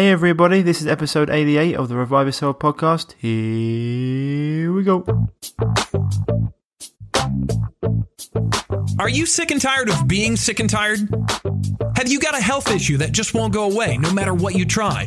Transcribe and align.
Hey 0.00 0.08
everybody, 0.08 0.62
this 0.62 0.80
is 0.80 0.86
episode 0.86 1.28
88 1.28 1.76
of 1.76 1.90
the 1.90 1.94
Revive 1.94 2.24
Yourself 2.26 2.58
podcast. 2.58 3.12
Here 3.18 4.72
we 4.72 4.82
go. 4.82 5.04
Are 8.98 9.10
you 9.10 9.26
sick 9.26 9.50
and 9.50 9.60
tired 9.60 9.90
of 9.90 10.08
being 10.08 10.36
sick 10.36 10.58
and 10.58 10.70
tired? 10.70 11.00
Have 11.96 12.08
you 12.08 12.18
got 12.18 12.34
a 12.34 12.40
health 12.40 12.74
issue 12.74 12.96
that 12.96 13.12
just 13.12 13.34
won't 13.34 13.52
go 13.52 13.70
away 13.70 13.98
no 13.98 14.10
matter 14.14 14.32
what 14.32 14.54
you 14.54 14.64
try? 14.64 15.06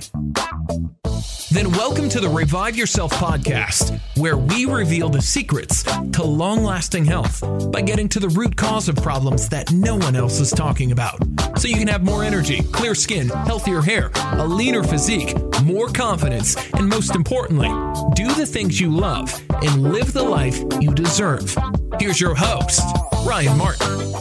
Then 1.54 1.72
welcome 1.74 2.10
to 2.10 2.20
the 2.20 2.28
Revive 2.28 2.76
Yourself 2.76 3.12
podcast, 3.14 4.00
where 4.18 4.38
we 4.38 4.66
reveal 4.66 5.08
the 5.08 5.22
secrets 5.22 5.84
to 5.84 6.24
long 6.24 6.64
lasting 6.64 7.06
health 7.06 7.44
by 7.72 7.82
getting 7.82 8.10
to 8.10 8.20
the 8.20 8.30
root 8.30 8.56
cause 8.56 8.90
of 8.90 8.96
problems 8.96 9.48
that 9.50 9.72
no 9.72 9.96
one 9.96 10.16
else 10.16 10.40
is 10.40 10.50
talking 10.50 10.92
about. 10.92 11.20
So 11.60 11.68
you 11.68 11.76
can 11.76 11.88
have 11.90 12.02
more 12.02 12.24
energy, 12.24 12.64
clear 12.64 12.96
skin, 12.96 13.30
healthier 13.30 13.82
hair, 13.82 14.10
a 14.16 14.48
leaner 14.48 14.82
physique, 14.82 15.36
more 15.62 15.90
confidence, 15.90 16.58
and 16.74 16.90
most 16.90 17.14
importantly, 17.14 17.70
do 18.16 18.34
the 18.34 18.48
things 18.48 18.82
you 18.82 18.90
love 18.90 19.40
and 19.52 19.84
live 19.84 20.12
the 20.12 20.24
life 20.24 20.60
you 20.82 20.92
deserve. 20.92 21.56
Here's 22.00 22.20
your 22.20 22.34
host, 22.34 22.82
Ryan 23.28 23.56
Martin. 23.60 24.14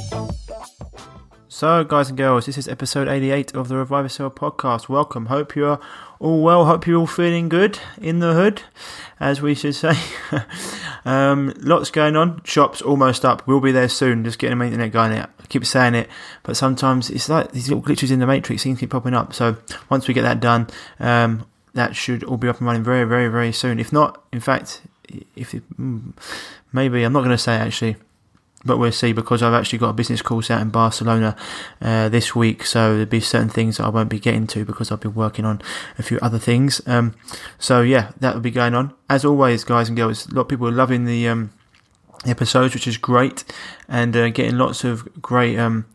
So, 1.63 1.85
guys 1.85 2.09
and 2.09 2.19
girls, 2.19 2.47
this 2.47 2.59
is 2.59 2.67
episode 2.67 3.07
88 3.07 3.55
of 3.55 3.69
the 3.69 3.77
Revive 3.77 4.07
Yourself 4.07 4.35
podcast. 4.35 4.89
Welcome. 4.89 5.27
Hope 5.27 5.55
you're 5.55 5.79
all 6.23 6.41
well. 6.41 6.65
Hope 6.65 6.87
you're 6.87 7.01
all 7.01 7.07
feeling 7.07 7.49
good 7.49 7.79
in 8.01 8.21
the 8.21 8.33
hood, 8.33 8.63
as 9.21 9.43
we 9.43 9.55
should 9.55 9.75
say. 9.75 9.95
um, 11.05 11.53
lots 11.59 11.91
going 11.91 12.17
on. 12.17 12.43
Shops 12.45 12.81
almost 12.81 13.25
up. 13.25 13.47
We'll 13.47 13.61
be 13.61 13.73
there 13.73 13.89
soon. 13.89 14.25
Just 14.25 14.39
getting 14.39 14.59
the 14.59 14.65
internet 14.65 14.93
going. 14.93 15.13
I 15.13 15.27
keep 15.49 15.67
saying 15.67 15.95
it, 15.95 16.09
but 16.45 16.57
sometimes 16.57 17.11
it's 17.11 17.29
like 17.29 17.53
these 17.53 17.69
little 17.69 17.83
glitches 17.83 18.11
in 18.11 18.21
the 18.21 18.27
matrix 18.27 18.63
to 18.63 18.75
keep 18.77 18.91
popping 18.91 19.15
up. 19.15 19.35
So, 19.35 19.57
once 19.91 20.07
we 20.07 20.15
get 20.15 20.23
that 20.23 20.41
done, 20.41 20.69
um, 21.01 21.45
that 21.75 21.97
should 21.97 22.23
all 22.25 22.37
be 22.37 22.49
up 22.49 22.59
and 22.59 22.67
running 22.67 22.85
very, 22.85 23.05
very, 23.05 23.29
very 23.29 23.53
soon. 23.53 23.81
If 23.81 23.93
not, 23.93 24.23
in 24.33 24.41
fact, 24.41 24.83
if 25.35 25.55
it, 25.55 25.63
hmm, 25.77 26.11
maybe 26.73 27.03
I'm 27.03 27.13
not 27.13 27.21
going 27.21 27.31
to 27.31 27.39
say 27.39 27.57
actually 27.57 27.97
but 28.65 28.79
we'll 28.79 28.93
see 28.93 29.13
because 29.13 29.43
I've 29.43 29.55
actually 29.55 29.79
got 29.79 29.91
a 29.91 29.95
business 29.95 30.23
course 30.23 30.51
out 30.51 30.61
in 30.61 30.71
Barcelona 30.71 31.37
uh, 31.81 32.09
this 32.09 32.35
week, 32.35 32.65
so 32.65 32.93
there'll 32.93 33.07
be 33.07 33.21
certain 33.21 33.49
things 33.49 33.77
that 33.77 33.85
I 33.85 33.89
won't 33.89 34.09
be 34.09 34.21
getting 34.21 34.47
to 34.49 34.65
because 34.65 34.91
I've 34.91 35.01
been 35.01 35.15
working 35.15 35.45
on 35.45 35.61
a 35.99 36.03
few 36.03 36.19
other 36.23 36.39
things. 36.39 36.81
Um, 36.87 37.15
so 37.59 37.83
yeah, 37.83 38.13
that 38.21 38.35
will 38.35 38.41
be 38.41 38.51
going 38.51 38.75
on. 38.75 38.95
As 39.09 39.25
always, 39.25 39.65
guys 39.65 39.89
and 39.89 39.97
girls, 39.97 40.27
a 40.27 40.35
lot 40.35 40.43
of 40.43 40.49
people 40.49 40.69
are 40.69 40.73
loving 40.73 41.05
the 41.05 41.29
um, 41.29 41.53
episodes, 42.25 42.75
which 42.75 42.87
is 42.87 42.97
great, 42.97 43.45
and 43.89 44.17
uh, 44.17 44.31
getting 44.31 44.59
lots 44.59 44.85
of 44.85 45.21
great. 45.21 45.59
Um, 45.59 45.87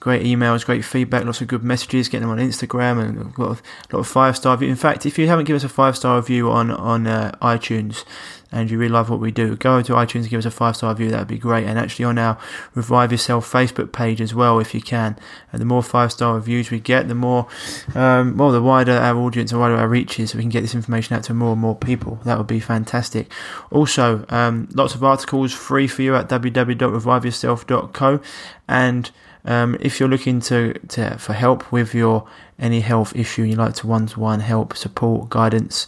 great 0.00 0.24
emails, 0.24 0.66
great 0.66 0.84
feedback, 0.84 1.24
lots 1.24 1.40
of 1.40 1.46
good 1.46 1.62
messages, 1.62 2.08
getting 2.08 2.26
them 2.26 2.36
on 2.36 2.44
Instagram, 2.44 3.00
and 3.00 3.18
a 3.18 3.40
lot 3.40 3.50
of, 3.50 3.62
a 3.88 3.96
lot 3.96 4.00
of 4.00 4.08
five 4.08 4.36
star 4.36 4.56
review. 4.56 4.68
In 4.68 4.74
fact, 4.74 5.06
if 5.06 5.16
you 5.16 5.28
haven't 5.28 5.44
given 5.44 5.58
us 5.58 5.64
a 5.64 5.68
five 5.68 5.96
star 5.96 6.16
review 6.16 6.50
on 6.50 6.72
on 6.72 7.06
uh, 7.06 7.36
iTunes, 7.40 8.04
and 8.52 8.70
you 8.70 8.78
really 8.78 8.92
love 8.92 9.08
what 9.08 9.18
we 9.18 9.30
do, 9.30 9.56
go 9.56 9.80
to 9.82 9.92
iTunes 9.94 10.20
and 10.20 10.30
give 10.30 10.38
us 10.38 10.44
a 10.44 10.50
five 10.50 10.76
star 10.76 10.90
review. 10.92 11.10
That 11.10 11.20
would 11.20 11.28
be 11.28 11.38
great. 11.38 11.66
And 11.66 11.78
actually 11.78 12.04
on 12.04 12.18
our 12.18 12.38
Revive 12.74 13.10
Yourself 13.10 13.50
Facebook 13.50 13.92
page 13.92 14.20
as 14.20 14.34
well, 14.34 14.58
if 14.58 14.74
you 14.74 14.82
can. 14.82 15.16
And 15.52 15.60
the 15.60 15.64
more 15.66 15.82
five 15.82 16.12
star 16.12 16.34
reviews 16.34 16.70
we 16.70 16.78
get, 16.78 17.08
the 17.08 17.14
more, 17.14 17.48
um, 17.94 18.36
well, 18.36 18.52
the 18.52 18.62
wider 18.62 18.92
our 18.92 19.16
audience, 19.16 19.50
the 19.50 19.58
wider 19.58 19.76
our 19.76 19.88
reach 19.88 20.20
is, 20.20 20.30
so 20.30 20.38
we 20.38 20.44
can 20.44 20.50
get 20.50 20.60
this 20.60 20.74
information 20.74 21.16
out 21.16 21.24
to 21.24 21.34
more 21.34 21.52
and 21.52 21.60
more 21.60 21.76
people. 21.76 22.20
That 22.24 22.38
would 22.38 22.46
be 22.46 22.60
fantastic. 22.60 23.32
Also, 23.70 24.24
um, 24.28 24.68
lots 24.74 24.94
of 24.94 25.02
articles 25.02 25.52
free 25.52 25.88
for 25.88 26.02
you 26.02 26.14
at 26.14 26.28
www.reviveyourself.co. 26.28 28.20
And 28.68 29.10
um, 29.44 29.76
if 29.80 29.98
you're 29.98 30.08
looking 30.08 30.40
to, 30.42 30.74
to 30.88 31.18
for 31.18 31.32
help 31.32 31.72
with 31.72 31.94
your 31.94 32.28
any 32.62 32.80
health 32.80 33.14
issue, 33.14 33.42
you 33.42 33.56
like 33.56 33.74
to 33.74 33.86
one 33.86 34.06
to 34.06 34.20
one 34.20 34.40
help, 34.40 34.76
support, 34.76 35.28
guidance, 35.28 35.86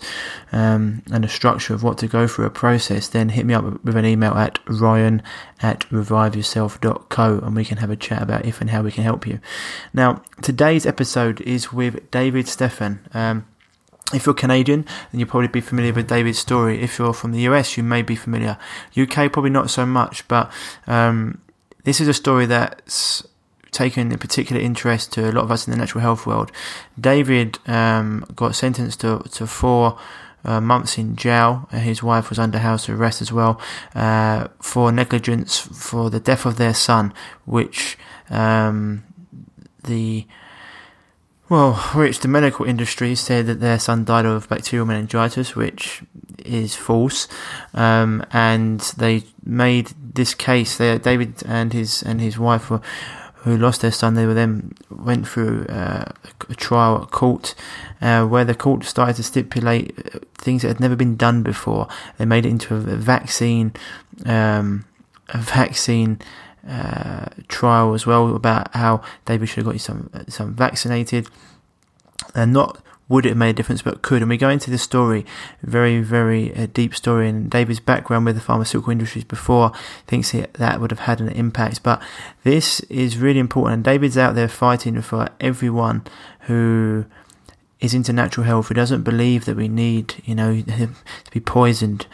um, 0.53 1.03
and 1.11 1.25
a 1.25 1.29
structure 1.29 1.73
of 1.73 1.83
what 1.83 1.97
to 1.99 2.09
go 2.09 2.27
through 2.27 2.47
a 2.47 2.51
process, 2.51 3.09
then 3.09 3.31
hit 3.31 3.47
me 3.47 3.55
up 3.55 3.65
with 3.85 3.97
an 3.97 4.05
email 4.05 4.35
at 4.35 4.59
ryan 4.67 5.23
at 5.63 5.81
reviveyourself.co 5.91 7.39
and 7.39 7.57
we 7.57 7.65
can 7.65 7.79
have 7.79 7.91
a 7.91 7.97
chat 7.97 8.23
about 8.23 8.45
if 8.45 8.61
and 8.61 8.71
how 8.71 8.83
we 8.83 8.93
can 8.93 9.05
help 9.05 9.27
you. 9.27 9.41
Now, 9.93 10.23
today's 10.43 10.85
episode 10.85 11.41
is 11.43 11.73
with 11.73 12.11
David 12.11 12.49
Stephan. 12.49 13.01
Um, 13.15 13.47
if 14.13 14.27
you're 14.27 14.35
Canadian, 14.35 14.83
then 15.11 15.21
you'll 15.21 15.29
probably 15.29 15.49
be 15.49 15.61
familiar 15.61 15.93
with 15.93 16.09
David's 16.09 16.39
story. 16.39 16.83
If 16.83 16.99
you're 16.99 17.15
from 17.15 17.33
the 17.33 17.41
US, 17.43 17.77
you 17.77 17.83
may 17.83 18.03
be 18.03 18.17
familiar. 18.17 18.59
UK, 18.97 19.33
probably 19.33 19.51
not 19.51 19.71
so 19.71 19.87
much, 19.87 20.27
but 20.29 20.53
um, 20.87 21.41
this 21.85 22.01
is 22.01 22.09
a 22.09 22.15
story 22.15 22.47
that's 22.47 23.27
taken 23.75 24.13
a 24.13 24.19
particular 24.19 24.61
interest 24.61 25.13
to 25.13 25.29
a 25.29 25.33
lot 25.33 25.45
of 25.45 25.51
us 25.51 25.67
in 25.67 25.73
the 25.73 25.77
natural 25.77 26.01
health 26.01 26.27
world. 26.27 26.51
David 26.99 27.59
um, 27.67 28.25
got 28.35 28.55
sentenced 28.55 29.01
to, 29.01 29.19
to 29.33 29.47
four 29.47 29.99
uh, 30.45 30.61
months 30.61 30.99
in 30.99 31.17
jail. 31.17 31.69
His 31.71 32.03
wife 32.03 32.31
was 32.31 32.39
under 32.39 32.59
house 32.59 32.89
arrest 32.89 33.21
as 33.21 33.33
well 33.33 33.61
uh, 33.95 34.49
for 34.61 34.93
negligence 34.93 35.59
for 35.59 36.11
the 36.11 36.21
death 36.21 36.47
of 36.47 36.57
their 36.57 36.75
son, 36.75 37.13
which 37.45 37.99
um, 38.31 39.05
the 39.83 40.27
well, 41.49 41.75
which 41.95 42.21
the 42.21 42.29
medical 42.29 42.65
industry 42.65 43.15
said 43.15 43.47
that 43.47 43.61
their 43.61 43.79
son 43.79 44.05
died 44.05 44.25
of 44.25 44.49
bacterial 44.49 44.87
meningitis, 44.87 45.55
which 45.55 46.03
is 46.39 46.75
false, 46.75 47.29
um, 47.75 48.25
and 48.33 48.81
they 48.97 49.25
made 49.45 49.93
this 50.15 50.35
case. 50.35 50.79
They, 50.79 50.97
David 50.99 51.43
and 51.47 51.73
his 51.73 52.03
and 52.03 52.21
his 52.21 52.39
wife 52.39 52.71
were 52.71 52.81
who 53.45 53.57
lost 53.59 53.83
their 53.83 53.93
son, 53.93 54.15
they 54.15 54.27
were 54.27 54.35
then 54.35 54.73
went 54.91 55.29
through 55.29 55.67
uh, 55.67 56.11
a 56.49 56.55
trial 56.55 57.03
at 57.03 57.11
court 57.11 57.55
uh, 58.01 58.25
where 58.27 58.45
the 58.45 58.55
court 58.55 58.85
started 58.85 59.17
to 59.17 59.23
stipulate 59.23 59.95
uh, 60.15 60.19
things 60.35 60.63
that 60.63 60.69
had 60.69 60.81
never 60.81 60.97
been 60.97 61.15
done 61.17 61.43
before. 61.43 61.87
They 62.17 62.25
made 62.25 62.47
it 62.47 62.51
into 62.51 62.75
a, 62.75 62.79
vaccine, 62.79 63.75
um, 64.25 64.87
a 65.29 65.39
vaccine 65.39 66.21
uh, 66.67 67.27
trial 67.49 67.93
as 67.93 68.07
well 68.07 68.35
about 68.35 68.75
how 68.75 69.03
David 69.27 69.49
should 69.49 69.59
have 69.59 69.67
got 69.67 69.75
you 69.75 69.79
some 69.79 70.11
some 70.29 70.55
vaccinated, 70.55 71.29
and 72.35 72.53
not 72.53 72.81
would 73.09 73.27
it 73.27 73.31
have 73.31 73.39
made 73.39 73.51
a 73.51 73.53
difference, 73.53 73.83
but 73.83 74.03
could. 74.03 74.23
And 74.23 74.31
we 74.31 74.37
go 74.37 74.49
into 74.49 74.71
this 74.71 74.83
story, 74.83 75.27
very, 75.63 76.01
very 76.01 76.55
uh, 76.57 76.67
deep 76.73 76.95
story, 76.95 77.29
and 77.29 77.51
David's 77.51 77.81
background 77.81 78.25
with 78.25 78.35
the 78.35 78.41
pharmaceutical 78.41 78.93
industries 78.93 79.25
before 79.25 79.73
thinks 80.07 80.33
that 80.33 80.81
would 80.81 80.91
have 80.91 81.01
had 81.01 81.21
an 81.21 81.29
impact. 81.29 81.83
But 81.83 82.03
this 82.45 82.81
is 82.81 83.19
really 83.19 83.41
important, 83.41 83.75
and 83.75 83.85
David's 83.85 84.17
out 84.17 84.35
there 84.35 84.49
fighting 84.49 85.01
for 85.03 85.29
everyone 85.41 86.03
who 86.41 87.05
is 87.81 87.93
into 87.93 88.13
natural 88.13 88.47
health, 88.47 88.69
who 88.69 88.75
doesn't 88.75 89.03
believe 89.03 89.45
that 89.45 89.57
we 89.57 89.69
need, 89.69 90.23
you 90.25 90.35
know, 90.35 90.61
to 90.63 91.31
be 91.31 91.41
poisoned 91.41 92.07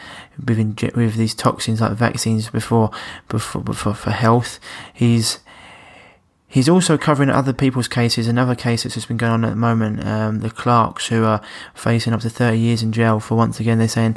with 0.45 0.59
with 0.97 1.15
these 1.15 1.35
toxins 1.35 1.81
like 1.81 1.93
vaccines 1.93 2.51
before, 2.51 2.91
before, 3.29 3.63
before 3.63 3.95
for 3.95 4.11
health. 4.11 4.59
He's 4.93 5.39
He's 6.51 6.69
also 6.69 6.99
covering 6.99 7.31
other 7.31 7.53
people's 7.53 7.87
cases, 7.87 8.27
another 8.27 8.57
case 8.57 8.83
that's 8.83 8.97
just 8.97 9.07
been 9.07 9.17
going 9.17 9.33
on 9.33 9.45
at 9.45 9.51
the 9.51 9.57
moment, 9.57 10.05
um, 10.05 10.41
the 10.41 10.51
Clarks, 10.51 11.07
who 11.07 11.25
are 11.25 11.41
facing 11.75 12.13
up 12.13 12.23
to 12.23 12.29
30 12.29 12.59
years 12.59 12.83
in 12.83 12.91
jail 12.91 13.21
for 13.21 13.37
once 13.37 13.61
again, 13.61 13.79
they're 13.79 13.87
saying 13.87 14.17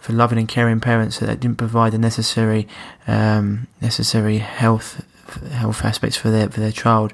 for 0.00 0.14
loving 0.14 0.38
and 0.38 0.48
caring 0.48 0.80
parents 0.80 1.18
that 1.18 1.38
didn't 1.38 1.58
provide 1.58 1.92
the 1.92 1.98
necessary, 1.98 2.66
um, 3.06 3.66
necessary 3.82 4.38
health 4.38 5.04
health 5.50 5.84
aspects 5.84 6.16
for 6.16 6.30
their 6.30 6.48
for 6.48 6.60
their 6.60 6.72
child, 6.72 7.12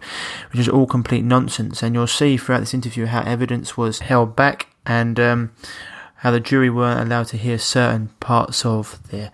which 0.52 0.60
is 0.60 0.68
all 0.68 0.86
complete 0.86 1.24
nonsense. 1.24 1.82
And 1.82 1.94
you'll 1.94 2.06
see 2.06 2.36
throughout 2.36 2.60
this 2.60 2.74
interview 2.74 3.06
how 3.06 3.22
evidence 3.22 3.76
was 3.76 3.98
held 3.98 4.36
back 4.36 4.68
and 4.86 5.18
um, 5.18 5.52
how 6.16 6.30
the 6.30 6.38
jury 6.38 6.70
weren't 6.70 7.00
allowed 7.00 7.26
to 7.28 7.36
hear 7.36 7.58
certain 7.58 8.10
parts 8.20 8.64
of 8.64 9.00
their 9.08 9.32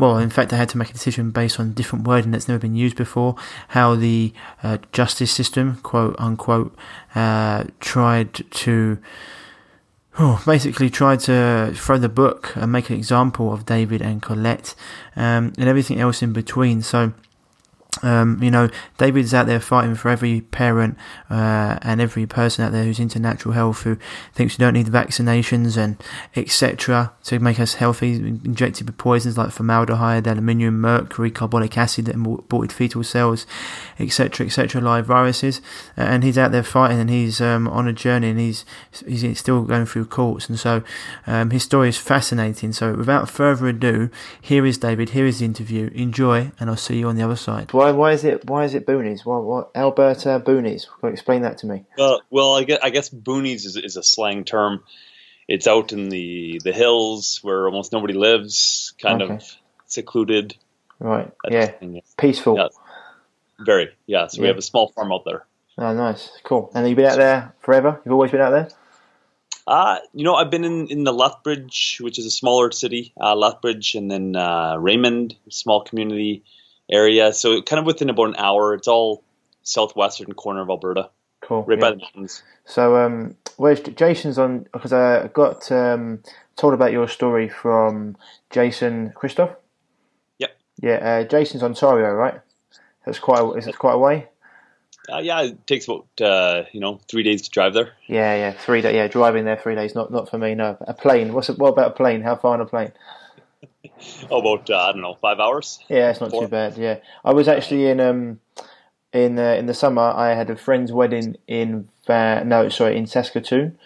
well, 0.00 0.18
in 0.18 0.30
fact, 0.30 0.52
I 0.52 0.56
had 0.56 0.70
to 0.70 0.78
make 0.78 0.90
a 0.90 0.94
decision 0.94 1.30
based 1.30 1.60
on 1.60 1.74
different 1.74 2.06
wording 2.06 2.30
that's 2.30 2.48
never 2.48 2.58
been 2.58 2.74
used 2.74 2.96
before. 2.96 3.36
How 3.68 3.94
the 3.94 4.32
uh, 4.62 4.78
justice 4.92 5.30
system, 5.30 5.76
quote 5.82 6.16
unquote, 6.18 6.74
uh, 7.14 7.64
tried 7.78 8.34
to. 8.34 8.98
Oh, 10.18 10.42
basically 10.44 10.90
tried 10.90 11.20
to 11.20 11.72
throw 11.74 11.96
the 11.96 12.08
book 12.08 12.54
and 12.56 12.72
make 12.72 12.90
an 12.90 12.96
example 12.96 13.52
of 13.52 13.64
David 13.64 14.02
and 14.02 14.20
Collet 14.20 14.74
um, 15.14 15.52
and 15.56 15.68
everything 15.68 16.00
else 16.00 16.20
in 16.20 16.32
between. 16.32 16.82
So 16.82 17.12
um, 18.02 18.42
you 18.42 18.50
know, 18.50 18.70
David's 18.98 19.34
out 19.34 19.46
there 19.46 19.60
fighting 19.60 19.94
for 19.94 20.08
every 20.08 20.42
parent 20.42 20.96
uh, 21.28 21.78
and 21.82 22.00
every 22.00 22.26
person 22.26 22.64
out 22.64 22.72
there 22.72 22.84
who's 22.84 23.00
into 23.00 23.18
natural 23.18 23.52
health, 23.52 23.82
who 23.82 23.96
thinks 24.32 24.58
we 24.58 24.62
don't 24.62 24.74
need 24.74 24.86
vaccinations 24.86 25.76
and 25.76 25.96
etc. 26.36 27.12
to 27.24 27.38
make 27.40 27.58
us 27.58 27.74
healthy, 27.74 28.14
injected 28.14 28.86
with 28.86 28.96
poisons 28.96 29.36
like 29.36 29.50
formaldehyde, 29.50 30.26
aluminium, 30.26 30.80
mercury, 30.80 31.30
carbonic 31.30 31.76
acid 31.76 32.06
that 32.06 32.14
aborted 32.14 32.72
fetal 32.72 33.02
cells, 33.02 33.46
etc., 33.98 34.46
etc., 34.46 34.80
live 34.80 35.06
viruses. 35.06 35.60
and 35.96 36.22
he's 36.22 36.38
out 36.38 36.52
there 36.52 36.62
fighting, 36.62 37.00
and 37.00 37.10
he's 37.10 37.40
um, 37.40 37.68
on 37.68 37.88
a 37.88 37.92
journey, 37.92 38.30
and 38.30 38.38
he's 38.38 38.64
he's 39.06 39.38
still 39.38 39.62
going 39.62 39.86
through 39.86 40.06
courts, 40.06 40.48
and 40.48 40.58
so 40.58 40.82
um, 41.26 41.50
his 41.50 41.64
story 41.64 41.88
is 41.88 41.98
fascinating. 41.98 42.72
So, 42.72 42.94
without 42.94 43.28
further 43.28 43.68
ado, 43.68 44.10
here 44.40 44.64
is 44.64 44.78
David. 44.78 45.10
Here 45.10 45.26
is 45.26 45.40
the 45.40 45.44
interview. 45.44 45.90
Enjoy, 45.94 46.52
and 46.60 46.70
I'll 46.70 46.76
see 46.76 46.98
you 47.00 47.08
on 47.08 47.16
the 47.16 47.22
other 47.22 47.36
side 47.36 47.72
Why 47.80 47.92
why 47.92 48.12
is 48.12 48.24
it 48.26 48.44
why 48.46 48.64
is 48.64 48.74
it 48.74 48.86
boonies? 48.86 49.24
Why 49.24 49.38
what 49.38 49.70
Alberta 49.74 50.38
boonies? 50.44 50.84
Explain 51.02 51.40
that 51.42 51.56
to 51.58 51.66
me. 51.66 51.84
Well, 51.96 52.20
well, 52.28 52.54
I 52.54 52.64
guess, 52.64 52.78
I 52.82 52.90
guess 52.90 53.08
boonies 53.08 53.64
is, 53.64 53.76
is 53.76 53.96
a 53.96 54.02
slang 54.02 54.44
term. 54.44 54.84
It's 55.48 55.66
out 55.66 55.90
in 55.92 56.10
the 56.10 56.60
the 56.62 56.72
hills 56.72 57.38
where 57.40 57.64
almost 57.64 57.90
nobody 57.90 58.12
lives, 58.12 58.92
kind 59.00 59.22
Okay. 59.22 59.36
of 59.36 59.56
secluded. 59.86 60.56
Right. 60.98 61.32
Yeah. 61.48 61.72
Peaceful. 62.18 62.56
Yeah. 62.58 62.68
Very, 63.64 63.88
yeah. 64.06 64.26
So 64.26 64.42
we 64.42 64.48
have 64.48 64.58
a 64.58 64.62
small 64.62 64.88
farm 64.88 65.10
out 65.10 65.24
there. 65.24 65.46
Oh, 65.78 65.94
nice. 65.94 66.30
Cool. 66.44 66.70
And 66.74 66.86
you've 66.86 66.96
been 66.96 67.06
out 67.06 67.16
there 67.16 67.54
forever? 67.60 67.98
You've 68.04 68.12
always 68.12 68.30
been 68.30 68.42
out 68.42 68.50
there? 68.50 68.68
Uh, 69.66 70.00
you 70.12 70.24
know, 70.24 70.34
I've 70.34 70.50
been 70.50 70.64
in, 70.64 70.88
in 70.88 71.04
the 71.04 71.12
Lethbridge, 71.14 71.98
which 72.02 72.18
is 72.18 72.26
a 72.26 72.30
smaller 72.30 72.72
city, 72.72 73.14
uh, 73.18 73.34
Lethbridge, 73.34 73.94
and 73.94 74.10
then 74.10 74.36
uh, 74.36 74.76
Raymond, 74.76 75.36
small 75.48 75.82
community 75.82 76.42
area. 76.90 77.32
So 77.32 77.62
kind 77.62 77.80
of 77.80 77.86
within 77.86 78.10
about 78.10 78.28
an 78.28 78.36
hour. 78.36 78.74
It's 78.74 78.88
all 78.88 79.22
southwestern 79.62 80.32
corner 80.34 80.62
of 80.62 80.70
Alberta, 80.70 81.10
Cool. 81.40 81.62
right 81.64 81.78
yeah. 81.78 81.80
by 81.80 81.90
the 81.92 81.96
mountains. 81.98 82.42
So, 82.64 82.96
um, 82.96 83.36
where's 83.56 83.80
Jason's 83.80 84.38
on? 84.38 84.66
Because 84.72 84.92
I 84.92 85.28
got 85.28 85.70
um, 85.72 86.22
told 86.56 86.74
about 86.74 86.92
your 86.92 87.08
story 87.08 87.48
from 87.48 88.16
Jason 88.50 89.12
Christoff. 89.16 89.56
Yep. 90.38 90.56
Yeah, 90.82 90.94
uh, 90.94 91.24
Jason's 91.24 91.62
Ontario, 91.62 92.10
right? 92.12 92.40
That's 93.04 93.18
quite. 93.18 93.40
A, 93.40 93.50
is 93.52 93.66
it 93.66 93.78
quite 93.78 93.94
a 93.94 93.98
way? 93.98 94.28
Uh, 95.12 95.18
yeah, 95.18 95.42
it 95.42 95.66
takes 95.66 95.88
about 95.88 96.06
uh, 96.20 96.64
you 96.72 96.80
know 96.80 97.00
three 97.08 97.22
days 97.22 97.42
to 97.42 97.50
drive 97.50 97.74
there. 97.74 97.92
Yeah, 98.06 98.34
yeah, 98.36 98.52
three 98.52 98.80
days. 98.82 98.94
Yeah, 98.94 99.08
driving 99.08 99.44
there 99.44 99.56
three 99.56 99.74
days. 99.74 99.94
Not 99.94 100.12
not 100.12 100.30
for 100.30 100.38
me. 100.38 100.54
No, 100.54 100.76
a 100.80 100.94
plane. 100.94 101.32
What's 101.32 101.48
it, 101.48 101.58
what 101.58 101.70
about 101.70 101.92
a 101.92 101.94
plane? 101.94 102.20
How 102.20 102.36
far 102.36 102.54
on 102.54 102.60
a 102.60 102.66
plane? 102.66 102.92
Oh, 104.30 104.40
about 104.40 104.70
uh, 104.70 104.78
I 104.78 104.92
don't 104.92 105.02
know 105.02 105.14
five 105.14 105.38
hours. 105.38 105.78
Yeah, 105.88 106.10
it's 106.10 106.20
not 106.20 106.30
Four. 106.30 106.42
too 106.42 106.48
bad. 106.48 106.76
Yeah, 106.78 106.98
I 107.24 107.32
was 107.32 107.48
actually 107.48 107.86
in 107.86 108.00
um 108.00 108.40
in 109.12 109.38
uh, 109.38 109.54
in 109.54 109.66
the 109.66 109.74
summer. 109.74 110.02
I 110.02 110.34
had 110.34 110.50
a 110.50 110.56
friend's 110.56 110.92
wedding 110.92 111.36
in 111.46 111.88
Van. 112.06 112.48
No, 112.48 112.68
sorry, 112.68 112.96
in 112.96 113.06
Saskatoon, 113.06 113.78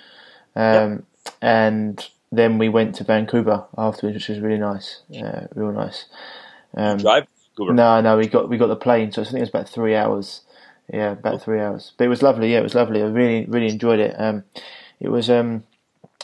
um, 0.55 1.05
and 1.43 2.09
then 2.31 2.59
we 2.59 2.69
went 2.69 2.95
to 2.97 3.05
Vancouver 3.05 3.65
afterwards, 3.77 4.15
which 4.17 4.29
was 4.29 4.41
really 4.41 4.59
nice. 4.59 5.03
Uh, 5.15 5.47
real 5.55 5.73
nice. 5.73 6.07
Um, 6.77 6.99
Drive. 6.99 7.27
Vancouver. 7.57 7.75
no, 7.75 8.01
no, 8.01 8.17
we 8.17 8.27
got 8.27 8.49
we 8.49 8.57
got 8.57 8.69
the 8.69 8.77
plane, 8.77 9.13
so 9.13 9.23
I 9.23 9.25
think 9.25 9.37
it 9.39 9.41
was 9.41 9.49
about 9.49 9.69
three 9.69 9.95
hours. 9.95 10.43
Yeah, 10.93 11.13
about 11.13 11.43
three 11.43 11.61
hours. 11.61 11.93
But 11.97 12.05
it 12.05 12.09
was 12.09 12.23
lovely. 12.23 12.53
Yeah, 12.53 12.59
it 12.59 12.65
was 12.65 12.75
lovely. 12.75 13.03
I 13.03 13.07
really 13.07 13.47
really 13.47 13.69
enjoyed 13.69 14.01
it. 14.01 14.15
Um, 14.19 14.45
it 15.01 15.09
was 15.09 15.31
um, 15.31 15.65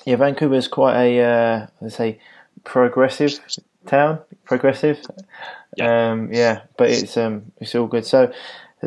yeah, 0.05 0.17
Vancouver 0.17 0.55
is 0.55 0.69
quite 0.69 0.97
a 0.97 1.23
uh, 1.23 1.67
let's 1.81 1.97
say 1.97 2.21
progressive 2.65 3.39
town. 3.87 4.21
Progressive. 4.45 5.01
Yeah. 5.77 6.11
Um, 6.11 6.33
yeah, 6.33 6.63
but 6.77 6.91
it's 6.91 7.17
um, 7.17 7.53
it's 7.61 7.75
all 7.75 7.87
good. 7.87 8.05
So, 8.05 8.33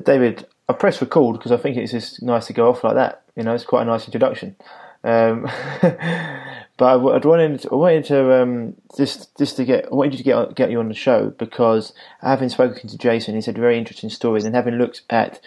David, 0.03 0.45
I 0.67 0.73
press 0.73 1.01
record 1.01 1.37
because 1.37 1.51
I 1.51 1.57
think 1.57 1.77
it's 1.77 1.91
just 1.91 2.21
nice 2.21 2.47
to 2.47 2.53
go 2.53 2.69
off 2.69 2.83
like 2.83 2.95
that. 2.95 3.23
You 3.35 3.43
know, 3.43 3.53
it's 3.53 3.65
quite 3.65 3.83
a 3.83 3.85
nice 3.85 4.05
introduction. 4.05 4.55
Um, 5.03 5.43
but 5.81 6.85
I, 6.85 6.93
w- 6.93 7.15
I'd 7.15 7.25
wanted 7.25 7.61
to, 7.61 7.71
I 7.71 7.75
wanted 7.75 8.05
to 8.05 8.41
um, 8.41 8.75
just 8.97 9.37
just 9.37 9.57
to 9.57 9.65
get 9.65 9.85
I 9.85 9.95
wanted 9.95 10.13
you 10.13 10.17
to 10.19 10.23
get 10.23 10.55
get 10.55 10.71
you 10.71 10.79
on 10.79 10.87
the 10.89 10.93
show 10.93 11.29
because 11.31 11.93
having 12.21 12.49
spoken 12.49 12.89
to 12.89 12.97
Jason, 12.97 13.35
he 13.35 13.41
said 13.41 13.57
very 13.57 13.77
interesting 13.77 14.09
stories, 14.09 14.45
and 14.45 14.55
having 14.55 14.75
looked 14.75 15.01
at 15.09 15.39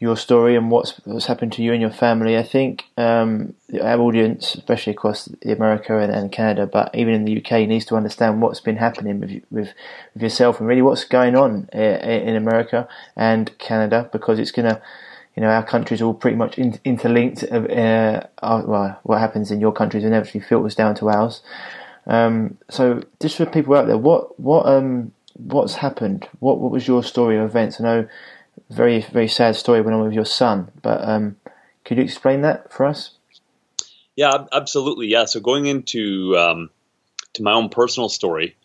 your 0.00 0.16
story 0.16 0.56
and 0.56 0.70
what's 0.70 0.98
what's 1.04 1.26
happened 1.26 1.52
to 1.52 1.62
you 1.62 1.72
and 1.72 1.80
your 1.80 1.90
family, 1.90 2.36
I 2.36 2.42
think 2.42 2.86
um, 2.96 3.54
our 3.80 4.00
audience, 4.00 4.54
especially 4.54 4.94
across 4.94 5.28
America 5.44 5.98
and, 5.98 6.10
and 6.10 6.32
Canada, 6.32 6.66
but 6.66 6.92
even 6.94 7.12
in 7.12 7.26
the 7.26 7.36
UK, 7.36 7.68
needs 7.68 7.84
to 7.86 7.96
understand 7.96 8.40
what's 8.40 8.60
been 8.60 8.76
happening 8.76 9.20
with 9.20 9.42
with, 9.50 9.74
with 10.14 10.22
yourself 10.22 10.58
and 10.58 10.66
really 10.66 10.82
what's 10.82 11.04
going 11.04 11.36
on 11.36 11.68
uh, 11.74 11.78
in 11.78 12.34
America 12.34 12.88
and 13.14 13.56
Canada, 13.58 14.08
because 14.12 14.38
it's 14.40 14.50
gonna. 14.50 14.80
You 15.36 15.42
know, 15.42 15.50
our 15.50 15.62
countries 15.62 16.02
are 16.02 16.06
all 16.06 16.14
pretty 16.14 16.36
much 16.36 16.58
in, 16.58 16.80
interlinked. 16.84 17.44
Uh, 17.44 17.60
uh, 18.42 18.62
well, 18.66 18.98
what 19.04 19.20
happens 19.20 19.52
in 19.52 19.60
your 19.60 19.72
countries 19.72 20.02
inevitably 20.02 20.40
filters 20.40 20.74
down 20.74 20.96
to 20.96 21.08
ours. 21.08 21.40
Um, 22.08 22.58
so, 22.68 23.04
just 23.20 23.36
for 23.36 23.46
people 23.46 23.76
out 23.76 23.86
there, 23.86 23.96
what 23.96 24.38
what 24.40 24.66
um 24.66 25.12
what's 25.34 25.76
happened? 25.76 26.28
What 26.40 26.58
what 26.58 26.72
was 26.72 26.88
your 26.88 27.02
story 27.04 27.36
of 27.36 27.44
events? 27.44 27.80
I 27.80 27.84
know 27.84 28.08
very 28.70 29.00
very 29.00 29.28
sad 29.28 29.56
story 29.56 29.80
went 29.80 29.94
on 29.94 30.04
with 30.04 30.12
your 30.12 30.24
son, 30.24 30.70
but 30.82 31.06
um, 31.06 31.36
could 31.84 31.98
you 31.98 32.04
explain 32.04 32.42
that 32.42 32.72
for 32.72 32.86
us? 32.86 33.12
Yeah, 34.16 34.44
absolutely. 34.52 35.06
Yeah. 35.06 35.24
So 35.24 35.40
going 35.40 35.66
into 35.66 36.36
um, 36.36 36.70
to 37.34 37.42
my 37.42 37.52
own 37.52 37.68
personal 37.68 38.08
story, 38.08 38.56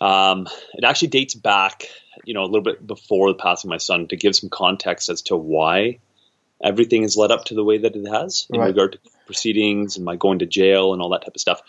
um, 0.00 0.46
it 0.74 0.84
actually 0.84 1.08
dates 1.08 1.34
back, 1.34 1.84
you 2.24 2.34
know, 2.34 2.42
a 2.42 2.46
little 2.46 2.62
bit 2.62 2.86
before 2.86 3.28
the 3.28 3.38
passing 3.38 3.68
of 3.68 3.70
my 3.70 3.78
son 3.78 4.08
to 4.08 4.16
give 4.16 4.34
some 4.34 4.50
context 4.50 5.08
as 5.08 5.22
to 5.22 5.36
why 5.36 5.98
everything 6.62 7.02
has 7.02 7.16
led 7.16 7.30
up 7.30 7.44
to 7.46 7.54
the 7.54 7.64
way 7.64 7.78
that 7.78 7.94
it 7.94 8.06
has 8.06 8.46
in 8.50 8.58
Right. 8.58 8.68
regard 8.68 8.92
to 8.92 8.98
proceedings 9.26 9.96
and 9.96 10.04
my 10.04 10.16
going 10.16 10.38
to 10.38 10.46
jail 10.46 10.92
and 10.92 11.02
all 11.02 11.10
that 11.10 11.22
type 11.22 11.34
of 11.34 11.40
stuff. 11.40 11.60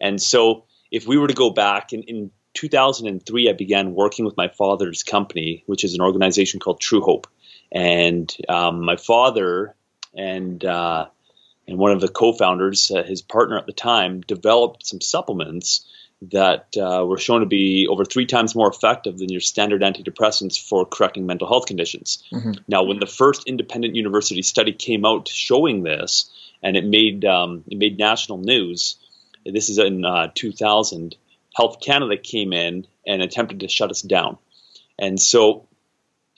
And 0.00 0.20
so, 0.20 0.64
if 0.90 1.06
we 1.06 1.16
were 1.16 1.28
to 1.28 1.34
go 1.34 1.50
back 1.50 1.92
in, 1.92 2.02
in 2.02 2.30
2003, 2.56 3.48
I 3.48 3.52
began 3.52 3.94
working 3.94 4.24
with 4.24 4.36
my 4.36 4.48
father's 4.48 5.02
company, 5.02 5.62
which 5.66 5.84
is 5.84 5.94
an 5.94 6.00
organization 6.00 6.58
called 6.58 6.80
True 6.80 7.02
Hope. 7.02 7.28
And 7.70 8.34
um, 8.48 8.84
my 8.84 8.96
father 8.96 9.74
and 10.14 10.64
uh, 10.64 11.06
and 11.68 11.78
one 11.78 11.92
of 11.92 12.00
the 12.00 12.08
co-founders, 12.08 12.90
uh, 12.90 13.02
his 13.02 13.22
partner 13.22 13.58
at 13.58 13.66
the 13.66 13.72
time, 13.72 14.20
developed 14.20 14.86
some 14.86 15.00
supplements 15.00 15.86
that 16.22 16.74
uh, 16.80 17.04
were 17.04 17.18
shown 17.18 17.40
to 17.40 17.46
be 17.46 17.86
over 17.88 18.04
three 18.04 18.24
times 18.24 18.54
more 18.54 18.70
effective 18.70 19.18
than 19.18 19.28
your 19.28 19.40
standard 19.40 19.82
antidepressants 19.82 20.58
for 20.58 20.86
correcting 20.86 21.26
mental 21.26 21.46
health 21.46 21.66
conditions. 21.66 22.22
Now, 22.66 22.84
when 22.84 23.00
the 23.00 23.06
first 23.06 23.42
independent 23.46 23.96
university 23.96 24.42
study 24.42 24.72
came 24.72 25.04
out 25.04 25.28
showing 25.28 25.82
this, 25.82 26.30
and 26.62 26.76
it 26.76 26.84
made 26.84 27.24
um, 27.24 27.64
it 27.68 27.76
made 27.76 27.98
national 27.98 28.38
news, 28.38 28.96
this 29.44 29.68
is 29.68 29.78
in 29.78 30.04
uh, 30.04 30.28
2000. 30.34 31.16
Health 31.56 31.80
Canada 31.80 32.18
came 32.18 32.52
in 32.52 32.86
and 33.06 33.22
attempted 33.22 33.60
to 33.60 33.68
shut 33.68 33.90
us 33.90 34.02
down, 34.02 34.36
and 34.98 35.20
so 35.20 35.66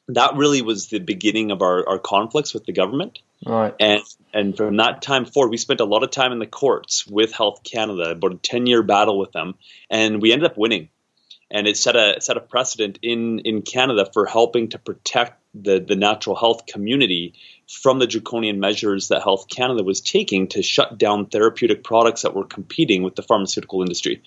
that 0.08 0.36
really 0.36 0.62
was 0.62 0.86
the 0.86 1.00
beginning 1.00 1.50
of 1.50 1.60
our, 1.60 1.86
our 1.88 1.98
conflicts 1.98 2.54
with 2.54 2.64
the 2.64 2.72
government. 2.72 3.18
Right. 3.44 3.74
And 3.78 4.02
and 4.32 4.56
from 4.56 4.76
that 4.76 5.02
time 5.02 5.24
forward, 5.24 5.50
we 5.50 5.56
spent 5.56 5.80
a 5.80 5.84
lot 5.84 6.02
of 6.02 6.10
time 6.10 6.32
in 6.32 6.38
the 6.38 6.46
courts 6.46 7.06
with 7.06 7.32
Health 7.32 7.62
Canada, 7.62 8.10
about 8.10 8.32
a 8.32 8.36
ten 8.36 8.66
year 8.66 8.82
battle 8.82 9.18
with 9.18 9.32
them, 9.32 9.54
and 9.90 10.22
we 10.22 10.32
ended 10.32 10.50
up 10.50 10.56
winning. 10.56 10.88
And 11.50 11.66
it 11.66 11.78
set 11.78 11.96
a 11.96 12.20
set 12.20 12.36
a 12.36 12.40
precedent 12.40 12.98
in 13.02 13.40
in 13.40 13.62
Canada 13.62 14.08
for 14.12 14.26
helping 14.26 14.68
to 14.70 14.78
protect 14.78 15.42
the 15.54 15.78
the 15.80 15.96
natural 15.96 16.36
health 16.36 16.66
community 16.66 17.34
from 17.68 17.98
the 17.98 18.06
draconian 18.06 18.60
measures 18.60 19.08
that 19.08 19.22
Health 19.22 19.48
Canada 19.48 19.82
was 19.82 20.00
taking 20.00 20.48
to 20.48 20.62
shut 20.62 20.98
down 20.98 21.26
therapeutic 21.26 21.84
products 21.84 22.22
that 22.22 22.34
were 22.34 22.44
competing 22.44 23.02
with 23.02 23.14
the 23.14 23.22
pharmaceutical 23.22 23.82
industry. 23.82 24.22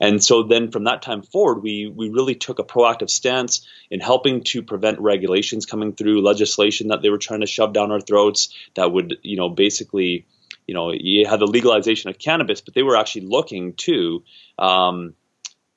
And 0.00 0.22
so 0.22 0.42
then 0.42 0.70
from 0.70 0.84
that 0.84 1.02
time 1.02 1.22
forward, 1.22 1.62
we, 1.62 1.86
we 1.86 2.08
really 2.08 2.34
took 2.34 2.58
a 2.58 2.64
proactive 2.64 3.10
stance 3.10 3.66
in 3.90 4.00
helping 4.00 4.42
to 4.44 4.62
prevent 4.62 5.00
regulations 5.00 5.66
coming 5.66 5.92
through, 5.92 6.22
legislation 6.22 6.88
that 6.88 7.02
they 7.02 7.10
were 7.10 7.18
trying 7.18 7.40
to 7.40 7.46
shove 7.46 7.72
down 7.72 7.92
our 7.92 8.00
throats 8.00 8.54
that 8.74 8.92
would, 8.92 9.18
you 9.22 9.36
know, 9.36 9.48
basically, 9.48 10.26
you 10.66 10.74
know, 10.74 10.92
you 10.92 11.26
had 11.26 11.40
the 11.40 11.46
legalization 11.46 12.10
of 12.10 12.18
cannabis, 12.18 12.60
but 12.60 12.74
they 12.74 12.82
were 12.82 12.96
actually 12.96 13.26
looking 13.26 13.74
to 13.74 14.22
um, 14.58 15.14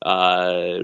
uh, 0.02 0.80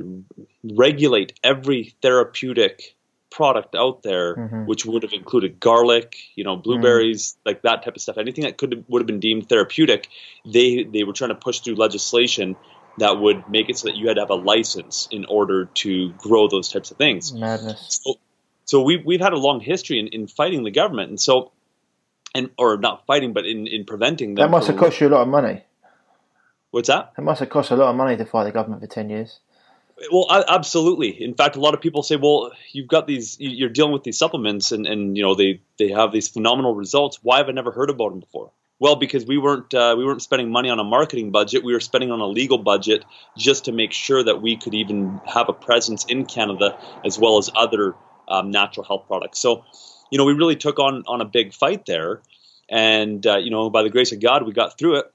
regulate 0.63 1.39
every 1.43 1.93
therapeutic 2.01 2.95
product 3.29 3.73
out 3.73 4.03
there, 4.03 4.35
Mhm. 4.35 4.67
which 4.67 4.85
would 4.85 5.01
have 5.01 5.13
included 5.13 5.59
garlic, 5.59 6.17
you 6.35 6.43
know, 6.43 6.55
blueberries, 6.55 7.35
like 7.45 7.63
that 7.63 7.83
type 7.83 7.95
of 7.95 8.01
stuff. 8.01 8.17
Anything 8.19 8.43
that 8.43 8.57
could 8.57 8.71
have, 8.73 8.83
would 8.87 9.01
have 9.01 9.07
been 9.07 9.19
deemed 9.19 9.49
therapeutic, 9.49 10.07
they 10.45 10.83
they 10.83 11.03
were 11.03 11.13
trying 11.13 11.29
to 11.29 11.35
push 11.35 11.59
through 11.59 11.75
legislation 11.75 12.55
that 12.97 13.19
would 13.19 13.49
make 13.49 13.69
it 13.69 13.77
so 13.77 13.87
that 13.87 13.95
you 13.95 14.07
had 14.07 14.15
to 14.15 14.21
have 14.21 14.29
a 14.29 14.35
license 14.35 15.07
in 15.11 15.25
order 15.25 15.65
to 15.65 16.11
grow 16.13 16.47
those 16.47 16.69
types 16.69 16.91
of 16.91 16.97
things. 16.97 17.33
Madness. 17.33 18.01
So, 18.03 18.15
so 18.65 18.81
we 18.81 18.97
we've 18.97 19.21
had 19.21 19.33
a 19.33 19.37
long 19.37 19.59
history 19.59 19.99
in, 19.99 20.07
in 20.07 20.27
fighting 20.27 20.63
the 20.63 20.71
government, 20.71 21.09
and 21.09 21.19
so, 21.19 21.51
and 22.35 22.49
or 22.57 22.77
not 22.77 23.05
fighting, 23.05 23.33
but 23.33 23.45
in, 23.45 23.67
in 23.67 23.85
preventing 23.85 24.35
them. 24.35 24.45
That 24.45 24.51
must 24.51 24.67
have 24.67 24.77
cost 24.77 24.99
you 25.01 25.07
a 25.07 25.09
lot 25.09 25.21
of 25.21 25.27
money. 25.27 25.63
What's 26.71 26.87
that? 26.87 27.13
That 27.15 27.21
must 27.21 27.39
have 27.39 27.49
cost 27.49 27.71
a 27.71 27.75
lot 27.75 27.89
of 27.89 27.95
money 27.95 28.17
to 28.17 28.25
fight 28.25 28.45
the 28.45 28.51
government 28.51 28.81
for 28.81 28.87
ten 28.87 29.09
years. 29.09 29.39
Well, 30.11 30.27
absolutely. 30.49 31.23
In 31.23 31.35
fact, 31.35 31.55
a 31.55 31.59
lot 31.59 31.75
of 31.75 31.81
people 31.81 32.01
say, 32.03 32.15
"Well, 32.15 32.51
you've 32.71 32.87
got 32.87 33.05
these. 33.05 33.37
You're 33.39 33.69
dealing 33.69 33.93
with 33.93 34.03
these 34.03 34.17
supplements, 34.17 34.71
and 34.71 34.87
and 34.87 35.15
you 35.15 35.23
know 35.23 35.35
they 35.35 35.61
they 35.77 35.89
have 35.89 36.11
these 36.11 36.27
phenomenal 36.27 36.73
results. 36.75 37.19
Why 37.21 37.37
have 37.37 37.49
I 37.49 37.51
never 37.51 37.71
heard 37.71 37.89
about 37.89 38.09
them 38.09 38.19
before?" 38.19 38.51
Well, 38.83 38.97
because 38.97 39.25
we 39.25 39.37
weren't 39.37 39.73
uh, 39.73 39.95
we 39.97 40.03
weren't 40.03 40.21
spending 40.21 40.51
money 40.51 40.69
on 40.69 40.77
a 40.77 40.83
marketing 40.83 41.31
budget. 41.31 41.63
We 41.63 41.71
were 41.71 41.79
spending 41.79 42.11
on 42.11 42.19
a 42.19 42.25
legal 42.25 42.57
budget 42.57 43.05
just 43.37 43.63
to 43.63 43.71
make 43.71 43.93
sure 43.93 44.21
that 44.21 44.41
we 44.41 44.57
could 44.57 44.73
even 44.73 45.21
have 45.25 45.47
a 45.47 45.53
presence 45.53 46.03
in 46.03 46.25
Canada 46.25 46.77
as 47.05 47.17
well 47.17 47.37
as 47.37 47.49
other 47.55 47.95
um, 48.27 48.51
natural 48.51 48.85
health 48.85 49.05
products. 49.07 49.39
So, 49.39 49.63
you 50.11 50.17
know, 50.17 50.25
we 50.25 50.33
really 50.33 50.57
took 50.57 50.79
on 50.79 51.05
on 51.07 51.21
a 51.21 51.25
big 51.25 51.53
fight 51.53 51.85
there, 51.85 52.19
and 52.67 53.25
uh, 53.25 53.37
you 53.37 53.51
know, 53.51 53.69
by 53.69 53.83
the 53.83 53.89
grace 53.89 54.11
of 54.11 54.19
God, 54.19 54.45
we 54.45 54.51
got 54.51 54.77
through 54.77 54.97
it. 54.97 55.05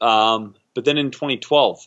Um, 0.00 0.54
but 0.72 0.84
then 0.84 0.96
in 0.96 1.10
2012, 1.10 1.84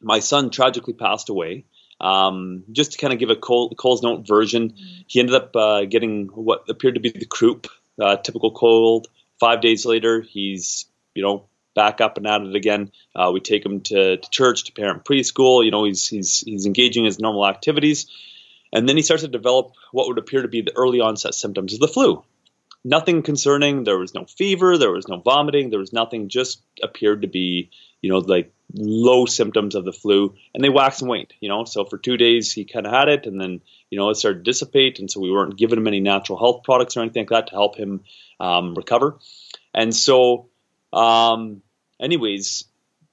my 0.00 0.20
son 0.20 0.48
tragically 0.48 0.94
passed 0.94 1.28
away. 1.28 1.66
Um, 2.00 2.64
just 2.72 2.92
to 2.92 2.98
kind 2.98 3.12
of 3.12 3.18
give 3.18 3.28
a 3.28 3.36
Cole, 3.36 3.74
Cole's 3.74 4.02
Note 4.02 4.26
version, 4.26 4.72
he 5.06 5.20
ended 5.20 5.34
up 5.34 5.54
uh, 5.54 5.84
getting 5.84 6.28
what 6.28 6.64
appeared 6.70 6.94
to 6.94 7.00
be 7.00 7.10
the 7.10 7.26
croup, 7.26 7.66
uh, 8.00 8.16
typical 8.16 8.52
cold. 8.52 9.08
Five 9.40 9.60
days 9.60 9.84
later, 9.84 10.20
he's 10.20 10.86
you 11.14 11.22
know 11.22 11.46
back 11.74 12.00
up 12.00 12.16
and 12.16 12.26
at 12.26 12.42
it 12.42 12.54
again. 12.54 12.92
Uh, 13.14 13.30
we 13.32 13.40
take 13.40 13.64
him 13.64 13.80
to, 13.80 14.16
to, 14.16 14.30
church, 14.30 14.64
to 14.64 14.72
parent 14.72 15.04
preschool. 15.04 15.64
You 15.64 15.70
know, 15.70 15.84
he's 15.84 16.06
he's 16.06 16.40
he's 16.40 16.66
engaging 16.66 17.04
his 17.04 17.18
normal 17.18 17.46
activities, 17.46 18.06
and 18.72 18.88
then 18.88 18.96
he 18.96 19.02
starts 19.02 19.22
to 19.22 19.28
develop 19.28 19.72
what 19.92 20.08
would 20.08 20.18
appear 20.18 20.42
to 20.42 20.48
be 20.48 20.62
the 20.62 20.76
early 20.76 21.00
onset 21.00 21.34
symptoms 21.34 21.74
of 21.74 21.80
the 21.80 21.88
flu. 21.88 22.24
Nothing 22.84 23.22
concerning. 23.22 23.84
There 23.84 23.98
was 23.98 24.14
no 24.14 24.26
fever. 24.26 24.76
There 24.76 24.92
was 24.92 25.08
no 25.08 25.18
vomiting. 25.18 25.70
There 25.70 25.78
was 25.78 25.92
nothing. 25.92 26.28
Just 26.28 26.60
appeared 26.82 27.22
to 27.22 27.28
be 27.28 27.70
you 28.04 28.10
know 28.10 28.18
like 28.18 28.52
low 28.74 29.24
symptoms 29.24 29.74
of 29.74 29.86
the 29.86 29.92
flu, 29.92 30.34
and 30.52 30.62
they 30.62 30.68
wax 30.68 31.00
and 31.00 31.08
wane. 31.08 31.28
You 31.40 31.48
know, 31.48 31.64
so 31.64 31.86
for 31.86 31.96
two 31.96 32.18
days 32.18 32.52
he 32.52 32.66
kind 32.66 32.86
of 32.86 32.92
had 32.92 33.08
it, 33.08 33.26
and 33.26 33.40
then 33.40 33.62
you 33.88 33.98
know 33.98 34.10
it 34.10 34.16
started 34.16 34.44
to 34.44 34.50
dissipate, 34.50 34.98
and 34.98 35.10
so 35.10 35.20
we 35.20 35.32
weren't 35.32 35.56
giving 35.56 35.78
him 35.78 35.86
any 35.86 36.00
natural 36.00 36.38
health 36.38 36.64
products 36.64 36.96
or 36.96 37.00
anything 37.00 37.22
like 37.22 37.30
that 37.30 37.46
to 37.48 37.54
help 37.54 37.76
him 37.76 38.04
um, 38.38 38.74
recover. 38.74 39.18
And 39.72 39.96
so, 39.96 40.50
um, 40.92 41.62
anyways, 41.98 42.64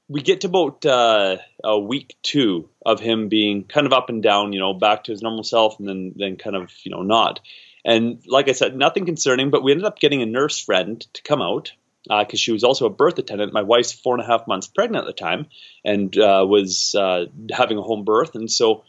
we 0.09 0.21
get 0.21 0.41
to 0.41 0.47
about 0.47 0.85
uh, 0.85 1.37
a 1.63 1.79
week 1.79 2.17
two 2.21 2.67
of 2.85 2.99
him 2.99 3.29
being 3.29 3.63
kind 3.63 3.87
of 3.87 3.93
up 3.93 4.09
and 4.09 4.21
down, 4.21 4.51
you 4.51 4.59
know, 4.59 4.73
back 4.73 5.05
to 5.05 5.13
his 5.13 5.21
normal 5.21 5.45
self, 5.45 5.79
and 5.79 5.87
then 5.87 6.13
then 6.17 6.35
kind 6.35 6.57
of 6.57 6.69
you 6.83 6.91
know 6.91 7.01
not. 7.01 7.39
And 7.85 8.21
like 8.27 8.49
I 8.49 8.51
said, 8.51 8.75
nothing 8.75 9.05
concerning, 9.05 9.51
but 9.51 9.63
we 9.63 9.71
ended 9.71 9.85
up 9.85 9.99
getting 9.99 10.21
a 10.21 10.25
nurse 10.25 10.59
friend 10.59 10.99
to 11.13 11.21
come 11.23 11.41
out 11.41 11.71
because 12.03 12.33
uh, 12.33 12.37
she 12.37 12.51
was 12.51 12.63
also 12.63 12.85
a 12.85 12.89
birth 12.89 13.19
attendant. 13.19 13.53
My 13.53 13.61
wife's 13.61 13.91
four 13.91 14.15
and 14.15 14.23
a 14.23 14.27
half 14.27 14.47
months 14.47 14.67
pregnant 14.67 15.07
at 15.07 15.07
the 15.07 15.21
time 15.21 15.47
and 15.85 16.15
uh, 16.17 16.45
was 16.47 16.95
uh, 16.95 17.25
having 17.51 17.77
a 17.77 17.83
home 17.83 18.03
birth. 18.03 18.35
And 18.35 18.51
so 18.51 18.83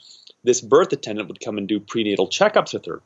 this 0.44 0.60
birth 0.60 0.92
attendant 0.92 1.28
would 1.28 1.40
come 1.40 1.58
and 1.58 1.68
do 1.68 1.78
prenatal 1.78 2.28
checkups 2.28 2.72
with 2.72 2.86
her. 2.86 3.02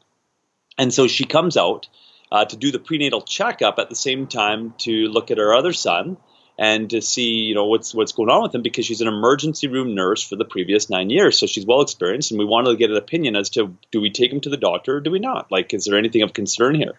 And 0.79 0.93
so 0.93 1.09
she 1.09 1.25
comes 1.25 1.57
out 1.57 1.89
uh, 2.31 2.45
to 2.45 2.57
do 2.57 2.71
the 2.71 2.79
prenatal 2.79 3.23
checkup 3.23 3.79
at 3.79 3.89
the 3.89 3.97
same 3.97 4.27
time 4.27 4.75
to 4.79 4.91
look 5.09 5.31
at 5.31 5.39
her 5.39 5.55
other 5.55 5.73
son 5.73 6.17
and 6.59 6.91
to 6.91 7.03
see 7.03 7.31
you 7.31 7.55
know 7.55 7.67
what's 7.67 7.95
what's 7.95 8.13
going 8.13 8.31
on 8.31 8.43
with 8.43 8.55
him 8.55 8.63
because 8.63 8.87
she's 8.87 9.01
an 9.01 9.09
emergency 9.09 9.69
room 9.69 9.95
nurse 9.95 10.23
for 10.23 10.37
the 10.37 10.45
previous 10.45 10.89
nine 10.89 11.11
years, 11.11 11.39
so 11.39 11.47
she's 11.47 11.67
well 11.67 11.83
experienced, 11.83 12.31
and 12.31 12.39
we 12.39 12.45
wanted 12.45 12.71
to 12.71 12.77
get 12.77 12.91
an 12.91 12.97
opinion 12.97 13.37
as 13.37 13.51
to 13.51 13.77
do 13.91 14.01
we 14.01 14.11
take 14.11 14.33
him 14.33 14.41
to 14.41 14.49
the 14.49 14.57
doctor 14.57 14.97
or 14.97 15.01
do 15.01 15.11
we 15.11 15.19
not? 15.19 15.51
Like, 15.53 15.75
is 15.75 15.85
there 15.85 15.99
anything 15.99 16.23
of 16.23 16.33
concern 16.33 16.75
here? 16.75 16.95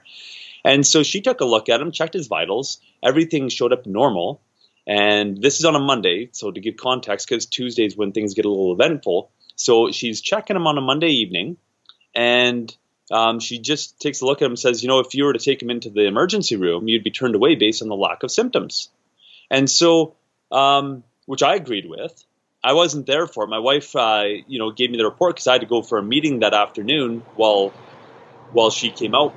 And 0.67 0.85
so 0.85 1.01
she 1.01 1.21
took 1.21 1.39
a 1.39 1.45
look 1.45 1.69
at 1.69 1.79
him, 1.79 1.93
checked 1.93 2.13
his 2.13 2.27
vitals. 2.27 2.81
Everything 3.01 3.47
showed 3.47 3.71
up 3.71 3.85
normal. 3.85 4.41
And 4.85 5.41
this 5.41 5.59
is 5.59 5.65
on 5.65 5.77
a 5.77 5.79
Monday, 5.79 6.27
so 6.33 6.51
to 6.51 6.59
give 6.59 6.75
context, 6.75 7.27
because 7.27 7.45
Tuesdays 7.45 7.95
when 7.95 8.11
things 8.11 8.33
get 8.33 8.43
a 8.43 8.49
little 8.49 8.73
eventful. 8.73 9.31
So 9.55 9.91
she's 9.91 10.19
checking 10.19 10.57
him 10.57 10.67
on 10.67 10.77
a 10.77 10.81
Monday 10.81 11.07
evening, 11.07 11.55
and 12.13 12.75
um, 13.09 13.39
she 13.39 13.59
just 13.59 13.99
takes 14.01 14.19
a 14.19 14.25
look 14.25 14.41
at 14.41 14.45
him 14.45 14.51
and 14.51 14.59
says, 14.59 14.83
You 14.83 14.89
know, 14.89 14.99
if 14.99 15.15
you 15.15 15.23
were 15.23 15.31
to 15.31 15.39
take 15.39 15.61
him 15.61 15.69
into 15.69 15.89
the 15.89 16.05
emergency 16.05 16.57
room, 16.57 16.89
you'd 16.89 17.03
be 17.03 17.11
turned 17.11 17.35
away 17.35 17.55
based 17.55 17.81
on 17.81 17.87
the 17.87 17.95
lack 17.95 18.23
of 18.23 18.31
symptoms. 18.31 18.89
And 19.49 19.69
so, 19.69 20.15
um, 20.51 21.03
which 21.25 21.43
I 21.43 21.55
agreed 21.55 21.85
with. 21.87 22.25
I 22.61 22.73
wasn't 22.73 23.05
there 23.05 23.25
for 23.27 23.45
it. 23.45 23.47
My 23.47 23.59
wife, 23.59 23.95
uh, 23.95 24.23
you 24.47 24.59
know, 24.59 24.71
gave 24.71 24.91
me 24.91 24.97
the 24.97 25.05
report 25.05 25.35
because 25.35 25.47
I 25.47 25.53
had 25.53 25.61
to 25.61 25.67
go 25.67 25.81
for 25.81 25.97
a 25.97 26.03
meeting 26.03 26.39
that 26.39 26.53
afternoon 26.53 27.23
while 27.35 27.69
while 28.51 28.69
she 28.69 28.89
came 28.89 29.15
out 29.15 29.33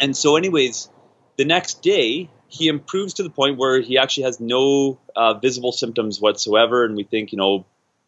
and 0.00 0.16
so, 0.16 0.36
anyways, 0.36 0.88
the 1.36 1.44
next 1.44 1.82
day 1.82 2.28
he 2.48 2.68
improves 2.68 3.14
to 3.14 3.22
the 3.22 3.30
point 3.30 3.58
where 3.58 3.80
he 3.80 3.98
actually 3.98 4.24
has 4.24 4.40
no 4.40 4.98
uh, 5.16 5.34
visible 5.34 5.72
symptoms 5.72 6.20
whatsoever, 6.20 6.84
and 6.84 6.96
we 6.96 7.04
think, 7.04 7.32
you 7.32 7.38
know, 7.38 7.66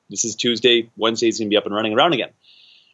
this 0.08 0.24
is 0.24 0.36
Tuesday, 0.36 0.90
Wednesday 0.96 1.26
he's 1.26 1.38
going 1.38 1.48
to 1.48 1.50
be 1.50 1.56
up 1.56 1.66
and 1.66 1.74
running 1.74 1.94
around 1.94 2.12
again. 2.12 2.30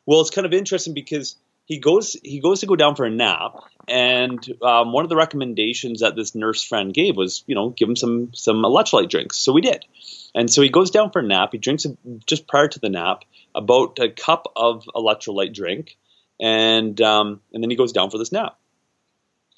Well, 0.07 0.21
it's 0.21 0.31
kind 0.31 0.47
of 0.47 0.53
interesting 0.53 0.95
because 0.95 1.37
he 1.65 1.79
goes 1.79 2.17
he 2.23 2.41
goes 2.41 2.61
to 2.61 2.67
go 2.67 2.75
down 2.75 2.97
for 2.97 3.05
a 3.05 3.11
nap, 3.11 3.57
and 3.87 4.45
um, 4.63 4.93
one 4.93 5.05
of 5.05 5.11
the 5.11 5.17
recommendations 5.17 6.01
that 6.01 6.17
this 6.17 6.35
nurse 6.35 6.63
friend 6.63 6.93
gave 6.93 7.17
was, 7.17 7.45
you 7.47 7.55
know, 7.55 7.71
give 7.71 7.89
him 7.89 7.97
some 7.97 8.31
some 8.35 8.63
electrolyte 8.63 9.11
drinks. 9.11 9.37
So 9.37 9.53
we 9.53 9.61
did, 9.61 9.85
and 10.35 10.51
so 10.51 10.63
he 10.63 10.71
goes 10.71 10.91
down 10.91 11.11
for 11.11 11.21
a 11.21 11.23
nap. 11.23 11.51
He 11.53 11.59
drinks 11.59 11.87
just 12.27 12.49
prior 12.49 12.69
to 12.69 12.81
the 12.81 12.89
nap 12.89 13.25
about 13.55 13.99
a 14.01 14.09
cup 14.09 14.51
of 14.57 14.85
electrolyte 14.95 15.55
drink, 15.55 15.97
and 16.41 17.01
um, 17.01 17.41
and 17.53 17.63
then 17.63 17.71
he 17.71 17.77
goes 17.77 17.93
down 17.93 18.11
for 18.11 18.19
this 18.19 18.33
nap 18.33 18.59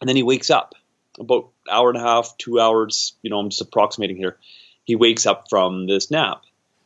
and 0.01 0.09
then 0.09 0.17
he 0.17 0.23
wakes 0.23 0.51
up 0.51 0.75
about 1.19 1.51
hour 1.71 1.89
and 1.91 1.99
a 1.99 2.03
half, 2.03 2.37
two 2.39 2.61
hours. 2.61 3.15
You 3.23 3.31
know, 3.31 3.39
I'm 3.39 3.51
just 3.51 3.63
approximating 3.63 4.17
here. 4.17 4.37
He 4.85 4.97
wakes 4.97 5.27
up 5.27 5.47
from 5.49 5.87
this 5.87 6.11
nap, 6.11 6.43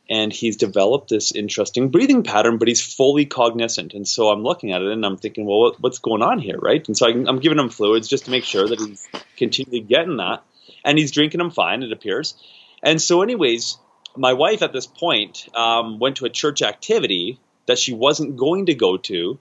and 0.09 0.31
he's 0.31 0.57
developed 0.57 1.09
this 1.09 1.33
interesting 1.33 1.89
breathing 1.89 2.23
pattern, 2.23 2.57
but 2.57 2.67
he's 2.67 2.81
fully 2.81 3.25
cognizant. 3.25 3.93
And 3.93 4.07
so 4.07 4.29
I'm 4.29 4.43
looking 4.43 4.71
at 4.71 4.81
it 4.81 4.91
and 4.91 5.05
I'm 5.05 5.17
thinking, 5.17 5.45
well, 5.45 5.75
what's 5.79 5.99
going 5.99 6.21
on 6.21 6.39
here, 6.39 6.57
right? 6.57 6.85
And 6.87 6.97
so 6.97 7.07
I'm 7.07 7.39
giving 7.39 7.59
him 7.59 7.69
fluids 7.69 8.07
just 8.07 8.25
to 8.25 8.31
make 8.31 8.43
sure 8.43 8.67
that 8.67 8.79
he's 8.79 9.07
continually 9.37 9.81
getting 9.81 10.17
that, 10.17 10.43
and 10.85 10.97
he's 10.97 11.11
drinking 11.11 11.39
them 11.39 11.51
fine. 11.51 11.83
It 11.83 11.91
appears. 11.91 12.35
And 12.81 13.01
so, 13.01 13.21
anyways, 13.21 13.77
my 14.15 14.33
wife 14.33 14.61
at 14.61 14.73
this 14.73 14.87
point 14.87 15.47
um, 15.53 15.99
went 15.99 16.17
to 16.17 16.25
a 16.25 16.29
church 16.29 16.61
activity 16.61 17.39
that 17.65 17.77
she 17.77 17.93
wasn't 17.93 18.37
going 18.37 18.67
to 18.67 18.73
go 18.73 18.97
to 18.97 19.37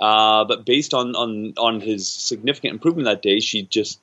uh, 0.00 0.44
but 0.44 0.64
based 0.64 0.94
on, 0.94 1.14
on 1.16 1.54
on 1.56 1.80
his 1.80 2.08
significant 2.08 2.74
improvement 2.74 3.06
that 3.06 3.22
day, 3.22 3.40
she 3.40 3.62
just, 3.62 4.00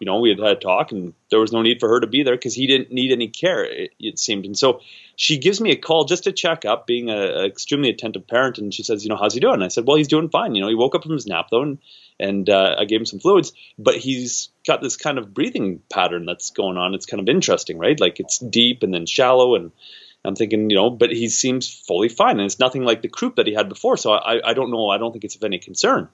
you 0.00 0.06
know, 0.06 0.18
we 0.18 0.30
had 0.30 0.38
had 0.38 0.56
a 0.56 0.56
talk, 0.56 0.90
and 0.92 1.14
there 1.30 1.38
was 1.38 1.52
no 1.52 1.62
need 1.62 1.78
for 1.78 1.88
her 1.88 2.00
to 2.00 2.06
be 2.06 2.22
there 2.22 2.34
because 2.34 2.54
he 2.54 2.66
didn't 2.66 2.90
need 2.90 3.12
any 3.12 3.28
care. 3.28 3.64
It, 3.64 3.92
it, 4.00 4.18
seemed, 4.18 4.44
and 4.44 4.58
so 4.58 4.80
she 5.14 5.38
gives 5.38 5.60
me 5.60 5.70
a 5.70 5.76
call 5.76 6.04
just 6.04 6.24
to 6.24 6.32
check 6.32 6.64
up, 6.64 6.86
being 6.86 7.10
an 7.10 7.44
extremely 7.44 7.90
attentive 7.90 8.26
parent, 8.26 8.58
and 8.58 8.74
she 8.74 8.82
says, 8.82 9.04
you 9.04 9.10
know, 9.10 9.16
how's 9.16 9.34
he 9.34 9.40
doing? 9.40 9.54
And 9.54 9.64
I 9.64 9.68
said, 9.68 9.86
well, 9.86 9.96
he's 9.96 10.08
doing 10.08 10.30
fine. 10.30 10.54
You 10.54 10.62
know, 10.62 10.68
he 10.68 10.74
woke 10.74 10.94
up 10.94 11.04
from 11.04 11.12
his 11.12 11.26
nap 11.26 11.48
though, 11.50 11.62
and 11.62 11.78
and 12.18 12.50
uh, 12.50 12.76
I 12.78 12.84
gave 12.84 13.00
him 13.00 13.06
some 13.06 13.20
fluids, 13.20 13.52
but 13.78 13.96
he's 13.96 14.50
got 14.66 14.82
this 14.82 14.96
kind 14.96 15.16
of 15.16 15.32
breathing 15.32 15.80
pattern 15.90 16.26
that's 16.26 16.50
going 16.50 16.76
on. 16.76 16.94
It's 16.94 17.06
kind 17.06 17.20
of 17.20 17.28
interesting, 17.28 17.78
right? 17.78 17.98
Like 17.98 18.20
it's 18.20 18.38
deep 18.38 18.82
and 18.82 18.92
then 18.92 19.06
shallow 19.06 19.54
and 19.54 19.72
I'm 20.24 20.36
thinking, 20.36 20.68
you 20.68 20.76
know, 20.76 20.90
but 20.90 21.10
he 21.10 21.28
seems 21.28 21.72
fully 21.72 22.08
fine, 22.08 22.38
and 22.38 22.42
it's 22.42 22.58
nothing 22.58 22.84
like 22.84 23.02
the 23.02 23.08
croup 23.08 23.36
that 23.36 23.46
he 23.46 23.54
had 23.54 23.68
before. 23.68 23.96
So 23.96 24.12
I, 24.12 24.50
I 24.50 24.54
don't 24.54 24.70
know. 24.70 24.88
I 24.90 24.98
don't 24.98 25.12
think 25.12 25.24
it's 25.24 25.36
of 25.36 25.44
any 25.44 25.58
concern. 25.58 26.08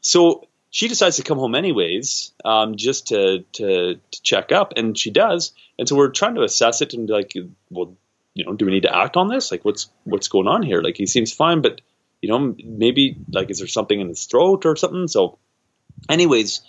So 0.00 0.46
she 0.70 0.86
decides 0.86 1.16
to 1.16 1.22
come 1.22 1.38
home 1.38 1.54
anyways, 1.54 2.32
um, 2.44 2.76
just 2.76 3.08
to, 3.08 3.44
to 3.54 3.94
to 3.94 4.22
check 4.22 4.52
up, 4.52 4.74
and 4.76 4.96
she 4.96 5.10
does. 5.10 5.52
And 5.78 5.88
so 5.88 5.96
we're 5.96 6.10
trying 6.10 6.36
to 6.36 6.42
assess 6.42 6.82
it 6.82 6.94
and 6.94 7.06
be 7.06 7.12
like, 7.12 7.32
well, 7.70 7.96
you 8.34 8.44
know, 8.44 8.52
do 8.52 8.64
we 8.64 8.72
need 8.72 8.82
to 8.82 8.96
act 8.96 9.16
on 9.16 9.28
this? 9.28 9.50
Like, 9.50 9.64
what's 9.64 9.90
what's 10.04 10.28
going 10.28 10.46
on 10.46 10.62
here? 10.62 10.80
Like, 10.80 10.96
he 10.96 11.06
seems 11.06 11.32
fine, 11.32 11.60
but 11.60 11.80
you 12.22 12.28
know, 12.28 12.54
maybe 12.64 13.16
like, 13.32 13.50
is 13.50 13.58
there 13.58 13.68
something 13.68 14.00
in 14.00 14.08
his 14.08 14.26
throat 14.26 14.66
or 14.66 14.76
something? 14.76 15.08
So, 15.08 15.38
anyways. 16.08 16.62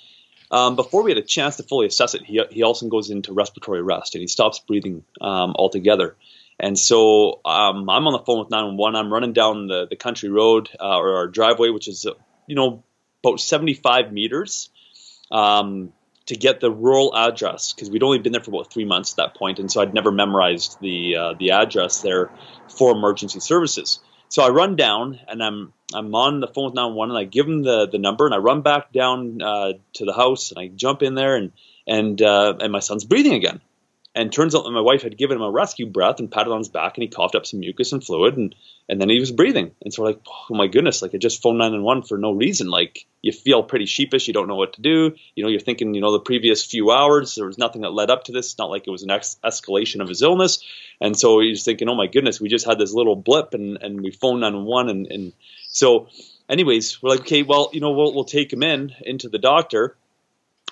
Um, 0.52 0.76
before 0.76 1.04
we 1.04 1.12
had 1.12 1.20
a 1.20 1.22
chance 1.22 1.58
to 1.58 1.64
fully 1.64 1.86
assess 1.86 2.16
it, 2.16 2.24
he, 2.24 2.42
he 2.50 2.64
also 2.64 2.88
goes 2.88 3.12
into 3.12 3.34
respiratory 3.34 3.82
arrest 3.82 4.16
and 4.16 4.22
he 4.22 4.28
stops 4.28 4.58
breathing 4.58 5.04
um, 5.22 5.54
altogether. 5.56 6.16
And 6.60 6.78
so 6.78 7.40
um, 7.46 7.90
I'm 7.90 8.06
on 8.08 8.14
the 8.14 8.20
phone 8.20 8.40
with 8.40 8.50
911. 8.50 8.96
I'm 8.96 9.14
running 9.14 9.34
down 9.34 9.68
the, 9.68 9.88
the 9.90 9.96
country 9.96 10.30
road 10.30 10.70
uh, 10.80 10.98
or 10.98 11.16
our 11.16 11.28
driveway, 11.28 11.70
which 11.70 11.88
is, 11.88 12.06
you 12.48 12.56
know, 12.56 12.84
about 13.24 13.40
75 13.40 14.12
meters 14.12 14.70
um, 15.32 15.94
to 16.26 16.36
get 16.36 16.60
the 16.60 16.72
rural 16.72 17.16
address 17.16 17.74
because 17.74 17.90
we'd 17.90 18.04
only 18.04 18.20
been 18.20 18.32
there 18.32 18.44
for 18.44 18.52
about 18.52 18.72
three 18.72 18.86
months 18.86 19.14
at 19.14 19.18
that 19.18 19.36
point, 19.36 19.60
and 19.60 19.72
so 19.72 19.82
I'd 19.82 19.94
never 19.94 20.12
memorized 20.12 20.80
the 20.80 21.16
uh, 21.16 21.34
the 21.40 21.52
address 21.52 22.02
there 22.02 22.30
for 22.68 22.92
emergency 22.92 23.40
services. 23.40 24.00
So 24.30 24.44
I 24.44 24.50
run 24.50 24.76
down 24.76 25.20
and 25.28 25.42
I'm 25.42 25.74
I'm 25.94 26.14
on 26.14 26.40
the 26.40 26.48
phone 26.48 26.66
with 26.66 26.76
911 26.76 27.16
and 27.16 27.20
I 27.20 27.28
give 27.28 27.48
them 27.48 27.64
the, 27.64 27.88
the 27.88 27.98
number 27.98 28.26
and 28.26 28.36
I 28.36 28.38
run 28.38 28.62
back 28.62 28.92
down 28.92 29.42
uh, 29.42 29.74
to 29.94 30.06
the 30.06 30.14
house 30.14 30.52
and 30.52 30.60
I 30.60 30.68
jump 30.68 31.02
in 31.02 31.16
there 31.16 31.36
and 31.36 31.52
and 31.88 32.22
uh, 32.22 32.54
and 32.60 32.72
my 32.72 32.80
son's 32.80 33.06
breathing 33.06 33.34
again. 33.34 33.60
And 34.16 34.34
turns 34.34 34.56
out 34.56 34.64
that 34.64 34.72
my 34.72 34.82
wife 34.82 35.04
had 35.04 35.18
given 35.18 35.38
him 35.38 35.44
a 35.44 35.52
rescue 35.52 35.86
breath 35.86 36.20
and 36.20 36.32
patted 36.32 36.52
on 36.52 36.58
his 36.58 36.68
back, 36.68 36.98
and 36.98 37.04
he 37.04 37.10
coughed 37.10 37.36
up 37.36 37.46
some 37.46 37.60
mucus 37.60 37.92
and 37.92 38.04
fluid, 38.04 38.38
and 38.38 38.56
and 38.90 39.00
then 39.00 39.08
he 39.08 39.20
was 39.20 39.32
breathing. 39.32 39.72
And 39.84 39.94
so 39.94 40.02
we're 40.02 40.10
like, 40.10 40.22
oh 40.50 40.56
my 40.56 40.66
goodness, 40.66 41.04
like 41.04 41.14
I 41.14 41.20
just 41.20 41.44
phoned 41.44 41.60
nine 41.60 41.84
one 41.84 42.02
for 42.02 42.18
no 42.18 42.32
reason. 42.32 42.70
Like 42.70 43.06
you 43.22 43.32
feel 43.32 43.62
pretty 43.62 43.86
sheepish, 43.86 44.28
you 44.28 44.34
don't 44.34 44.48
know 44.48 44.56
what 44.56 44.74
to 44.74 44.82
do. 44.82 45.14
You 45.36 45.44
know, 45.44 45.50
you're 45.50 45.60
thinking, 45.60 45.94
you 45.94 46.02
know, 46.02 46.12
the 46.12 46.20
previous 46.20 46.66
few 46.66 46.90
hours 46.90 47.36
there 47.36 47.46
was 47.46 47.60
nothing 47.60 47.82
that 47.82 47.94
led 47.94 48.10
up 48.10 48.24
to 48.26 48.32
this. 48.32 48.48
It's 48.48 48.58
not 48.58 48.72
like 48.72 48.88
it 48.88 48.92
was 48.92 49.04
an 49.04 49.12
ex- 49.12 49.38
escalation 49.44 50.02
of 50.02 50.10
his 50.10 50.24
illness. 50.24 50.64
And 51.00 51.18
so 51.18 51.40
he's 51.40 51.64
thinking, 51.64 51.88
oh 51.88 51.96
my 51.96 52.08
goodness, 52.08 52.42
we 52.42 52.50
just 52.50 52.66
had 52.66 52.80
this 52.80 52.94
little 52.94 53.16
blip, 53.16 53.54
and 53.54 53.78
and 53.80 54.02
we 54.02 54.10
phoned 54.10 54.42
nine 54.42 54.66
one, 54.66 54.90
and 54.90 55.06
and 55.08 55.34
so, 55.68 56.08
anyways, 56.50 57.02
we're 57.04 57.12
like, 57.12 57.22
okay, 57.22 57.44
well, 57.44 57.70
you 57.74 57.80
know, 57.80 57.92
we'll 57.92 58.14
we'll 58.16 58.26
take 58.26 58.52
him 58.52 58.64
in 58.64 58.92
into 59.02 59.30
the 59.30 59.38
doctor 59.38 59.96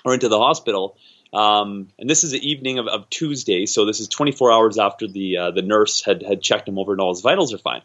or 0.04 0.14
into 0.14 0.28
the 0.28 0.38
hospital 0.38 0.96
um, 1.32 1.88
and 1.98 2.08
this 2.08 2.24
is 2.24 2.30
the 2.30 2.50
evening 2.50 2.78
of, 2.78 2.86
of, 2.86 3.10
Tuesday, 3.10 3.66
so 3.66 3.84
this 3.84 4.00
is 4.00 4.08
24 4.08 4.50
hours 4.52 4.78
after 4.78 5.06
the 5.06 5.36
uh, 5.36 5.50
the 5.50 5.62
nurse 5.62 6.02
had 6.02 6.22
had 6.22 6.40
checked 6.40 6.68
him 6.68 6.78
over 6.78 6.92
and 6.92 7.00
all 7.00 7.12
his 7.12 7.20
vitals 7.20 7.52
are 7.52 7.58
fine. 7.58 7.82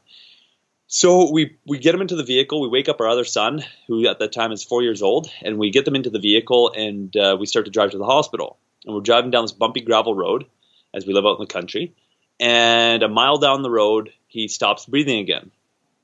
So 0.88 1.32
we 1.32 1.58
we 1.66 1.80
get 1.80 1.96
him 1.96 2.02
into 2.02 2.16
the 2.16 2.24
vehicle. 2.24 2.62
We 2.62 2.68
wake 2.68 2.88
up 2.88 3.02
our 3.02 3.10
other 3.10 3.26
son, 3.26 3.64
who 3.88 4.08
at 4.08 4.20
that 4.20 4.32
time 4.32 4.52
is 4.52 4.64
four 4.64 4.84
years 4.84 5.02
old, 5.02 5.30
and 5.42 5.58
we 5.58 5.72
get 5.72 5.86
them 5.86 5.96
into 5.96 6.10
the 6.10 6.20
vehicle 6.20 6.72
and 6.72 7.16
uh, 7.18 7.36
we 7.40 7.48
start 7.48 7.66
to 7.66 7.72
drive 7.72 7.92
to 7.92 7.98
the 7.98 8.06
hospital. 8.06 8.58
And 8.86 8.94
we're 8.94 9.02
driving 9.02 9.32
down 9.32 9.44
this 9.44 9.52
bumpy 9.52 9.82
gravel 9.82 10.14
road 10.14 10.46
as 10.94 11.08
we 11.08 11.14
live 11.14 11.26
out 11.26 11.40
in 11.40 11.46
the 11.48 11.54
country. 11.54 11.96
And 12.40 13.02
a 13.02 13.10
mile 13.10 13.38
down 13.38 13.64
the 13.64 13.72
road, 13.72 14.14
he 14.28 14.48
stops 14.48 14.86
breathing 14.86 15.20
again. 15.20 15.50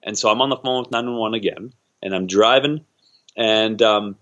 And 0.02 0.18
so 0.18 0.30
I'm 0.30 0.42
on 0.42 0.50
the 0.50 0.58
phone 0.58 0.80
with 0.80 0.92
911 0.92 1.36
again, 1.38 1.74
and 2.02 2.16
I'm 2.16 2.26
driving, 2.26 2.84
and 3.36 3.80
um, 3.84 4.16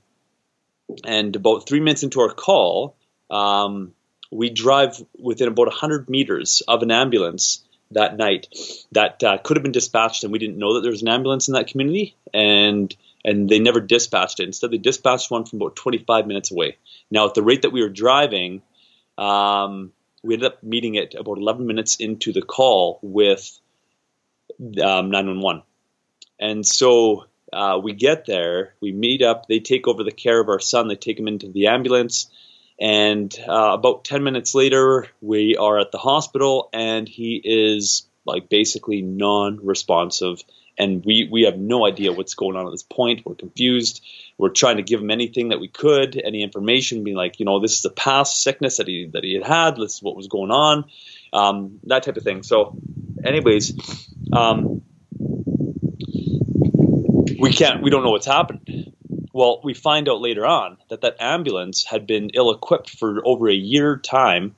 and 1.06 1.34
about 1.36 1.68
three 1.68 1.80
minutes 1.80 2.04
into 2.04 2.20
our 2.20 2.34
call, 2.34 2.97
um, 3.30 3.94
we 4.32 4.50
drive 4.50 5.02
within 5.18 5.48
about 5.48 5.68
100 5.68 6.10
meters 6.10 6.62
of 6.68 6.84
an 6.84 6.92
ambulance 6.92 7.64
that 7.92 8.18
night 8.18 8.48
that 8.92 9.24
uh, 9.24 9.38
could 9.38 9.58
have 9.58 9.64
been 9.64 9.72
dispatched, 9.72 10.24
and 10.24 10.34
we 10.34 10.40
didn't 10.40 10.58
know 10.58 10.74
that 10.74 10.82
there 10.82 10.92
was 10.92 11.02
an 11.02 11.08
ambulance 11.08 11.48
in 11.48 11.54
that 11.54 11.68
community, 11.68 12.16
and 12.34 12.96
and 13.24 13.50
they 13.50 13.60
never 13.60 13.80
dispatched 13.80 14.40
it. 14.40 14.44
Instead, 14.44 14.72
they 14.72 14.78
dispatched 14.78 15.32
one 15.32 15.46
from 15.46 15.62
about 15.62 15.76
25 15.76 16.28
minutes 16.28 16.52
away. 16.52 16.78
Now, 17.12 17.28
at 17.28 17.34
the 17.34 17.44
rate 17.44 17.64
that 17.64 17.72
we 17.72 17.82
were 17.82 17.90
driving, 17.90 18.62
um, 19.18 19.92
we 20.24 20.36
ended 20.36 20.54
up 20.54 20.64
meeting 20.64 20.96
it 20.96 21.14
about 21.14 21.38
11 21.38 21.66
minutes 21.68 21.96
into 21.96 22.32
the 22.32 22.42
call 22.42 23.00
with 23.02 23.60
um, 24.62 25.12
911. 25.12 25.64
And 26.40 26.66
so 26.66 27.26
uh, 27.52 27.80
we 27.82 27.94
get 27.94 28.26
there, 28.26 28.74
we 28.80 28.92
meet 28.92 29.22
up, 29.22 29.48
they 29.48 29.60
take 29.60 29.88
over 29.88 30.04
the 30.04 30.12
care 30.12 30.40
of 30.40 30.50
our 30.50 30.60
son, 30.60 30.88
they 30.88 30.96
take 30.96 31.20
him 31.20 31.28
into 31.28 31.50
the 31.50 31.68
ambulance. 31.68 32.30
And 32.80 33.36
uh, 33.48 33.74
about 33.74 34.06
10 34.06 34.24
minutes 34.24 34.54
later, 34.54 35.08
we 35.22 35.58
are 35.58 35.80
at 35.80 35.92
the 35.92 35.98
hospital, 35.98 36.70
and 36.74 37.08
he 37.08 37.42
is 37.44 38.08
like 38.26 38.50
basically 38.50 39.02
non 39.02 39.60
responsive. 39.66 40.44
And 40.80 41.04
we, 41.04 41.28
we 41.32 41.44
have 41.44 41.58
no 41.58 41.88
idea 41.88 42.12
what's 42.12 42.36
going 42.36 42.56
on 42.56 42.68
at 42.68 42.72
this 42.72 42.84
point. 42.84 43.26
We're 43.26 43.34
confused. 43.34 44.06
We're 44.38 44.50
trying 44.50 44.78
to 44.78 44.84
give 44.84 45.02
him 45.02 45.10
anything 45.10 45.50
that 45.50 45.60
we 45.60 45.70
could, 45.70 46.22
any 46.24 46.44
information, 46.44 47.04
being 47.04 47.18
like, 47.18 47.40
you 47.40 47.46
know, 47.48 47.60
this 47.60 47.80
is 47.80 47.86
a 47.86 47.90
past 47.90 48.44
sickness 48.44 48.78
that 48.78 48.88
he 48.88 49.10
that 49.14 49.24
he 49.24 49.34
had 49.34 49.44
had. 49.44 49.78
This 49.78 49.96
is 49.96 50.04
what 50.04 50.16
was 50.16 50.28
going 50.28 50.52
on, 50.52 50.86
um, 51.34 51.80
that 51.86 52.04
type 52.04 52.18
of 52.18 52.24
thing. 52.24 52.44
So, 52.44 52.78
anyways, 53.26 53.74
um, 54.32 54.84
we 57.40 57.52
can't. 57.52 57.82
We 57.82 57.90
don't 57.90 58.04
know 58.04 58.12
what's 58.12 58.28
happened. 58.28 58.67
Well, 59.38 59.62
we 59.64 59.76
find 59.76 60.10
out 60.10 60.20
later 60.20 60.48
on 60.48 60.78
that 60.90 61.02
that 61.02 61.18
ambulance 61.20 61.86
had 61.86 62.08
been 62.08 62.32
ill-equipped 62.34 62.90
for 62.90 63.22
over 63.24 63.48
a 63.48 63.54
year 63.54 63.96
time, 63.96 64.56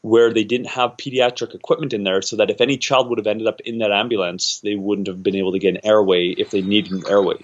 where 0.00 0.32
they 0.32 0.44
didn't 0.44 0.68
have 0.68 0.96
pediatric 0.96 1.54
equipment 1.54 1.92
in 1.92 2.04
there, 2.04 2.22
so 2.22 2.36
that 2.36 2.48
if 2.48 2.62
any 2.62 2.78
child 2.78 3.10
would 3.10 3.18
have 3.18 3.26
ended 3.26 3.46
up 3.46 3.60
in 3.66 3.80
that 3.80 3.92
ambulance, 3.92 4.60
they 4.60 4.76
wouldn't 4.76 5.08
have 5.08 5.22
been 5.22 5.36
able 5.36 5.52
to 5.52 5.58
get 5.58 5.74
an 5.74 5.84
airway 5.84 6.28
if 6.28 6.50
they 6.50 6.62
needed 6.62 6.92
an 6.92 7.02
airway. 7.06 7.34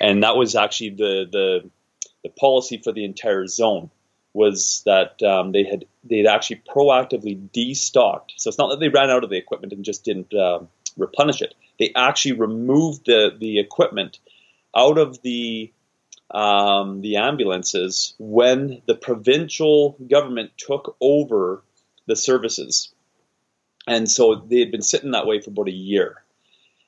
And 0.00 0.24
that 0.24 0.34
was 0.36 0.56
actually 0.56 0.90
the 0.90 1.28
the, 1.30 1.70
the 2.24 2.30
policy 2.30 2.80
for 2.82 2.90
the 2.90 3.04
entire 3.04 3.46
zone 3.46 3.88
was 4.32 4.82
that 4.86 5.22
um, 5.22 5.52
they 5.52 5.62
had 5.62 5.84
they 6.02 6.16
had 6.16 6.26
actually 6.26 6.60
proactively 6.68 7.38
destocked. 7.50 8.32
So 8.36 8.48
it's 8.48 8.58
not 8.58 8.70
that 8.70 8.80
they 8.80 8.88
ran 8.88 9.10
out 9.10 9.22
of 9.22 9.30
the 9.30 9.38
equipment 9.38 9.72
and 9.72 9.84
just 9.84 10.04
didn't 10.04 10.34
uh, 10.34 10.58
replenish 10.96 11.40
it. 11.40 11.54
They 11.78 11.92
actually 11.94 12.32
removed 12.32 13.06
the 13.06 13.30
the 13.38 13.60
equipment 13.60 14.18
out 14.74 14.98
of 14.98 15.22
the 15.22 15.72
um, 16.30 17.00
the 17.00 17.16
ambulances 17.16 18.14
when 18.18 18.82
the 18.86 18.94
provincial 18.94 19.96
government 20.08 20.52
took 20.56 20.96
over 21.00 21.62
the 22.06 22.16
services. 22.16 22.92
And 23.86 24.10
so 24.10 24.34
they 24.34 24.60
had 24.60 24.70
been 24.70 24.82
sitting 24.82 25.12
that 25.12 25.26
way 25.26 25.40
for 25.40 25.50
about 25.50 25.68
a 25.68 25.72
year. 25.72 26.22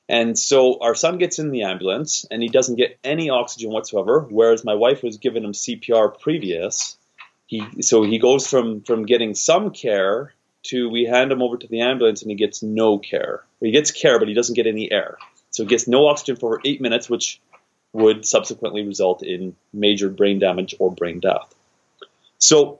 And 0.07 0.37
so 0.37 0.79
our 0.81 0.95
son 0.95 1.17
gets 1.17 1.39
in 1.39 1.51
the 1.51 1.63
ambulance 1.63 2.25
and 2.29 2.41
he 2.41 2.49
doesn't 2.49 2.75
get 2.75 2.99
any 3.03 3.29
oxygen 3.29 3.71
whatsoever, 3.71 4.27
whereas 4.29 4.63
my 4.63 4.75
wife 4.75 5.01
was 5.01 5.17
giving 5.17 5.43
him 5.43 5.53
CPR 5.53 6.19
previous. 6.19 6.97
He, 7.47 7.63
so 7.81 8.03
he 8.03 8.19
goes 8.19 8.47
from, 8.47 8.81
from 8.81 9.05
getting 9.05 9.33
some 9.33 9.71
care 9.71 10.33
to 10.63 10.89
we 10.89 11.05
hand 11.05 11.31
him 11.31 11.41
over 11.41 11.57
to 11.57 11.67
the 11.67 11.81
ambulance 11.81 12.21
and 12.21 12.31
he 12.31 12.35
gets 12.35 12.63
no 12.63 12.97
care. 12.97 13.43
He 13.59 13.71
gets 13.71 13.91
care, 13.91 14.19
but 14.19 14.27
he 14.27 14.33
doesn't 14.33 14.55
get 14.55 14.67
any 14.67 14.91
air. 14.91 15.17
So 15.51 15.63
he 15.63 15.69
gets 15.69 15.87
no 15.87 16.07
oxygen 16.07 16.35
for 16.35 16.61
eight 16.65 16.81
minutes, 16.81 17.09
which 17.09 17.41
would 17.93 18.25
subsequently 18.25 18.85
result 18.85 19.23
in 19.23 19.55
major 19.71 20.09
brain 20.09 20.39
damage 20.39 20.75
or 20.79 20.91
brain 20.91 21.19
death. 21.19 21.53
So 22.39 22.79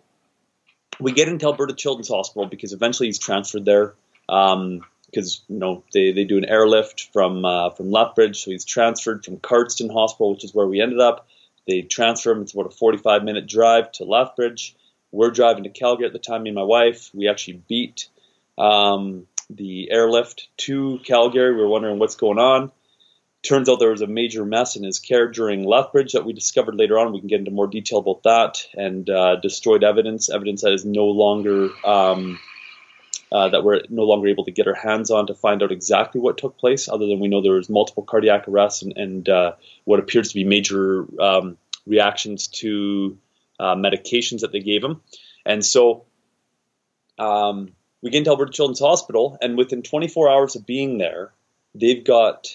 we 1.00 1.12
get 1.12 1.28
into 1.28 1.46
Alberta 1.46 1.74
Children's 1.74 2.10
Hospital 2.10 2.48
because 2.48 2.74
eventually 2.74 3.08
he's 3.08 3.20
transferred 3.20 3.66
there 3.66 3.94
because 4.28 4.56
um, 4.56 5.46
you 5.48 5.60
know 5.60 5.84
they, 5.94 6.12
they 6.12 6.24
do 6.24 6.38
an 6.38 6.46
airlift 6.46 7.10
from 7.14 7.46
uh, 7.46 7.70
from 7.72 7.92
Lethbridge, 7.92 8.44
so 8.44 8.52
he's 8.52 8.66
transferred 8.66 9.24
from 9.24 9.38
Cardston 9.38 9.92
Hospital, 9.92 10.32
which 10.32 10.44
is 10.44 10.54
where 10.54 10.68
we 10.68 10.82
ended 10.82 11.00
up. 11.00 11.28
They 11.68 11.82
transfer 11.82 12.32
him. 12.32 12.42
It's 12.42 12.54
about 12.54 12.68
a 12.68 12.76
45 12.76 13.24
minute 13.24 13.48
drive 13.48 13.92
to 13.94 14.06
Lethbridge. 14.06 14.76
We're 15.12 15.32
driving 15.32 15.64
to 15.64 15.70
Calgary 15.70 16.08
at 16.08 16.14
the 16.14 16.20
time. 16.20 16.44
Me 16.44 16.50
and 16.50 16.56
my 16.56 16.64
wife. 16.64 17.12
We 17.14 17.30
actually 17.30 17.62
beat 17.68 18.08
um, 18.58 19.28
the 19.50 19.92
airlift 19.92 20.50
to 20.58 21.00
Calgary. 21.06 21.54
We 21.54 21.62
were 21.62 21.68
wondering 21.68 22.00
what's 22.00 22.16
going 22.16 22.40
on. 22.40 22.72
Turns 23.44 23.68
out 23.68 23.80
there 23.80 23.92
was 23.92 24.02
a 24.02 24.08
major 24.08 24.46
mess 24.46 24.78
in 24.78 24.84
his 24.84 25.00
care 25.00 25.28
during 25.28 25.66
Lethbridge 25.66 26.14
that 26.14 26.24
we 26.24 26.32
discovered 26.32 26.76
later 26.76 26.98
on. 26.98 27.12
We 27.12 27.20
can 27.20 27.28
get 27.28 27.40
into 27.40 27.52
more 27.52 27.68
detail 27.68 28.00
about 28.00 28.24
that 28.24 28.66
and 28.74 29.10
uh, 29.10 29.36
destroyed 29.36 29.84
evidence, 29.84 30.30
evidence 30.30 30.62
that 30.62 30.72
is 30.72 30.86
no 30.86 31.08
longer 31.08 31.70
um, 31.86 32.40
uh, 33.34 33.50
that 33.50 33.66
we're 33.66 33.82
no 33.90 34.04
longer 34.04 34.30
able 34.30 34.46
to 34.46 34.52
get 34.52 34.68
our 34.68 34.74
hands 34.74 35.12
on 35.12 35.28
to 35.28 35.34
find 35.34 35.62
out 35.62 35.74
exactly 35.74 36.22
what 36.22 36.38
took 36.38 36.58
place. 36.58 36.88
Other 36.88 37.06
than 37.06 37.20
we 37.20 37.28
know 37.28 37.42
there 37.42 37.54
was 37.54 37.70
multiple 37.70 38.04
cardiac 38.04 38.48
arrests 38.48 38.82
and, 38.82 38.94
and 38.96 39.28
uh, 39.28 39.54
what 39.84 40.00
appears 40.00 40.30
to 40.30 40.36
be 40.36 40.46
major 40.46 41.06
um, 41.22 41.58
reactions 41.86 42.48
to 42.48 43.18
uh, 43.60 43.76
medications 43.76 44.40
that 44.40 44.54
they 44.54 44.62
gave 44.62 44.84
him, 44.84 45.02
and 45.46 45.64
so. 45.66 46.06
Um, 47.20 47.74
we 48.02 48.10
get 48.10 48.18
into 48.18 48.32
Alberta 48.32 48.52
Children's 48.52 48.82
Hospital, 48.82 49.38
and 49.40 49.58
within 49.58 49.82
24 49.82 50.30
hours 50.30 50.56
of 50.58 50.66
being 50.66 50.98
there, 50.98 51.32
they've 51.74 52.04
got 52.04 52.54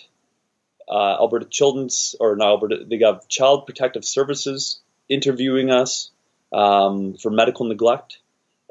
uh, 0.91 1.17
Alberta 1.21 1.47
Children's 1.47 2.15
or 2.21 2.37
not 2.37 2.49
Alberta, 2.49 2.85
they 2.89 2.99
got 2.99 3.29
Child 3.29 3.67
Protective 3.67 4.05
Services 4.05 4.81
interviewing 5.09 5.71
us 5.71 6.11
um, 6.53 7.15
for 7.15 7.31
medical 7.31 7.67
neglect, 7.67 8.19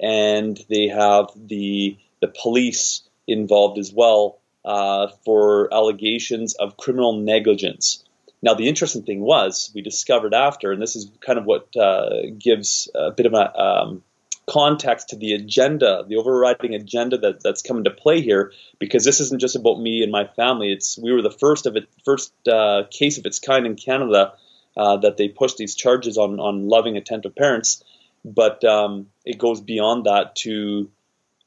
and 0.01 0.59
they 0.69 0.87
have 0.87 1.29
the 1.35 1.97
the 2.19 2.27
police 2.27 3.03
involved 3.27 3.77
as 3.77 3.93
well 3.93 4.39
uh, 4.65 5.07
for 5.23 5.73
allegations 5.73 6.55
of 6.55 6.77
criminal 6.77 7.13
negligence. 7.13 8.03
Now, 8.41 8.53
the 8.53 8.67
interesting 8.67 9.03
thing 9.03 9.21
was 9.21 9.71
we 9.73 9.81
discovered 9.81 10.33
after, 10.33 10.71
and 10.71 10.81
this 10.81 10.95
is 10.95 11.09
kind 11.25 11.39
of 11.39 11.45
what 11.45 11.75
uh, 11.75 12.27
gives 12.37 12.89
a 12.93 13.11
bit 13.11 13.25
of 13.25 13.33
a 13.33 13.59
um, 13.59 14.03
context 14.49 15.09
to 15.09 15.15
the 15.15 15.33
agenda, 15.33 16.03
the 16.07 16.15
overriding 16.15 16.73
agenda 16.73 17.17
that, 17.17 17.43
that's 17.43 17.61
come 17.61 17.77
into 17.77 17.91
play 17.91 18.21
here, 18.21 18.53
because 18.79 19.03
this 19.03 19.19
isn't 19.19 19.41
just 19.41 19.55
about 19.55 19.79
me 19.79 20.01
and 20.03 20.11
my 20.11 20.25
family. 20.25 20.71
It's 20.71 20.97
we 20.97 21.11
were 21.11 21.21
the 21.21 21.31
first 21.31 21.65
of 21.65 21.75
it, 21.75 21.87
first 22.05 22.33
uh, 22.47 22.83
case 22.89 23.17
of 23.17 23.25
its 23.25 23.39
kind 23.39 23.65
in 23.65 23.75
Canada 23.75 24.33
uh, 24.75 24.97
that 24.97 25.17
they 25.17 25.27
pushed 25.27 25.57
these 25.57 25.75
charges 25.75 26.17
on 26.17 26.39
on 26.39 26.69
loving, 26.69 26.97
attentive 26.97 27.35
parents. 27.35 27.83
But 28.23 28.63
um, 28.63 29.07
it 29.25 29.37
goes 29.37 29.61
beyond 29.61 30.05
that 30.05 30.35
to 30.37 30.89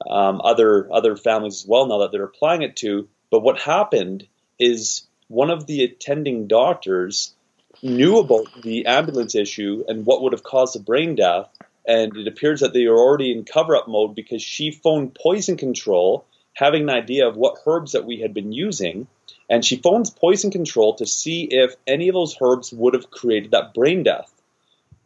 um, 0.08 0.40
other 0.42 0.92
other 0.92 1.16
families 1.16 1.62
as 1.62 1.66
well. 1.66 1.86
Now 1.86 1.98
that 1.98 2.12
they're 2.12 2.24
applying 2.24 2.62
it 2.62 2.76
to, 2.76 3.08
but 3.30 3.40
what 3.40 3.58
happened 3.58 4.26
is 4.58 5.06
one 5.28 5.50
of 5.50 5.66
the 5.66 5.84
attending 5.84 6.48
doctors 6.48 7.34
knew 7.82 8.18
about 8.18 8.46
the 8.62 8.86
ambulance 8.86 9.34
issue 9.34 9.84
and 9.88 10.04
what 10.04 10.22
would 10.22 10.32
have 10.32 10.42
caused 10.42 10.74
the 10.74 10.80
brain 10.80 11.14
death 11.14 11.48
and 11.86 12.16
it 12.16 12.28
appears 12.28 12.60
that 12.60 12.72
they 12.72 12.84
are 12.84 12.96
already 12.96 13.32
in 13.32 13.44
cover 13.44 13.76
up 13.76 13.88
mode 13.88 14.14
because 14.14 14.42
she 14.42 14.70
phoned 14.70 15.14
poison 15.14 15.56
control, 15.56 16.26
having 16.54 16.82
an 16.82 16.90
idea 16.90 17.26
of 17.26 17.36
what 17.36 17.58
herbs 17.66 17.92
that 17.92 18.04
we 18.04 18.20
had 18.20 18.34
been 18.34 18.52
using. 18.52 19.06
And 19.48 19.64
she 19.64 19.76
phones 19.76 20.10
poison 20.10 20.50
control 20.50 20.94
to 20.96 21.06
see 21.06 21.44
if 21.44 21.74
any 21.86 22.08
of 22.08 22.14
those 22.14 22.36
herbs 22.40 22.72
would 22.72 22.94
have 22.94 23.10
created 23.10 23.52
that 23.52 23.74
brain 23.74 24.02
death. 24.02 24.32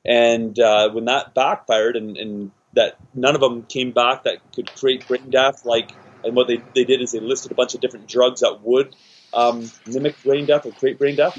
And 0.04 0.58
uh, 0.58 0.90
when 0.90 1.06
that 1.06 1.34
backfired 1.34 1.96
and, 1.96 2.16
and, 2.16 2.50
that 2.74 2.96
none 3.14 3.36
of 3.36 3.40
them 3.40 3.62
came 3.62 3.92
back 3.92 4.24
that 4.24 4.38
could 4.52 4.68
create 4.74 5.06
brain 5.06 5.30
death, 5.30 5.64
like, 5.64 5.92
and 6.24 6.34
what 6.34 6.48
they, 6.48 6.60
they 6.74 6.82
did 6.82 7.00
is 7.00 7.12
they 7.12 7.20
listed 7.20 7.52
a 7.52 7.54
bunch 7.54 7.76
of 7.76 7.80
different 7.80 8.08
drugs 8.08 8.40
that 8.40 8.62
would 8.62 8.96
um, 9.32 9.70
mimic 9.86 10.20
brain 10.24 10.44
death 10.44 10.66
or 10.66 10.72
create 10.72 10.98
brain 10.98 11.14
death. 11.14 11.38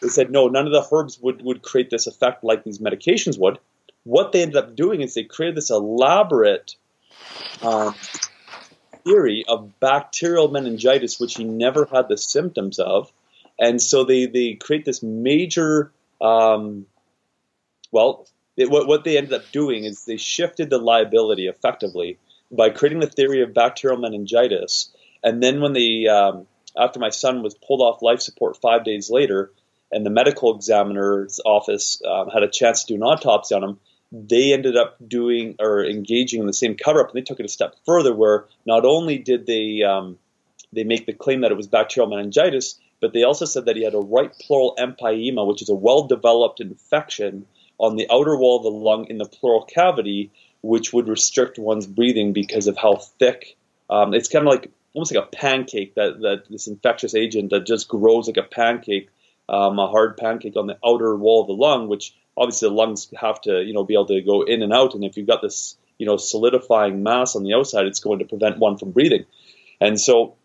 They 0.00 0.06
said, 0.06 0.30
no, 0.30 0.46
none 0.46 0.66
of 0.66 0.72
the 0.72 0.86
herbs 0.92 1.18
would, 1.20 1.42
would 1.42 1.62
create 1.62 1.90
this 1.90 2.06
effect 2.06 2.44
like 2.44 2.62
these 2.62 2.78
medications 2.78 3.36
would 3.40 3.58
what 4.08 4.32
they 4.32 4.40
ended 4.40 4.56
up 4.56 4.74
doing 4.74 5.02
is 5.02 5.12
they 5.12 5.24
created 5.24 5.54
this 5.54 5.68
elaborate 5.68 6.76
um, 7.60 7.94
theory 9.04 9.44
of 9.46 9.78
bacterial 9.80 10.48
meningitis, 10.48 11.20
which 11.20 11.34
he 11.36 11.44
never 11.44 11.84
had 11.84 12.08
the 12.08 12.16
symptoms 12.16 12.78
of. 12.78 13.12
And 13.58 13.82
so 13.82 14.04
they, 14.04 14.24
they 14.24 14.54
create 14.54 14.86
this 14.86 15.02
major, 15.02 15.92
um, 16.22 16.86
well, 17.92 18.26
it, 18.56 18.70
what, 18.70 18.88
what 18.88 19.04
they 19.04 19.18
ended 19.18 19.34
up 19.34 19.52
doing 19.52 19.84
is 19.84 20.06
they 20.06 20.16
shifted 20.16 20.70
the 20.70 20.78
liability 20.78 21.46
effectively 21.46 22.18
by 22.50 22.70
creating 22.70 23.00
the 23.00 23.08
theory 23.08 23.42
of 23.42 23.52
bacterial 23.52 24.00
meningitis. 24.00 24.90
And 25.22 25.42
then 25.42 25.60
when 25.60 25.74
they, 25.74 26.06
um, 26.06 26.46
after 26.78 26.98
my 26.98 27.10
son 27.10 27.42
was 27.42 27.54
pulled 27.54 27.82
off 27.82 28.00
life 28.00 28.20
support 28.20 28.56
five 28.56 28.84
days 28.84 29.10
later, 29.10 29.50
and 29.92 30.06
the 30.06 30.10
medical 30.10 30.56
examiner's 30.56 31.40
office 31.44 32.00
um, 32.08 32.30
had 32.30 32.42
a 32.42 32.48
chance 32.48 32.84
to 32.84 32.94
do 32.94 32.96
an 32.96 33.02
autopsy 33.02 33.54
on 33.54 33.64
him, 33.64 33.80
they 34.10 34.52
ended 34.52 34.76
up 34.76 34.96
doing 35.06 35.56
or 35.58 35.84
engaging 35.84 36.40
in 36.40 36.46
the 36.46 36.52
same 36.52 36.76
cover 36.76 37.00
up, 37.00 37.08
and 37.08 37.16
they 37.16 37.24
took 37.24 37.40
it 37.40 37.46
a 37.46 37.48
step 37.48 37.74
further, 37.84 38.14
where 38.14 38.46
not 38.66 38.84
only 38.84 39.18
did 39.18 39.46
they 39.46 39.82
um, 39.82 40.18
they 40.72 40.84
make 40.84 41.06
the 41.06 41.12
claim 41.12 41.42
that 41.42 41.50
it 41.50 41.56
was 41.56 41.66
bacterial 41.66 42.08
meningitis, 42.08 42.78
but 43.00 43.12
they 43.12 43.22
also 43.22 43.44
said 43.44 43.66
that 43.66 43.76
he 43.76 43.84
had 43.84 43.94
a 43.94 43.98
right 43.98 44.32
pleural 44.40 44.74
empyema, 44.78 45.46
which 45.46 45.62
is 45.62 45.68
a 45.68 45.74
well 45.74 46.04
developed 46.06 46.60
infection 46.60 47.46
on 47.78 47.96
the 47.96 48.08
outer 48.10 48.36
wall 48.36 48.58
of 48.58 48.62
the 48.64 48.70
lung 48.70 49.06
in 49.08 49.18
the 49.18 49.24
pleural 49.24 49.64
cavity, 49.64 50.30
which 50.62 50.92
would 50.92 51.08
restrict 51.08 51.58
one's 51.58 51.86
breathing 51.86 52.32
because 52.32 52.66
of 52.66 52.76
how 52.76 52.96
thick. 52.96 53.56
Um, 53.88 54.14
it's 54.14 54.28
kind 54.28 54.46
of 54.46 54.52
like 54.52 54.70
almost 54.94 55.14
like 55.14 55.24
a 55.24 55.28
pancake 55.28 55.94
that, 55.94 56.20
that 56.20 56.44
this 56.50 56.66
infectious 56.66 57.14
agent 57.14 57.50
that 57.50 57.66
just 57.66 57.88
grows 57.88 58.26
like 58.26 58.36
a 58.36 58.42
pancake, 58.42 59.08
um, 59.48 59.78
a 59.78 59.86
hard 59.86 60.16
pancake 60.16 60.56
on 60.56 60.66
the 60.66 60.78
outer 60.84 61.14
wall 61.14 61.42
of 61.42 61.46
the 61.46 61.52
lung, 61.52 61.88
which 61.88 62.14
obviously 62.38 62.68
the 62.68 62.74
lungs 62.74 63.12
have 63.20 63.40
to 63.42 63.62
you 63.62 63.74
know 63.74 63.84
be 63.84 63.94
able 63.94 64.06
to 64.06 64.20
go 64.22 64.42
in 64.42 64.62
and 64.62 64.72
out, 64.72 64.94
and 64.94 65.04
if 65.04 65.16
you've 65.16 65.26
got 65.26 65.42
this 65.42 65.76
you 65.98 66.06
know 66.06 66.16
solidifying 66.16 67.02
mass 67.02 67.36
on 67.36 67.42
the 67.42 67.54
outside, 67.54 67.86
it's 67.86 68.00
going 68.00 68.20
to 68.20 68.24
prevent 68.24 68.58
one 68.58 68.78
from 68.78 68.92
breathing, 68.92 69.24
and 69.80 70.00
so 70.00 70.36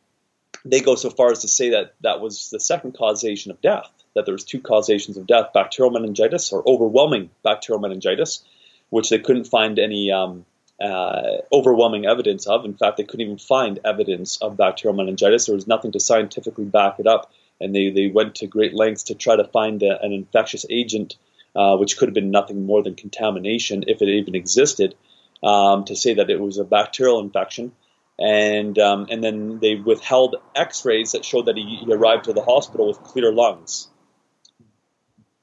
they 0.66 0.80
go 0.80 0.96
so 0.96 1.10
far 1.10 1.32
as 1.32 1.40
to 1.40 1.48
say 1.48 1.72
that 1.72 1.94
that 2.02 2.22
was 2.22 2.50
the 2.50 2.60
second 2.60 2.94
causation 2.94 3.52
of 3.52 3.62
death. 3.62 3.90
That 4.16 4.26
there 4.26 4.34
was 4.34 4.44
two 4.44 4.62
causations 4.62 5.18
of 5.18 5.28
death: 5.28 5.54
bacterial 5.54 5.92
meningitis 5.92 6.52
or 6.52 6.68
overwhelming 6.68 7.30
bacterial 7.44 7.82
meningitis, 7.82 8.44
which 8.90 9.10
they 9.10 9.20
couldn't 9.20 9.46
find 9.46 9.80
any 9.80 10.12
um, 10.12 10.46
uh, 10.82 11.38
overwhelming 11.52 12.06
evidence 12.06 12.48
of. 12.48 12.66
In 12.66 12.76
fact, 12.76 12.98
they 12.98 13.04
couldn't 13.04 13.26
even 13.26 13.38
find 13.38 13.80
evidence 13.86 14.38
of 14.38 14.58
bacterial 14.58 14.96
meningitis. 14.96 15.46
There 15.46 15.56
was 15.56 15.68
nothing 15.68 15.92
to 15.94 16.00
scientifically 16.00 16.66
back 16.66 17.00
it 17.00 17.08
up, 17.08 17.32
and 17.60 17.74
they, 17.74 17.90
they 17.90 18.08
went 18.08 18.36
to 18.36 18.48
great 18.48 18.74
lengths 18.74 19.04
to 19.04 19.16
try 19.16 19.36
to 19.36 19.46
find 19.46 19.82
a, 19.84 20.02
an 20.02 20.12
infectious 20.12 20.66
agent 20.70 21.16
uh, 21.56 21.78
which 21.78 21.98
could 21.98 22.10
have 22.10 22.14
been 22.14 22.32
nothing 22.32 22.66
more 22.66 22.84
than 22.84 22.96
contamination 22.96 23.84
if 23.88 24.02
it 24.02 24.08
even 24.08 24.36
existed, 24.36 24.96
um, 25.44 25.86
to 25.86 25.96
say 25.96 26.16
that 26.16 26.30
it 26.30 26.40
was 26.40 26.58
a 26.58 26.64
bacterial 26.64 27.20
infection. 27.20 27.72
And 28.20 28.78
um, 28.78 29.08
and 29.10 29.24
then 29.24 29.60
they 29.60 29.76
withheld 29.76 30.36
X-rays 30.56 31.14
that 31.14 31.26
showed 31.26 31.48
that 31.48 31.58
he, 31.58 31.78
he, 31.84 31.94
arrived 31.94 32.26
to 32.26 32.34
the 32.34 32.44
hospital 32.44 32.88
with 32.88 33.02
clear 33.02 33.34
lungs. 33.34 33.88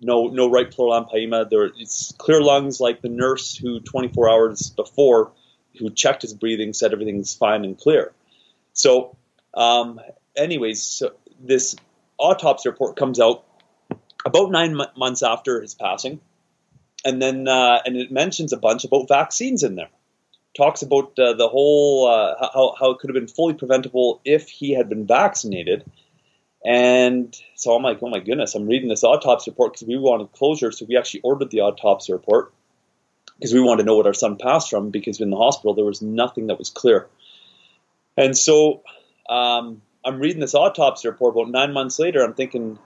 No, 0.00 0.28
no 0.28 0.48
right 0.48 0.70
pleural 0.70 1.04
empyema. 1.04 1.50
There, 1.50 1.64
it's 1.64 2.14
clear 2.16 2.40
lungs, 2.40 2.80
like 2.80 3.02
the 3.02 3.08
nurse 3.08 3.56
who 3.56 3.80
24 3.80 4.30
hours 4.30 4.70
before, 4.70 5.32
who 5.78 5.90
checked 5.90 6.22
his 6.22 6.32
breathing, 6.32 6.72
said 6.72 6.92
everything's 6.92 7.34
fine 7.34 7.64
and 7.64 7.76
clear. 7.76 8.12
So, 8.72 9.16
um, 9.52 10.00
anyways, 10.36 10.80
so 10.80 11.12
this 11.40 11.74
autopsy 12.18 12.68
report 12.68 12.96
comes 12.96 13.18
out 13.18 13.44
about 14.24 14.50
nine 14.50 14.80
m- 14.80 14.88
months 14.96 15.22
after 15.22 15.60
his 15.60 15.74
passing, 15.74 16.20
and 17.04 17.20
then 17.20 17.48
uh, 17.48 17.80
and 17.84 17.96
it 17.96 18.10
mentions 18.10 18.52
a 18.52 18.56
bunch 18.56 18.84
about 18.84 19.08
vaccines 19.08 19.62
in 19.62 19.74
there. 19.74 19.90
Talks 20.56 20.82
about 20.82 21.18
uh, 21.18 21.34
the 21.34 21.48
whole 21.48 22.08
uh, 22.08 22.48
how 22.52 22.74
how 22.78 22.90
it 22.90 22.98
could 22.98 23.10
have 23.10 23.14
been 23.14 23.28
fully 23.28 23.54
preventable 23.54 24.20
if 24.24 24.48
he 24.48 24.72
had 24.72 24.88
been 24.88 25.06
vaccinated. 25.06 25.84
And 26.62 27.34
so 27.54 27.74
I'm 27.74 27.82
like, 27.82 28.02
oh 28.02 28.10
my 28.10 28.18
goodness, 28.18 28.54
I'm 28.54 28.66
reading 28.66 28.90
this 28.90 29.02
autopsy 29.02 29.50
report 29.50 29.72
because 29.72 29.88
we 29.88 29.96
wanted 29.96 30.32
closure, 30.32 30.72
so 30.72 30.84
we 30.86 30.98
actually 30.98 31.22
ordered 31.22 31.50
the 31.50 31.60
autopsy 31.60 32.12
report 32.12 32.52
because 33.38 33.54
we 33.54 33.60
wanted 33.60 33.82
to 33.82 33.86
know 33.86 33.96
what 33.96 34.06
our 34.06 34.12
son 34.12 34.36
passed 34.36 34.68
from 34.68 34.90
because 34.90 35.20
in 35.20 35.30
the 35.30 35.36
hospital 35.38 35.72
there 35.72 35.84
was 35.84 36.02
nothing 36.02 36.48
that 36.48 36.58
was 36.58 36.68
clear. 36.68 37.08
And 38.18 38.36
so 38.36 38.82
um, 39.30 39.80
I'm 40.04 40.18
reading 40.18 40.40
this 40.40 40.54
autopsy 40.54 41.08
report 41.08 41.34
about 41.34 41.50
nine 41.50 41.72
months 41.72 41.98
later. 41.98 42.22
I'm 42.22 42.34
thinking, 42.34 42.78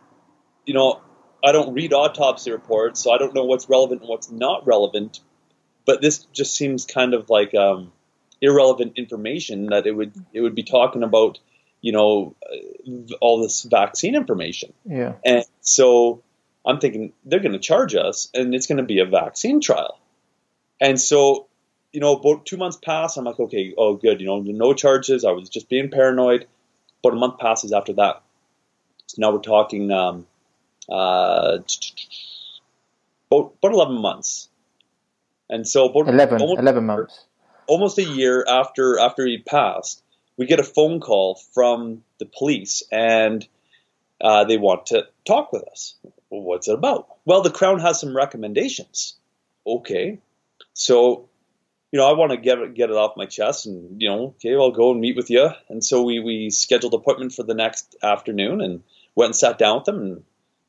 you 0.64 0.74
know, 0.74 1.00
I 1.44 1.52
don't 1.52 1.74
read 1.74 1.92
autopsy 1.92 2.50
reports, 2.50 3.02
so 3.02 3.12
I 3.12 3.18
don't 3.18 3.34
know 3.34 3.44
what's 3.44 3.68
relevant 3.68 4.00
and 4.00 4.08
what's 4.08 4.30
not 4.30 4.66
relevant. 4.66 5.20
But 5.84 6.00
this 6.00 6.24
just 6.32 6.56
seems 6.56 6.86
kind 6.86 7.12
of 7.12 7.28
like 7.28 7.54
um, 7.54 7.92
irrelevant 8.40 8.94
information 8.96 9.66
that 9.66 9.86
it 9.86 9.92
would 9.92 10.12
it 10.32 10.40
would 10.40 10.54
be 10.54 10.62
talking 10.62 11.02
about, 11.02 11.38
you 11.82 11.92
know, 11.92 12.34
uh, 12.42 13.14
all 13.20 13.42
this 13.42 13.62
vaccine 13.62 14.14
information. 14.14 14.72
Yeah. 14.86 15.14
And 15.24 15.44
so 15.60 16.22
I'm 16.64 16.80
thinking 16.80 17.12
they're 17.26 17.40
going 17.40 17.52
to 17.52 17.58
charge 17.58 17.94
us, 17.94 18.30
and 18.32 18.54
it's 18.54 18.66
going 18.66 18.78
to 18.78 18.84
be 18.84 19.00
a 19.00 19.06
vaccine 19.06 19.60
trial. 19.60 19.98
And 20.80 20.98
so, 20.98 21.46
you 21.92 22.00
know, 22.00 22.16
about 22.16 22.46
two 22.46 22.56
months 22.56 22.78
pass. 22.82 23.18
I'm 23.18 23.24
like, 23.24 23.38
okay, 23.38 23.74
oh, 23.76 23.94
good. 23.96 24.20
You 24.20 24.26
know, 24.26 24.40
no 24.40 24.72
charges. 24.72 25.24
I 25.24 25.32
was 25.32 25.50
just 25.50 25.68
being 25.68 25.90
paranoid. 25.90 26.46
But 27.02 27.12
a 27.12 27.16
month 27.16 27.38
passes 27.38 27.72
after 27.72 27.92
that. 27.94 28.22
So 29.06 29.16
now 29.18 29.32
we're 29.32 29.40
talking. 29.40 29.90
Um, 29.90 30.26
uh, 30.90 31.58
about, 33.30 33.54
about 33.62 33.72
11 33.72 34.00
months. 34.00 34.48
And 35.48 35.66
so 35.66 35.86
about 35.86 36.08
11, 36.08 36.40
almost, 36.40 36.60
11 36.60 36.86
months. 36.86 37.24
Almost 37.66 37.98
a 37.98 38.04
year 38.04 38.44
after 38.48 38.98
after 38.98 39.26
he 39.26 39.38
passed, 39.38 40.02
we 40.36 40.46
get 40.46 40.60
a 40.60 40.64
phone 40.64 41.00
call 41.00 41.36
from 41.52 42.02
the 42.18 42.26
police 42.26 42.82
and 42.90 43.46
uh, 44.20 44.44
they 44.44 44.56
want 44.56 44.86
to 44.86 45.06
talk 45.26 45.52
with 45.52 45.64
us. 45.70 45.96
Well, 46.30 46.42
what's 46.42 46.68
it 46.68 46.74
about? 46.74 47.08
Well, 47.24 47.42
the 47.42 47.50
Crown 47.50 47.78
has 47.80 48.00
some 48.00 48.16
recommendations. 48.16 49.14
Okay. 49.66 50.18
So, 50.72 51.28
you 51.92 51.98
know, 51.98 52.08
I 52.08 52.14
want 52.14 52.32
to 52.32 52.36
get 52.36 52.58
it, 52.58 52.74
get 52.74 52.90
it 52.90 52.96
off 52.96 53.16
my 53.16 53.26
chest 53.26 53.66
and, 53.66 54.00
you 54.00 54.08
know, 54.08 54.34
okay, 54.36 54.54
I'll 54.54 54.72
go 54.72 54.90
and 54.90 55.00
meet 55.00 55.16
with 55.16 55.30
you. 55.30 55.50
And 55.68 55.84
so 55.84 56.02
we, 56.02 56.20
we 56.20 56.50
scheduled 56.50 56.94
appointment 56.94 57.32
for 57.32 57.42
the 57.42 57.54
next 57.54 57.96
afternoon 58.02 58.60
and 58.60 58.82
went 59.14 59.28
and 59.28 59.36
sat 59.36 59.58
down 59.58 59.76
with 59.76 59.84
them 59.84 60.00
and 60.00 60.24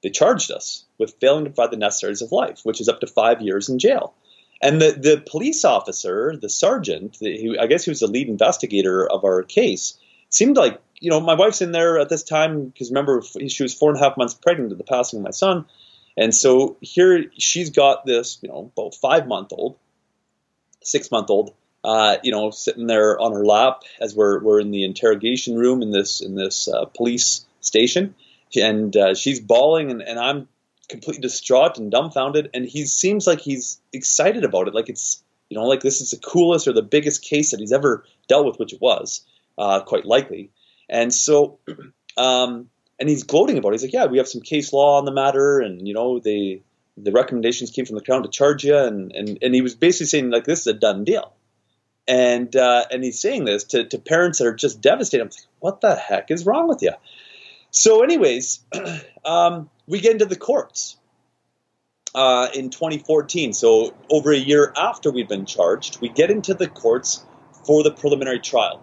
they 0.06 0.12
charged 0.12 0.52
us 0.52 0.86
with 1.00 1.15
failing 1.20 1.46
to 1.46 1.50
provide 1.50 1.72
the 1.72 1.78
necessaries 1.78 2.22
of 2.22 2.32
life, 2.32 2.60
which 2.62 2.80
is 2.80 2.88
up 2.88 3.00
to 3.00 3.08
five 3.08 3.41
years 3.41 3.70
in 3.70 3.80
jail. 3.80 4.13
And 4.62 4.80
the, 4.80 4.91
the 4.91 5.24
police 5.28 5.65
officer, 5.65 6.38
the 6.39 6.48
sergeant, 6.48 7.18
the, 7.20 7.58
I 7.60 7.65
guess 7.65 7.86
he 7.86 7.89
was 7.89 8.02
the 8.02 8.08
lead 8.08 8.30
investigator 8.30 9.12
of 9.12 9.24
our 9.24 9.41
case, 9.41 9.98
seemed 10.30 10.58
like, 10.58 10.80
you 11.00 11.10
know, 11.10 11.20
my 11.20 11.34
wife's 11.34 11.63
in 11.63 11.72
there 11.72 11.98
at 11.98 12.10
this 12.10 12.22
time 12.22 12.65
because 12.65 12.91
remember, 12.91 13.24
she 13.48 13.63
was 13.63 13.74
four 13.74 13.89
and 13.89 14.00
a 14.00 14.04
half 14.04 14.15
months 14.15 14.36
pregnant 14.36 14.72
at 14.72 14.78
the 14.78 14.84
passing 14.84 15.18
of 15.18 15.26
my 15.26 15.32
son. 15.32 15.65
And 16.15 16.36
so 16.36 16.78
here 16.82 17.26
she's 17.39 17.72
got 17.72 18.06
this, 18.06 18.38
you 18.44 18.50
know, 18.50 18.72
about 18.78 18.94
five 18.94 19.28
month 19.28 19.54
old, 19.54 19.76
six 20.84 21.10
month 21.10 21.32
old, 21.32 21.56
uh, 21.84 22.18
you 22.22 22.32
know, 22.32 22.52
sitting 22.52 22.86
there 22.86 23.20
on 23.20 23.34
her 23.34 23.44
lap 23.44 23.82
as 24.00 24.15
we're, 24.15 24.39
we're 24.44 24.60
in 24.60 24.70
the 24.70 24.84
interrogation 24.84 25.58
room 25.58 25.82
in 25.82 25.89
this 25.89 26.22
in 26.22 26.36
this 26.36 26.68
uh, 26.68 26.86
police 26.86 27.44
station 27.62 28.13
and 28.55 28.95
uh, 28.95 29.15
she's 29.15 29.39
bawling, 29.39 29.91
and, 29.91 30.01
and 30.01 30.19
I'm 30.19 30.47
completely 30.89 31.21
distraught 31.21 31.77
and 31.77 31.91
dumbfounded. 31.91 32.49
And 32.53 32.65
he 32.65 32.86
seems 32.86 33.27
like 33.27 33.39
he's 33.41 33.79
excited 33.93 34.43
about 34.43 34.67
it, 34.67 34.75
like 34.75 34.89
it's 34.89 35.23
you 35.49 35.58
know 35.58 35.65
like 35.65 35.81
this 35.81 36.01
is 36.01 36.12
the 36.12 36.17
coolest 36.17 36.67
or 36.67 36.73
the 36.73 36.81
biggest 36.81 37.23
case 37.23 37.51
that 37.51 37.60
he's 37.60 37.73
ever 37.73 38.05
dealt 38.27 38.45
with, 38.45 38.60
which 38.60 38.73
it 38.73 38.81
was 38.81 39.25
uh, 39.58 39.81
quite 39.81 40.05
likely. 40.05 40.51
And 40.89 41.13
so, 41.13 41.60
um, 42.17 42.69
and 42.99 43.10
he's 43.10 43.23
gloating 43.23 43.58
about 43.58 43.69
it. 43.69 43.73
He's 43.73 43.84
like, 43.84 43.93
yeah, 43.93 44.05
we 44.05 44.17
have 44.17 44.27
some 44.27 44.41
case 44.41 44.71
law 44.71 44.97
on 44.97 45.05
the 45.05 45.12
matter, 45.12 45.60
and 45.60 45.88
you 45.88 45.93
know 45.93 46.19
they 46.19 46.62
the 46.97 47.12
recommendations 47.12 47.71
came 47.71 47.86
from 47.86 47.95
the 47.95 48.03
crown 48.03 48.23
to 48.23 48.29
charge 48.29 48.63
you, 48.63 48.77
and 48.77 49.12
and 49.13 49.38
and 49.41 49.53
he 49.53 49.62
was 49.62 49.75
basically 49.75 50.08
saying 50.08 50.29
like 50.29 50.45
this 50.45 50.62
is 50.62 50.67
a 50.67 50.73
done 50.73 51.03
deal. 51.03 51.34
And 52.08 52.55
uh, 52.55 52.86
and 52.91 53.03
he's 53.03 53.19
saying 53.19 53.45
this 53.45 53.63
to, 53.65 53.86
to 53.86 53.97
parents 53.97 54.38
that 54.38 54.45
are 54.45 54.53
just 54.53 54.79
devastated. 54.79 55.23
I'm 55.23 55.29
like, 55.29 55.47
what 55.60 55.81
the 55.81 55.95
heck 55.95 56.29
is 56.29 56.45
wrong 56.45 56.67
with 56.67 56.84
you? 56.84 56.91
So, 57.76 58.04
anyways, 58.04 58.62
um, 59.26 59.70
we 59.86 60.00
get 60.00 60.14
into 60.14 60.26
the 60.26 60.38
courts 60.38 60.96
uh, 62.16 62.48
in 62.56 62.70
2014. 62.70 63.52
So, 63.52 63.94
over 64.10 64.32
a 64.32 64.38
year 64.38 64.72
after 64.78 65.12
we've 65.12 65.28
been 65.28 65.46
charged, 65.46 66.00
we 66.00 66.08
get 66.08 66.32
into 66.32 66.54
the 66.54 66.70
courts 66.70 67.26
for 67.66 67.84
the 67.84 67.92
preliminary 67.92 68.40
trial. 68.40 68.82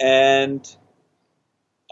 And 0.00 0.66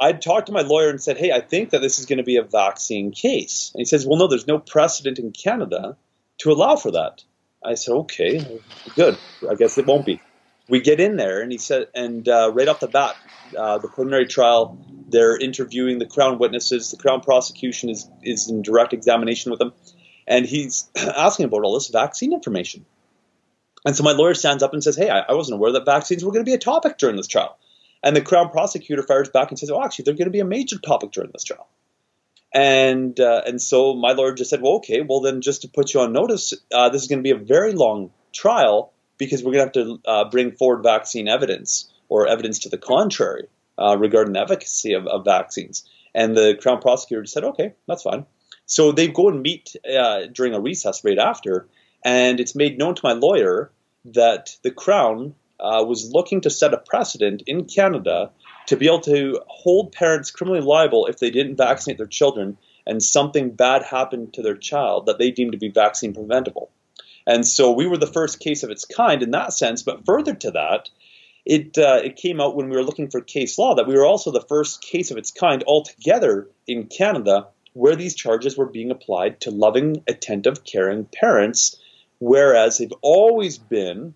I 0.00 0.12
talked 0.12 0.46
to 0.46 0.52
my 0.52 0.62
lawyer 0.62 0.88
and 0.88 1.00
said, 1.00 1.18
Hey, 1.18 1.30
I 1.30 1.42
think 1.42 1.70
that 1.70 1.82
this 1.82 1.98
is 1.98 2.06
going 2.06 2.16
to 2.16 2.24
be 2.24 2.36
a 2.36 2.42
vaccine 2.42 3.12
case. 3.12 3.70
And 3.74 3.82
he 3.82 3.84
says, 3.84 4.06
Well, 4.06 4.18
no, 4.18 4.28
there's 4.28 4.46
no 4.46 4.58
precedent 4.58 5.18
in 5.18 5.30
Canada 5.32 5.98
to 6.38 6.52
allow 6.52 6.76
for 6.76 6.92
that. 6.92 7.22
I 7.62 7.74
said, 7.74 7.92
Okay, 7.92 8.60
good. 8.94 9.18
I 9.48 9.56
guess 9.56 9.76
it 9.76 9.86
won't 9.86 10.06
be. 10.06 10.22
We 10.72 10.80
get 10.80 11.00
in 11.00 11.16
there, 11.16 11.42
and 11.42 11.52
he 11.52 11.58
said, 11.58 11.88
and 11.94 12.26
uh, 12.26 12.50
right 12.54 12.66
off 12.66 12.80
the 12.80 12.88
bat, 12.88 13.14
uh, 13.54 13.76
the 13.76 13.88
preliminary 13.88 14.26
trial 14.26 14.78
they're 15.06 15.36
interviewing 15.36 15.98
the 15.98 16.06
Crown 16.06 16.38
witnesses. 16.38 16.90
The 16.90 16.96
Crown 16.96 17.20
prosecution 17.20 17.90
is, 17.90 18.08
is 18.22 18.48
in 18.48 18.62
direct 18.62 18.94
examination 18.94 19.50
with 19.50 19.58
them. 19.58 19.74
And 20.26 20.46
he's 20.46 20.88
asking 20.96 21.44
about 21.44 21.64
all 21.64 21.74
this 21.74 21.88
vaccine 21.88 22.32
information. 22.32 22.86
And 23.84 23.94
so 23.94 24.02
my 24.02 24.12
lawyer 24.12 24.32
stands 24.32 24.62
up 24.62 24.72
and 24.72 24.82
says, 24.82 24.96
Hey, 24.96 25.10
I, 25.10 25.20
I 25.28 25.34
wasn't 25.34 25.58
aware 25.58 25.72
that 25.72 25.84
vaccines 25.84 26.24
were 26.24 26.32
going 26.32 26.42
to 26.42 26.48
be 26.48 26.54
a 26.54 26.58
topic 26.58 26.96
during 26.96 27.16
this 27.16 27.26
trial. 27.26 27.58
And 28.02 28.16
the 28.16 28.22
Crown 28.22 28.48
prosecutor 28.48 29.02
fires 29.02 29.28
back 29.28 29.50
and 29.50 29.58
says, 29.58 29.70
Oh, 29.70 29.84
actually, 29.84 30.04
they're 30.04 30.14
going 30.14 30.24
to 30.24 30.30
be 30.30 30.40
a 30.40 30.46
major 30.46 30.78
topic 30.78 31.12
during 31.12 31.32
this 31.34 31.44
trial. 31.44 31.68
And 32.54 33.20
uh, 33.20 33.42
and 33.44 33.60
so 33.60 33.92
my 33.92 34.12
lawyer 34.12 34.32
just 34.32 34.48
said, 34.48 34.62
Well, 34.62 34.76
okay, 34.76 35.02
well, 35.02 35.20
then 35.20 35.42
just 35.42 35.60
to 35.62 35.68
put 35.68 35.92
you 35.92 36.00
on 36.00 36.14
notice, 36.14 36.54
uh, 36.72 36.88
this 36.88 37.02
is 37.02 37.08
going 37.08 37.18
to 37.18 37.22
be 37.22 37.32
a 37.32 37.44
very 37.44 37.72
long 37.72 38.10
trial 38.32 38.91
because 39.18 39.42
we're 39.42 39.52
going 39.52 39.70
to 39.70 39.78
have 39.78 39.86
to 39.86 40.00
uh, 40.08 40.30
bring 40.30 40.52
forward 40.52 40.82
vaccine 40.82 41.28
evidence 41.28 41.92
or 42.08 42.26
evidence 42.26 42.60
to 42.60 42.68
the 42.68 42.78
contrary 42.78 43.46
uh, 43.78 43.96
regarding 43.98 44.32
the 44.32 44.40
efficacy 44.40 44.92
of, 44.94 45.06
of, 45.06 45.24
vaccines. 45.24 45.88
And 46.14 46.36
the 46.36 46.58
Crown 46.60 46.80
prosecutor 46.80 47.24
said, 47.24 47.44
okay, 47.44 47.74
that's 47.86 48.02
fine. 48.02 48.26
So 48.66 48.92
they 48.92 49.08
go 49.08 49.28
and 49.28 49.42
meet 49.42 49.74
uh, 49.86 50.26
during 50.32 50.54
a 50.54 50.60
recess 50.60 51.04
right 51.04 51.18
after, 51.18 51.68
And 52.04 52.40
it's 52.40 52.54
made 52.54 52.78
known 52.78 52.94
to 52.94 53.00
my 53.04 53.12
lawyer 53.12 53.70
that 54.04 54.56
the 54.62 54.70
Crown 54.70 55.34
uh, 55.58 55.84
was 55.86 56.10
looking 56.12 56.40
to 56.42 56.50
set 56.50 56.74
a 56.74 56.78
precedent 56.78 57.42
in 57.46 57.64
Canada 57.64 58.30
to 58.66 58.76
be 58.76 58.86
able 58.86 59.00
to 59.00 59.40
hold 59.46 59.92
parents 59.92 60.30
criminally 60.30 60.60
liable 60.60 61.06
if 61.06 61.18
they 61.18 61.30
didn't 61.30 61.56
vaccinate 61.56 61.98
their 61.98 62.06
children 62.06 62.58
and 62.86 63.02
something 63.02 63.50
bad 63.50 63.82
happened 63.82 64.34
to 64.34 64.42
their 64.42 64.56
child 64.56 65.06
that 65.06 65.18
they 65.18 65.30
deemed 65.30 65.52
to 65.52 65.58
be 65.58 65.68
vaccine 65.68 66.12
preventable. 66.12 66.70
And 67.26 67.46
so 67.46 67.72
we 67.72 67.86
were 67.86 67.98
the 67.98 68.06
first 68.06 68.40
case 68.40 68.62
of 68.62 68.70
its 68.70 68.84
kind 68.84 69.22
in 69.22 69.30
that 69.30 69.52
sense. 69.52 69.82
But 69.82 70.04
further 70.04 70.34
to 70.34 70.50
that, 70.52 70.88
it 71.44 71.76
uh, 71.76 72.00
it 72.04 72.16
came 72.16 72.40
out 72.40 72.56
when 72.56 72.68
we 72.68 72.76
were 72.76 72.84
looking 72.84 73.10
for 73.10 73.20
case 73.20 73.58
law 73.58 73.74
that 73.74 73.86
we 73.86 73.94
were 73.94 74.06
also 74.06 74.30
the 74.30 74.44
first 74.48 74.82
case 74.82 75.10
of 75.10 75.16
its 75.16 75.30
kind 75.30 75.64
altogether 75.66 76.48
in 76.66 76.86
Canada 76.86 77.48
where 77.74 77.96
these 77.96 78.14
charges 78.14 78.56
were 78.56 78.66
being 78.66 78.90
applied 78.90 79.40
to 79.40 79.50
loving, 79.50 80.02
attentive, 80.06 80.62
caring 80.64 81.06
parents, 81.06 81.76
whereas 82.18 82.78
they've 82.78 82.92
always 83.00 83.58
been 83.58 84.14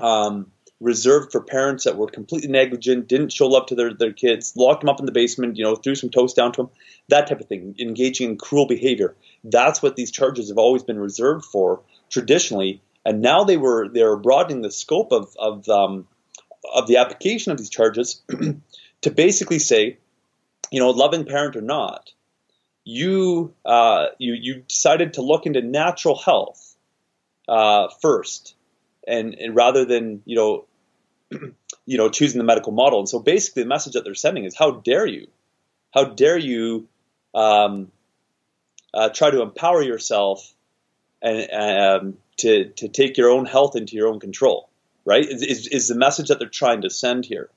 um, 0.00 0.50
reserved 0.80 1.30
for 1.30 1.40
parents 1.40 1.84
that 1.84 1.96
were 1.96 2.08
completely 2.08 2.50
negligent, 2.50 3.08
didn't 3.08 3.32
show 3.32 3.46
love 3.46 3.66
to 3.66 3.74
their, 3.74 3.94
their 3.94 4.12
kids, 4.12 4.54
locked 4.56 4.80
them 4.80 4.88
up 4.88 5.00
in 5.00 5.06
the 5.06 5.12
basement, 5.12 5.56
you 5.56 5.64
know, 5.64 5.76
threw 5.76 5.94
some 5.94 6.10
toast 6.10 6.34
down 6.34 6.52
to 6.52 6.62
them, 6.62 6.70
that 7.08 7.26
type 7.28 7.40
of 7.40 7.46
thing, 7.46 7.74
engaging 7.78 8.30
in 8.30 8.36
cruel 8.38 8.66
behavior. 8.66 9.14
That's 9.44 9.82
what 9.82 9.96
these 9.96 10.10
charges 10.10 10.48
have 10.48 10.58
always 10.58 10.82
been 10.82 10.98
reserved 10.98 11.44
for 11.44 11.82
traditionally, 12.12 12.80
and 13.04 13.20
now 13.20 13.42
they 13.42 13.56
were 13.56 13.88
they 13.88 14.02
are 14.02 14.16
broadening 14.16 14.62
the 14.62 14.70
scope 14.70 15.10
of 15.10 15.34
of 15.38 15.68
um, 15.68 16.06
of 16.72 16.86
the 16.86 16.98
application 16.98 17.50
of 17.50 17.58
these 17.58 17.70
charges 17.70 18.22
to 19.00 19.10
basically 19.10 19.58
say, 19.58 19.98
you 20.70 20.78
know, 20.78 20.90
loving 20.90 21.24
parent 21.24 21.56
or 21.56 21.62
not, 21.62 22.12
you 22.84 23.52
uh, 23.64 24.06
you 24.18 24.34
you 24.34 24.62
decided 24.68 25.14
to 25.14 25.22
look 25.22 25.46
into 25.46 25.62
natural 25.62 26.16
health 26.16 26.76
uh, 27.48 27.88
first, 28.00 28.54
and, 29.06 29.34
and 29.34 29.56
rather 29.56 29.84
than 29.84 30.22
you 30.24 30.36
know 30.36 30.64
you 31.86 31.98
know 31.98 32.08
choosing 32.08 32.38
the 32.38 32.44
medical 32.44 32.72
model. 32.72 33.00
And 33.00 33.08
so 33.08 33.18
basically, 33.18 33.64
the 33.64 33.68
message 33.68 33.94
that 33.94 34.04
they're 34.04 34.14
sending 34.14 34.44
is, 34.44 34.56
how 34.56 34.70
dare 34.70 35.06
you, 35.06 35.28
how 35.92 36.04
dare 36.04 36.38
you 36.38 36.86
um, 37.34 37.90
uh, 38.94 39.08
try 39.08 39.30
to 39.30 39.42
empower 39.42 39.82
yourself 39.82 40.54
and 41.22 41.50
um, 41.52 42.18
to 42.38 42.68
to 42.70 42.88
take 42.88 43.16
your 43.16 43.30
own 43.30 43.46
health 43.46 43.76
into 43.76 43.96
your 43.96 44.08
own 44.08 44.20
control, 44.20 44.68
right? 45.04 45.24
Is, 45.24 45.68
is, 45.68 45.88
the 45.88 45.94
message 45.94 46.28
that 46.28 46.38
they're 46.38 46.48
trying 46.48 46.82
to 46.82 46.90
send 46.90 47.24
here. 47.24 47.48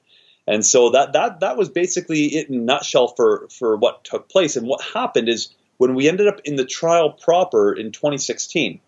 And 0.48 0.64
so 0.66 0.92
that 0.92 1.14
that 1.14 1.40
that 1.40 1.58
was 1.58 1.70
basically 1.70 2.26
it 2.36 2.50
in 2.50 2.66
nutshell 2.66 3.08
for 3.16 3.48
for 3.50 3.76
what 3.76 4.04
took 4.04 4.30
place. 4.30 4.56
And 4.56 4.68
what 4.68 4.84
happened 4.84 5.28
is 5.28 5.50
when 5.78 5.96
we 5.96 6.08
ended 6.08 6.28
up 6.28 6.40
in 6.46 6.56
the 6.56 6.66
trial 6.66 7.12
proper 7.12 7.74
in 7.74 7.92
2016, 7.92 8.80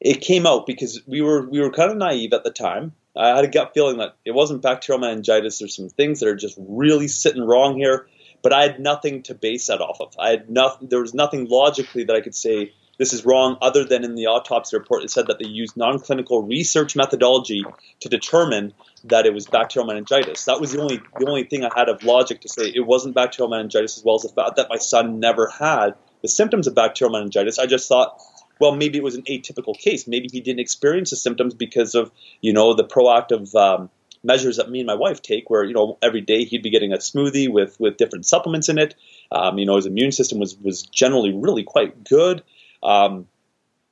it 0.00 0.20
came 0.20 0.46
out 0.46 0.66
because 0.66 1.00
we 1.06 1.22
were 1.22 1.48
we 1.48 1.60
were 1.60 1.70
kind 1.70 1.90
of 1.90 1.96
naive 1.96 2.32
at 2.32 2.42
the 2.42 2.50
time. 2.50 2.92
I 3.16 3.28
had 3.28 3.44
a 3.44 3.48
gut 3.48 3.72
feeling 3.72 3.98
that 3.98 4.16
it 4.24 4.32
wasn't 4.32 4.60
bacterial 4.62 5.00
meningitis. 5.00 5.58
There's 5.58 5.76
some 5.76 5.88
things 5.88 6.20
that 6.20 6.28
are 6.28 6.36
just 6.36 6.56
really 6.58 7.08
sitting 7.08 7.42
wrong 7.42 7.76
here, 7.78 8.08
but 8.42 8.52
I 8.52 8.62
had 8.62 8.78
nothing 8.78 9.22
to 9.22 9.34
base 9.34 9.68
that 9.68 9.80
off 9.80 10.00
of. 10.00 10.14
I 10.18 10.30
had 10.30 10.50
nothing. 10.50 10.88
There 10.88 11.00
was 11.00 11.14
nothing 11.14 11.46
logically 11.48 12.04
that 12.04 12.16
I 12.16 12.20
could 12.20 12.34
say 12.34 12.72
this 12.98 13.12
is 13.12 13.24
wrong, 13.24 13.58
other 13.60 13.84
than 13.84 14.04
in 14.04 14.14
the 14.14 14.26
autopsy 14.26 14.76
report, 14.76 15.04
it 15.04 15.10
said 15.10 15.26
that 15.26 15.38
they 15.38 15.46
used 15.46 15.76
non-clinical 15.76 16.42
research 16.42 16.96
methodology 16.96 17.62
to 18.00 18.08
determine 18.08 18.72
that 19.04 19.26
it 19.26 19.34
was 19.34 19.46
bacterial 19.46 19.86
meningitis. 19.86 20.44
That 20.46 20.60
was 20.60 20.72
the 20.72 20.80
only 20.80 21.00
the 21.18 21.26
only 21.28 21.44
thing 21.44 21.64
I 21.64 21.70
had 21.74 21.88
of 21.88 22.02
logic 22.02 22.40
to 22.42 22.48
say 22.48 22.72
it 22.74 22.86
wasn't 22.86 23.14
bacterial 23.14 23.50
meningitis, 23.50 23.98
as 23.98 24.04
well 24.04 24.16
as 24.16 24.22
the 24.22 24.28
fact 24.30 24.56
that 24.56 24.68
my 24.70 24.78
son 24.78 25.20
never 25.20 25.48
had 25.48 25.94
the 26.22 26.28
symptoms 26.28 26.66
of 26.66 26.74
bacterial 26.74 27.12
meningitis. 27.12 27.58
I 27.58 27.66
just 27.66 27.88
thought, 27.88 28.20
well, 28.60 28.74
maybe 28.74 28.98
it 28.98 29.04
was 29.04 29.14
an 29.14 29.22
atypical 29.22 29.76
case. 29.76 30.06
Maybe 30.08 30.28
he 30.32 30.40
didn't 30.40 30.60
experience 30.60 31.10
the 31.10 31.16
symptoms 31.16 31.54
because 31.54 31.94
of 31.94 32.10
you 32.40 32.52
know 32.52 32.74
the 32.74 32.84
proactive 32.84 33.54
um, 33.54 33.90
measures 34.24 34.56
that 34.56 34.70
me 34.70 34.80
and 34.80 34.86
my 34.86 34.94
wife 34.94 35.20
take, 35.22 35.50
where 35.50 35.64
you 35.64 35.74
know 35.74 35.98
every 36.02 36.22
day 36.22 36.44
he'd 36.44 36.62
be 36.62 36.70
getting 36.70 36.92
a 36.92 36.98
smoothie 36.98 37.50
with 37.50 37.78
with 37.78 37.98
different 37.98 38.26
supplements 38.26 38.68
in 38.68 38.78
it. 38.78 38.94
Um, 39.30 39.58
you 39.58 39.66
know 39.66 39.76
his 39.76 39.86
immune 39.86 40.12
system 40.12 40.38
was 40.38 40.56
was 40.56 40.82
generally 40.82 41.34
really 41.34 41.62
quite 41.62 42.04
good. 42.04 42.42
Um, 42.82 43.26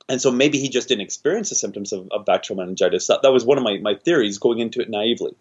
and 0.07 0.21
so 0.21 0.31
maybe 0.31 0.59
he 0.59 0.69
just 0.69 0.87
didn't 0.87 1.01
experience 1.01 1.49
the 1.49 1.55
symptoms 1.55 1.91
of, 1.91 2.07
of 2.11 2.25
bacterial 2.25 2.63
meningitis. 2.63 3.07
That, 3.07 3.21
that 3.23 3.33
was 3.33 3.43
one 3.43 3.57
of 3.57 3.63
my, 3.63 3.77
my 3.81 3.95
theories 3.95 4.37
going 4.37 4.59
into 4.59 4.81
it 4.81 4.89
naively. 4.89 5.35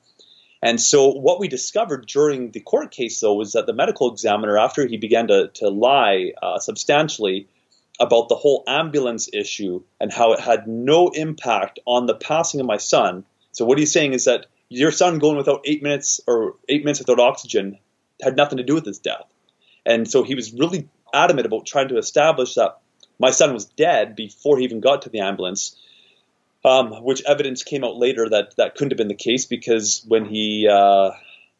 And 0.62 0.80
so 0.80 1.08
what 1.08 1.38
we 1.38 1.48
discovered 1.48 2.06
during 2.06 2.50
the 2.50 2.60
court 2.60 2.90
case, 2.90 3.20
though, 3.20 3.34
was 3.34 3.52
that 3.52 3.66
the 3.66 3.74
medical 3.74 4.10
examiner, 4.10 4.56
after 4.56 4.86
he 4.86 4.96
began 4.96 5.28
to, 5.28 5.48
to 5.54 5.68
lie 5.68 6.32
uh, 6.42 6.58
substantially 6.58 7.48
about 8.00 8.30
the 8.30 8.34
whole 8.34 8.64
ambulance 8.66 9.28
issue 9.32 9.82
and 10.00 10.10
how 10.10 10.32
it 10.32 10.40
had 10.40 10.66
no 10.66 11.08
impact 11.08 11.78
on 11.84 12.06
the 12.06 12.14
passing 12.14 12.60
of 12.60 12.66
my 12.66 12.78
son. 12.78 13.24
So 13.52 13.66
what 13.66 13.78
he's 13.78 13.92
saying 13.92 14.14
is 14.14 14.24
that 14.24 14.46
your 14.70 14.90
son 14.90 15.18
going 15.18 15.36
without 15.36 15.60
eight 15.66 15.82
minutes 15.82 16.20
or 16.26 16.54
eight 16.68 16.82
minutes 16.82 16.98
without 16.98 17.20
oxygen 17.20 17.78
had 18.22 18.36
nothing 18.36 18.56
to 18.56 18.64
do 18.64 18.74
with 18.74 18.86
his 18.86 18.98
death. 18.98 19.26
And 19.84 20.10
so 20.10 20.22
he 20.22 20.34
was 20.34 20.52
really 20.54 20.88
adamant 21.12 21.46
about 21.46 21.66
trying 21.66 21.88
to 21.88 21.98
establish 21.98 22.54
that 22.54 22.78
my 23.18 23.30
son 23.30 23.52
was 23.52 23.64
dead 23.64 24.16
before 24.16 24.58
he 24.58 24.64
even 24.64 24.80
got 24.80 25.02
to 25.02 25.10
the 25.10 25.20
ambulance. 25.20 25.76
Um, 26.66 26.92
which 27.04 27.22
evidence 27.26 27.62
came 27.62 27.84
out 27.84 27.98
later 27.98 28.26
that 28.26 28.56
that 28.56 28.74
couldn't 28.74 28.92
have 28.92 28.96
been 28.96 29.08
the 29.08 29.14
case 29.14 29.44
because 29.44 30.02
when 30.08 30.24
he 30.24 30.66
uh, 30.66 31.10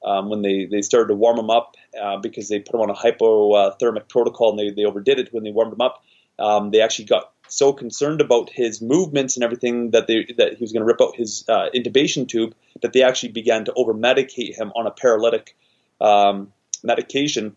um, 0.05 0.29
when 0.29 0.43
they, 0.43 0.67
they 0.67 0.83
started 0.83 1.09
to 1.09 1.14
warm 1.14 1.38
him 1.38 1.51
up 1.51 1.77
uh, 2.01 2.19
because 2.19 2.49
they 2.49 2.59
put 2.61 2.75
him 2.75 2.81
on 2.83 2.90
a 2.90 2.95
hypothermic 2.95 4.09
protocol 4.09 4.51
and 4.51 4.59
they, 4.59 4.71
they 4.71 4.85
overdid 4.85 5.19
it 5.19 5.33
when 5.33 5.45
they 5.45 5.51
warmed 5.51 5.73
him 5.73 5.81
up, 5.81 6.03
um, 6.38 6.71
they 6.71 6.81
actually 6.81 7.07
got 7.07 7.33
so 7.49 7.73
concerned 7.73 8.21
about 8.21 8.51
his 8.51 8.81
movements 8.81 9.37
and 9.37 9.45
everything 9.45 9.90
that 9.90 10.07
they 10.07 10.27
that 10.37 10.55
he 10.55 10.62
was 10.62 10.73
going 10.73 10.81
to 10.81 10.87
rip 10.87 11.01
out 11.01 11.14
his 11.17 11.45
uh, 11.49 11.69
intubation 11.75 12.27
tube 12.27 12.55
that 12.83 12.93
they 12.93 13.03
actually 13.03 13.33
began 13.33 13.64
to 13.64 13.73
over 13.75 13.95
medicate 13.95 14.59
him 14.59 14.73
on 14.75 14.87
a 14.87 14.90
paralytic 14.90 15.57
um, 16.01 16.53
medication 16.83 17.57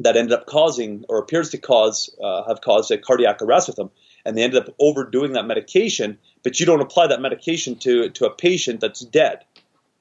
that 0.00 0.16
ended 0.16 0.32
up 0.32 0.46
causing 0.46 1.04
or 1.08 1.18
appears 1.18 1.50
to 1.50 1.58
cause 1.58 2.14
uh, 2.22 2.44
have 2.48 2.60
caused 2.60 2.90
a 2.90 2.98
cardiac 2.98 3.40
arrest 3.42 3.68
with 3.68 3.78
him 3.78 3.90
and 4.24 4.36
they 4.36 4.42
ended 4.42 4.62
up 4.62 4.74
overdoing 4.78 5.32
that 5.32 5.46
medication 5.46 6.18
but 6.42 6.60
you 6.60 6.66
don't 6.66 6.80
apply 6.80 7.06
that 7.06 7.20
medication 7.20 7.76
to 7.76 8.10
to 8.10 8.26
a 8.26 8.30
patient 8.34 8.80
that's 8.80 9.00
dead 9.00 9.44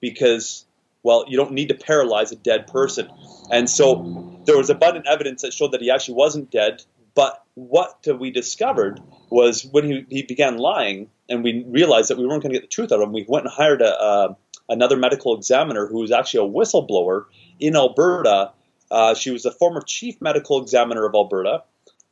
because 0.02 0.66
well 1.04 1.26
you 1.28 1.38
don't 1.38 1.52
need 1.52 1.70
to 1.70 1.76
paralyze 1.76 2.32
a 2.32 2.36
dead 2.36 2.68
person. 2.68 3.10
And 3.52 3.70
so 3.70 4.40
there 4.46 4.58
was 4.58 4.70
abundant 4.70 5.06
evidence 5.08 5.42
that 5.42 5.54
showed 5.54 5.72
that 5.72 5.82
he 5.82 5.90
actually 5.92 6.16
wasn't 6.16 6.52
dead. 6.52 6.84
But 7.14 7.44
what 7.54 8.06
we 8.20 8.32
discovered 8.32 9.00
was 9.30 9.66
when 9.66 9.86
he, 9.86 10.06
he 10.10 10.24
began 10.24 10.58
lying 10.58 11.10
and 11.30 11.44
we 11.44 11.64
realized 11.68 12.10
that 12.10 12.18
we 12.18 12.28
weren't 12.28 12.44
going 12.44 12.54
to 12.54 12.60
get 12.60 12.64
the 12.64 12.76
truth 12.76 12.92
out 12.92 13.02
of 13.02 13.08
him 13.08 13.14
we 13.14 13.26
went 13.28 13.46
and 13.46 13.54
hired 13.54 13.82
a, 13.82 14.00
uh, 14.00 14.34
another 14.70 14.98
medical 14.98 15.36
examiner 15.36 15.88
who 15.88 16.00
was 16.00 16.12
actually 16.12 16.46
a 16.46 16.52
whistleblower 16.52 17.26
in 17.60 17.76
alberta 17.76 18.52
uh, 18.96 19.14
she 19.14 19.30
was 19.30 19.44
the 19.44 19.52
former 19.52 19.82
chief 19.82 20.22
medical 20.22 20.62
examiner 20.62 21.06
of 21.06 21.14
Alberta, 21.14 21.64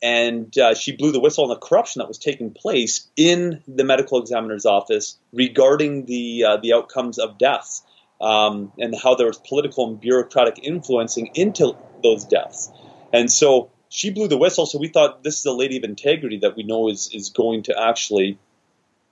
and 0.01 0.55
uh, 0.57 0.73
she 0.73 0.91
blew 0.91 1.13
the 1.13 1.19
whistle 1.21 1.45
on 1.45 1.49
the 1.49 1.55
corruption 1.55 1.99
that 1.99 2.09
was 2.09 2.17
taking 2.17 2.51
place 2.51 3.07
in 3.15 3.63
the 3.69 3.85
medical 3.85 4.19
examiner's 4.21 4.65
office 4.65 5.17
regarding 5.31 6.05
the 6.07 6.43
uh, 6.43 6.57
the 6.57 6.73
outcomes 6.73 7.19
of 7.19 7.37
deaths 7.37 7.83
um, 8.19 8.73
and 8.77 8.93
how 9.01 9.15
there 9.15 9.27
was 9.27 9.37
political 9.37 9.87
and 9.87 10.01
bureaucratic 10.01 10.59
influencing 10.61 11.27
into 11.35 11.73
those 12.03 12.25
deaths. 12.25 12.69
And 13.13 13.31
so 13.31 13.71
she 13.87 14.09
blew 14.09 14.27
the 14.27 14.37
whistle. 14.37 14.65
So 14.65 14.77
we 14.77 14.89
thought 14.89 15.23
this 15.23 15.39
is 15.39 15.45
a 15.45 15.53
lady 15.53 15.77
of 15.77 15.85
integrity 15.85 16.39
that 16.39 16.57
we 16.57 16.63
know 16.63 16.89
is 16.89 17.09
is 17.13 17.29
going 17.29 17.63
to 17.63 17.81
actually 17.81 18.37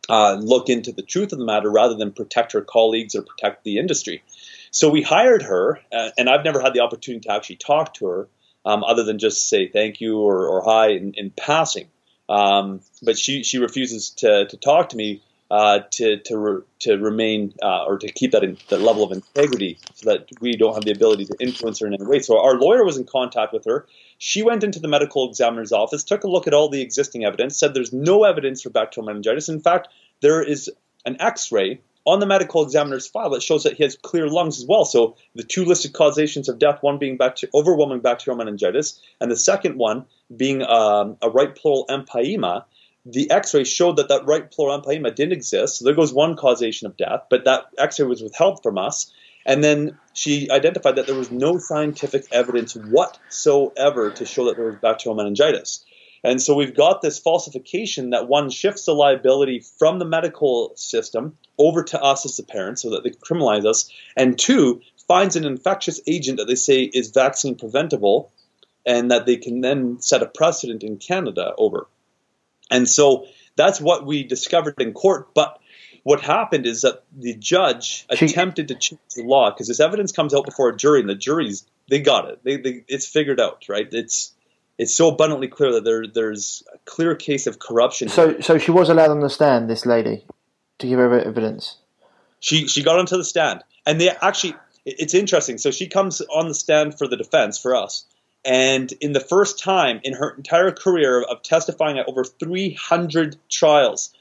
uh, 0.10 0.34
look 0.34 0.68
into 0.68 0.92
the 0.92 1.04
truth 1.04 1.32
of 1.32 1.40
the 1.40 1.46
matter 1.46 1.72
rather 1.72 1.96
than 1.96 2.12
protect 2.12 2.52
her 2.52 2.62
colleagues 2.62 3.16
or 3.16 3.22
protect 3.22 3.64
the 3.64 3.78
industry. 3.78 4.24
So 4.72 4.90
we 4.90 5.02
hired 5.02 5.44
her, 5.44 5.80
uh, 5.92 6.10
and 6.18 6.30
I've 6.30 6.44
never 6.44 6.62
had 6.62 6.74
the 6.74 6.80
opportunity 6.80 7.28
to 7.28 7.34
actually 7.34 7.58
talk 7.58 7.94
to 7.96 8.08
her, 8.08 8.28
um, 8.66 8.84
other 8.84 9.04
than 9.04 9.20
just 9.20 9.50
say 9.50 9.68
thank 9.68 10.02
you 10.02 10.20
or, 10.20 10.48
or 10.48 10.64
hi 10.64 10.90
in, 10.90 11.14
in 11.16 11.32
passing. 11.32 11.88
Um, 12.30 12.80
but 13.02 13.18
she 13.18 13.44
she 13.44 13.58
refuses 13.58 14.12
to, 14.22 14.46
to 14.48 14.58
talk 14.58 14.90
to 14.90 14.96
me 14.96 15.22
uh, 15.50 15.80
to 15.92 16.18
to 16.20 16.38
re, 16.38 16.62
to 16.80 16.98
remain 16.98 17.54
uh, 17.62 17.84
or 17.84 17.98
to 17.98 18.10
keep 18.10 18.32
that 18.32 18.44
in, 18.44 18.58
that 18.70 18.80
level 18.80 19.04
of 19.04 19.12
integrity, 19.12 19.78
so 19.96 20.10
that 20.10 20.30
we 20.40 20.56
don't 20.56 20.74
have 20.74 20.86
the 20.86 20.92
ability 20.92 21.26
to 21.26 21.36
influence 21.42 21.80
her 21.80 21.88
in 21.88 21.94
any 21.94 22.06
way. 22.06 22.20
So 22.20 22.42
our 22.42 22.58
lawyer 22.58 22.86
was 22.86 22.98
in 22.98 23.04
contact 23.04 23.52
with 23.52 23.66
her. 23.66 23.86
She 24.18 24.42
went 24.44 24.64
into 24.64 24.80
the 24.80 24.88
medical 24.88 25.28
examiner's 25.28 25.74
office, 25.74 26.06
took 26.06 26.24
a 26.24 26.30
look 26.30 26.48
at 26.48 26.54
all 26.54 26.70
the 26.70 26.82
existing 26.82 27.26
evidence, 27.26 27.60
said 27.60 27.74
there's 27.74 27.92
no 27.92 28.24
evidence 28.24 28.62
for 28.62 28.70
bacterial 28.70 29.08
meningitis. 29.08 29.50
In 29.50 29.60
fact, 29.60 29.90
there 30.22 30.42
is 30.42 30.72
an 31.06 31.18
X-ray 31.20 31.82
on 32.06 32.20
the 32.20 32.26
medical 32.26 32.64
examiner's 32.64 33.08
file, 33.08 33.34
it 33.36 33.44
shows 33.44 33.64
that 33.64 33.74
he 33.74 33.84
has 33.84 33.96
clear 33.96 34.28
lungs 34.28 34.60
as 34.60 34.66
well. 34.66 34.86
So 34.86 35.18
the 35.36 35.44
two 35.44 35.66
listed 35.66 35.94
causations 35.94 36.50
of 36.50 36.60
death, 36.60 36.80
one 36.82 36.98
being 36.98 37.18
bacter- 37.18 37.50
overwhelming 37.54 38.00
bacterial 38.00 38.38
meningitis, 38.38 39.00
and 39.20 39.30
the 39.30 39.36
second 39.36 39.78
one 39.78 40.06
being 40.36 40.64
um, 40.64 41.18
a 41.22 41.30
right 41.30 41.56
pleural 41.56 41.86
empyema. 41.90 42.66
The 43.06 43.32
X-ray 43.32 43.64
showed 43.64 43.98
that 43.98 44.10
that 44.10 44.26
right 44.26 44.50
pleural 44.50 44.80
empyema 44.80 45.14
didn't 45.14 45.34
exist. 45.34 45.78
So 45.78 45.86
there 45.86 45.96
goes 45.96 46.14
one 46.14 46.36
causation 46.36 46.88
of 46.88 46.98
death, 46.98 47.22
but 47.30 47.46
that 47.46 47.66
X-ray 47.78 48.06
was 48.06 48.22
withheld 48.22 48.62
from 48.62 48.78
us. 48.78 49.12
And 49.46 49.64
then 49.64 49.98
she 50.14 50.52
identified 50.52 50.98
that 50.98 51.08
there 51.08 51.16
was 51.16 51.32
no 51.32 51.58
scientific 51.58 52.26
evidence 52.32 52.76
whatsoever 52.76 54.12
to 54.12 54.26
show 54.26 54.46
that 54.46 54.56
there 54.56 54.68
was 54.68 54.76
bacterial 54.76 55.16
meningitis. 55.16 55.84
And 56.24 56.42
so 56.42 56.54
we've 56.54 56.76
got 56.76 57.02
this 57.02 57.18
falsification 57.18 58.12
that 58.12 58.28
one 58.28 58.50
shifts 58.50 58.86
the 58.86 58.94
liability 58.94 59.60
from 59.80 59.98
the 59.98 60.06
medical 60.06 60.74
system 60.76 61.38
over 61.58 61.84
to 61.86 62.02
us 62.02 62.26
as 62.26 62.38
the 62.38 62.44
parents 62.44 62.84
so 62.84 62.92
that 62.92 63.04
they 63.04 63.10
criminalize 63.10 63.66
us, 63.66 63.92
and 64.16 64.38
two, 64.38 64.82
finds 65.08 65.36
an 65.36 65.46
infectious 65.46 66.00
agent 66.08 66.38
that 66.38 66.46
they 66.46 66.56
say 66.56 66.84
is 66.84 67.12
vaccine 67.12 67.56
preventable 67.56 68.32
and 68.86 69.12
that 69.12 69.26
they 69.26 69.36
can 69.36 69.62
then 69.62 70.00
set 70.00 70.22
a 70.22 70.26
precedent 70.26 70.84
in 70.84 70.98
Canada 70.98 71.54
over. 71.58 71.88
And 72.70 72.88
so 72.88 73.26
that's 73.56 73.82
what 73.82 74.06
we 74.06 74.24
discovered 74.24 74.76
in 74.80 74.94
court. 74.94 75.34
But 75.34 75.60
what 76.04 76.22
happened 76.22 76.66
is 76.66 76.82
that 76.82 77.04
the 77.16 77.36
judge 77.36 78.06
she, 78.16 78.26
attempted 78.26 78.70
to 78.70 78.76
change 78.76 79.02
the 79.16 79.24
law 79.24 79.52
because 79.52 79.68
this 79.68 79.80
evidence 79.80 80.12
comes 80.12 80.34
out 80.34 80.46
before 80.46 80.70
a 80.70 80.78
jury, 80.78 81.02
and 81.02 81.10
the 81.10 81.16
juries 81.16 81.66
they 81.90 82.00
got 82.00 82.30
it. 82.30 82.40
They, 82.44 82.58
they, 82.58 82.86
it's 82.88 83.06
figured 83.06 83.40
out, 83.40 83.66
right? 83.68 83.88
It's 83.92 84.34
it's 84.82 84.96
so 84.96 85.10
abundantly 85.10 85.48
clear 85.48 85.74
that 85.74 85.84
there 85.84 86.08
there's 86.08 86.64
a 86.74 86.80
clear 86.86 87.14
case 87.14 87.46
of 87.46 87.60
corruption. 87.60 88.10
So 88.10 88.42
so 88.42 88.58
she 88.58 88.72
was 88.72 88.90
allowed 88.90 89.12
on 89.12 89.20
the 89.20 89.30
stand, 89.30 89.70
this 89.70 89.86
lady, 89.86 90.26
to 90.80 90.88
give 90.88 90.98
her 90.98 91.20
evidence. 91.20 91.78
She 92.40 92.68
she 92.68 92.82
got 92.82 92.98
onto 92.98 93.16
the 93.16 93.24
stand, 93.24 93.64
and 93.86 94.02
they 94.02 94.10
actually 94.10 94.56
it's 94.84 95.14
interesting. 95.14 95.60
So 95.60 95.70
she 95.70 95.88
comes 95.88 96.20
on 96.22 96.48
the 96.48 96.56
stand 96.56 96.98
for 96.98 97.08
the 97.08 97.16
defense 97.16 97.60
for 97.60 97.76
us, 97.76 98.06
and 98.44 98.92
in 99.02 99.14
the 99.14 99.20
first 99.20 99.60
time 99.60 100.02
in 100.04 100.14
her 100.14 100.32
entire 100.32 100.72
career 100.72 101.22
of 101.22 101.44
testifying 101.44 102.00
at 102.00 102.08
over 102.10 102.24
300 102.24 103.38
trials, 103.52 104.12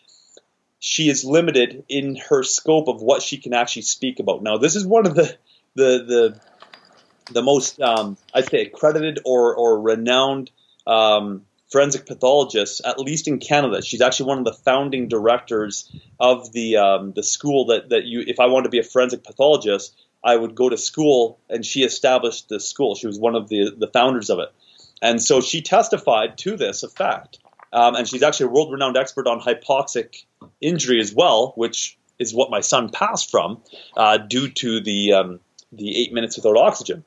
she 0.78 1.08
is 1.08 1.24
limited 1.24 1.84
in 1.88 2.16
her 2.28 2.42
scope 2.42 2.88
of 2.88 3.00
what 3.00 3.22
she 3.22 3.38
can 3.38 3.54
actually 3.54 3.82
speak 3.82 4.20
about. 4.20 4.42
Now, 4.42 4.58
this 4.58 4.76
is 4.76 4.86
one 4.86 5.06
of 5.06 5.14
the 5.14 5.34
the 5.74 6.04
the 6.04 6.40
the 7.32 7.42
most 7.42 7.80
um, 7.80 8.16
I'd 8.34 8.48
say 8.50 8.62
accredited 8.62 9.20
or 9.24 9.54
or 9.54 9.80
renowned 9.80 10.50
um, 10.86 11.46
forensic 11.70 12.06
pathologists, 12.06 12.80
at 12.84 12.98
least 12.98 13.28
in 13.28 13.38
Canada. 13.38 13.82
She's 13.82 14.00
actually 14.00 14.26
one 14.26 14.38
of 14.38 14.44
the 14.44 14.52
founding 14.52 15.08
directors 15.08 15.90
of 16.18 16.52
the 16.52 16.76
um, 16.76 17.12
the 17.12 17.22
school 17.22 17.66
that 17.66 17.90
that 17.90 18.04
you. 18.04 18.24
If 18.26 18.40
I 18.40 18.46
wanted 18.46 18.64
to 18.64 18.70
be 18.70 18.80
a 18.80 18.84
forensic 18.84 19.24
pathologist, 19.24 19.96
I 20.24 20.36
would 20.36 20.54
go 20.54 20.68
to 20.68 20.76
school, 20.76 21.38
and 21.48 21.64
she 21.64 21.82
established 21.82 22.48
this 22.48 22.68
school. 22.68 22.94
She 22.94 23.06
was 23.06 23.18
one 23.18 23.34
of 23.34 23.48
the 23.48 23.74
the 23.76 23.88
founders 23.88 24.30
of 24.30 24.38
it, 24.38 24.48
and 25.00 25.22
so 25.22 25.40
she 25.40 25.62
testified 25.62 26.38
to 26.38 26.56
this 26.56 26.82
effect. 26.82 27.38
Um, 27.72 27.94
and 27.94 28.08
she's 28.08 28.24
actually 28.24 28.46
a 28.46 28.48
world 28.48 28.72
renowned 28.72 28.96
expert 28.96 29.28
on 29.28 29.40
hypoxic 29.40 30.24
injury 30.60 31.00
as 31.00 31.14
well, 31.14 31.52
which 31.54 31.96
is 32.18 32.34
what 32.34 32.50
my 32.50 32.60
son 32.60 32.88
passed 32.88 33.30
from 33.30 33.62
uh, 33.96 34.18
due 34.18 34.48
to 34.48 34.80
the 34.80 35.12
um, 35.12 35.40
the 35.72 35.96
eight 35.96 36.12
minutes 36.12 36.36
without 36.36 36.56
oxygen. 36.56 37.04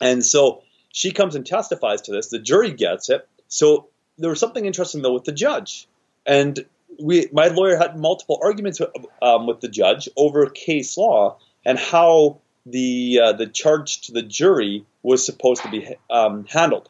And 0.00 0.24
so 0.24 0.62
she 0.92 1.10
comes 1.10 1.34
and 1.34 1.46
testifies 1.46 2.02
to 2.02 2.12
this. 2.12 2.28
The 2.28 2.38
jury 2.38 2.72
gets 2.72 3.10
it. 3.10 3.28
So 3.48 3.88
there 4.18 4.30
was 4.30 4.40
something 4.40 4.64
interesting 4.64 5.02
though 5.02 5.14
with 5.14 5.24
the 5.24 5.32
judge, 5.32 5.88
and 6.26 6.64
we 7.00 7.28
my 7.32 7.48
lawyer 7.48 7.76
had 7.76 7.98
multiple 7.98 8.40
arguments 8.42 8.80
um, 9.22 9.46
with 9.46 9.60
the 9.60 9.68
judge 9.68 10.08
over 10.16 10.46
case 10.46 10.96
law 10.96 11.38
and 11.64 11.78
how 11.78 12.40
the 12.66 13.20
uh, 13.22 13.32
the 13.32 13.46
charge 13.46 14.02
to 14.02 14.12
the 14.12 14.22
jury 14.22 14.84
was 15.02 15.24
supposed 15.24 15.62
to 15.62 15.70
be 15.70 15.94
um, 16.10 16.44
handled. 16.46 16.88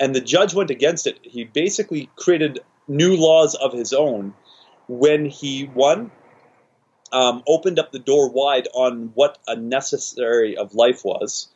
And 0.00 0.14
the 0.14 0.20
judge 0.20 0.54
went 0.54 0.70
against 0.70 1.06
it. 1.06 1.18
He 1.22 1.44
basically 1.44 2.08
created 2.14 2.60
new 2.86 3.16
laws 3.16 3.54
of 3.54 3.72
his 3.72 3.92
own 3.92 4.34
when 4.86 5.26
he 5.26 5.64
one 5.64 6.10
um, 7.12 7.42
opened 7.46 7.78
up 7.78 7.92
the 7.92 7.98
door 7.98 8.30
wide 8.30 8.68
on 8.72 9.10
what 9.14 9.38
a 9.46 9.56
necessary 9.56 10.56
of 10.56 10.74
life 10.74 11.04
was, 11.04 11.48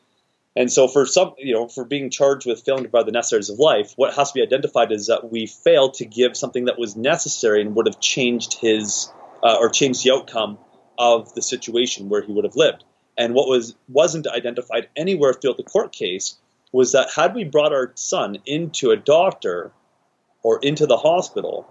and 0.54 0.70
so, 0.70 0.86
for 0.86 1.06
some, 1.06 1.34
you 1.38 1.54
know, 1.54 1.66
for 1.66 1.84
being 1.84 2.10
charged 2.10 2.46
with 2.46 2.62
failing 2.62 2.84
to 2.84 2.90
provide 2.90 3.06
the 3.06 3.12
necessaries 3.12 3.48
of 3.48 3.58
life, 3.58 3.94
what 3.96 4.14
has 4.14 4.32
to 4.32 4.34
be 4.34 4.42
identified 4.42 4.92
is 4.92 5.06
that 5.06 5.30
we 5.30 5.46
failed 5.46 5.94
to 5.94 6.04
give 6.04 6.36
something 6.36 6.66
that 6.66 6.78
was 6.78 6.94
necessary 6.94 7.62
and 7.62 7.74
would 7.74 7.86
have 7.86 8.00
changed 8.00 8.58
his 8.60 9.10
uh, 9.42 9.56
or 9.58 9.70
changed 9.70 10.04
the 10.04 10.12
outcome 10.12 10.58
of 10.98 11.34
the 11.34 11.40
situation 11.40 12.10
where 12.10 12.20
he 12.20 12.32
would 12.32 12.44
have 12.44 12.56
lived. 12.56 12.84
And 13.16 13.34
what 13.34 13.48
was 13.48 13.74
wasn't 13.88 14.26
identified 14.26 14.88
anywhere 14.94 15.32
throughout 15.32 15.56
the 15.56 15.62
court 15.62 15.92
case 15.92 16.36
was 16.70 16.92
that 16.92 17.10
had 17.14 17.34
we 17.34 17.44
brought 17.44 17.72
our 17.72 17.92
son 17.94 18.36
into 18.44 18.90
a 18.90 18.96
doctor 18.96 19.72
or 20.42 20.58
into 20.62 20.86
the 20.86 20.96
hospital, 20.96 21.66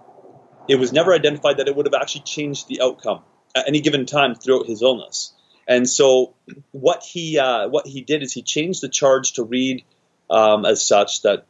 it 0.68 0.76
was 0.76 0.92
never 0.92 1.12
identified 1.12 1.58
that 1.58 1.68
it 1.68 1.76
would 1.76 1.86
have 1.86 2.00
actually 2.00 2.22
changed 2.22 2.68
the 2.68 2.80
outcome 2.80 3.22
at 3.54 3.68
any 3.68 3.80
given 3.80 4.06
time 4.06 4.34
throughout 4.34 4.66
his 4.66 4.82
illness. 4.82 5.34
And 5.66 5.88
so 5.88 6.34
what 6.72 7.02
he 7.02 7.38
uh, 7.38 7.68
what 7.68 7.86
he 7.86 8.02
did 8.02 8.22
is 8.22 8.32
he 8.32 8.42
changed 8.42 8.80
the 8.82 8.88
charge 8.88 9.34
to 9.34 9.44
read 9.44 9.84
um, 10.30 10.64
as 10.64 10.86
such 10.86 11.22
that 11.22 11.46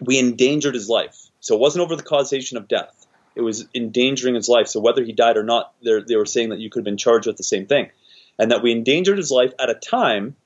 we 0.00 0.18
endangered 0.18 0.74
his 0.74 0.88
life. 0.88 1.30
So 1.40 1.54
it 1.54 1.60
wasn't 1.60 1.82
over 1.82 1.96
the 1.96 2.02
causation 2.02 2.56
of 2.56 2.68
death; 2.68 3.06
it 3.34 3.42
was 3.42 3.66
endangering 3.74 4.34
his 4.34 4.48
life. 4.48 4.68
So 4.68 4.80
whether 4.80 5.02
he 5.02 5.12
died 5.12 5.36
or 5.36 5.44
not, 5.44 5.72
they 5.82 6.16
were 6.16 6.26
saying 6.26 6.50
that 6.50 6.60
you 6.60 6.70
could 6.70 6.80
have 6.80 6.84
been 6.84 6.96
charged 6.96 7.26
with 7.26 7.36
the 7.36 7.44
same 7.44 7.66
thing, 7.66 7.90
and 8.38 8.50
that 8.50 8.62
we 8.62 8.72
endangered 8.72 9.18
his 9.18 9.30
life 9.30 9.52
at 9.58 9.70
a 9.70 9.74
time 9.74 10.36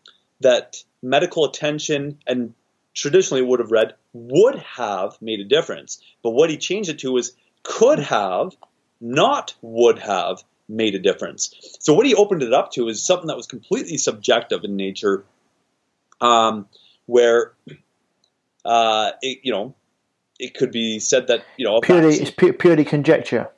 that 0.41 0.83
medical 1.03 1.45
attention 1.45 2.19
and 2.27 2.55
traditionally 2.95 3.43
would 3.43 3.61
have 3.61 3.71
read 3.71 3.95
would 4.13 4.57
have 4.57 5.21
made 5.21 5.41
a 5.41 5.45
difference. 5.45 6.03
But 6.23 6.31
what 6.31 6.51
he 6.51 6.57
changed 6.57 6.91
it 6.91 7.01
to 7.01 7.13
was 7.13 7.35
could 7.63 7.99
have, 7.99 8.57
not 9.01 9.55
would 9.63 9.99
have, 9.99 10.43
made 10.69 10.95
a 10.95 10.99
difference. 10.99 11.55
So 11.81 11.95
what 11.95 12.07
he 12.07 12.15
opened 12.15 12.43
it 12.43 12.53
up 12.53 12.73
to 12.73 12.89
is 12.89 13.03
something 13.05 13.29
that 13.29 13.37
was 13.37 13.47
completely 13.47 13.97
subjective 13.99 14.65
in 14.65 14.77
nature, 14.77 15.25
um, 16.21 16.67
where 17.07 17.53
uh, 18.65 19.13
it, 19.23 19.39
you 19.43 19.53
know 19.53 19.75
it 20.39 20.55
could 20.55 20.71
be 20.71 20.99
said 20.99 21.29
that 21.29 21.45
you 21.57 21.65
know 21.65 21.81
purely 21.81 22.19
vaccine, 22.19 22.49
it's 22.49 22.57
purely 22.59 22.85
conjecture. 22.85 23.49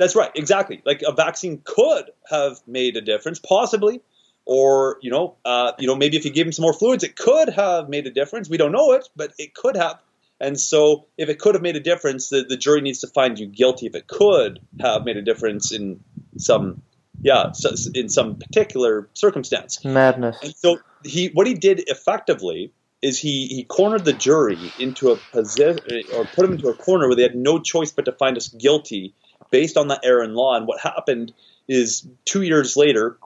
That's 0.00 0.16
right, 0.16 0.30
exactly. 0.34 0.80
Like 0.86 1.02
a 1.06 1.12
vaccine 1.12 1.60
could 1.62 2.06
have 2.30 2.60
made 2.66 2.96
a 2.96 3.02
difference, 3.02 3.38
possibly, 3.38 4.00
or 4.46 4.98
you 5.02 5.10
know, 5.10 5.36
uh, 5.44 5.72
you 5.78 5.86
know, 5.86 5.94
maybe 5.94 6.16
if 6.16 6.24
you 6.24 6.32
gave 6.32 6.46
him 6.46 6.52
some 6.52 6.62
more 6.62 6.72
fluids, 6.72 7.04
it 7.04 7.16
could 7.16 7.50
have 7.50 7.88
made 7.88 8.06
a 8.06 8.10
difference. 8.10 8.48
We 8.48 8.56
don't 8.56 8.72
know 8.72 8.92
it, 8.92 9.08
but 9.14 9.32
it 9.38 9.54
could 9.54 9.76
have. 9.76 10.00
And 10.40 10.58
so, 10.58 11.06
if 11.18 11.28
it 11.28 11.38
could 11.38 11.54
have 11.54 11.60
made 11.62 11.76
a 11.76 11.80
difference, 11.80 12.30
the, 12.30 12.44
the 12.48 12.56
jury 12.56 12.80
needs 12.80 13.00
to 13.00 13.08
find 13.08 13.38
you 13.38 13.46
guilty 13.46 13.86
if 13.86 13.94
it 13.94 14.06
could 14.06 14.60
have 14.80 15.04
made 15.04 15.18
a 15.18 15.22
difference 15.22 15.70
in 15.70 16.02
some, 16.38 16.82
yeah, 17.22 17.52
in 17.94 18.08
some 18.08 18.36
particular 18.36 19.08
circumstance. 19.14 19.84
Madness. 19.84 20.38
And 20.42 20.54
so, 20.56 20.78
he 21.04 21.28
what 21.28 21.46
he 21.46 21.54
did 21.54 21.84
effectively 21.88 22.72
is 23.02 23.18
he 23.18 23.46
he 23.46 23.64
cornered 23.64 24.04
the 24.04 24.12
jury 24.12 24.58
into 24.78 25.10
a 25.10 25.16
position 25.16 25.78
or 26.14 26.24
put 26.24 26.42
them 26.42 26.52
into 26.52 26.68
a 26.68 26.74
corner 26.74 27.08
where 27.08 27.16
they 27.16 27.22
had 27.22 27.34
no 27.34 27.58
choice 27.58 27.92
but 27.92 28.04
to 28.04 28.12
find 28.12 28.36
us 28.36 28.48
guilty 28.48 29.14
based 29.50 29.76
on 29.76 29.88
that 29.88 30.00
error 30.04 30.22
in 30.22 30.34
law. 30.34 30.56
And 30.56 30.66
what 30.66 30.80
happened 30.80 31.32
is 31.66 32.06
two 32.24 32.42
years 32.42 32.76
later, 32.76 33.18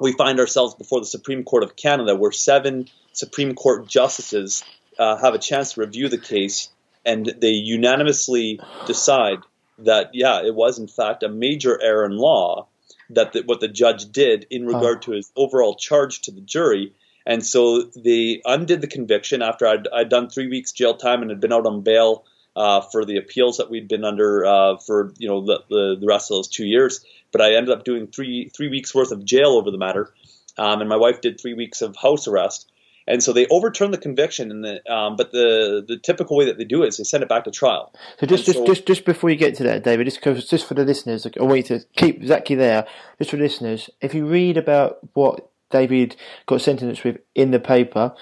we 0.00 0.12
find 0.12 0.38
ourselves 0.40 0.74
before 0.74 1.00
the 1.00 1.06
Supreme 1.06 1.44
Court 1.44 1.62
of 1.62 1.76
Canada, 1.76 2.14
where 2.14 2.32
seven 2.32 2.88
Supreme 3.12 3.54
Court 3.54 3.86
justices 3.86 4.64
uh, 4.98 5.16
have 5.16 5.34
a 5.34 5.38
chance 5.38 5.74
to 5.74 5.80
review 5.80 6.08
the 6.08 6.18
case, 6.18 6.70
and 7.04 7.26
they 7.40 7.50
unanimously 7.50 8.60
decide 8.86 9.38
that 9.78 10.10
yeah, 10.12 10.42
it 10.44 10.54
was 10.54 10.78
in 10.78 10.88
fact 10.88 11.22
a 11.22 11.28
major 11.28 11.80
error 11.80 12.04
in 12.04 12.16
law 12.16 12.68
that 13.10 13.32
the, 13.32 13.42
what 13.42 13.60
the 13.60 13.68
judge 13.68 14.10
did 14.10 14.46
in 14.50 14.66
regard 14.66 14.98
oh. 14.98 15.00
to 15.00 15.12
his 15.12 15.30
overall 15.36 15.74
charge 15.74 16.22
to 16.22 16.30
the 16.30 16.40
jury. 16.40 16.92
And 17.24 17.44
so 17.44 17.82
they 17.82 18.42
undid 18.44 18.80
the 18.80 18.86
conviction 18.86 19.42
after 19.42 19.66
I'd, 19.66 19.86
I'd 19.88 20.08
done 20.08 20.28
three 20.28 20.48
weeks 20.48 20.72
jail 20.72 20.96
time 20.96 21.22
and 21.22 21.30
had 21.30 21.40
been 21.40 21.52
out 21.52 21.66
on 21.66 21.82
bail 21.82 22.24
uh, 22.56 22.80
for 22.80 23.04
the 23.04 23.16
appeals 23.16 23.58
that 23.58 23.70
we'd 23.70 23.88
been 23.88 24.04
under 24.04 24.44
uh, 24.44 24.76
for 24.78 25.12
you 25.18 25.28
know 25.28 25.44
the, 25.44 25.62
the, 25.68 25.96
the 26.00 26.06
rest 26.06 26.30
of 26.30 26.36
those 26.36 26.48
two 26.48 26.66
years. 26.66 27.04
But 27.30 27.40
I 27.40 27.54
ended 27.54 27.70
up 27.70 27.84
doing 27.84 28.08
three 28.08 28.50
three 28.54 28.68
weeks 28.68 28.94
worth 28.94 29.12
of 29.12 29.24
jail 29.24 29.50
over 29.50 29.70
the 29.70 29.78
matter, 29.78 30.12
um, 30.58 30.80
and 30.80 30.88
my 30.88 30.96
wife 30.96 31.20
did 31.20 31.40
three 31.40 31.54
weeks 31.54 31.80
of 31.80 31.96
house 31.96 32.28
arrest. 32.28 32.70
And 33.06 33.22
so 33.22 33.32
they 33.32 33.46
overturned 33.48 33.92
the 33.92 33.98
conviction, 33.98 34.50
and 34.50 34.64
the, 34.64 34.92
um, 34.92 35.16
but 35.16 35.32
the 35.32 35.84
the 35.86 35.98
typical 35.98 36.36
way 36.36 36.44
that 36.46 36.58
they 36.58 36.64
do 36.64 36.82
it 36.82 36.88
is 36.88 36.98
they 36.98 37.04
send 37.04 37.22
it 37.22 37.28
back 37.28 37.44
to 37.44 37.50
trial. 37.50 37.92
So 38.20 38.26
just 38.26 38.44
just, 38.44 38.58
so, 38.58 38.66
just 38.66 38.86
just 38.86 39.04
before 39.04 39.30
you 39.30 39.36
get 39.36 39.54
to 39.56 39.64
that, 39.64 39.82
David, 39.82 40.04
just 40.04 40.22
just 40.48 40.66
for 40.66 40.74
the 40.74 40.84
listeners, 40.84 41.26
I 41.26 41.42
want 41.42 41.68
you 41.68 41.78
to 41.78 41.84
keep 41.96 42.16
exactly 42.16 42.56
there. 42.56 42.86
Just 43.18 43.30
for 43.30 43.36
listeners, 43.36 43.90
if 44.00 44.14
you 44.14 44.26
read 44.26 44.56
about 44.56 44.98
what 45.14 45.50
David 45.70 46.16
got 46.46 46.60
sentenced 46.60 47.02
with 47.02 47.18
in 47.34 47.50
the 47.50 47.58
paper, 47.58 48.14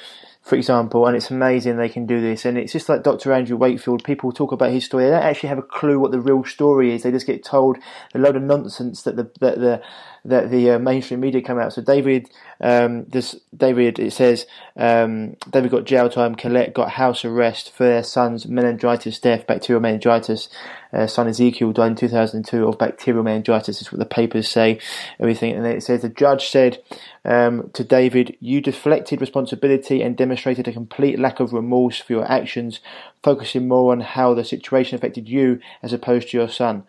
for 0.43 0.57
example, 0.57 1.07
and 1.07 1.15
it's 1.15 1.31
amazing 1.31 1.77
they 1.77 1.89
can 1.89 2.07
do 2.07 2.21
this. 2.21 2.45
And 2.45 2.57
it's 2.57 2.73
just 2.73 2.89
like 2.89 3.03
Dr. 3.03 3.33
Andrew 3.33 3.57
Wakefield. 3.57 4.03
People 4.03 4.33
talk 4.33 4.53
about 4.53 4.73
his 4.73 4.85
story; 4.85 5.05
they 5.05 5.11
don't 5.11 5.23
actually 5.23 5.51
have 5.51 5.59
a 5.59 5.63
clue 5.63 5.99
what 5.99 6.13
the 6.13 6.21
real 6.21 6.45
story 6.45 6.95
is. 6.95 7.03
They 7.03 7.11
just 7.11 7.27
get 7.27 7.45
told 7.45 7.77
a 8.15 8.19
load 8.19 8.37
of 8.37 8.43
nonsense 8.43 9.03
that 9.03 9.17
the 9.17 9.31
that 9.41 9.61
the 9.61 9.83
that 10.25 10.51
the 10.51 10.73
uh, 10.73 10.79
mainstream 10.79 11.21
media 11.21 11.41
come 11.43 11.59
out. 11.59 11.73
So 11.73 11.83
David, 11.83 12.29
um, 12.61 13.05
this 13.05 13.37
David, 13.57 13.99
it 13.99 14.13
says 14.13 14.47
um, 14.77 15.37
David 15.49 15.71
got 15.71 15.85
jail 15.85 16.09
time. 16.09 16.35
Collet 16.35 16.75
got 16.75 16.91
house 16.91 17.25
arrest 17.25 17.73
for 17.73 17.85
their 17.85 18.03
son's 18.03 18.47
meningitis 18.47 19.19
death, 19.19 19.47
bacterial 19.47 19.81
meningitis. 19.81 20.49
uh, 20.93 21.07
son 21.07 21.29
Ezekiel 21.29 21.73
died 21.73 21.93
in 21.93 21.97
2002 21.97 22.67
of 22.67 22.79
bacterial 22.79 23.25
meningitis. 23.25 23.81
Is 23.81 23.93
what 23.93 23.99
the 23.99 24.05
papers 24.05 24.49
say. 24.49 24.79
Everything, 25.19 25.55
and 25.55 25.67
it 25.67 25.83
says 25.83 26.03
the 26.03 26.09
judge 26.09 26.49
said 26.49 26.83
um, 27.25 27.71
to 27.73 27.83
David, 27.83 28.37
"You 28.41 28.61
deflected 28.61 29.21
responsibility 29.21 30.03
and 30.03 30.17
demonstrated 30.17 30.69
a 30.69 30.73
complete 30.73 31.19
lack 31.19 31.41
of 31.41 31.53
remorse 31.53 31.99
for 31.99 32.13
your 32.13 32.31
actions, 32.31 32.81
focusing 33.23 33.69
more 33.69 33.93
on 33.93 34.01
how 34.01 34.35
the 34.35 34.45
situation 34.45 34.97
affected 34.97 35.29
you 35.29 35.61
as 35.83 35.93
opposed 35.93 36.31
to 36.31 36.37
your 36.37 36.49
son." 36.49 36.85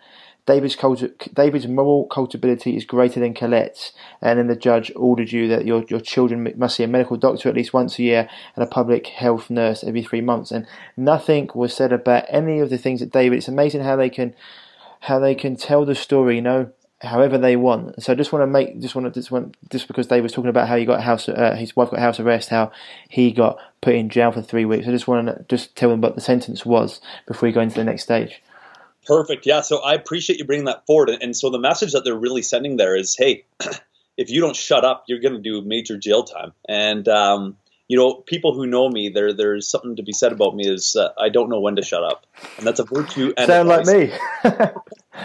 David's, 0.47 0.75
David's 1.33 1.67
moral 1.67 2.05
culpability 2.05 2.75
is 2.75 2.83
greater 2.83 3.19
than 3.19 3.33
Collet's, 3.33 3.93
and 4.21 4.39
then 4.39 4.47
the 4.47 4.55
judge 4.55 4.91
ordered 4.95 5.31
you 5.31 5.47
that 5.47 5.65
your, 5.65 5.83
your 5.87 5.99
children 5.99 6.51
must 6.57 6.77
see 6.77 6.83
a 6.83 6.87
medical 6.87 7.15
doctor 7.15 7.47
at 7.47 7.55
least 7.55 7.73
once 7.73 7.99
a 7.99 8.03
year 8.03 8.29
and 8.55 8.63
a 8.63 8.67
public 8.67 9.07
health 9.07 9.49
nurse 9.49 9.83
every 9.83 10.01
three 10.01 10.21
months. 10.21 10.51
And 10.51 10.65
nothing 10.97 11.49
was 11.53 11.75
said 11.75 11.93
about 11.93 12.25
any 12.29 12.59
of 12.59 12.69
the 12.69 12.77
things 12.77 13.01
that 13.01 13.11
David. 13.11 13.37
It's 13.37 13.47
amazing 13.47 13.81
how 13.81 13.95
they 13.95 14.09
can 14.09 14.33
how 15.01 15.17
they 15.17 15.33
can 15.33 15.55
tell 15.55 15.83
the 15.83 15.95
story, 15.95 16.35
you 16.35 16.41
know, 16.43 16.71
however 17.01 17.37
they 17.37 17.55
want. 17.55 18.01
So 18.01 18.13
I 18.13 18.15
just 18.15 18.31
want 18.31 18.43
to 18.43 18.47
make 18.47 18.79
just 18.79 18.95
want 18.95 19.11
to 19.11 19.19
just 19.19 19.31
want 19.31 19.57
just 19.69 19.87
because 19.87 20.07
Dave 20.07 20.23
was 20.23 20.31
talking 20.31 20.49
about 20.49 20.67
how 20.67 20.77
he 20.77 20.85
got 20.85 21.01
house 21.01 21.27
uh, 21.27 21.55
his 21.55 21.75
wife 21.75 21.91
got 21.91 21.99
house 21.99 22.19
arrest, 22.19 22.49
how 22.49 22.71
he 23.09 23.31
got 23.31 23.57
put 23.81 23.95
in 23.95 24.09
jail 24.09 24.31
for 24.31 24.41
three 24.41 24.65
weeks. 24.65 24.87
I 24.87 24.91
just 24.91 25.07
want 25.07 25.27
to 25.27 25.45
just 25.49 25.75
tell 25.75 25.89
them 25.89 26.01
what 26.01 26.15
the 26.15 26.21
sentence 26.21 26.65
was 26.65 27.01
before 27.27 27.47
we 27.47 27.53
go 27.53 27.61
into 27.61 27.75
the 27.75 27.83
next 27.83 28.03
stage. 28.03 28.41
Perfect. 29.05 29.45
Yeah. 29.45 29.61
So 29.61 29.79
I 29.79 29.93
appreciate 29.93 30.39
you 30.39 30.45
bringing 30.45 30.65
that 30.65 30.85
forward. 30.85 31.09
And 31.09 31.35
so 31.35 31.49
the 31.49 31.59
message 31.59 31.93
that 31.93 32.03
they're 32.03 32.15
really 32.15 32.41
sending 32.41 32.77
there 32.77 32.95
is, 32.95 33.15
hey, 33.15 33.45
if 34.17 34.29
you 34.29 34.41
don't 34.41 34.55
shut 34.55 34.85
up, 34.85 35.05
you're 35.07 35.19
going 35.19 35.33
to 35.33 35.41
do 35.41 35.61
major 35.61 35.97
jail 35.97 36.23
time. 36.23 36.53
And 36.67 37.07
um, 37.07 37.57
you 37.87 37.97
know, 37.97 38.13
people 38.13 38.53
who 38.53 38.65
know 38.65 38.87
me, 38.87 39.09
there 39.09 39.33
there's 39.33 39.67
something 39.67 39.97
to 39.97 40.01
be 40.01 40.13
said 40.13 40.31
about 40.31 40.55
me 40.55 40.65
is 40.65 40.95
uh, 40.95 41.09
I 41.19 41.27
don't 41.27 41.49
know 41.49 41.59
when 41.59 41.75
to 41.75 41.81
shut 41.81 42.03
up, 42.03 42.25
and 42.57 42.65
that's 42.65 42.79
a 42.79 42.85
virtue. 42.85 43.33
And 43.35 43.47
Sound 43.47 43.67
like 43.67 43.85
me. 43.85 44.13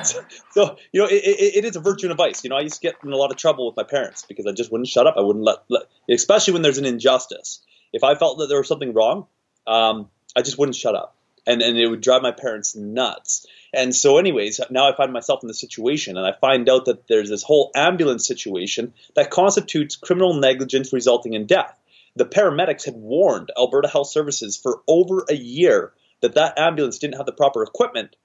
so, 0.02 0.24
so, 0.50 0.76
you 0.90 1.00
know, 1.00 1.06
it, 1.06 1.22
it, 1.22 1.56
it 1.58 1.64
is 1.64 1.76
a 1.76 1.80
virtue 1.80 2.06
and 2.06 2.12
a 2.12 2.16
vice. 2.16 2.42
You 2.42 2.50
know, 2.50 2.56
I 2.56 2.62
used 2.62 2.74
to 2.74 2.80
get 2.80 2.96
in 3.04 3.12
a 3.12 3.16
lot 3.16 3.30
of 3.30 3.36
trouble 3.36 3.66
with 3.66 3.76
my 3.76 3.84
parents 3.84 4.24
because 4.26 4.46
I 4.46 4.52
just 4.52 4.72
wouldn't 4.72 4.88
shut 4.88 5.06
up. 5.06 5.14
I 5.16 5.20
wouldn't 5.20 5.44
let, 5.44 5.58
let 5.68 5.82
especially 6.10 6.54
when 6.54 6.62
there's 6.62 6.78
an 6.78 6.86
injustice. 6.86 7.60
If 7.92 8.02
I 8.02 8.16
felt 8.16 8.38
that 8.38 8.48
there 8.48 8.58
was 8.58 8.66
something 8.66 8.92
wrong, 8.92 9.26
um, 9.68 10.10
I 10.34 10.42
just 10.42 10.58
wouldn't 10.58 10.74
shut 10.74 10.96
up, 10.96 11.15
and 11.46 11.62
and 11.62 11.78
it 11.78 11.86
would 11.86 12.00
drive 12.00 12.22
my 12.22 12.32
parents 12.32 12.74
nuts. 12.74 13.46
And 13.72 13.94
so, 13.94 14.18
anyways, 14.18 14.60
now 14.70 14.90
I 14.90 14.96
find 14.96 15.12
myself 15.12 15.40
in 15.42 15.48
the 15.48 15.54
situation, 15.54 16.16
and 16.16 16.26
I 16.26 16.32
find 16.32 16.68
out 16.68 16.86
that 16.86 17.06
there's 17.08 17.28
this 17.28 17.42
whole 17.42 17.70
ambulance 17.74 18.26
situation 18.26 18.94
that 19.14 19.30
constitutes 19.30 19.96
criminal 19.96 20.34
negligence 20.34 20.92
resulting 20.92 21.34
in 21.34 21.46
death. 21.46 21.76
The 22.16 22.24
paramedics 22.24 22.86
had 22.86 22.94
warned 22.94 23.50
Alberta 23.56 23.88
Health 23.88 24.08
Services 24.08 24.56
for 24.56 24.80
over 24.88 25.24
a 25.28 25.34
year 25.34 25.92
that 26.20 26.34
that 26.34 26.58
ambulance 26.58 26.98
didn't 26.98 27.16
have 27.16 27.26
the 27.26 27.32
proper 27.32 27.62
equipment, 27.62 28.16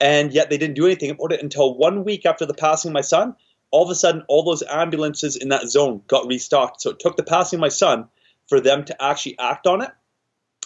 and 0.00 0.32
yet 0.32 0.48
they 0.48 0.58
didn't 0.58 0.76
do 0.76 0.86
anything 0.86 1.10
about 1.10 1.32
it 1.32 1.42
until 1.42 1.76
one 1.76 2.04
week 2.04 2.24
after 2.24 2.46
the 2.46 2.54
passing 2.54 2.90
of 2.90 2.94
my 2.94 3.00
son. 3.00 3.34
All 3.72 3.84
of 3.84 3.90
a 3.90 3.94
sudden, 3.94 4.24
all 4.28 4.44
those 4.44 4.62
ambulances 4.62 5.36
in 5.36 5.48
that 5.48 5.68
zone 5.68 6.02
got 6.06 6.26
restocked. 6.26 6.80
So 6.80 6.90
it 6.90 6.98
took 6.98 7.16
the 7.16 7.22
passing 7.22 7.58
of 7.58 7.60
my 7.60 7.68
son 7.68 8.08
for 8.48 8.60
them 8.60 8.84
to 8.84 9.02
actually 9.02 9.38
act 9.38 9.66
on 9.66 9.82
it, 9.82 9.90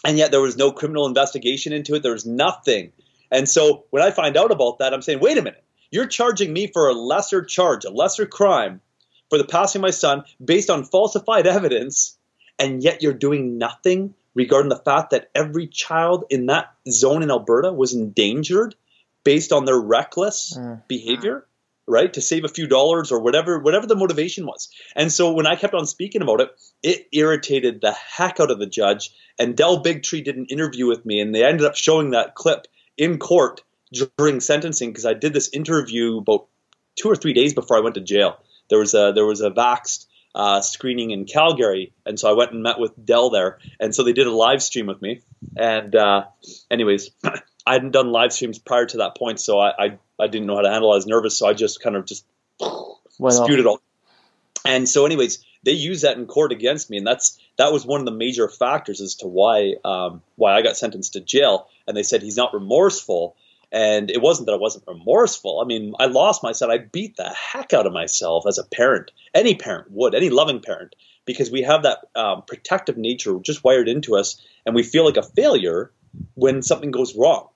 and 0.04 0.18
yet 0.18 0.30
there 0.30 0.40
was 0.40 0.56
no 0.56 0.70
criminal 0.70 1.06
investigation 1.06 1.72
into 1.72 1.94
it. 1.94 2.02
There 2.02 2.12
was 2.12 2.26
nothing 2.26 2.92
and 3.34 3.48
so 3.48 3.84
when 3.90 4.02
I 4.02 4.12
find 4.12 4.36
out 4.36 4.52
about 4.52 4.78
that, 4.78 4.94
I'm 4.94 5.02
saying, 5.02 5.18
wait 5.18 5.36
a 5.36 5.42
minute, 5.42 5.64
you're 5.90 6.06
charging 6.06 6.52
me 6.52 6.68
for 6.68 6.88
a 6.88 6.92
lesser 6.92 7.44
charge, 7.44 7.84
a 7.84 7.90
lesser 7.90 8.26
crime 8.26 8.80
for 9.28 9.38
the 9.38 9.44
passing 9.44 9.80
of 9.80 9.82
my 9.82 9.90
son 9.90 10.22
based 10.42 10.70
on 10.70 10.84
falsified 10.84 11.46
evidence, 11.58 12.16
and 12.60 12.82
yet 12.82 13.02
you're 13.02 13.12
doing 13.12 13.58
nothing 13.58 14.14
regarding 14.34 14.68
the 14.68 14.76
fact 14.76 15.10
that 15.10 15.30
every 15.34 15.66
child 15.66 16.24
in 16.30 16.46
that 16.46 16.72
zone 16.88 17.24
in 17.24 17.30
Alberta 17.30 17.72
was 17.72 17.92
endangered 17.92 18.76
based 19.24 19.52
on 19.52 19.64
their 19.64 19.80
reckless 19.80 20.56
mm. 20.56 20.86
behavior 20.86 21.46
right 21.86 22.14
to 22.14 22.20
save 22.20 22.44
a 22.44 22.48
few 22.48 22.66
dollars 22.66 23.12
or 23.12 23.20
whatever 23.20 23.58
whatever 23.58 23.86
the 23.86 23.96
motivation 23.96 24.46
was 24.46 24.70
and 24.96 25.12
so 25.12 25.32
when 25.32 25.46
i 25.46 25.54
kept 25.54 25.74
on 25.74 25.86
speaking 25.86 26.22
about 26.22 26.40
it 26.40 26.48
it 26.82 27.08
irritated 27.12 27.80
the 27.80 27.92
heck 27.92 28.40
out 28.40 28.50
of 28.50 28.58
the 28.58 28.66
judge 28.66 29.10
and 29.38 29.56
Del 29.56 29.82
Bigtree 29.82 30.24
did 30.24 30.36
an 30.36 30.46
interview 30.46 30.86
with 30.86 31.04
me 31.04 31.20
and 31.20 31.34
they 31.34 31.44
ended 31.44 31.66
up 31.66 31.76
showing 31.76 32.10
that 32.10 32.34
clip 32.34 32.66
in 32.96 33.18
court 33.18 33.62
during 34.16 34.40
sentencing 34.40 34.90
because 34.90 35.06
I 35.06 35.14
did 35.14 35.32
this 35.32 35.50
interview 35.52 36.18
about 36.18 36.46
two 36.96 37.08
or 37.08 37.16
three 37.16 37.32
days 37.32 37.54
before 37.54 37.76
I 37.76 37.80
went 37.80 37.96
to 37.96 38.00
jail. 38.00 38.36
There 38.70 38.78
was 38.78 38.94
a 38.94 39.12
there 39.14 39.26
was 39.26 39.40
a 39.40 39.50
Vaxxed 39.50 40.06
uh, 40.34 40.60
screening 40.60 41.10
in 41.10 41.26
Calgary, 41.26 41.92
and 42.06 42.18
so 42.18 42.28
I 42.28 42.32
went 42.32 42.52
and 42.52 42.62
met 42.62 42.78
with 42.78 42.92
Del 43.04 43.30
there, 43.30 43.58
and 43.78 43.94
so 43.94 44.02
they 44.02 44.12
did 44.12 44.26
a 44.26 44.32
live 44.32 44.62
stream 44.62 44.86
with 44.86 45.00
me. 45.00 45.20
And 45.56 45.94
uh, 45.94 46.24
anyways, 46.70 47.10
I 47.66 47.72
hadn't 47.72 47.92
done 47.92 48.10
live 48.10 48.32
streams 48.32 48.58
prior 48.58 48.86
to 48.86 48.98
that 48.98 49.16
point, 49.16 49.38
so 49.40 49.58
I, 49.58 49.70
I, 49.78 49.98
I 50.20 50.26
didn't 50.26 50.46
know 50.46 50.56
how 50.56 50.62
to 50.62 50.70
handle. 50.70 50.92
I 50.92 50.96
was 50.96 51.06
nervous, 51.06 51.36
so 51.38 51.48
I 51.48 51.54
just 51.54 51.82
kind 51.82 51.96
of 51.96 52.06
just 52.06 52.24
spewed 52.58 53.58
it 53.58 53.66
all. 53.66 53.80
And 54.64 54.88
so, 54.88 55.04
anyways, 55.04 55.44
they 55.62 55.72
use 55.72 56.02
that 56.02 56.16
in 56.16 56.26
court 56.26 56.52
against 56.52 56.90
me, 56.90 56.98
and 56.98 57.06
that's 57.06 57.38
that 57.58 57.72
was 57.72 57.84
one 57.84 58.00
of 58.00 58.06
the 58.06 58.12
major 58.12 58.48
factors 58.48 59.00
as 59.00 59.16
to 59.16 59.26
why 59.26 59.74
um, 59.84 60.22
why 60.36 60.54
I 60.54 60.62
got 60.62 60.76
sentenced 60.76 61.14
to 61.14 61.20
jail 61.20 61.68
and 61.86 61.96
they 61.96 62.02
said 62.02 62.22
he's 62.22 62.36
not 62.36 62.54
remorseful. 62.54 63.36
And 63.72 64.10
it 64.10 64.22
wasn't 64.22 64.46
that 64.46 64.52
I 64.52 64.58
wasn't 64.58 64.86
remorseful. 64.86 65.60
I 65.60 65.64
mean, 65.64 65.94
I 65.98 66.06
lost 66.06 66.44
my 66.44 66.52
son. 66.52 66.70
I 66.70 66.78
beat 66.78 67.16
the 67.16 67.28
heck 67.28 67.72
out 67.72 67.86
of 67.86 67.92
myself 67.92 68.44
as 68.46 68.58
a 68.58 68.64
parent. 68.64 69.10
Any 69.34 69.56
parent 69.56 69.90
would, 69.90 70.14
any 70.14 70.30
loving 70.30 70.60
parent, 70.60 70.94
because 71.24 71.50
we 71.50 71.62
have 71.62 71.82
that 71.82 71.98
um, 72.14 72.42
protective 72.42 72.96
nature 72.96 73.36
just 73.42 73.64
wired 73.64 73.88
into 73.88 74.14
us, 74.14 74.40
and 74.64 74.76
we 74.76 74.84
feel 74.84 75.04
like 75.04 75.16
a 75.16 75.24
failure 75.24 75.90
when 76.34 76.62
something 76.62 76.92
goes 76.92 77.16
wrong, 77.16 77.48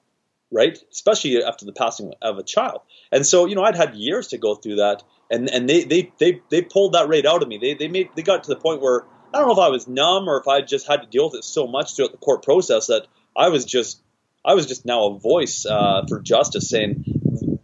right? 0.50 0.78
Especially 0.90 1.42
after 1.42 1.64
the 1.64 1.72
passing 1.72 2.12
of 2.22 2.38
a 2.38 2.42
child. 2.42 2.80
And 3.12 3.26
so, 3.26 3.46
you 3.46 3.54
know, 3.54 3.62
I'd 3.62 3.76
had 3.76 3.94
years 3.94 4.28
to 4.28 4.38
go 4.38 4.54
through 4.54 4.76
that, 4.76 5.02
and 5.30 5.48
and 5.50 5.68
they 5.68 5.84
they 5.84 6.12
they 6.18 6.40
they 6.50 6.62
pulled 6.62 6.94
that 6.94 7.08
right 7.08 7.24
out 7.26 7.42
of 7.42 7.48
me. 7.48 7.58
They 7.58 7.74
they 7.74 7.88
made 7.88 8.10
they 8.16 8.22
got 8.22 8.44
to 8.44 8.48
the 8.48 8.60
point 8.60 8.80
where 8.80 9.04
I 9.32 9.38
don't 9.38 9.48
know 9.48 9.54
if 9.54 9.58
I 9.58 9.68
was 9.68 9.86
numb 9.86 10.28
or 10.28 10.40
if 10.40 10.48
I 10.48 10.62
just 10.62 10.86
had 10.86 11.02
to 11.02 11.06
deal 11.06 11.26
with 11.26 11.34
it 11.34 11.44
so 11.44 11.66
much 11.66 11.94
throughout 11.94 12.12
the 12.12 12.18
court 12.18 12.42
process 12.42 12.86
that 12.86 13.06
I 13.36 13.48
was 13.48 13.64
just 13.64 14.02
I 14.44 14.54
was 14.54 14.66
just 14.66 14.86
now 14.86 15.06
a 15.06 15.18
voice 15.18 15.66
uh, 15.66 16.04
for 16.08 16.20
justice 16.20 16.68
saying 16.68 17.04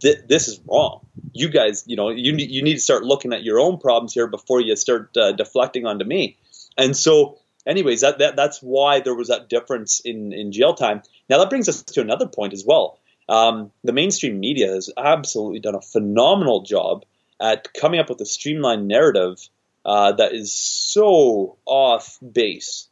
this 0.01 0.47
is 0.47 0.59
wrong. 0.67 1.05
You 1.33 1.49
guys, 1.49 1.83
you 1.87 1.95
know, 1.95 2.09
you 2.09 2.33
you 2.35 2.61
need 2.61 2.75
to 2.75 2.79
start 2.79 3.03
looking 3.03 3.33
at 3.33 3.43
your 3.43 3.59
own 3.59 3.79
problems 3.79 4.13
here 4.13 4.27
before 4.27 4.61
you 4.61 4.75
start 4.75 5.15
uh, 5.17 5.31
deflecting 5.31 5.85
onto 5.85 6.05
me. 6.05 6.37
And 6.77 6.95
so, 6.95 7.39
anyways, 7.65 8.01
that, 8.01 8.19
that 8.19 8.35
that's 8.35 8.59
why 8.59 8.99
there 8.99 9.15
was 9.15 9.29
that 9.29 9.49
difference 9.49 9.99
in 9.99 10.31
in 10.33 10.51
jail 10.51 10.73
time. 10.73 11.01
Now 11.29 11.39
that 11.39 11.49
brings 11.49 11.69
us 11.69 11.83
to 11.83 12.01
another 12.01 12.27
point 12.27 12.53
as 12.53 12.63
well. 12.65 12.99
Um, 13.27 13.71
the 13.83 13.93
mainstream 13.93 14.39
media 14.39 14.67
has 14.67 14.91
absolutely 14.97 15.59
done 15.59 15.75
a 15.75 15.81
phenomenal 15.81 16.61
job 16.61 17.05
at 17.41 17.73
coming 17.73 17.99
up 17.99 18.09
with 18.09 18.21
a 18.21 18.25
streamlined 18.25 18.87
narrative 18.87 19.49
uh, 19.83 20.11
that 20.13 20.33
is 20.33 20.53
so 20.53 21.57
off 21.65 22.19
base 22.19 22.87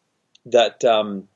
that 0.48 0.84
um, 0.84 1.28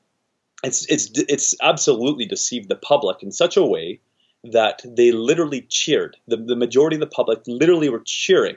it's 0.62 0.86
it's 0.86 1.10
it's 1.14 1.54
absolutely 1.62 2.26
deceived 2.26 2.68
the 2.68 2.76
public 2.76 3.22
in 3.22 3.30
such 3.30 3.56
a 3.56 3.64
way 3.64 4.00
that 4.44 4.82
they 4.84 5.12
literally 5.12 5.62
cheered. 5.62 6.16
The, 6.26 6.36
the 6.36 6.56
majority 6.56 6.96
of 6.96 7.00
the 7.00 7.06
public 7.06 7.42
literally 7.46 7.88
were 7.88 8.02
cheering 8.04 8.56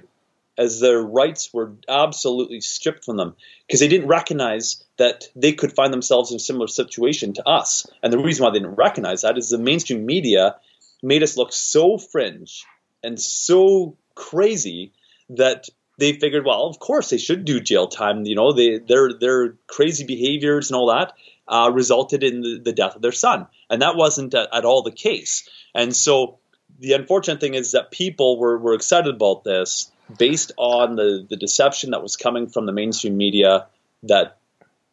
as 0.58 0.80
their 0.80 1.02
rights 1.02 1.54
were 1.54 1.74
absolutely 1.90 2.62
stripped 2.62 3.04
from 3.04 3.18
them 3.18 3.36
because 3.66 3.80
they 3.80 3.88
didn't 3.88 4.08
recognize 4.08 4.84
that 5.02 5.24
they 5.36 5.52
could 5.52 5.74
find 5.74 5.92
themselves 5.92 6.30
in 6.30 6.36
a 6.36 6.40
similar 6.40 6.68
situation 6.68 7.34
to 7.34 7.48
us. 7.48 7.88
And 8.04 8.14
the 8.14 8.20
reason 8.20 8.44
why 8.44 8.52
they 8.52 8.60
didn't 8.60 8.76
recognize 8.76 9.24
that 9.24 9.36
is 9.36 9.50
the 9.50 9.58
mainstream 9.58 10.06
media 10.06 10.58
made 11.02 11.24
us 11.24 11.38
look 11.38 11.52
so 11.52 11.98
fringe 11.98 12.64
and 13.02 13.20
so 13.20 13.98
crazy 14.14 14.92
that 15.30 15.66
they 15.98 16.14
figured, 16.14 16.46
well, 16.46 16.68
of 16.68 16.78
course 16.78 17.10
they 17.10 17.18
should 17.18 17.46
do 17.46 17.60
jail 17.60 17.88
time. 17.88 18.26
You 18.26 18.36
know, 18.36 18.54
they 18.54 18.78
their 18.78 19.12
their 19.14 19.54
crazy 19.66 20.06
behaviors 20.06 20.70
and 20.70 20.78
all 20.78 20.90
that 20.90 21.14
uh, 21.48 21.72
resulted 21.74 22.24
in 22.24 22.42
the, 22.42 22.62
the, 22.64 22.74
death 22.74 22.96
of 22.96 23.02
their 23.02 23.12
son. 23.12 23.48
And 23.70 23.82
that 23.82 23.96
wasn't 23.96 24.36
at, 24.36 24.50
at, 24.54 24.66
all 24.66 24.84
the 24.84 24.92
case. 24.92 25.50
And 25.74 25.96
so 25.96 26.38
the 26.80 26.94
unfortunate 26.94 27.42
thing 27.42 27.56
is 27.56 27.72
that 27.72 27.92
people 27.92 28.40
were, 28.40 28.58
were 28.58 28.76
excited 28.76 29.16
about 29.16 29.44
this 29.44 29.92
based 30.18 30.52
on 30.58 30.96
the, 30.96 31.26
the 31.28 31.38
deception 31.38 31.92
that 31.92 32.04
was 32.04 32.16
coming 32.16 32.48
from 32.48 32.66
the 32.66 32.72
mainstream 32.72 33.18
media 33.18 33.68
that, 34.04 34.38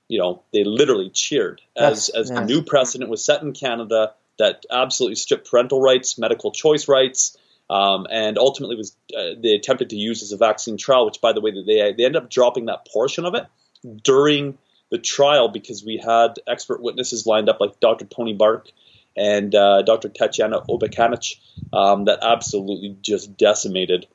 you 0.08 0.18
know, 0.18 0.42
they 0.52 0.64
literally 0.64 1.10
cheered 1.10 1.60
as, 1.76 2.10
yes, 2.12 2.20
as 2.20 2.30
yes. 2.30 2.38
a 2.38 2.44
new 2.44 2.62
precedent 2.62 3.10
was 3.10 3.24
set 3.24 3.42
in 3.42 3.52
Canada 3.52 4.14
that 4.38 4.64
absolutely 4.70 5.16
stripped 5.16 5.50
parental 5.50 5.80
rights, 5.80 6.18
medical 6.18 6.50
choice 6.50 6.88
rights, 6.88 7.36
um, 7.70 8.06
and 8.10 8.38
ultimately 8.38 8.76
was 8.76 8.96
uh, 9.16 9.34
they 9.38 9.54
attempted 9.54 9.90
to 9.90 9.96
use 9.96 10.22
as 10.22 10.32
a 10.32 10.36
vaccine 10.36 10.76
trial, 10.76 11.04
which 11.04 11.20
by 11.20 11.32
the 11.32 11.40
way 11.40 11.50
they 11.50 11.92
they 11.92 12.04
ended 12.04 12.16
up 12.16 12.30
dropping 12.30 12.66
that 12.66 12.86
portion 12.90 13.24
of 13.24 13.34
it 13.34 13.46
during 14.02 14.56
the 14.90 14.98
trial 14.98 15.48
because 15.48 15.84
we 15.84 15.98
had 15.98 16.38
expert 16.46 16.80
witnesses 16.80 17.26
lined 17.26 17.48
up 17.48 17.60
like 17.60 17.78
Dr. 17.80 18.06
Toni 18.06 18.32
Bark 18.32 18.70
and 19.16 19.54
uh, 19.54 19.82
Dr. 19.82 20.08
Tetyana 20.08 20.66
Obukhanych 20.66 21.36
um, 21.72 22.06
that 22.06 22.20
absolutely 22.22 22.96
just 23.02 23.36
decimated 23.36 24.06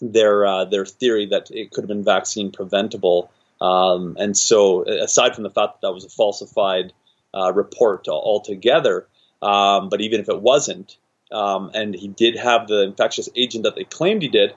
their 0.00 0.46
uh, 0.46 0.64
their 0.64 0.86
theory 0.86 1.26
that 1.26 1.50
it 1.50 1.70
could 1.70 1.82
have 1.82 1.88
been 1.88 2.04
vaccine 2.04 2.52
preventable. 2.52 3.30
Um, 3.60 4.16
and 4.18 4.36
so, 4.36 4.84
aside 4.84 5.34
from 5.34 5.44
the 5.44 5.50
fact 5.50 5.74
that 5.80 5.88
that 5.88 5.92
was 5.92 6.04
a 6.04 6.08
falsified 6.08 6.92
uh, 7.34 7.52
report 7.52 8.08
altogether, 8.08 9.06
um, 9.42 9.88
but 9.88 10.00
even 10.00 10.20
if 10.20 10.28
it 10.28 10.40
wasn't, 10.40 10.96
um, 11.30 11.70
and 11.74 11.94
he 11.94 12.08
did 12.08 12.36
have 12.36 12.66
the 12.66 12.82
infectious 12.82 13.28
agent 13.36 13.64
that 13.64 13.76
they 13.76 13.84
claimed 13.84 14.22
he 14.22 14.28
did, 14.28 14.54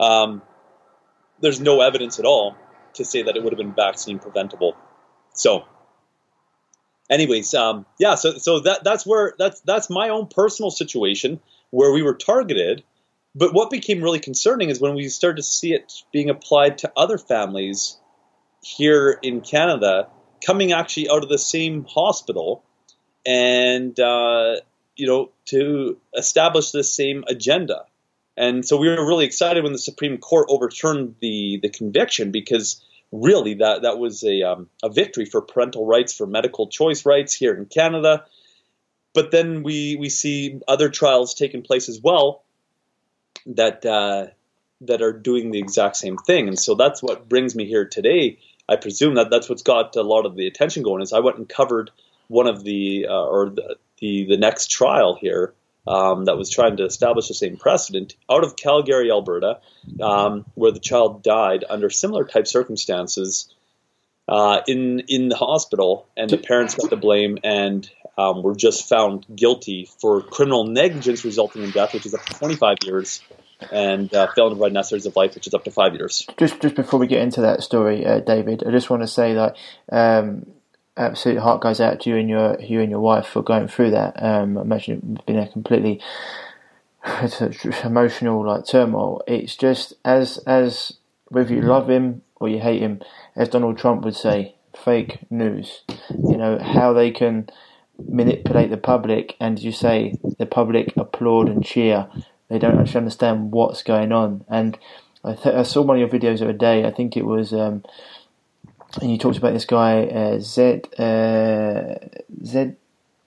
um, 0.00 0.42
there's 1.40 1.60
no 1.60 1.80
evidence 1.80 2.18
at 2.18 2.24
all 2.24 2.56
to 2.94 3.04
say 3.04 3.22
that 3.22 3.36
it 3.36 3.42
would 3.42 3.52
have 3.52 3.58
been 3.58 3.74
vaccine 3.74 4.18
preventable. 4.18 4.74
So, 5.34 5.64
anyways, 7.10 7.52
um, 7.54 7.84
yeah, 7.98 8.14
so 8.14 8.38
so 8.38 8.60
that 8.60 8.84
that's 8.84 9.06
where 9.06 9.34
that's 9.38 9.60
that's 9.60 9.90
my 9.90 10.08
own 10.08 10.28
personal 10.28 10.70
situation 10.70 11.40
where 11.70 11.92
we 11.92 12.02
were 12.02 12.14
targeted. 12.14 12.82
But 13.34 13.52
what 13.52 13.68
became 13.68 14.02
really 14.02 14.18
concerning 14.18 14.70
is 14.70 14.80
when 14.80 14.94
we 14.94 15.10
started 15.10 15.36
to 15.36 15.42
see 15.42 15.74
it 15.74 15.92
being 16.10 16.30
applied 16.30 16.78
to 16.78 16.92
other 16.96 17.18
families 17.18 17.98
here 18.66 19.16
in 19.22 19.42
Canada, 19.42 20.08
coming 20.44 20.72
actually 20.72 21.08
out 21.08 21.22
of 21.22 21.28
the 21.28 21.38
same 21.38 21.84
hospital, 21.84 22.64
and 23.24 23.98
uh, 24.00 24.56
you 24.96 25.06
know 25.06 25.30
to 25.46 25.96
establish 26.16 26.72
the 26.72 26.82
same 26.82 27.22
agenda. 27.28 27.84
And 28.36 28.66
so 28.66 28.76
we 28.76 28.88
were 28.88 29.06
really 29.06 29.24
excited 29.24 29.62
when 29.62 29.72
the 29.72 29.78
Supreme 29.78 30.18
Court 30.18 30.46
overturned 30.50 31.14
the 31.20 31.60
the 31.62 31.68
conviction 31.68 32.32
because 32.32 32.84
really 33.12 33.54
that 33.54 33.82
that 33.82 33.98
was 33.98 34.24
a 34.24 34.42
um, 34.42 34.68
a 34.82 34.90
victory 34.90 35.26
for 35.26 35.40
parental 35.42 35.86
rights, 35.86 36.12
for 36.16 36.26
medical 36.26 36.66
choice 36.66 37.06
rights 37.06 37.34
here 37.34 37.54
in 37.54 37.66
Canada. 37.66 38.24
But 39.14 39.30
then 39.30 39.62
we 39.62 39.96
we 39.96 40.08
see 40.08 40.60
other 40.66 40.88
trials 40.88 41.34
taking 41.34 41.62
place 41.62 41.88
as 41.88 42.00
well 42.00 42.42
that 43.46 43.86
uh, 43.86 44.26
that 44.80 45.02
are 45.02 45.12
doing 45.12 45.52
the 45.52 45.60
exact 45.60 45.96
same 45.96 46.18
thing, 46.18 46.48
and 46.48 46.58
so 46.58 46.74
that's 46.74 47.00
what 47.00 47.28
brings 47.28 47.54
me 47.54 47.64
here 47.64 47.84
today. 47.84 48.38
I 48.68 48.76
presume 48.76 49.14
that 49.14 49.30
that's 49.30 49.48
what's 49.48 49.62
got 49.62 49.96
a 49.96 50.02
lot 50.02 50.26
of 50.26 50.36
the 50.36 50.46
attention 50.46 50.82
going. 50.82 51.02
Is 51.02 51.12
I 51.12 51.20
went 51.20 51.38
and 51.38 51.48
covered 51.48 51.90
one 52.28 52.46
of 52.46 52.64
the 52.64 53.06
uh, 53.08 53.24
or 53.24 53.50
the, 53.50 53.76
the 53.98 54.24
the 54.24 54.36
next 54.36 54.70
trial 54.70 55.16
here 55.20 55.54
um, 55.86 56.24
that 56.24 56.36
was 56.36 56.50
trying 56.50 56.76
to 56.78 56.84
establish 56.84 57.28
the 57.28 57.34
same 57.34 57.56
precedent 57.56 58.16
out 58.30 58.44
of 58.44 58.56
Calgary, 58.56 59.10
Alberta, 59.10 59.60
um, 60.00 60.44
where 60.54 60.72
the 60.72 60.80
child 60.80 61.22
died 61.22 61.64
under 61.68 61.90
similar 61.90 62.24
type 62.24 62.46
circumstances 62.46 63.52
uh, 64.28 64.60
in 64.66 65.00
in 65.08 65.28
the 65.28 65.36
hospital, 65.36 66.08
and 66.16 66.28
the 66.28 66.38
parents 66.38 66.74
got 66.74 66.90
the 66.90 66.96
blame 66.96 67.38
and 67.44 67.88
um, 68.18 68.42
were 68.42 68.56
just 68.56 68.88
found 68.88 69.26
guilty 69.34 69.88
for 70.00 70.22
criminal 70.22 70.66
negligence 70.66 71.24
resulting 71.24 71.62
in 71.62 71.70
death, 71.70 71.94
which 71.94 72.06
is 72.06 72.14
up 72.14 72.24
to 72.24 72.34
25 72.34 72.78
years, 72.84 73.22
and 73.70 74.12
uh, 74.14 74.26
failing 74.34 74.50
to 74.50 74.56
provide 74.56 74.72
necessaries 74.72 75.06
of 75.06 75.16
life, 75.16 75.34
which 75.34 75.46
is 75.46 75.54
up 75.54 75.64
to 75.64 75.70
five 75.70 75.94
years. 75.94 76.26
Just 76.36 76.60
just 76.60 76.74
before 76.74 77.00
we 77.00 77.06
get 77.06 77.22
into 77.22 77.40
that 77.40 77.62
story, 77.62 78.04
uh, 78.04 78.20
David, 78.20 78.62
I 78.66 78.70
just 78.70 78.90
want 78.90 79.02
to 79.02 79.08
say 79.08 79.34
that 79.34 79.56
um, 79.90 80.46
absolute 80.96 81.38
heart 81.38 81.60
goes 81.60 81.80
out 81.80 82.00
to 82.00 82.10
you 82.10 82.16
and 82.16 82.28
your 82.28 82.60
you 82.60 82.80
and 82.80 82.90
your 82.90 83.00
wife 83.00 83.26
for 83.26 83.42
going 83.42 83.68
through 83.68 83.90
that. 83.92 84.22
Um, 84.22 84.58
I 84.58 84.62
imagine 84.62 85.16
it's 85.16 85.24
been 85.24 85.38
a 85.38 85.48
completely 85.48 86.00
emotional 87.84 88.46
like 88.46 88.66
turmoil. 88.66 89.22
It's 89.26 89.56
just 89.56 89.94
as 90.04 90.38
as 90.46 90.94
whether 91.28 91.54
you 91.54 91.62
love 91.62 91.90
him 91.90 92.22
or 92.36 92.48
you 92.48 92.60
hate 92.60 92.82
him, 92.82 93.00
as 93.34 93.48
Donald 93.48 93.78
Trump 93.78 94.04
would 94.04 94.14
say, 94.14 94.54
fake 94.76 95.18
news. 95.30 95.82
You 96.10 96.36
know 96.36 96.58
how 96.58 96.92
they 96.92 97.10
can 97.10 97.48
manipulate 97.98 98.70
the 98.70 98.76
public, 98.76 99.36
and 99.40 99.58
you 99.58 99.72
say 99.72 100.18
the 100.38 100.46
public 100.46 100.96
applaud 100.96 101.48
and 101.48 101.64
cheer. 101.64 102.08
They 102.48 102.58
don't 102.58 102.78
actually 102.78 102.98
understand 102.98 103.52
what's 103.52 103.82
going 103.82 104.12
on. 104.12 104.44
And 104.48 104.78
I, 105.24 105.34
th- 105.34 105.54
I 105.54 105.62
saw 105.64 105.82
one 105.82 106.00
of 106.00 106.00
your 106.00 106.20
videos 106.20 106.38
the 106.38 106.44
other 106.44 106.52
day. 106.52 106.84
I 106.84 106.90
think 106.92 107.16
it 107.16 107.24
was. 107.26 107.52
Um, 107.52 107.84
and 109.00 109.10
you 109.10 109.18
talked 109.18 109.36
about 109.36 109.52
this 109.52 109.64
guy 109.64 110.04
uh, 110.04 110.38
Zed 110.40 110.88
uh, 110.98 111.96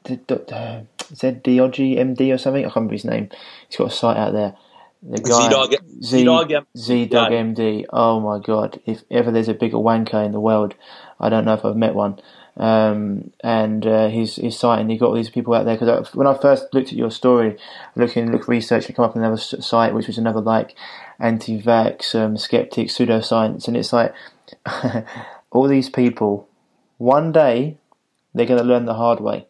uh, 0.06 0.82
Zed 1.14 1.44
MD 1.44 2.34
or 2.34 2.38
something. 2.38 2.62
I 2.64 2.68
can't 2.68 2.76
remember 2.76 2.94
his 2.94 3.06
name. 3.06 3.30
He's 3.68 3.78
got 3.78 3.88
a 3.88 3.92
site 3.92 4.18
out 4.18 4.34
there. 4.34 4.56
The 5.02 5.22
guy 5.22 5.44
Z-Dog, 5.44 5.76
Z-Dog, 6.04 6.52
Z-Dog 6.78 7.32
MD. 7.32 7.86
Oh 7.92 8.20
my 8.20 8.40
god! 8.40 8.80
If 8.86 9.04
ever 9.10 9.32
there's 9.32 9.48
a 9.48 9.54
bigger 9.54 9.78
wanker 9.78 10.26
in 10.26 10.34
the 10.34 10.40
world, 10.42 10.76
I 11.20 11.30
don't 11.30 11.46
know 11.46 11.54
if 11.54 11.64
I've 11.64 11.78
met 11.78 11.96
one. 11.96 12.20
Um, 12.60 13.32
and 13.42 13.88
uh, 13.88 14.10
his 14.10 14.36
his 14.36 14.60
site, 14.60 14.82
and 14.82 14.92
he 14.92 14.98
got 14.98 15.08
all 15.08 15.16
these 15.16 15.30
people 15.30 15.54
out 15.54 15.64
there. 15.66 15.78
Because 15.78 16.14
when 16.14 16.28
I 16.28 16.34
first 16.38 16.74
looked 16.74 16.90
at 16.90 16.98
your 16.98 17.10
story, 17.10 17.58
looking 17.96 18.32
look 18.32 18.48
research, 18.50 18.88
and 18.88 18.96
come 18.96 19.06
up 19.06 19.16
with 19.16 19.24
another 19.24 19.38
site, 19.38 19.94
which 19.94 20.08
was 20.08 20.18
another 20.18 20.42
like 20.42 20.76
anti-vax, 21.20 22.14
um, 22.16 22.38
skeptic, 22.38 22.90
pseudoscience, 22.90 23.68
and 23.68 23.78
it's 23.78 23.94
like 23.94 24.14
all 25.52 25.68
these 25.68 25.90
people, 25.90 26.50
one 26.98 27.32
day, 27.32 27.78
they're 28.34 28.46
going 28.46 28.60
to 28.60 28.66
learn 28.66 28.86
the 28.86 28.94
hard 28.94 29.20
way. 29.20 29.48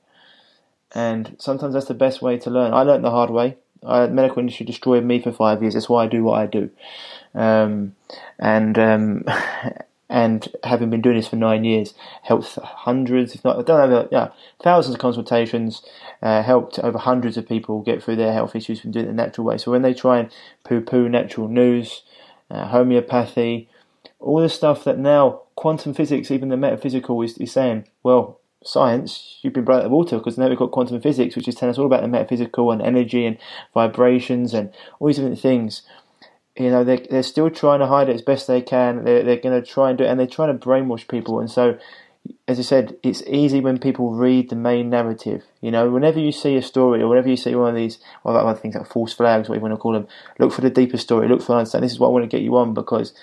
And 0.94 1.36
sometimes 1.40 1.74
that's 1.74 1.88
the 1.88 1.94
best 1.94 2.22
way 2.22 2.38
to 2.40 2.50
learn. 2.50 2.74
I 2.74 2.84
learned 2.84 3.04
the 3.04 3.12
hard 3.12 3.30
way. 3.30 3.58
I, 3.86 4.08
medical 4.08 4.40
industry 4.40 4.66
destroyed 4.66 5.04
me 5.04 5.22
for 5.22 5.32
five 5.32 5.62
years. 5.62 5.74
That's 5.74 5.90
why 5.90 6.04
I 6.04 6.08
do 6.08 6.24
what 6.24 6.40
I 6.40 6.46
do. 6.46 6.70
Um, 7.34 7.96
and 8.38 8.78
um, 8.78 9.26
and 10.10 10.48
having 10.64 10.90
been 10.90 11.02
doing 11.02 11.18
this 11.18 11.28
for 11.28 11.36
nine 11.36 11.64
years, 11.64 11.94
helped 12.24 12.56
hundreds, 12.56 13.36
if 13.36 13.44
not, 13.44 13.60
I 13.60 13.62
don't 13.62 13.90
know, 13.90 14.08
yeah, 14.12 14.30
thousands 14.64 14.96
of 14.96 15.02
consultations, 15.02 15.84
uh, 16.22 16.42
helped 16.42 16.80
over 16.80 16.98
hundreds 16.98 17.38
of 17.38 17.48
people 17.48 17.82
get 17.82 18.02
through 18.02 18.16
their 18.16 18.34
health 18.34 18.56
issues 18.56 18.82
from 18.82 18.92
doing 18.92 19.06
it 19.06 19.10
the 19.10 19.14
natural 19.14 19.46
way. 19.46 19.58
So 19.58 19.72
when 19.72 19.84
they 19.84 19.94
try 19.94 20.20
and 20.20 20.32
poo-poo 20.64 21.08
natural 21.10 21.48
news, 21.48 22.04
uh, 22.50 22.68
homeopathy, 22.68 23.70
all 24.20 24.42
the 24.42 24.50
stuff 24.50 24.84
that 24.84 24.98
now 24.98 25.44
quantum 25.56 25.94
physics, 25.94 26.32
even 26.32 26.50
the 26.50 26.58
metaphysical, 26.58 27.22
is, 27.22 27.38
is 27.38 27.52
saying, 27.52 27.88
well, 28.02 28.40
science, 28.64 29.40
you've 29.42 29.54
been 29.54 29.64
brought 29.64 29.80
out 29.80 29.86
of 29.86 29.92
water 29.92 30.18
because 30.18 30.38
now 30.38 30.50
we've 30.50 30.58
got 30.58 30.72
quantum 30.72 31.00
physics, 31.00 31.36
which 31.36 31.48
is 31.48 31.56
telling 31.56 31.72
us 31.72 31.78
all 31.78 31.86
about 31.86 32.02
the 32.02 32.08
metaphysical 32.08 32.72
and 32.72 32.82
energy 32.82 33.26
and 33.26 33.38
vibrations 33.74 34.54
and 34.54 34.74
all 35.00 35.08
these 35.08 35.18
different 35.18 35.40
things. 35.40 35.84
You 36.60 36.70
know, 36.70 36.84
they're, 36.84 37.00
they're 37.10 37.24
still 37.24 37.50
trying 37.50 37.80
to 37.80 37.88
hide 37.88 38.10
it 38.10 38.16
as 38.16 38.22
best 38.22 38.46
they 38.46 38.62
can. 38.62 39.06
They're, 39.06 39.24
they're 39.24 39.38
going 39.38 39.60
to 39.60 39.66
try 39.66 39.90
and 39.90 39.98
do 39.98 40.04
it, 40.04 40.08
and 40.08 40.20
they're 40.20 40.28
trying 40.28 40.58
to 40.58 40.66
brainwash 40.66 41.08
people. 41.08 41.40
And 41.40 41.50
so, 41.50 41.80
as 42.50 42.60
I 42.60 42.64
said, 42.64 42.98
it's 43.02 43.24
easy 43.28 43.62
when 43.62 43.80
people 43.80 44.12
read 44.12 44.50
the 44.50 44.58
main 44.58 44.90
narrative. 44.90 45.44
You 45.62 45.72
know, 45.72 45.90
whenever 45.90 46.20
you 46.20 46.34
see 46.34 46.58
a 46.58 46.62
story 46.62 47.02
or 47.02 47.08
whenever 47.08 47.30
you 47.30 47.38
see 47.38 47.56
one 47.56 47.70
of 47.70 47.76
these, 47.76 48.00
or 48.26 48.38
other 48.38 48.60
things 48.60 48.76
like 48.76 48.92
false 48.92 49.14
flags, 49.14 49.48
what 49.48 49.56
you 49.56 49.62
want 49.62 49.74
to 49.74 49.78
call 49.78 49.94
them, 49.94 50.08
look 50.38 50.52
for 50.52 50.60
the 50.60 50.70
deeper 50.70 50.98
story. 50.98 51.30
Look 51.30 51.42
for 51.42 51.56
understand. 51.56 51.84
This 51.84 51.94
is 51.94 52.00
what 52.00 52.10
I 52.10 52.12
want 52.12 52.30
to 52.30 52.38
get 52.38 52.44
you 52.44 52.58
on 52.58 52.74
because 52.74 53.14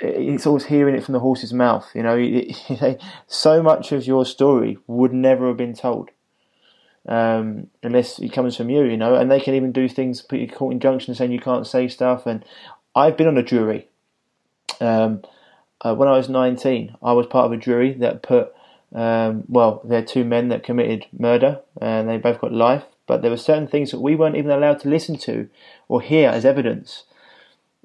it's 0.00 0.46
always 0.46 0.64
hearing 0.64 0.94
it 0.94 1.04
from 1.04 1.12
the 1.12 1.20
horse's 1.20 1.52
mouth. 1.52 1.90
You 1.94 2.02
know, 2.02 2.96
so 3.26 3.62
much 3.62 3.92
of 3.92 4.06
your 4.06 4.24
story 4.24 4.78
would 4.86 5.12
never 5.12 5.48
have 5.48 5.58
been 5.58 5.74
told 5.74 6.10
um, 7.08 7.68
unless 7.82 8.18
it 8.18 8.32
comes 8.32 8.56
from 8.56 8.70
you. 8.70 8.84
You 8.84 8.96
know, 8.96 9.14
and 9.14 9.30
they 9.30 9.40
can 9.40 9.54
even 9.54 9.72
do 9.72 9.88
things, 9.88 10.22
put 10.22 10.38
you 10.38 10.48
court 10.48 10.72
injunctions 10.72 11.18
saying 11.18 11.32
you 11.32 11.40
can't 11.40 11.66
say 11.66 11.88
stuff. 11.88 12.26
And 12.26 12.44
I've 12.94 13.16
been 13.16 13.28
on 13.28 13.38
a 13.38 13.42
jury. 13.42 13.88
Um, 14.80 15.22
uh, 15.80 15.94
when 15.94 16.08
I 16.08 16.16
was 16.16 16.28
19, 16.28 16.96
I 17.02 17.12
was 17.12 17.26
part 17.26 17.46
of 17.46 17.52
a 17.52 17.56
jury 17.56 17.92
that 17.94 18.22
put, 18.22 18.54
um, 18.94 19.44
well, 19.48 19.82
there 19.84 19.98
are 19.98 20.04
two 20.04 20.24
men 20.24 20.48
that 20.48 20.64
committed 20.64 21.06
murder, 21.16 21.60
and 21.80 22.08
they 22.08 22.16
both 22.16 22.40
got 22.40 22.52
life. 22.52 22.84
But 23.06 23.20
there 23.20 23.30
were 23.30 23.36
certain 23.36 23.68
things 23.68 23.90
that 23.90 24.00
we 24.00 24.14
weren't 24.14 24.36
even 24.36 24.50
allowed 24.50 24.80
to 24.80 24.88
listen 24.88 25.18
to 25.18 25.50
or 25.88 26.00
hear 26.00 26.30
as 26.30 26.46
evidence, 26.46 27.04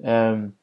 um, 0.02 0.54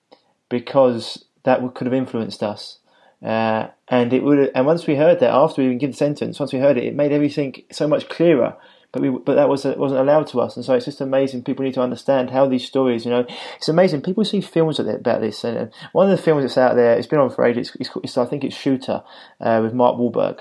because 0.49 1.25
that 1.43 1.61
could 1.75 1.85
have 1.85 1.93
influenced 1.93 2.41
us. 2.41 2.79
Uh, 3.23 3.67
and 3.87 4.13
it 4.13 4.23
would, 4.23 4.51
and 4.53 4.65
once 4.65 4.85
we 4.85 4.95
heard 4.95 5.19
that, 5.19 5.33
after 5.33 5.61
we 5.61 5.67
even 5.67 5.77
give 5.77 5.91
the 5.91 5.97
sentence, 5.97 6.39
once 6.39 6.53
we 6.53 6.59
heard 6.59 6.77
it, 6.77 6.83
it 6.83 6.95
made 6.95 7.11
everything 7.11 7.63
so 7.71 7.87
much 7.87 8.09
clearer. 8.09 8.55
But 8.91 9.01
we, 9.01 9.09
but 9.09 9.35
that 9.35 9.49
was 9.49 9.65
wasn't 9.65 9.99
allowed 9.99 10.27
to 10.27 10.39
us, 10.39 10.55
and 10.55 10.63
so 10.63 10.73
it's 10.73 10.85
just 10.85 11.01
amazing. 11.01 11.43
People 11.43 11.65
need 11.65 11.73
to 11.73 11.81
understand 11.81 12.29
how 12.29 12.47
these 12.47 12.65
stories, 12.65 13.03
you 13.03 13.11
know, 13.11 13.25
it's 13.57 13.67
amazing. 13.67 14.01
People 14.01 14.23
see 14.23 14.39
films 14.39 14.79
about 14.79 15.19
this, 15.19 15.43
and 15.43 15.71
one 15.91 16.09
of 16.09 16.17
the 16.17 16.23
films 16.23 16.43
that's 16.43 16.57
out 16.57 16.75
there, 16.75 16.97
it's 16.97 17.07
been 17.07 17.19
on 17.19 17.29
for 17.29 17.45
ages. 17.45 17.75
It's, 17.79 17.89
it's 18.01 18.17
I 18.17 18.25
think 18.25 18.45
it's 18.45 18.55
Shooter 18.55 19.03
uh, 19.41 19.59
with 19.61 19.73
Mark 19.73 19.97
Wahlberg, 19.97 20.39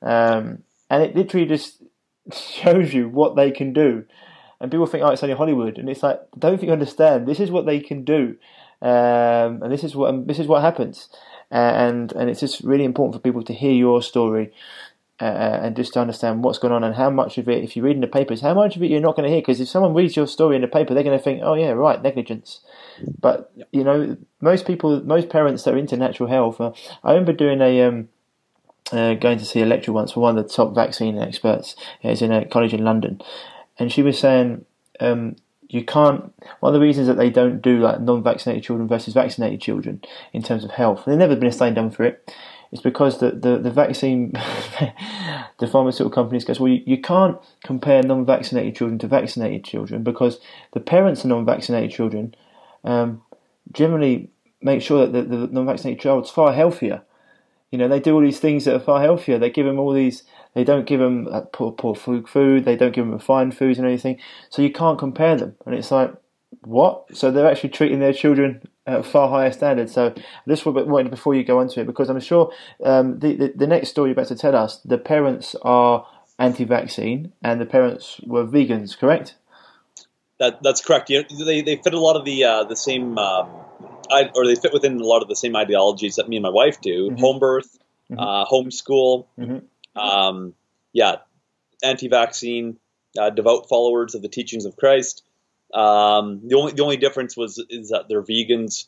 um, 0.00 0.62
and 0.88 1.02
it 1.02 1.14
literally 1.14 1.46
just 1.46 1.82
shows 2.32 2.94
you 2.94 3.10
what 3.10 3.36
they 3.36 3.50
can 3.50 3.74
do. 3.74 4.04
And 4.58 4.70
people 4.70 4.86
think, 4.86 5.04
oh, 5.04 5.08
it's 5.08 5.22
only 5.22 5.36
Hollywood, 5.36 5.76
and 5.76 5.90
it's 5.90 6.02
like, 6.02 6.18
don't 6.38 6.56
think 6.56 6.68
you 6.68 6.72
understand. 6.72 7.28
This 7.28 7.40
is 7.40 7.50
what 7.50 7.66
they 7.66 7.80
can 7.80 8.04
do 8.04 8.36
um, 8.82 9.62
and 9.62 9.70
this 9.70 9.84
is 9.84 9.94
what 9.94 10.26
this 10.26 10.40
is 10.40 10.48
what 10.48 10.60
happens. 10.60 11.08
Uh, 11.52 11.72
and 11.76 12.12
and 12.12 12.30
it's 12.30 12.40
just 12.40 12.62
really 12.62 12.84
important 12.84 13.14
for 13.14 13.20
people 13.20 13.42
to 13.42 13.52
hear 13.52 13.72
your 13.72 14.02
story. 14.02 14.52
Uh, 15.20 15.26
uh, 15.26 15.60
and 15.62 15.76
just 15.76 15.92
to 15.92 16.00
understand 16.00 16.42
what's 16.42 16.58
going 16.58 16.72
on 16.72 16.82
and 16.82 16.96
how 16.96 17.08
much 17.08 17.38
of 17.38 17.48
it, 17.48 17.62
if 17.62 17.76
you 17.76 17.82
read 17.82 17.94
in 17.94 18.00
the 18.00 18.08
papers, 18.08 18.40
how 18.40 18.54
much 18.54 18.74
of 18.74 18.82
it 18.82 18.90
you're 18.90 19.00
not 19.00 19.14
going 19.14 19.22
to 19.22 19.30
hear. 19.30 19.40
Because 19.40 19.60
if 19.60 19.68
someone 19.68 19.94
reads 19.94 20.16
your 20.16 20.26
story 20.26 20.56
in 20.56 20.62
the 20.62 20.68
paper, 20.68 20.94
they're 20.94 21.04
going 21.04 21.16
to 21.16 21.22
think, 21.22 21.42
"Oh 21.44 21.54
yeah, 21.54 21.70
right, 21.70 22.02
negligence." 22.02 22.60
But 23.20 23.52
you 23.70 23.84
know, 23.84 24.16
most 24.40 24.66
people, 24.66 25.00
most 25.04 25.28
parents 25.28 25.62
that 25.62 25.74
are 25.74 25.78
into 25.78 25.96
natural 25.96 26.28
health. 26.28 26.60
Uh, 26.60 26.72
I 27.04 27.12
remember 27.12 27.34
doing 27.34 27.60
a 27.60 27.82
um, 27.82 28.08
uh, 28.90 29.14
going 29.14 29.38
to 29.38 29.44
see 29.44 29.60
a 29.60 29.66
lecture 29.66 29.92
once 29.92 30.10
for 30.10 30.20
one 30.20 30.36
of 30.36 30.42
the 30.42 30.52
top 30.52 30.74
vaccine 30.74 31.18
experts. 31.18 31.76
It's 32.00 32.22
in 32.22 32.32
a 32.32 32.44
college 32.44 32.74
in 32.74 32.82
London, 32.82 33.20
and 33.78 33.92
she 33.92 34.02
was 34.02 34.18
saying 34.18 34.64
um, 34.98 35.36
you 35.72 35.84
can't. 35.84 36.32
One 36.60 36.74
of 36.74 36.80
the 36.80 36.86
reasons 36.86 37.08
that 37.08 37.16
they 37.16 37.30
don't 37.30 37.60
do 37.60 37.80
like 37.80 38.00
non-vaccinated 38.00 38.62
children 38.62 38.88
versus 38.88 39.14
vaccinated 39.14 39.60
children 39.60 40.02
in 40.32 40.42
terms 40.42 40.64
of 40.64 40.72
health, 40.72 41.04
there's 41.04 41.18
never 41.18 41.34
been 41.34 41.48
a 41.48 41.52
study 41.52 41.74
done 41.74 41.90
for 41.90 42.04
it, 42.04 42.32
it's 42.72 42.80
because 42.80 43.20
the, 43.20 43.30
the, 43.30 43.58
the 43.58 43.70
vaccine, 43.70 44.32
the 45.58 45.66
pharmaceutical 45.66 46.10
companies 46.10 46.44
goes, 46.44 46.58
well, 46.58 46.72
you, 46.72 46.82
you 46.86 47.00
can't 47.00 47.36
compare 47.62 48.02
non-vaccinated 48.02 48.74
children 48.74 48.98
to 49.00 49.06
vaccinated 49.06 49.62
children 49.62 50.02
because 50.02 50.40
the 50.72 50.80
parents 50.80 51.22
of 51.22 51.28
non-vaccinated 51.28 51.90
children 51.90 52.34
um, 52.84 53.22
generally 53.72 54.30
make 54.62 54.80
sure 54.80 55.06
that 55.06 55.28
the, 55.28 55.36
the 55.36 55.46
non-vaccinated 55.48 56.00
child's 56.00 56.30
far 56.30 56.54
healthier. 56.54 57.02
You 57.70 57.78
know, 57.78 57.88
they 57.88 58.00
do 58.00 58.14
all 58.14 58.22
these 58.22 58.40
things 58.40 58.64
that 58.64 58.74
are 58.74 58.80
far 58.80 59.02
healthier. 59.02 59.38
They 59.38 59.50
give 59.50 59.66
them 59.66 59.78
all 59.78 59.92
these. 59.92 60.24
They 60.54 60.64
don't 60.64 60.86
give 60.86 61.00
them 61.00 61.28
poor, 61.52 61.72
poor 61.72 61.94
food. 61.94 62.64
They 62.64 62.76
don't 62.76 62.94
give 62.94 63.04
them 63.04 63.12
refined 63.12 63.56
foods 63.56 63.78
and 63.78 63.86
anything. 63.86 64.18
So 64.50 64.62
you 64.62 64.70
can't 64.70 64.98
compare 64.98 65.36
them. 65.36 65.56
And 65.64 65.74
it's 65.74 65.90
like, 65.90 66.14
what? 66.60 67.16
So 67.16 67.30
they're 67.30 67.50
actually 67.50 67.70
treating 67.70 68.00
their 68.00 68.12
children 68.12 68.62
at 68.86 69.00
a 69.00 69.02
far 69.02 69.28
higher 69.28 69.52
standard. 69.52 69.88
So 69.88 70.14
this 70.46 70.64
will 70.64 70.72
be 70.72 71.08
before 71.08 71.34
you 71.34 71.44
go 71.44 71.58
on 71.58 71.68
to 71.68 71.80
it 71.80 71.86
because 71.86 72.10
I'm 72.10 72.20
sure 72.20 72.52
um, 72.84 73.18
the, 73.20 73.34
the, 73.34 73.52
the 73.56 73.66
next 73.66 73.88
story 73.88 74.10
you're 74.10 74.12
about 74.12 74.28
to 74.28 74.36
tell 74.36 74.54
us, 74.54 74.78
the 74.84 74.98
parents 74.98 75.56
are 75.62 76.06
anti-vaccine 76.38 77.32
and 77.42 77.60
the 77.60 77.66
parents 77.66 78.20
were 78.26 78.44
vegans, 78.44 78.98
correct? 78.98 79.36
That 80.38 80.62
that's 80.62 80.80
correct. 80.80 81.08
You 81.08 81.24
know, 81.30 81.44
they 81.44 81.62
they 81.62 81.76
fit 81.76 81.94
a 81.94 82.00
lot 82.00 82.16
of 82.16 82.24
the 82.24 82.42
uh, 82.42 82.64
the 82.64 82.74
same. 82.74 83.16
Um, 83.16 83.48
I, 84.10 84.28
or 84.34 84.44
they 84.44 84.56
fit 84.56 84.72
within 84.72 85.00
a 85.00 85.04
lot 85.04 85.22
of 85.22 85.28
the 85.28 85.36
same 85.36 85.54
ideologies 85.54 86.16
that 86.16 86.28
me 86.28 86.36
and 86.36 86.42
my 86.42 86.50
wife 86.50 86.80
do: 86.80 87.10
mm-hmm. 87.10 87.20
home 87.20 87.38
birth, 87.38 87.78
mm-hmm. 88.10 88.18
uh, 88.18 88.44
homeschool, 88.46 89.26
mm-hmm. 89.38 89.58
Um, 89.96 90.54
yeah, 90.92 91.16
anti-vaccine, 91.82 92.78
uh, 93.18 93.30
devout 93.30 93.68
followers 93.68 94.14
of 94.14 94.22
the 94.22 94.28
teachings 94.28 94.64
of 94.64 94.76
Christ. 94.76 95.22
Um, 95.72 96.40
the 96.46 96.56
only 96.56 96.72
the 96.72 96.82
only 96.82 96.96
difference 96.96 97.36
was 97.36 97.62
is 97.70 97.90
that 97.90 98.08
they're 98.08 98.22
vegans, 98.22 98.86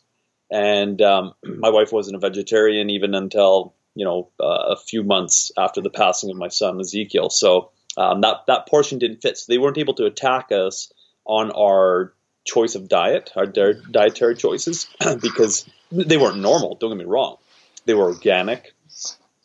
and 0.51 1.01
um, 1.01 1.35
my 1.45 1.71
wife 1.71 1.93
wasn't 1.93 2.17
a 2.17 2.21
vegetarian 2.21 2.91
even 2.91 3.15
until 3.15 3.75
you 3.95 4.05
know 4.05 4.29
uh, 4.41 4.75
a 4.75 4.77
few 4.77 5.03
months 5.03 5.51
after 5.57 5.81
the 5.81 5.91
passing 5.91 6.31
of 6.31 6.37
my 6.37 6.49
son 6.49 6.81
Ezekiel. 6.81 7.31
So 7.31 7.71
um, 7.97 8.21
that 8.21 8.45
that 8.47 8.69
portion 8.69 8.99
didn't 8.99 9.23
fit. 9.23 9.39
So 9.39 9.47
they 9.49 9.59
weren't 9.59 9.79
able 9.79 9.95
to 9.95 10.05
attack 10.05 10.53
us 10.53 10.93
on 11.25 11.51
our 11.53 12.13
choice 12.45 12.75
of 12.75 12.89
diet, 12.89 13.33
our 13.37 13.47
dietary 13.47 14.37
choices, 14.37 14.87
because 15.23 15.67
they 15.91 16.19
weren't 16.19 16.39
normal. 16.39 16.75
Don't 16.75 16.91
get 16.91 16.99
me 16.99 17.05
wrong; 17.05 17.37
they 17.87 17.95
were 17.95 18.05
organic, 18.05 18.74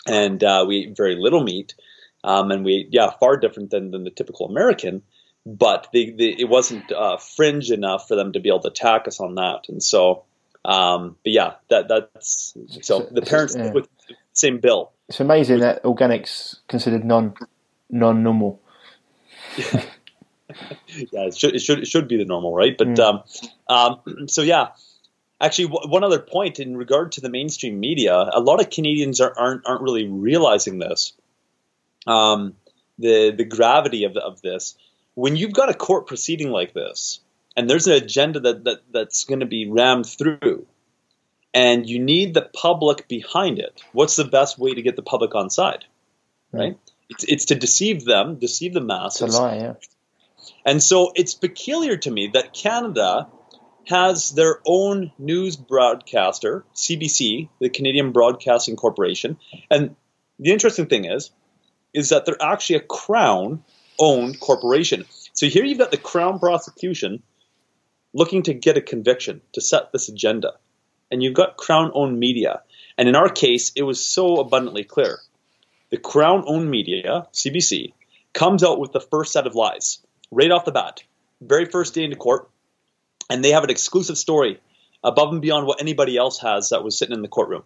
and 0.10 0.44
uh, 0.44 0.66
we 0.68 0.80
ate 0.80 0.98
very 0.98 1.16
little 1.16 1.44
meat, 1.44 1.76
um, 2.24 2.52
and 2.52 2.66
we 2.66 2.88
yeah 2.92 3.12
far 3.20 3.38
different 3.38 3.70
than 3.70 3.92
than 3.92 4.04
the 4.04 4.12
typical 4.12 4.48
American 4.48 5.04
but 5.46 5.88
they, 5.94 6.12
they, 6.12 6.36
it 6.38 6.50
wasn't 6.50 6.92
uh, 6.92 7.18
fringe 7.18 7.72
enough 7.72 8.08
for 8.08 8.16
them 8.16 8.34
to 8.34 8.40
be 8.40 8.50
able 8.50 8.62
to 8.62 8.68
attack 8.70 9.08
us 9.08 9.20
on 9.20 9.36
that. 9.36 9.66
And 9.68 9.82
so, 9.82 10.24
um, 10.66 11.16
but 11.24 11.32
yeah, 11.32 11.54
that 11.70 11.88
that's 11.88 12.56
so 12.82 13.08
the 13.12 13.22
parents 13.22 13.56
yeah. 13.56 13.72
with 13.72 13.88
the 14.08 14.16
same 14.34 14.60
bill. 14.60 14.92
It's 15.08 15.20
amazing 15.20 15.60
that 15.60 15.84
organics 15.84 16.58
considered 16.68 17.04
non 17.04 17.34
non 17.90 18.22
normal. 18.22 18.62
yeah, 19.58 19.82
it 20.88 21.38
should, 21.38 21.56
it 21.56 21.60
should 21.60 21.80
it 21.80 21.88
should 21.88 22.08
be 22.08 22.18
the 22.18 22.26
normal, 22.26 22.54
right? 22.54 22.78
But 22.78 22.90
mm. 22.90 23.00
um, 23.00 24.04
um, 24.08 24.28
so 24.28 24.42
yeah. 24.42 24.70
Actually, 25.42 25.70
w- 25.70 25.90
one 25.90 26.04
other 26.04 26.20
point 26.20 26.60
in 26.60 26.76
regard 26.76 27.14
to 27.14 27.22
the 27.22 27.30
mainstream 27.30 27.80
media, 27.80 28.14
a 28.14 28.40
lot 28.40 28.62
of 28.62 28.70
Canadians 28.70 29.22
are, 29.22 29.34
aren't 29.38 29.66
aren't 29.66 29.82
really 29.82 30.08
realizing 30.08 30.80
this. 30.80 31.14
Um, 32.06 32.56
the 32.98 33.32
the 33.32 33.46
gravity 33.46 34.04
of 34.04 34.18
of 34.18 34.42
this 34.42 34.76
when 35.20 35.36
you've 35.36 35.54
got 35.54 35.70
a 35.70 35.74
court 35.74 36.08
proceeding 36.08 36.50
like 36.50 36.74
this, 36.74 37.20
and 37.56 37.70
there's 37.70 37.88
an 37.88 37.94
agenda 37.94 38.40
that, 38.40 38.64
that 38.64 38.80
that's 38.92 39.26
going 39.26 39.42
to 39.42 39.46
be 39.46 39.70
rammed 39.70 40.06
through, 40.06 40.66
and 41.54 41.90
you 41.90 42.00
need 42.00 42.34
the 42.34 42.42
public 42.42 43.08
behind 43.10 43.60
it, 43.60 43.82
what's 43.92 44.16
the 44.16 44.24
best 44.24 44.58
way 44.58 44.74
to 44.74 44.82
get 44.82 44.96
the 44.96 45.02
public 45.02 45.36
on 45.36 45.50
side? 45.50 45.84
Right? 46.54 46.74
Mm. 46.74 46.80
It's, 47.10 47.24
it's 47.26 47.46
to 47.46 47.56
deceive 47.56 48.06
them, 48.06 48.36
deceive 48.36 48.74
the 48.74 48.82
masses. 48.82 49.22
It's 49.30 49.38
a 49.38 49.42
lie, 49.42 49.56
yeah. 49.56 49.74
And 50.66 50.82
so 50.82 51.12
it's 51.16 51.34
peculiar 51.34 51.98
to 51.98 52.12
me 52.12 52.28
that 52.34 52.54
Canada 52.54 53.28
has 53.90 54.32
their 54.32 54.60
own 54.66 55.12
news 55.18 55.56
broadcaster, 55.56 56.64
CBC, 56.76 57.50
the 57.60 57.70
Canadian 57.70 58.12
Broadcasting 58.12 58.76
Corporation. 58.76 59.38
And 59.70 59.96
the 60.38 60.52
interesting 60.52 60.86
thing 60.86 61.06
is, 61.06 61.32
is 61.92 62.10
that 62.10 62.26
they're 62.26 62.42
actually 62.42 62.78
a 62.78 62.82
crown 62.82 63.64
owned 63.98 64.40
corporation. 64.40 65.06
So 65.34 65.48
here 65.48 65.66
you've 65.66 65.80
got 65.80 65.92
the 65.92 65.98
Crown 65.98 66.40
prosecution 66.40 67.24
looking 68.14 68.44
to 68.44 68.54
get 68.54 68.78
a 68.78 68.82
conviction 68.82 69.42
to 69.54 69.62
set 69.62 69.92
this 69.92 70.08
agenda. 70.08 70.54
And 71.12 71.24
you've 71.24 71.34
got 71.34 71.58
Crown 71.58 71.92
owned 71.94 72.20
media. 72.20 72.62
And 72.98 73.10
in 73.10 73.16
our 73.16 73.30
case, 73.30 73.72
it 73.76 73.84
was 73.84 74.06
so 74.06 74.38
abundantly 74.38 74.84
clear. 74.84 75.20
The 75.90 75.98
Crown 75.98 76.44
owned 76.46 76.70
media, 76.70 77.28
CBC, 77.34 77.94
comes 78.34 78.64
out 78.64 78.80
with 78.80 78.92
the 78.92 79.00
first 79.00 79.34
set 79.34 79.48
of 79.48 79.56
lies 79.56 80.00
right 80.32 80.52
off 80.52 80.66
the 80.66 80.72
bat. 80.72 81.02
Very 81.42 81.66
first 81.66 81.96
day 81.96 82.04
into 82.04 82.16
court. 82.16 82.50
And 83.30 83.44
they 83.44 83.52
have 83.52 83.64
an 83.64 83.70
exclusive 83.70 84.18
story 84.18 84.60
above 85.04 85.32
and 85.32 85.42
beyond 85.42 85.68
what 85.68 85.82
anybody 85.82 86.18
else 86.18 86.40
has 86.40 86.70
that 86.70 86.84
was 86.84 86.98
sitting 86.98 87.16
in 87.16 87.22
the 87.22 87.28
courtroom. 87.28 87.64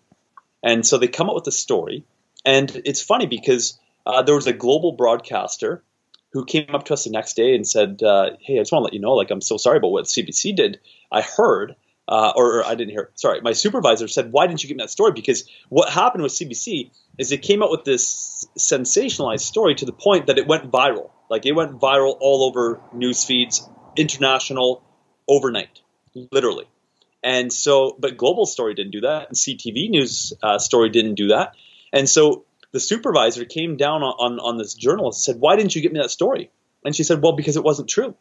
And 0.64 0.86
so 0.86 0.98
they 0.98 1.08
come 1.08 1.30
up 1.30 1.36
with 1.36 1.48
a 1.48 1.52
story. 1.52 2.06
And 2.46 2.82
it's 2.86 3.02
funny 3.02 3.26
because 3.26 3.80
uh, 4.06 4.22
there 4.24 4.36
was 4.36 4.48
a 4.48 4.54
global 4.54 4.94
broadcaster 4.94 5.84
who 6.32 6.46
came 6.46 6.74
up 6.74 6.86
to 6.86 6.94
us 6.94 7.04
the 7.04 7.12
next 7.12 7.36
day 7.36 7.56
and 7.56 7.68
said, 7.68 8.02
uh, 8.02 8.32
"Hey, 8.40 8.58
I 8.58 8.62
just 8.62 8.72
want 8.72 8.82
to 8.82 8.86
let 8.86 8.94
you 8.94 9.00
know, 9.00 9.14
like, 9.14 9.30
I'm 9.30 9.42
so 9.42 9.58
sorry 9.58 9.78
about 9.78 9.92
what 9.92 10.06
CBC 10.06 10.56
did. 10.56 10.80
I 11.12 11.22
heard, 11.22 11.76
uh, 12.08 12.34
or, 12.36 12.60
or, 12.60 12.66
I 12.66 12.76
didn't 12.76 12.90
hear. 12.90 13.12
Sorry, 13.16 13.40
my 13.42 13.54
supervisor 13.54 14.08
said, 14.08 14.32
why 14.32 14.48
didn't 14.48 14.64
you 14.64 14.68
give 14.68 14.78
me 14.78 14.84
that 14.84 14.90
story? 14.90 15.12
Because 15.12 15.48
what 15.70 15.90
happened 15.90 16.24
with 16.24 16.34
CBC 16.34 16.90
is 17.20 17.32
it 17.32 17.44
came 17.44 17.62
out 17.62 17.70
with 17.70 17.86
this 17.86 18.48
sensationalized 18.58 19.42
story 19.42 19.76
to 19.76 19.86
the 19.86 19.94
point 19.94 20.28
that 20.28 20.40
it 20.40 20.48
went 20.48 20.72
viral. 20.72 21.12
Like, 21.30 21.46
it 21.46 21.54
went 21.54 21.80
viral 21.80 22.18
all 22.20 22.44
over 22.44 22.82
news 22.94 23.24
feeds, 23.24 23.68
international, 23.96 24.84
overnight, 25.28 25.82
literally. 26.32 26.66
And 27.24 27.52
so, 27.52 27.96
but 27.98 28.18
Global 28.18 28.46
Story 28.46 28.74
didn't 28.74 28.92
do 28.92 29.02
that, 29.02 29.30
and 29.30 29.38
CTV 29.38 29.90
News 29.90 30.34
uh, 30.44 30.60
Story 30.60 30.90
didn't 30.90 31.16
do 31.16 31.30
that. 31.30 31.56
And 31.94 32.10
so 32.10 32.44
the 32.72 32.80
supervisor 32.80 33.46
came 33.46 33.78
down 33.78 34.04
on, 34.04 34.34
on, 34.34 34.40
on 34.40 34.58
this 34.58 34.74
journalist 34.74 35.20
and 35.20 35.36
said, 35.36 35.42
Why 35.42 35.56
didn't 35.56 35.76
you 35.76 35.82
get 35.82 35.94
me 35.94 36.00
that 36.00 36.10
story? 36.10 36.52
And 36.84 36.94
she 36.94 37.04
said, 37.04 37.22
Well, 37.22 37.34
because 37.34 37.56
it 37.56 37.64
wasn't 37.64 37.88
true. 37.88 38.16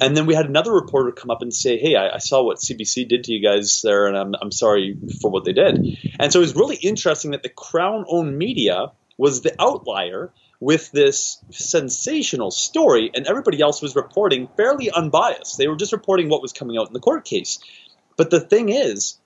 And 0.00 0.14
then 0.14 0.26
we 0.26 0.34
had 0.34 0.46
another 0.46 0.72
reporter 0.72 1.12
come 1.12 1.30
up 1.30 1.40
and 1.40 1.54
say, 1.54 1.78
Hey, 1.78 1.94
I, 1.94 2.16
I, 2.16 2.18
saw 2.18 2.42
what 2.42 2.58
CBC 2.58 3.08
did 3.08 3.24
to 3.24 3.32
you 3.32 3.42
guys 3.42 3.80
there, 3.82 4.06
and 4.06 4.16
I'm, 4.16 4.34
I'm 4.40 4.52
sorry 4.52 4.98
for 5.22 5.30
what 5.30 5.44
they 5.44 5.52
did. 5.52 5.98
And 6.18 6.32
so 6.32 6.40
it 6.40 6.42
was 6.42 6.56
really 6.56 6.76
interesting 6.76 7.30
that 7.30 7.42
the 7.42 7.48
Crown 7.48 8.04
owned 8.08 8.36
media 8.36 8.92
was 9.16 9.40
the 9.40 9.54
outlier 9.58 10.32
with 10.60 10.90
this 10.90 11.38
sensational 11.50 12.50
story, 12.50 13.10
and 13.14 13.26
everybody 13.26 13.60
else 13.60 13.82
was 13.82 13.96
reporting 13.96 14.48
fairly 14.56 14.90
unbiased. 14.90 15.58
They 15.58 15.68
were 15.68 15.76
just 15.76 15.92
reporting 15.92 16.28
what 16.28 16.42
was 16.42 16.52
coming 16.52 16.78
out 16.78 16.88
in 16.88 16.94
the 16.94 17.00
court 17.00 17.24
case. 17.24 17.58
But 18.16 18.30
the 18.30 18.40
thing 18.40 18.70
is, 18.70 19.18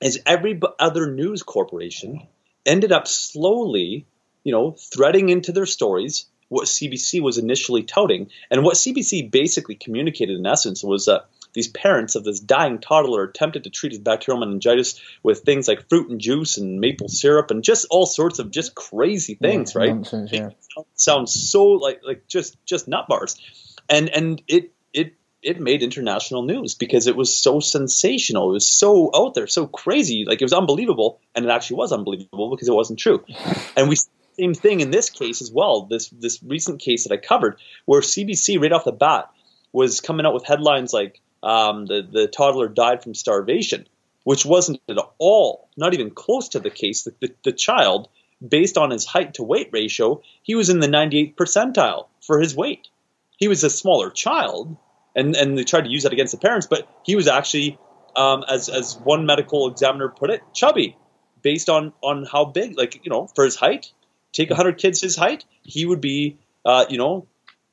is 0.00 0.20
every 0.26 0.60
other 0.78 1.10
news 1.10 1.42
corporation 1.42 2.26
ended 2.64 2.92
up 2.92 3.08
slowly, 3.08 4.06
you 4.44 4.52
know, 4.52 4.72
threading 4.72 5.28
into 5.30 5.52
their 5.52 5.66
stories 5.66 6.26
what 6.48 6.66
CBC 6.66 7.20
was 7.20 7.38
initially 7.38 7.82
touting. 7.82 8.30
And 8.50 8.62
what 8.62 8.76
CBC 8.76 9.30
basically 9.30 9.74
communicated 9.74 10.38
in 10.38 10.46
essence 10.46 10.82
was 10.82 11.06
that 11.06 11.26
these 11.56 11.68
parents 11.68 12.16
of 12.16 12.22
this 12.22 12.38
dying 12.38 12.78
toddler 12.78 13.24
attempted 13.24 13.64
to 13.64 13.70
treat 13.70 13.92
his 13.92 13.98
bacterial 13.98 14.38
meningitis 14.38 15.00
with 15.22 15.40
things 15.40 15.66
like 15.66 15.88
fruit 15.88 16.10
and 16.10 16.20
juice 16.20 16.58
and 16.58 16.80
maple 16.80 17.08
syrup 17.08 17.50
and 17.50 17.64
just 17.64 17.86
all 17.90 18.04
sorts 18.04 18.38
of 18.38 18.50
just 18.50 18.74
crazy 18.74 19.34
things, 19.34 19.74
yeah, 19.74 19.80
right? 19.80 19.94
Nonsense, 19.94 20.30
yeah. 20.32 20.50
sounds 20.94 21.32
so 21.50 21.68
like 21.68 22.02
like 22.04 22.28
just 22.28 22.62
just 22.66 22.86
nut 22.88 23.06
bars. 23.08 23.40
And 23.88 24.10
and 24.10 24.42
it 24.46 24.74
it 24.92 25.14
it 25.42 25.58
made 25.58 25.82
international 25.82 26.42
news 26.42 26.74
because 26.74 27.06
it 27.06 27.16
was 27.16 27.34
so 27.34 27.58
sensational. 27.58 28.50
It 28.50 28.52
was 28.52 28.66
so 28.66 29.10
out 29.14 29.32
there, 29.32 29.46
so 29.46 29.66
crazy. 29.66 30.26
Like 30.28 30.42
it 30.42 30.44
was 30.44 30.52
unbelievable, 30.52 31.20
and 31.34 31.46
it 31.46 31.50
actually 31.50 31.78
was 31.78 31.90
unbelievable 31.90 32.50
because 32.50 32.68
it 32.68 32.74
wasn't 32.74 32.98
true. 32.98 33.24
And 33.78 33.88
we 33.88 33.96
same 34.38 34.52
thing 34.52 34.80
in 34.80 34.90
this 34.90 35.08
case 35.08 35.40
as 35.40 35.50
well. 35.50 35.86
This 35.86 36.10
this 36.10 36.42
recent 36.42 36.80
case 36.80 37.04
that 37.04 37.14
I 37.14 37.16
covered, 37.16 37.56
where 37.86 38.02
CBC 38.02 38.60
right 38.60 38.72
off 38.72 38.84
the 38.84 38.92
bat 38.92 39.30
was 39.72 40.02
coming 40.02 40.26
out 40.26 40.34
with 40.34 40.44
headlines 40.44 40.92
like 40.92 41.22
um, 41.46 41.86
the 41.86 42.02
the 42.02 42.26
toddler 42.26 42.68
died 42.68 43.02
from 43.02 43.14
starvation, 43.14 43.86
which 44.24 44.44
wasn't 44.44 44.80
at 44.88 44.98
all, 45.18 45.68
not 45.76 45.94
even 45.94 46.10
close 46.10 46.48
to 46.50 46.60
the 46.60 46.70
case. 46.70 47.04
The, 47.04 47.14
the, 47.20 47.34
the 47.44 47.52
child, 47.52 48.08
based 48.46 48.76
on 48.76 48.90
his 48.90 49.06
height 49.06 49.34
to 49.34 49.44
weight 49.44 49.70
ratio, 49.72 50.22
he 50.42 50.56
was 50.56 50.68
in 50.68 50.80
the 50.80 50.88
98th 50.88 51.36
percentile 51.36 52.08
for 52.20 52.40
his 52.40 52.56
weight. 52.56 52.88
He 53.36 53.46
was 53.46 53.62
a 53.62 53.70
smaller 53.70 54.10
child, 54.10 54.76
and 55.14 55.36
and 55.36 55.56
they 55.56 55.62
tried 55.62 55.84
to 55.84 55.90
use 55.90 56.02
that 56.02 56.12
against 56.12 56.32
the 56.32 56.38
parents. 56.38 56.66
But 56.66 56.88
he 57.04 57.14
was 57.14 57.28
actually, 57.28 57.78
um, 58.16 58.44
as 58.48 58.68
as 58.68 58.98
one 58.98 59.24
medical 59.24 59.70
examiner 59.70 60.08
put 60.08 60.30
it, 60.30 60.42
chubby, 60.52 60.96
based 61.42 61.68
on 61.70 61.92
on 62.02 62.24
how 62.24 62.44
big, 62.44 62.76
like 62.76 63.04
you 63.04 63.10
know, 63.10 63.28
for 63.28 63.44
his 63.44 63.54
height. 63.54 63.92
Take 64.32 64.50
hundred 64.50 64.78
kids 64.78 65.00
his 65.00 65.16
height, 65.16 65.46
he 65.62 65.86
would 65.86 66.00
be, 66.02 66.36
uh, 66.64 66.84
you 66.90 66.98
know, 66.98 67.26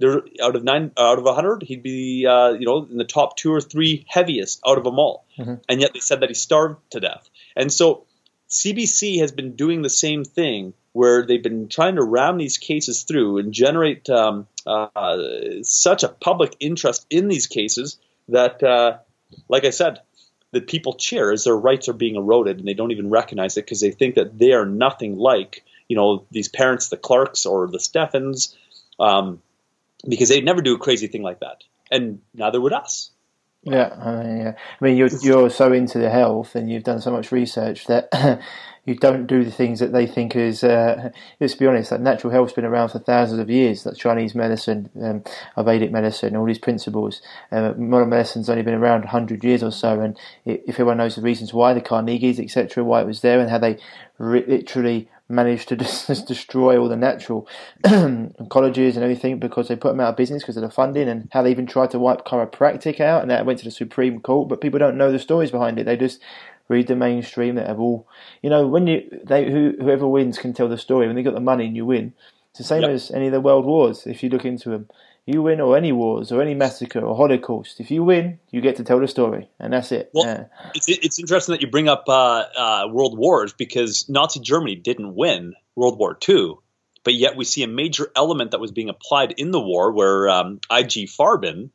there 0.04 0.22
out 0.42 0.56
of 0.56 0.64
nine 0.64 0.92
out 0.98 1.18
of 1.18 1.26
hundred, 1.36 1.64
he'd 1.64 1.84
be, 1.84 2.28
uh, 2.28 2.52
you 2.52 2.66
know, 2.66 2.86
in 2.90 2.98
the 2.98 3.06
top 3.06 3.38
two 3.38 3.54
or 3.54 3.62
three 3.62 4.06
heaviest 4.08 4.62
out 4.68 4.78
of 4.78 4.84
them 4.84 5.00
all. 5.00 5.26
Mm-hmm. 5.38 5.56
And 5.70 5.82
yet 5.82 5.94
they 5.94 6.00
said 6.00 6.20
that 6.20 6.30
he 6.30 6.36
starved 6.36 6.80
to 6.92 7.00
death. 7.00 7.30
And 7.56 7.72
so 7.72 8.06
CBC 8.50 9.20
has 9.20 9.32
been 9.32 9.56
doing 9.56 9.82
the 9.82 9.90
same 9.90 10.24
thing 10.24 10.74
where 10.92 11.26
they've 11.26 11.42
been 11.42 11.70
trying 11.70 11.96
to 11.96 12.04
ram 12.04 12.38
these 12.38 12.58
cases 12.58 13.04
through 13.04 13.40
and 13.40 13.54
generate 13.54 14.10
um, 14.10 14.48
uh, 14.68 15.18
such 15.64 16.04
a 16.04 16.10
public 16.10 16.56
interest 16.60 17.06
in 17.10 17.30
these 17.30 17.48
cases 17.48 17.98
that, 18.30 18.62
uh, 18.62 18.98
like 19.48 19.66
I 19.66 19.72
said, 19.72 20.00
the 20.52 20.62
people 20.62 20.94
cheer 20.94 21.32
as 21.32 21.46
their 21.46 21.58
rights 21.58 21.90
are 21.90 21.94
being 21.94 22.16
eroded 22.16 22.60
and 22.60 22.68
they 22.68 22.76
don't 22.76 22.92
even 22.92 23.10
recognize 23.10 23.58
it 23.58 23.66
because 23.66 23.82
they 23.82 23.92
think 23.92 24.16
that 24.16 24.38
they 24.38 24.52
are 24.52 24.66
nothing 24.66 25.18
like 25.18 25.64
you 25.88 25.96
know 25.96 26.26
these 26.32 26.48
parents, 26.48 26.90
the 26.90 26.98
Clarks 26.98 27.46
or 27.46 27.68
the 27.68 27.80
Stephans, 27.80 28.56
um, 29.00 29.42
because 30.08 30.30
they'd 30.30 30.46
never 30.46 30.62
do 30.62 30.76
a 30.76 30.80
crazy 30.80 31.08
thing 31.08 31.24
like 31.24 31.40
that, 31.40 31.64
and 31.92 32.20
neither 32.34 32.60
would 32.60 32.74
us. 32.74 33.12
Yeah, 33.64 33.96
I 33.98 34.24
mean, 34.24 34.38
yeah. 34.38 34.54
I 34.82 34.86
mean, 34.86 34.98
you're 34.98 35.10
you're 35.22 35.50
so 35.50 35.72
into 35.72 35.98
the 35.98 36.10
health, 36.10 36.56
and 36.56 36.70
you've 36.70 36.84
done 36.84 37.00
so 37.00 37.12
much 37.12 37.32
research 37.32 37.88
that 37.88 38.10
you 38.86 38.96
don't 38.96 39.26
do 39.26 39.46
the 39.46 39.52
things 39.52 39.80
that 39.80 39.94
they 39.94 40.06
think 40.06 40.36
is. 40.36 40.66
Uh, 40.66 41.12
let's 41.40 41.56
be 41.56 41.66
honest, 41.66 41.90
that 41.90 42.02
natural 42.02 42.34
health's 42.34 42.52
been 42.52 42.66
around 42.66 42.90
for 42.90 43.00
thousands 43.00 43.40
of 43.40 43.50
years. 43.50 43.84
That 43.84 43.98
Chinese 43.98 44.36
medicine, 44.36 44.90
um, 45.02 45.24
Vedic 45.64 45.92
medicine, 45.92 46.36
all 46.36 46.46
these 46.46 46.60
principles. 46.60 47.22
Uh, 47.54 47.74
modern 47.78 48.10
medicine's 48.10 48.50
only 48.50 48.64
been 48.64 48.74
around 48.74 49.06
hundred 49.06 49.46
years 49.46 49.64
or 49.64 49.72
so, 49.72 50.02
and 50.02 50.20
if 50.44 50.76
everyone 50.76 50.98
knows 50.98 51.16
the 51.16 51.22
reasons 51.22 51.54
why, 51.54 51.74
the 51.74 51.80
Carnegies, 51.80 52.42
etc., 52.42 52.84
why 52.84 53.00
it 53.00 53.08
was 53.08 53.22
there, 53.22 53.40
and 53.40 53.50
how 53.50 53.60
they 53.60 53.78
literally 54.20 55.08
managed 55.34 55.70
to 55.70 55.76
just 56.08 56.28
destroy 56.28 56.78
all 56.78 56.90
the 56.90 56.96
natural 56.96 57.48
colleges 58.50 58.96
and 58.96 59.04
everything 59.04 59.40
because 59.40 59.68
they 59.68 59.76
put 59.76 59.90
them 59.90 60.00
out 60.00 60.10
of 60.10 60.18
business 60.18 60.44
because 60.44 60.58
of 60.58 60.64
the 60.64 60.70
funding 60.70 61.10
and 61.10 61.30
how 61.32 61.42
they 61.42 61.52
even 61.52 61.66
tried 61.66 61.92
to 61.92 62.00
wipe 62.00 62.26
chiropractic 62.26 63.00
out 63.00 63.22
and 63.22 63.32
that 63.32 63.46
went 63.46 63.60
to 63.60 63.66
the 63.66 63.72
Supreme 63.72 64.20
Court. 64.20 64.48
But 64.50 64.62
people 64.62 64.80
don't 64.80 64.98
know 64.98 65.12
the 65.12 65.20
stories 65.20 65.52
behind 65.52 65.80
it. 65.80 65.86
They 65.86 65.98
just 65.98 66.22
read 66.70 66.88
the 66.88 66.96
mainstream 66.96 67.56
that 67.56 67.68
have 67.68 67.80
all, 67.80 68.08
you 68.42 68.50
know, 68.50 68.68
when 68.68 68.88
you 68.88 69.02
they 69.24 69.52
who, 69.52 69.74
whoever 69.80 70.08
wins 70.08 70.38
can 70.38 70.54
tell 70.54 70.70
the 70.70 70.78
story. 70.78 71.08
When 71.08 71.16
they 71.16 71.24
got 71.24 71.34
the 71.34 71.40
money 71.40 71.66
and 71.66 71.76
you 71.76 71.86
win, 71.86 72.14
it's 72.50 72.60
the 72.60 72.64
same 72.64 72.82
yep. 72.84 72.92
as 72.92 73.12
any 73.12 73.28
of 73.28 73.34
the 73.34 73.42
world 73.42 73.66
wars. 73.66 74.06
If 74.06 74.24
you 74.24 74.30
look 74.30 74.46
into 74.46 74.70
them, 74.70 74.90
you 75.26 75.42
win 75.42 75.62
or 75.62 75.78
any 75.78 75.92
wars 75.92 76.32
or 76.32 76.42
any 76.42 76.54
massacre 76.54 77.00
or 77.00 77.16
Holocaust. 77.16 77.80
If 77.80 77.92
you 77.92 78.04
win, 78.04 78.40
you 78.52 78.62
get 78.62 78.76
to 78.78 78.84
tell 78.84 79.00
the 79.00 79.08
story, 79.08 79.50
and 79.60 79.74
that's 79.74 79.92
it. 79.92 80.12
Well, 80.14 80.26
yeah. 80.26 80.46
it's, 80.76 80.88
it's 80.90 81.20
interesting 81.20 81.54
that 81.54 81.62
you 81.62 81.70
bring 81.70 81.88
up 81.88 82.06
uh, 82.08 82.44
uh, 82.56 82.88
world 82.92 83.18
wars 83.18 83.54
because 83.54 84.10
Nazi 84.10 84.40
Germany 84.40 84.76
didn't 84.76 85.16
win 85.16 85.54
World 85.76 85.98
War 85.98 86.18
II, 86.28 86.56
but 87.04 87.14
yet 87.14 87.38
we 87.38 87.46
see 87.46 87.64
a 87.64 87.68
major 87.68 88.12
element 88.16 88.52
that 88.52 88.60
was 88.60 88.72
being 88.72 88.90
applied 88.90 89.34
in 89.38 89.52
the 89.52 89.62
war 89.62 89.92
where 89.92 90.30
um, 90.30 90.60
IG 90.70 91.08
Farben 91.10 91.70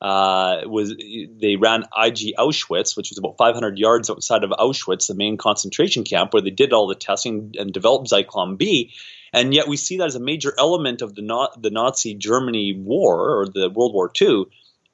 uh, 0.00 0.62
was 0.66 0.94
they 0.96 1.56
ran 1.56 1.82
IG 1.96 2.34
Auschwitz, 2.38 2.96
which 2.96 3.10
was 3.10 3.18
about 3.18 3.38
500 3.38 3.78
yards 3.78 4.10
outside 4.10 4.44
of 4.44 4.50
Auschwitz, 4.50 5.06
the 5.08 5.14
main 5.14 5.36
concentration 5.36 6.04
camp, 6.04 6.32
where 6.32 6.42
they 6.42 6.50
did 6.50 6.72
all 6.72 6.86
the 6.86 6.94
testing 6.94 7.54
and 7.58 7.72
developed 7.72 8.10
Zyklon 8.10 8.58
B. 8.58 8.92
And 9.34 9.52
yet 9.52 9.66
we 9.66 9.76
see 9.76 9.98
that 9.98 10.06
as 10.06 10.14
a 10.14 10.20
major 10.20 10.54
element 10.56 11.02
of 11.02 11.14
the, 11.16 11.50
the 11.60 11.70
Nazi 11.70 12.14
Germany 12.14 12.72
war 12.78 13.40
or 13.40 13.46
the 13.46 13.68
World 13.68 13.92
War 13.92 14.10
II. 14.20 14.44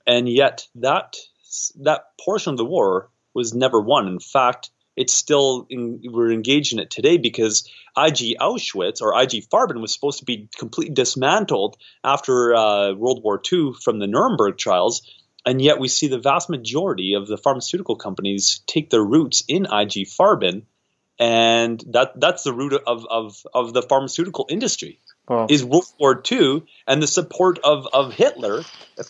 And 0.06 0.26
yet 0.26 0.66
that 0.76 1.16
that 1.80 2.04
portion 2.24 2.52
of 2.52 2.56
the 2.56 2.64
war 2.64 3.10
was 3.34 3.52
never 3.52 3.80
won. 3.80 4.08
In 4.08 4.18
fact, 4.18 4.70
it's 4.96 5.12
still 5.12 5.66
in, 5.68 6.00
we're 6.04 6.32
engaged 6.32 6.72
in 6.72 6.78
it 6.78 6.90
today 6.90 7.18
because 7.18 7.68
IG 7.96 8.38
Auschwitz 8.40 9.02
or 9.02 9.20
IG 9.20 9.48
Farben 9.48 9.80
was 9.80 9.92
supposed 9.92 10.20
to 10.20 10.24
be 10.24 10.48
completely 10.56 10.94
dismantled 10.94 11.76
after 12.02 12.54
uh, 12.54 12.92
World 12.94 13.22
War 13.22 13.40
II 13.52 13.72
from 13.82 13.98
the 13.98 14.06
Nuremberg 14.06 14.58
trials, 14.58 15.02
and 15.44 15.60
yet 15.60 15.78
we 15.78 15.88
see 15.88 16.08
the 16.08 16.18
vast 16.18 16.50
majority 16.50 17.14
of 17.14 17.26
the 17.26 17.38
pharmaceutical 17.38 17.96
companies 17.96 18.60
take 18.66 18.90
their 18.90 19.04
roots 19.04 19.42
in 19.48 19.64
IG 19.64 20.06
Farben 20.06 20.62
and 21.20 21.84
that 21.88 22.18
that's 22.18 22.44
the 22.44 22.52
root 22.52 22.72
of 22.72 23.06
of 23.08 23.46
of 23.52 23.74
the 23.74 23.82
pharmaceutical 23.82 24.46
industry. 24.48 24.98
Wow. 25.28 25.46
Is 25.48 25.62
World 25.62 25.84
War 26.00 26.20
II 26.32 26.64
and 26.88 27.00
the 27.00 27.06
support 27.06 27.60
of, 27.62 27.86
of 27.92 28.12
Hitler 28.12 28.62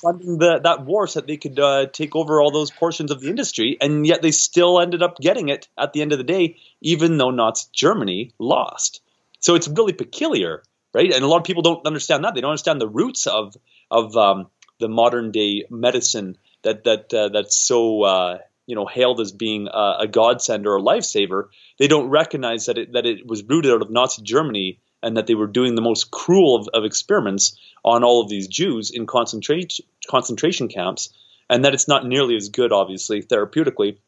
funding 0.03 0.37
the, 0.37 0.59
that 0.59 0.85
war 0.85 1.07
so 1.07 1.21
that 1.21 1.27
they 1.27 1.39
could 1.39 1.59
uh, 1.59 1.87
take 1.87 2.15
over 2.15 2.43
all 2.43 2.51
those 2.51 2.71
portions 2.71 3.11
of 3.11 3.21
the 3.23 3.31
industry, 3.31 3.79
and 3.81 4.07
yet 4.07 4.21
they 4.21 4.33
still 4.33 4.81
ended 4.81 5.03
up 5.03 5.17
getting 5.17 5.49
it 5.49 5.69
at 5.79 5.95
the 5.95 6.03
end 6.03 6.13
of 6.13 6.19
the 6.19 6.25
day, 6.25 6.57
even 6.83 7.17
though 7.17 7.31
Nazi 7.31 7.69
Germany 7.73 8.35
lost. 8.39 9.01
So 9.39 9.55
it's 9.55 9.67
really 9.67 9.95
peculiar, 9.95 10.63
right? 10.93 11.11
And 11.11 11.25
a 11.25 11.27
lot 11.27 11.39
of 11.39 11.45
people 11.45 11.63
don't 11.63 11.87
understand 11.87 12.25
that. 12.25 12.35
They 12.35 12.43
don't 12.43 12.51
understand 12.51 12.83
the 12.83 12.89
roots 12.89 13.27
of 13.27 13.57
of 13.91 14.15
um, 14.15 14.49
the 14.79 14.89
modern 14.89 15.31
day 15.31 15.65
medicine 15.71 16.37
that 16.63 16.85
that 16.85 17.15
uh, 17.15 17.29
that's 17.31 17.57
so 17.57 18.03
uh, 18.03 18.39
you 18.71 18.77
know 18.77 18.87
hailed 18.87 19.21
as 19.21 19.33
being 19.33 19.67
a, 19.67 19.97
a 20.01 20.07
godsend 20.07 20.67
or 20.67 20.77
a 20.77 20.81
lifesaver, 20.81 21.49
they 21.79 21.89
don't 21.89 22.09
recognize 22.09 22.67
that 22.67 22.79
it 22.79 22.93
that 22.93 23.05
it 23.05 23.27
was 23.27 23.43
rooted 23.43 23.73
out 23.73 23.83
of 23.83 23.91
Nazi 23.91 24.23
Germany 24.23 24.79
and 25.03 25.17
that 25.17 25.27
they 25.27 25.35
were 25.35 25.49
doing 25.49 25.75
the 25.75 25.83
most 25.83 26.11
cruel 26.13 26.55
of, 26.57 26.69
of 26.73 26.85
experiments 26.85 27.59
on 27.85 28.05
all 28.05 28.23
of 28.23 28.29
these 28.29 28.47
Jews 28.47 28.93
in 28.93 29.07
concentration 29.07 29.85
concentration 30.09 30.69
camps, 30.69 31.11
and 31.49 31.65
that 31.65 31.75
it's 31.75 31.89
not 31.89 32.07
nearly 32.07 32.37
as 32.37 32.49
good, 32.51 32.73
obviously, 32.73 33.23
therapeutically, 33.23 33.99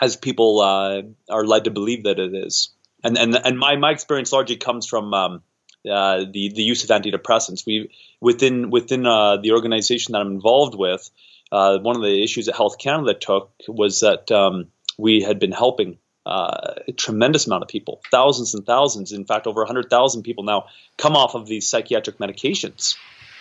as 0.00 0.16
people 0.16 0.60
uh, 0.60 1.02
are 1.30 1.46
led 1.46 1.64
to 1.64 1.70
believe 1.70 2.04
that 2.04 2.18
it 2.18 2.34
is. 2.34 2.70
And 3.02 3.16
and 3.16 3.34
and 3.34 3.58
my 3.58 3.76
my 3.76 3.90
experience 3.90 4.32
largely 4.32 4.56
comes 4.56 4.86
from. 4.86 5.14
Um, 5.14 5.42
uh, 5.86 6.24
the 6.32 6.50
the 6.54 6.62
use 6.62 6.82
of 6.82 6.88
antidepressants. 6.88 7.66
We 7.66 7.90
within 8.18 8.70
within 8.70 9.06
uh, 9.06 9.36
the 9.36 9.52
organization 9.52 10.12
that 10.12 10.20
I'm 10.22 10.32
involved 10.32 10.74
with, 10.74 11.10
uh, 11.54 11.78
one 11.78 11.94
of 11.94 12.02
the 12.02 12.22
issues 12.22 12.46
that 12.46 12.56
Health 12.56 12.78
Canada 12.78 13.14
took 13.14 13.52
was 13.68 14.00
that 14.00 14.32
um, 14.32 14.66
we 14.98 15.22
had 15.22 15.38
been 15.38 15.52
helping 15.52 15.98
uh, 16.26 16.74
a 16.88 16.92
tremendous 16.92 17.46
amount 17.46 17.62
of 17.62 17.68
people, 17.68 18.00
thousands 18.10 18.54
and 18.54 18.66
thousands, 18.66 19.12
in 19.12 19.24
fact, 19.24 19.46
over 19.46 19.60
100,000 19.60 20.24
people 20.24 20.42
now 20.42 20.66
come 20.98 21.14
off 21.14 21.36
of 21.36 21.46
these 21.46 21.68
psychiatric 21.68 22.18
medications. 22.18 22.96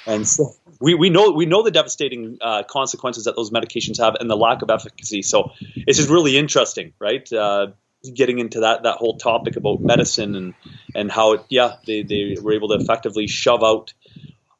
And 0.06 0.28
so 0.28 0.54
we, 0.80 0.94
we 0.94 1.10
know 1.10 1.32
we 1.32 1.46
know 1.46 1.64
the 1.64 1.72
devastating 1.72 2.38
uh, 2.42 2.64
consequences 2.64 3.24
that 3.24 3.36
those 3.36 3.50
medications 3.50 3.98
have 4.00 4.16
and 4.16 4.30
the 4.30 4.36
lack 4.36 4.62
of 4.62 4.70
efficacy. 4.70 5.22
So 5.24 5.52
this 5.88 5.98
is 5.98 6.10
really 6.10 6.38
interesting, 6.38 6.94
right? 7.00 7.32
Uh, 7.32 7.68
getting 8.14 8.40
into 8.40 8.60
that 8.60 8.84
that 8.84 8.98
whole 8.98 9.18
topic 9.18 9.56
about 9.56 9.80
medicine 9.80 10.36
and 10.36 10.54
and 10.94 11.10
how 11.10 11.34
it, 11.34 11.46
yeah 11.48 11.78
they, 11.88 12.04
they 12.04 12.36
were 12.42 12.52
able 12.52 12.68
to 12.68 12.76
effectively 12.76 13.28
shove 13.28 13.64
out 13.64 13.94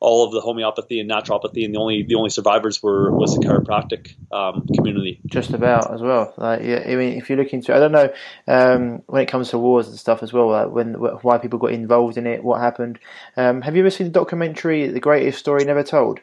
all 0.04 0.26
of 0.26 0.34
the 0.34 0.42
homeopathy 0.42 1.00
and 1.00 1.10
naturopathy, 1.10 1.64
and 1.64 1.74
the 1.74 1.80
only 1.80 2.04
the 2.04 2.16
only 2.16 2.30
survivors 2.30 2.84
were 2.84 3.10
was 3.10 3.36
the 3.36 3.42
chiropractic 3.42 4.16
um, 4.34 4.68
community. 4.76 5.22
Just 5.26 5.52
about 5.52 5.94
as 5.94 6.02
well. 6.02 6.34
Like, 6.38 6.62
yeah, 6.62 6.84
I 6.86 6.96
mean, 6.96 7.18
if 7.18 7.30
you 7.30 7.38
look 7.38 7.54
into, 7.54 7.74
I 7.74 7.80
don't 7.80 7.94
know 7.94 8.14
um, 8.48 9.02
when 9.08 9.22
it 9.22 9.28
comes 9.28 9.50
to 9.52 9.58
wars 9.58 9.88
and 9.88 9.98
stuff 9.98 10.22
as 10.22 10.34
well. 10.34 10.50
Like 10.50 10.70
when 10.70 10.96
why 10.96 11.38
people 11.38 11.58
got 11.58 11.72
involved 11.72 12.18
in 12.18 12.28
it, 12.28 12.44
what 12.44 12.60
happened. 12.60 13.00
Um, 13.38 13.62
have 13.62 13.76
you 13.76 13.82
ever 13.82 13.90
seen 13.90 14.08
the 14.08 14.14
documentary 14.14 14.88
"The 14.88 15.00
Greatest 15.00 15.40
Story 15.40 15.64
Never 15.64 15.84
Told"? 15.84 16.20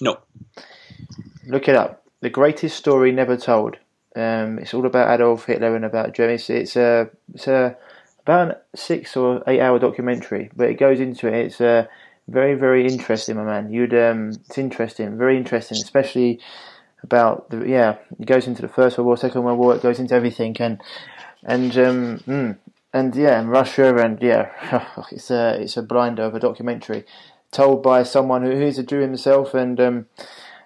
No. 0.00 0.18
Look 1.46 1.68
it 1.68 1.76
up. 1.76 2.04
The 2.20 2.30
Greatest 2.30 2.76
Story 2.76 3.12
Never 3.12 3.36
Told. 3.36 3.76
Um, 4.16 4.58
it's 4.58 4.74
all 4.74 4.84
about 4.84 5.14
Adolf 5.14 5.46
Hitler 5.46 5.76
and 5.76 5.84
about 5.84 6.12
Germany. 6.12 6.34
It's, 6.34 6.50
it's 6.50 6.76
a 6.76 7.08
it's 7.32 7.46
a 7.46 7.76
about 8.24 8.50
a 8.50 8.76
six 8.76 9.16
or 9.16 9.42
eight 9.46 9.60
hour 9.60 9.78
documentary, 9.78 10.50
but 10.56 10.68
it 10.68 10.74
goes 10.74 10.98
into 10.98 11.28
it. 11.28 11.46
It's 11.46 11.60
a 11.60 11.88
very, 12.28 12.54
very 12.54 12.86
interesting, 12.86 13.36
my 13.36 13.44
man. 13.44 13.72
You'd 13.72 13.94
um, 13.94 14.30
it's 14.30 14.58
interesting, 14.58 15.18
very 15.18 15.36
interesting, 15.36 15.78
especially 15.78 16.40
about 17.02 17.50
the 17.50 17.66
yeah. 17.68 17.96
It 18.18 18.26
goes 18.26 18.46
into 18.46 18.62
the 18.62 18.68
First 18.68 18.98
World 18.98 19.06
War, 19.06 19.16
Second 19.16 19.42
World 19.42 19.58
War. 19.58 19.74
It 19.74 19.82
goes 19.82 19.98
into 19.98 20.14
everything, 20.14 20.56
and 20.60 20.80
and 21.42 21.76
um, 21.78 22.18
mm, 22.26 22.58
and 22.92 23.16
yeah, 23.16 23.40
and 23.40 23.50
Russia, 23.50 23.96
and 23.96 24.20
yeah, 24.22 24.86
it's 25.12 25.30
a 25.30 25.60
it's 25.60 25.76
a 25.76 25.82
blinder 25.82 26.22
of 26.22 26.34
a 26.34 26.40
documentary 26.40 27.04
told 27.50 27.82
by 27.82 28.02
someone 28.02 28.42
who's 28.42 28.78
a 28.78 28.82
Jew 28.82 29.00
himself, 29.00 29.54
and 29.54 29.78
um, 29.80 30.06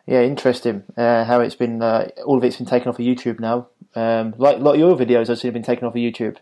yeah, 0.07 0.23
interesting 0.23 0.85
uh, 0.97 1.25
how 1.25 1.41
it's 1.41 1.57
been. 1.57 1.83
Uh, 1.83 2.09
all 2.25 2.39
of 2.39 2.45
it's 2.45 2.57
been 2.57 2.67
taken 2.67 2.89
off 2.89 2.99
of 2.99 3.05
YouTube 3.05 3.41
now. 3.41 3.69
Um, 3.95 4.35
like 4.37 4.59
of 4.59 4.77
your 4.77 4.97
videos, 4.97 5.31
I've 5.31 5.39
seen 5.39 5.49
have 5.49 5.55
been 5.55 5.63
taken 5.63 5.87
off 5.87 5.95
of 5.95 6.01
YouTube. 6.01 6.37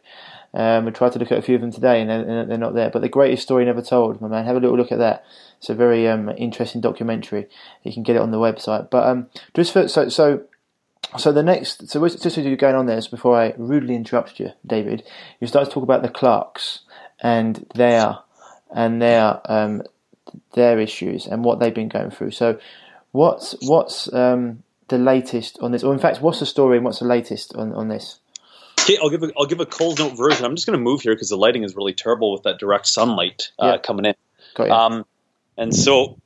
Um, 0.55 0.85
we 0.85 0.93
tried 0.93 1.13
to 1.13 1.19
look 1.19 1.33
at 1.33 1.39
a 1.39 1.43
few 1.43 1.57
of 1.57 1.61
them 1.61 1.73
today, 1.73 2.01
and 2.01 2.09
they're, 2.09 2.45
they're, 2.47 2.59
not 2.59 2.75
there. 2.75 2.89
But 2.89 3.03
the 3.03 3.09
greatest 3.09 3.43
story 3.43 3.65
never 3.65 3.83
told, 3.83 4.21
my 4.21 4.29
man. 4.29 4.45
Have 4.45 4.57
a 4.57 4.61
little 4.61 4.77
look 4.77 4.93
at 4.93 4.99
that. 4.99 5.25
It's 5.59 5.69
a 5.69 5.75
very 5.75 6.09
um, 6.09 6.29
interesting 6.37 6.81
documentary. 6.81 7.49
You 7.83 7.93
can 7.93 8.05
get 8.05 8.17
it 8.17 8.23
on 8.23 8.31
the 8.31 8.39
website. 8.39 8.89
But 8.89 9.07
um, 9.07 9.27
just 9.55 9.73
for 9.73 9.89
so 9.89 10.09
so. 10.09 10.45
So 11.19 11.31
the 11.33 11.43
next, 11.43 11.89
so 11.91 12.09
just 12.09 12.25
as 12.27 12.39
you're 12.39 12.57
going 12.57 12.75
on 12.75 12.87
there, 12.87 13.01
so 13.01 13.11
before 13.11 13.39
I 13.39 13.55
rudely 13.59 13.95
interrupt 13.95 14.41
you, 14.41 14.51
David, 14.67 15.05
you 15.39 15.47
start 15.47 15.67
to 15.69 15.71
talk 15.71 15.83
about 15.83 16.03
the 16.03 16.09
Clarks 16.09 16.81
and 17.21 17.67
their 17.75 18.19
and 18.75 19.03
their 19.03 19.41
um, 19.45 19.83
their 20.55 20.81
issues 20.81 21.27
and 21.27 21.45
what 21.45 21.61
they've 21.61 21.75
been 21.75 21.89
going 21.89 22.11
through. 22.11 22.33
So, 22.33 22.59
what's 23.13 23.55
what's 23.63 24.13
um, 24.13 24.63
the 24.89 24.99
latest 24.99 25.59
on 25.61 25.73
this, 25.73 25.83
or 25.85 25.93
in 25.93 26.01
fact, 26.01 26.21
what's 26.21 26.41
the 26.41 26.47
story 26.47 26.77
and 26.77 26.85
what's 26.85 26.99
the 27.01 27.07
latest 27.07 27.55
on, 27.55 27.73
on 27.75 27.89
this? 27.89 28.21
Okay, 28.85 28.99
I'll 29.03 29.09
give 29.09 29.23
a, 29.23 29.33
I'll 29.39 29.47
give 29.47 29.61
a 29.61 29.67
Coles 29.67 29.99
Note 29.99 30.15
version. 30.15 30.45
I'm 30.45 30.55
just 30.55 30.67
going 30.67 30.79
to 30.79 30.83
move 30.83 31.01
here 31.01 31.15
because 31.15 31.31
the 31.31 31.37
lighting 31.37 31.65
is 31.65 31.75
really 31.75 31.95
terrible 31.95 32.33
with 32.33 32.43
that 32.43 32.59
direct 32.59 32.87
sunlight 32.87 33.51
uh, 33.59 33.67
yeah. 33.67 33.79
coming 33.79 34.05
in. 34.05 34.15
Um, 34.71 35.07
and 35.57 35.75
so, 35.75 36.19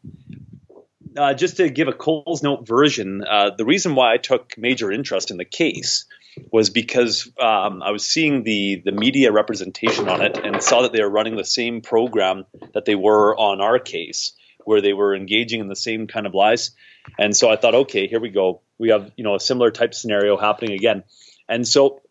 uh, 1.17 1.35
just 1.35 1.59
to 1.59 1.69
give 1.71 1.87
a 1.87 1.93
Coles 1.93 2.43
Note 2.43 2.67
version, 2.67 3.23
uh, 3.23 3.51
the 3.57 3.65
reason 3.65 3.95
why 3.95 4.13
I 4.13 4.17
took 4.17 4.59
major 4.59 4.91
interest 4.91 5.31
in 5.31 5.37
the 5.37 5.45
case 5.45 6.07
was 6.51 6.69
because 6.69 7.31
um, 7.41 7.81
I 7.81 7.93
was 7.93 8.05
seeing 8.05 8.43
the 8.43 8.83
the 8.85 8.93
media 8.93 9.31
representation 9.31 10.09
on 10.09 10.21
it 10.21 10.37
and 10.45 10.61
saw 10.61 10.83
that 10.83 10.93
they 10.93 11.03
were 11.03 11.11
running 11.11 11.37
the 11.37 11.45
same 11.45 11.81
program 11.81 12.45
that 12.75 12.85
they 12.85 12.97
were 12.97 13.37
on 13.37 13.61
our 13.61 13.79
case, 13.79 14.33
where 14.65 14.81
they 14.81 14.93
were 14.93 15.15
engaging 15.15 15.61
in 15.61 15.69
the 15.69 15.77
same 15.77 16.09
kind 16.09 16.27
of 16.27 16.35
lies. 16.35 16.73
And 17.21 17.37
so 17.37 17.49
I 17.51 17.55
thought, 17.57 17.75
okay, 17.75 18.09
here 18.09 18.21
we 18.21 18.31
go. 18.31 18.63
We 18.79 18.89
have 18.91 19.13
you 19.17 19.23
know 19.23 19.37
a 19.37 19.41
similar 19.41 19.71
type 19.71 19.95
scenario 19.95 20.37
happening 20.37 20.73
again. 20.73 21.05
And 21.49 21.67
so 21.67 22.03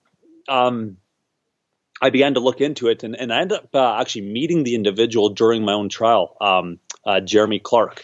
um, 0.47 0.97
I 2.01 2.09
began 2.09 2.35
to 2.35 2.39
look 2.39 2.61
into 2.61 2.87
it, 2.87 3.03
and, 3.03 3.15
and 3.15 3.33
I 3.33 3.41
ended 3.41 3.57
up 3.57 3.69
uh, 3.73 3.97
actually 3.99 4.29
meeting 4.29 4.63
the 4.63 4.75
individual 4.75 5.29
during 5.29 5.63
my 5.63 5.73
own 5.73 5.89
trial, 5.89 6.37
um, 6.39 6.79
uh, 7.05 7.21
Jeromie 7.21 7.61
Clark, 7.61 8.03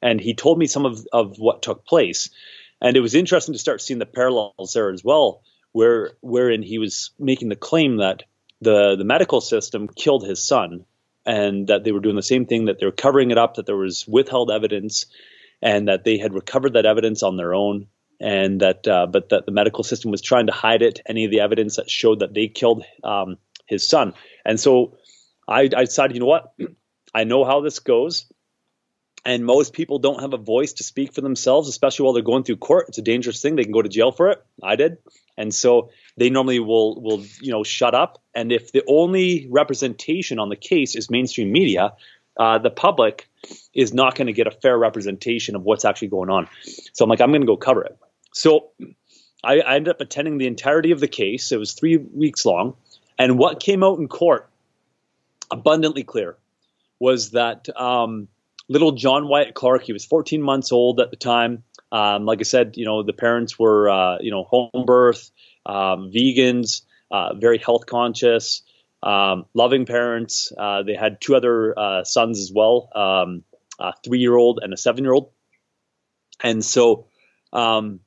and 0.00 0.20
he 0.20 0.34
told 0.34 0.58
me 0.58 0.66
some 0.66 0.86
of, 0.86 1.06
of 1.12 1.38
what 1.38 1.62
took 1.62 1.84
place. 1.84 2.30
And 2.80 2.96
it 2.96 3.00
was 3.00 3.14
interesting 3.14 3.54
to 3.54 3.58
start 3.58 3.82
seeing 3.82 3.98
the 3.98 4.06
parallels 4.06 4.72
there 4.74 4.90
as 4.90 5.04
well, 5.04 5.42
where 5.72 6.12
wherein 6.20 6.62
he 6.62 6.78
was 6.78 7.10
making 7.18 7.48
the 7.48 7.56
claim 7.56 7.98
that 7.98 8.22
the 8.60 8.96
the 8.96 9.04
medical 9.04 9.40
system 9.40 9.88
killed 9.88 10.26
his 10.26 10.46
son, 10.46 10.84
and 11.24 11.66
that 11.66 11.84
they 11.84 11.92
were 11.92 12.00
doing 12.00 12.16
the 12.16 12.22
same 12.22 12.46
thing, 12.46 12.66
that 12.66 12.78
they 12.78 12.86
were 12.86 12.92
covering 12.92 13.30
it 13.30 13.38
up, 13.38 13.54
that 13.54 13.66
there 13.66 13.76
was 13.76 14.06
withheld 14.06 14.50
evidence, 14.50 15.06
and 15.60 15.88
that 15.88 16.04
they 16.04 16.18
had 16.18 16.34
recovered 16.34 16.74
that 16.74 16.86
evidence 16.86 17.22
on 17.22 17.36
their 17.36 17.54
own, 17.54 17.86
and 18.20 18.60
that 18.60 18.86
uh, 18.86 19.06
but 19.06 19.28
that 19.30 19.46
the 19.46 19.52
medical 19.52 19.84
system 19.84 20.10
was 20.10 20.22
trying 20.22 20.46
to 20.46 20.52
hide 20.52 20.82
it, 20.82 21.00
any 21.06 21.24
of 21.24 21.30
the 21.30 21.40
evidence 21.40 21.76
that 21.76 21.90
showed 21.90 22.20
that 22.20 22.34
they 22.34 22.48
killed 22.48 22.84
um, 23.04 23.36
his 23.66 23.88
son. 23.88 24.14
And 24.44 24.58
so 24.58 24.96
I, 25.48 25.62
I 25.62 25.84
decided, 25.84 26.14
you 26.14 26.20
know 26.20 26.26
what, 26.26 26.54
I 27.14 27.24
know 27.24 27.44
how 27.44 27.60
this 27.60 27.78
goes 27.78 28.26
and 29.26 29.44
most 29.44 29.72
people 29.72 29.98
don't 29.98 30.20
have 30.20 30.32
a 30.32 30.38
voice 30.38 30.74
to 30.74 30.84
speak 30.84 31.12
for 31.12 31.20
themselves, 31.20 31.68
especially 31.68 32.04
while 32.04 32.12
they're 32.12 32.22
going 32.22 32.44
through 32.44 32.58
court. 32.58 32.86
It's 32.88 32.98
a 32.98 33.02
dangerous 33.02 33.42
thing. 33.42 33.56
They 33.56 33.64
can 33.64 33.72
go 33.72 33.82
to 33.82 33.88
jail 33.88 34.12
for 34.12 34.30
it. 34.30 34.42
I 34.62 34.76
did, 34.76 34.98
and 35.36 35.52
so 35.52 35.90
they 36.16 36.30
normally 36.30 36.60
will 36.60 37.02
will 37.02 37.24
you 37.40 37.50
know 37.50 37.64
shut 37.64 37.94
up. 37.94 38.22
And 38.34 38.52
if 38.52 38.70
the 38.70 38.84
only 38.86 39.48
representation 39.50 40.38
on 40.38 40.48
the 40.48 40.56
case 40.56 40.94
is 40.94 41.10
mainstream 41.10 41.50
media, 41.50 41.94
uh, 42.38 42.58
the 42.58 42.70
public 42.70 43.28
is 43.74 43.92
not 43.92 44.14
going 44.14 44.28
to 44.28 44.32
get 44.32 44.46
a 44.46 44.52
fair 44.52 44.78
representation 44.78 45.56
of 45.56 45.62
what's 45.62 45.84
actually 45.84 46.08
going 46.08 46.30
on. 46.30 46.48
So 46.92 47.04
I'm 47.04 47.10
like, 47.10 47.20
I'm 47.20 47.30
going 47.30 47.40
to 47.40 47.46
go 47.46 47.56
cover 47.56 47.82
it. 47.82 47.98
So 48.36 48.70
I, 49.42 49.60
I 49.60 49.76
ended 49.76 49.94
up 49.94 50.00
attending 50.00 50.38
the 50.38 50.46
entirety 50.46 50.90
of 50.90 51.00
the 51.00 51.08
case. 51.08 51.52
It 51.52 51.58
was 51.58 51.72
three 51.72 51.96
weeks 51.96 52.44
long, 52.44 52.76
and 53.18 53.38
what 53.38 53.60
came 53.60 53.82
out 53.82 53.98
in 53.98 54.08
court, 54.08 54.48
abundantly 55.50 56.04
clear, 56.04 56.36
was 56.98 57.30
that. 57.32 57.68
Um, 57.76 58.28
little 58.68 58.92
John 58.92 59.28
Wyatt 59.28 59.54
Clark. 59.54 59.84
He 59.84 59.92
was 59.92 60.04
14 60.04 60.42
months 60.42 60.72
old 60.72 61.00
at 61.00 61.10
the 61.10 61.16
time. 61.16 61.62
Um, 61.92 62.24
like 62.24 62.40
I 62.40 62.42
said, 62.42 62.76
you 62.76 62.84
know, 62.84 63.02
the 63.02 63.12
parents 63.12 63.58
were, 63.58 63.88
uh, 63.88 64.18
you 64.20 64.30
know, 64.30 64.44
home 64.44 64.84
birth, 64.86 65.30
um, 65.64 66.10
vegans, 66.10 66.82
uh, 67.10 67.34
very 67.34 67.58
health 67.58 67.86
conscious, 67.86 68.62
um, 69.02 69.46
loving 69.54 69.86
parents. 69.86 70.52
Uh, 70.56 70.82
they 70.82 70.94
had 70.94 71.20
two 71.20 71.36
other 71.36 71.78
uh, 71.78 72.04
sons 72.04 72.40
as 72.40 72.52
well, 72.52 72.88
um, 72.94 73.44
a 73.78 73.92
three 74.04 74.18
year 74.18 74.34
old 74.34 74.60
and 74.62 74.72
a 74.72 74.76
seven 74.76 75.04
year 75.04 75.12
old. 75.12 75.30
And 76.42 76.64
so, 76.64 77.06
um, 77.52 78.00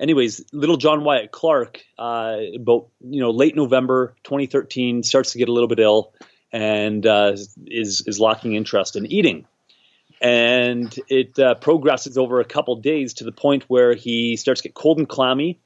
anyways, 0.00 0.44
little 0.52 0.76
John 0.76 1.04
Wyatt 1.04 1.32
Clark, 1.32 1.82
uh, 1.98 2.38
about, 2.54 2.88
you 3.00 3.20
know, 3.20 3.30
late 3.30 3.56
November 3.56 4.14
2013, 4.24 5.02
starts 5.02 5.32
to 5.32 5.38
get 5.38 5.48
a 5.48 5.52
little 5.52 5.68
bit 5.68 5.80
ill 5.80 6.12
and 6.52 7.06
uh, 7.06 7.32
is, 7.66 8.02
is 8.06 8.20
lacking 8.20 8.54
interest 8.54 8.96
in 8.96 9.06
eating. 9.06 9.46
And 10.20 10.94
it 11.08 11.38
uh, 11.38 11.54
progresses 11.56 12.16
over 12.16 12.40
a 12.40 12.44
couple 12.44 12.76
days 12.76 13.14
to 13.14 13.24
the 13.24 13.32
point 13.32 13.64
where 13.68 13.94
he 13.94 14.36
starts 14.36 14.62
to 14.62 14.68
get 14.68 14.74
cold 14.74 14.98
and 14.98 15.08
clammy 15.08 15.60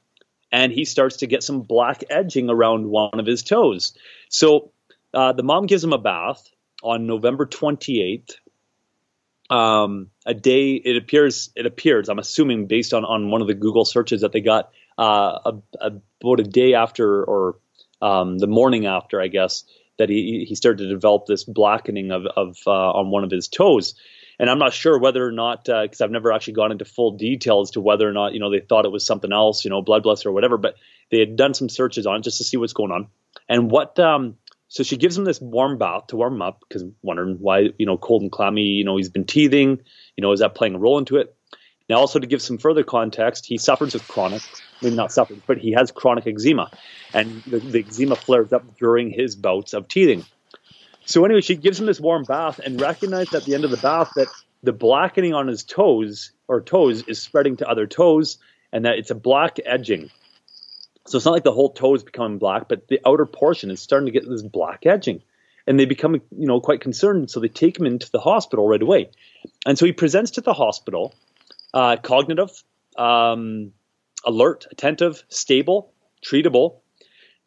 and 0.51 0.71
he 0.71 0.83
starts 0.83 1.17
to 1.17 1.27
get 1.27 1.43
some 1.43 1.61
black 1.61 2.03
edging 2.09 2.49
around 2.49 2.89
one 2.89 3.19
of 3.19 3.25
his 3.25 3.43
toes. 3.43 3.95
So 4.27 4.71
uh, 5.13 5.31
the 5.33 5.43
mom 5.43 5.67
gives 5.67 5.83
him 5.83 5.93
a 5.93 5.97
bath 5.97 6.49
on 6.83 7.05
november 7.05 7.45
28th 7.45 8.35
um, 9.51 10.09
a 10.25 10.33
day 10.33 10.73
it 10.73 10.97
appears 10.97 11.51
it 11.55 11.65
appears 11.65 12.09
i'm 12.09 12.19
assuming 12.19 12.67
based 12.67 12.93
on, 12.93 13.03
on 13.05 13.29
one 13.29 13.41
of 13.41 13.47
the 13.47 13.53
google 13.53 13.85
searches 13.85 14.21
that 14.21 14.31
they 14.31 14.41
got 14.41 14.71
uh, 14.97 15.39
a, 15.45 15.53
a, 15.79 15.91
about 16.21 16.39
a 16.39 16.43
day 16.43 16.73
after 16.73 17.23
or 17.23 17.59
um, 18.01 18.37
the 18.37 18.47
morning 18.47 18.85
after 18.85 19.21
i 19.21 19.27
guess 19.27 19.63
that 19.97 20.09
he, 20.09 20.45
he 20.47 20.55
started 20.55 20.83
to 20.83 20.89
develop 20.89 21.27
this 21.27 21.43
blackening 21.43 22.11
of, 22.11 22.25
of 22.25 22.57
uh, 22.65 22.71
on 22.71 23.11
one 23.11 23.23
of 23.23 23.29
his 23.29 23.47
toes 23.47 23.93
and 24.39 24.49
I'm 24.49 24.57
not 24.57 24.73
sure 24.73 24.97
whether 24.97 25.23
or 25.23 25.31
not 25.31 25.65
because 25.65 26.01
uh, 26.01 26.05
I've 26.05 26.09
never 26.09 26.31
actually 26.31 26.53
gone 26.53 26.71
into 26.71 26.83
full 26.83 27.11
detail 27.11 27.61
as 27.61 27.69
to 27.71 27.81
whether 27.81 28.09
or 28.09 28.11
not 28.11 28.33
you 28.33 28.39
know 28.39 28.49
they 28.49 28.59
thought 28.59 28.85
it 28.85 28.91
was 28.91 29.05
something 29.05 29.31
else, 29.31 29.63
you 29.63 29.69
know, 29.69 29.83
blood 29.83 30.01
blister 30.01 30.29
or 30.29 30.31
whatever. 30.31 30.57
But 30.57 30.77
they 31.11 31.19
had 31.19 31.35
done 31.35 31.53
some 31.53 31.69
searches 31.69 32.07
on 32.07 32.15
it 32.15 32.23
just 32.23 32.39
to 32.39 32.43
see 32.43 32.57
what's 32.57 32.73
going 32.73 32.91
on. 32.91 33.07
And 33.47 33.69
what 33.69 33.99
um, 33.99 34.37
so 34.71 34.83
she 34.83 34.95
gives 34.95 35.17
him 35.17 35.25
this 35.25 35.41
warm 35.41 35.77
bath 35.77 36.07
to 36.07 36.15
warm 36.15 36.35
him 36.35 36.41
up 36.41 36.63
because 36.65 36.85
wondering 37.01 37.35
why 37.41 37.71
you 37.77 37.85
know 37.85 37.97
cold 37.97 38.21
and 38.21 38.31
clammy. 38.31 38.61
You 38.61 38.85
know, 38.85 38.95
he's 38.95 39.09
been 39.09 39.25
teething. 39.25 39.81
You 40.15 40.21
know, 40.21 40.31
is 40.31 40.39
that 40.39 40.55
playing 40.55 40.75
a 40.75 40.79
role 40.79 40.97
into 40.97 41.17
it? 41.17 41.35
Now, 41.89 41.97
also 41.97 42.19
to 42.19 42.25
give 42.25 42.41
some 42.41 42.57
further 42.57 42.85
context, 42.85 43.45
he 43.45 43.57
suffers 43.57 43.93
with 43.93 44.07
chronic, 44.07 44.41
maybe 44.81 44.95
not 44.95 45.11
suffers, 45.11 45.39
but 45.45 45.57
he 45.57 45.73
has 45.73 45.91
chronic 45.91 46.25
eczema, 46.25 46.71
and 47.13 47.43
the, 47.43 47.59
the 47.59 47.79
eczema 47.79 48.15
flares 48.15 48.53
up 48.53 48.77
during 48.77 49.09
his 49.09 49.35
bouts 49.35 49.73
of 49.73 49.89
teething. 49.89 50.23
So 51.03 51.25
anyway, 51.25 51.41
she 51.41 51.57
gives 51.57 51.77
him 51.77 51.85
this 51.85 51.99
warm 51.99 52.23
bath 52.23 52.59
and 52.59 52.79
recognized 52.79 53.35
at 53.35 53.43
the 53.43 53.55
end 53.55 53.65
of 53.65 53.71
the 53.71 53.77
bath 53.77 54.11
that 54.15 54.27
the 54.63 54.71
blackening 54.71 55.33
on 55.33 55.47
his 55.47 55.65
toes 55.65 56.31
or 56.47 56.61
toes 56.61 57.03
is 57.09 57.21
spreading 57.21 57.57
to 57.57 57.67
other 57.67 57.87
toes 57.87 58.37
and 58.71 58.85
that 58.85 58.99
it's 58.99 59.11
a 59.11 59.15
black 59.15 59.57
edging. 59.65 60.09
So 61.11 61.17
it's 61.17 61.25
not 61.25 61.33
like 61.33 61.43
the 61.43 61.51
whole 61.51 61.73
toe 61.73 61.95
is 61.95 62.03
becoming 62.03 62.37
black, 62.37 62.69
but 62.69 62.87
the 62.87 63.01
outer 63.05 63.25
portion 63.25 63.69
is 63.69 63.81
starting 63.81 64.05
to 64.05 64.11
get 64.11 64.27
this 64.27 64.41
black 64.41 64.85
edging. 64.85 65.21
And 65.67 65.79
they 65.79 65.85
become, 65.85 66.13
you 66.13 66.47
know, 66.47 66.59
quite 66.61 66.81
concerned. 66.81 67.29
So 67.29 67.39
they 67.39 67.49
take 67.49 67.77
him 67.77 67.85
into 67.85 68.09
the 68.09 68.19
hospital 68.19 68.67
right 68.67 68.81
away. 68.81 69.11
And 69.65 69.77
so 69.77 69.85
he 69.85 69.91
presents 69.91 70.31
to 70.31 70.41
the 70.41 70.53
hospital, 70.53 71.13
uh, 71.73 71.97
cognitive, 71.97 72.51
um, 72.97 73.73
alert, 74.25 74.67
attentive, 74.71 75.23
stable, 75.27 75.91
treatable, 76.25 76.77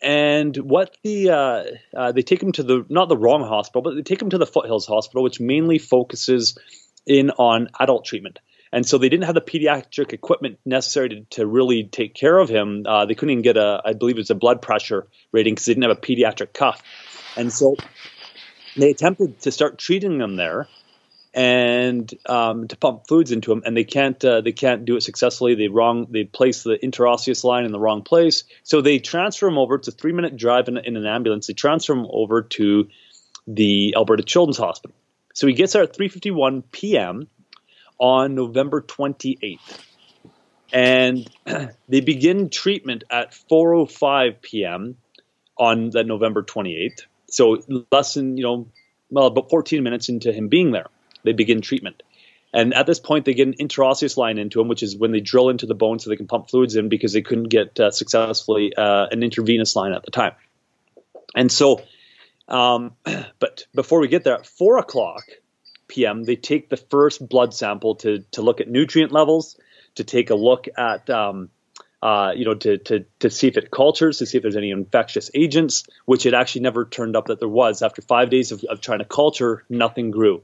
and 0.02 0.54
what 0.58 0.96
the 1.02 1.30
uh, 1.30 1.64
uh, 1.96 2.12
they 2.12 2.22
take 2.22 2.42
him 2.42 2.52
to 2.52 2.62
the 2.62 2.84
not 2.88 3.08
the 3.08 3.16
wrong 3.16 3.42
hospital, 3.42 3.80
but 3.80 3.94
they 3.94 4.02
take 4.02 4.20
him 4.20 4.30
to 4.30 4.38
the 4.38 4.46
Foothills 4.46 4.86
Hospital, 4.86 5.22
which 5.22 5.40
mainly 5.40 5.78
focuses 5.78 6.58
in 7.06 7.30
on 7.30 7.68
adult 7.80 8.04
treatment. 8.04 8.38
And 8.74 8.84
so 8.84 8.98
they 8.98 9.08
didn't 9.08 9.26
have 9.26 9.36
the 9.36 9.40
pediatric 9.40 10.12
equipment 10.12 10.58
necessary 10.66 11.08
to, 11.10 11.20
to 11.36 11.46
really 11.46 11.84
take 11.84 12.12
care 12.12 12.36
of 12.36 12.48
him. 12.48 12.82
Uh, 12.84 13.06
they 13.06 13.14
couldn't 13.14 13.30
even 13.30 13.42
get 13.42 13.56
a, 13.56 13.80
I 13.84 13.92
believe 13.92 14.18
it's 14.18 14.30
a 14.30 14.34
blood 14.34 14.60
pressure 14.62 15.06
rating 15.30 15.54
because 15.54 15.66
they 15.66 15.74
didn't 15.74 15.88
have 15.88 15.96
a 15.96 16.00
pediatric 16.00 16.52
cuff. 16.52 16.82
And 17.36 17.52
so 17.52 17.76
they 18.76 18.90
attempted 18.90 19.40
to 19.42 19.52
start 19.52 19.78
treating 19.78 20.20
him 20.20 20.34
there 20.34 20.66
and 21.32 22.12
um, 22.26 22.66
to 22.66 22.76
pump 22.76 23.06
fluids 23.06 23.30
into 23.30 23.50
them, 23.50 23.62
and 23.64 23.76
they 23.76 23.84
can't 23.84 24.24
uh, 24.24 24.40
they 24.40 24.52
can't 24.52 24.84
do 24.84 24.96
it 24.96 25.02
successfully. 25.02 25.54
They 25.54 25.68
wrong 25.68 26.06
they 26.10 26.24
place 26.24 26.62
the 26.62 26.76
interosseous 26.76 27.44
line 27.44 27.64
in 27.64 27.72
the 27.72 27.80
wrong 27.80 28.02
place, 28.02 28.44
so 28.62 28.80
they 28.80 28.98
transfer 28.98 29.48
him 29.48 29.58
over. 29.58 29.76
It's 29.76 29.88
a 29.88 29.92
three 29.92 30.12
minute 30.12 30.36
drive 30.36 30.68
in, 30.68 30.78
in 30.78 30.96
an 30.96 31.06
ambulance. 31.06 31.46
They 31.46 31.54
transfer 31.54 31.92
him 31.92 32.06
over 32.08 32.42
to 32.42 32.88
the 33.46 33.94
Alberta 33.96 34.22
Children's 34.22 34.58
Hospital. 34.58 34.96
So 35.34 35.48
he 35.48 35.52
gets 35.54 35.72
there 35.72 35.82
at 35.82 35.96
3:51 35.96 36.62
p.m. 36.70 37.28
on 37.98 38.34
November 38.34 38.80
28th, 38.82 39.58
and 40.72 41.28
they 41.88 42.00
begin 42.00 42.50
treatment 42.50 43.04
at 43.10 43.32
4:05 43.50 44.40
p.m. 44.42 44.96
on 45.58 45.90
that 45.90 46.06
November 46.06 46.42
28th. 46.42 47.02
So 47.30 47.62
less 47.90 48.14
than 48.14 48.36
you 48.36 48.42
know, 48.44 48.68
well, 49.10 49.26
about 49.26 49.50
14 49.50 49.82
minutes 49.82 50.08
into 50.08 50.32
him 50.32 50.48
being 50.48 50.72
there 50.72 50.86
they 51.24 51.32
begin 51.32 51.60
treatment. 51.60 52.02
And 52.52 52.72
at 52.72 52.86
this 52.86 53.00
point, 53.00 53.24
they 53.24 53.34
get 53.34 53.48
an 53.48 53.54
interosseous 53.54 54.16
line 54.16 54.38
into 54.38 54.60
him, 54.60 54.68
which 54.68 54.84
is 54.84 54.96
when 54.96 55.10
they 55.10 55.18
drill 55.18 55.48
into 55.48 55.66
the 55.66 55.74
bone 55.74 55.98
so 55.98 56.08
they 56.08 56.16
can 56.16 56.28
pump 56.28 56.50
fluids 56.50 56.76
in 56.76 56.88
because 56.88 57.12
they 57.12 57.22
couldn't 57.22 57.48
get 57.48 57.80
uh, 57.80 57.90
successfully 57.90 58.72
uh, 58.76 59.06
an 59.10 59.24
intravenous 59.24 59.74
line 59.74 59.92
at 59.92 60.04
the 60.04 60.12
time. 60.12 60.34
And 61.34 61.50
so, 61.50 61.82
um, 62.46 62.92
but 63.40 63.66
before 63.74 63.98
we 63.98 64.06
get 64.06 64.22
there, 64.22 64.34
at 64.34 64.46
four 64.46 64.78
o'clock 64.78 65.24
p.m., 65.94 66.24
they 66.24 66.36
take 66.36 66.68
the 66.68 66.76
first 66.76 67.26
blood 67.28 67.54
sample 67.54 67.96
to 67.96 68.24
to 68.32 68.42
look 68.42 68.60
at 68.60 68.68
nutrient 68.68 69.12
levels, 69.12 69.58
to 69.94 70.04
take 70.04 70.30
a 70.30 70.34
look 70.34 70.66
at 70.76 71.08
um, 71.10 71.50
uh, 72.02 72.32
you 72.36 72.44
know, 72.44 72.54
to, 72.54 72.76
to, 72.76 73.06
to 73.18 73.30
see 73.30 73.48
if 73.48 73.56
it 73.56 73.70
cultures, 73.70 74.18
to 74.18 74.26
see 74.26 74.36
if 74.36 74.42
there's 74.42 74.56
any 74.56 74.70
infectious 74.70 75.30
agents, 75.32 75.84
which 76.04 76.26
it 76.26 76.34
actually 76.34 76.60
never 76.60 76.84
turned 76.84 77.16
up 77.16 77.28
that 77.28 77.40
there 77.40 77.48
was. 77.48 77.80
After 77.80 78.02
five 78.02 78.28
days 78.28 78.52
of, 78.52 78.62
of 78.64 78.82
trying 78.82 78.98
to 78.98 79.06
culture, 79.06 79.64
nothing 79.70 80.10
grew 80.10 80.42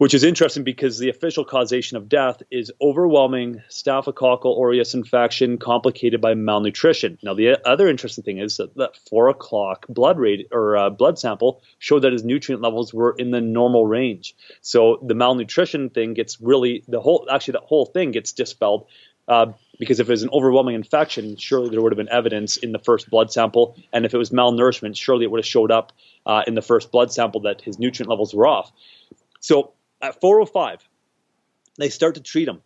which 0.00 0.14
is 0.14 0.24
interesting 0.24 0.64
because 0.64 0.98
the 0.98 1.10
official 1.10 1.44
causation 1.44 1.98
of 1.98 2.08
death 2.08 2.42
is 2.50 2.72
overwhelming 2.80 3.62
staphylococcal 3.68 4.58
aureus 4.58 4.94
infection 4.94 5.58
complicated 5.58 6.22
by 6.22 6.32
malnutrition. 6.32 7.18
Now, 7.22 7.34
the 7.34 7.58
other 7.68 7.86
interesting 7.86 8.24
thing 8.24 8.38
is 8.38 8.56
that 8.56 8.74
that 8.76 8.96
four 9.10 9.28
o'clock 9.28 9.84
blood 9.90 10.18
rate 10.18 10.48
or 10.52 10.78
uh, 10.78 10.88
blood 10.88 11.18
sample 11.18 11.60
showed 11.78 12.00
that 12.04 12.14
his 12.14 12.24
nutrient 12.24 12.62
levels 12.62 12.94
were 12.94 13.14
in 13.18 13.30
the 13.30 13.42
normal 13.42 13.84
range. 13.86 14.34
So 14.62 14.98
the 15.06 15.14
malnutrition 15.14 15.90
thing 15.90 16.14
gets 16.14 16.40
really 16.40 16.82
the 16.88 17.02
whole 17.02 17.28
actually 17.30 17.52
the 17.60 17.66
whole 17.66 17.84
thing 17.84 18.10
gets 18.12 18.32
dispelled 18.32 18.86
Uh, 19.28 19.52
because 19.78 20.00
if 20.00 20.08
it 20.08 20.12
was 20.12 20.22
an 20.22 20.30
overwhelming 20.32 20.74
infection, 20.74 21.36
surely 21.36 21.68
there 21.70 21.82
would 21.82 21.92
have 21.92 22.02
been 22.04 22.16
evidence 22.20 22.56
in 22.56 22.72
the 22.72 22.82
first 22.88 23.10
blood 23.10 23.30
sample. 23.30 23.76
And 23.92 24.04
if 24.06 24.14
it 24.14 24.18
was 24.18 24.30
malnourishment, 24.30 24.96
surely 24.96 25.24
it 25.24 25.30
would 25.30 25.40
have 25.44 25.52
showed 25.56 25.70
up 25.70 25.92
uh, 26.24 26.42
in 26.48 26.54
the 26.54 26.62
first 26.62 26.90
blood 26.90 27.12
sample 27.12 27.42
that 27.42 27.60
his 27.60 27.78
nutrient 27.78 28.08
levels 28.08 28.34
were 28.34 28.46
off. 28.46 28.72
So 29.40 29.72
at 30.00 30.20
405, 30.20 30.88
they 31.78 31.88
start 31.88 32.16
to 32.16 32.20
treat 32.20 32.48
him. 32.48 32.62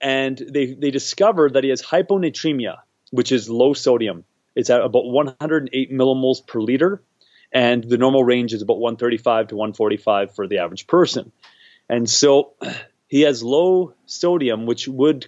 And 0.00 0.38
they, 0.38 0.72
they 0.72 0.90
discover 0.90 1.50
that 1.50 1.62
he 1.62 1.70
has 1.70 1.82
hyponatremia, 1.82 2.78
which 3.10 3.32
is 3.32 3.50
low 3.50 3.74
sodium. 3.74 4.24
It's 4.54 4.70
at 4.70 4.80
about 4.80 5.06
108 5.06 5.92
millimoles 5.92 6.46
per 6.46 6.60
liter. 6.60 7.02
And 7.52 7.84
the 7.84 7.98
normal 7.98 8.24
range 8.24 8.52
is 8.52 8.62
about 8.62 8.78
135 8.78 9.48
to 9.48 9.56
145 9.56 10.34
for 10.34 10.46
the 10.46 10.58
average 10.58 10.86
person. 10.86 11.32
And 11.88 12.08
so 12.08 12.54
he 13.08 13.22
has 13.22 13.42
low 13.42 13.94
sodium, 14.06 14.66
which 14.66 14.86
would 14.86 15.26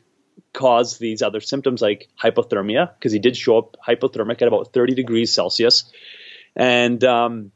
cause 0.53 0.99
these 0.99 1.21
other 1.21 1.41
symptoms 1.41 1.83
like 1.83 2.09
hypothermia, 2.23 2.95
because 2.95 3.13
he 3.13 3.19
did 3.19 3.37
show 3.37 3.59
up 3.59 3.77
hypothermic 3.87 4.41
at 4.41 4.49
about 4.49 4.73
30 4.73 4.95
degrees 4.95 5.35
Celsius, 5.35 5.91
and 6.55 7.03
um, 7.05 7.53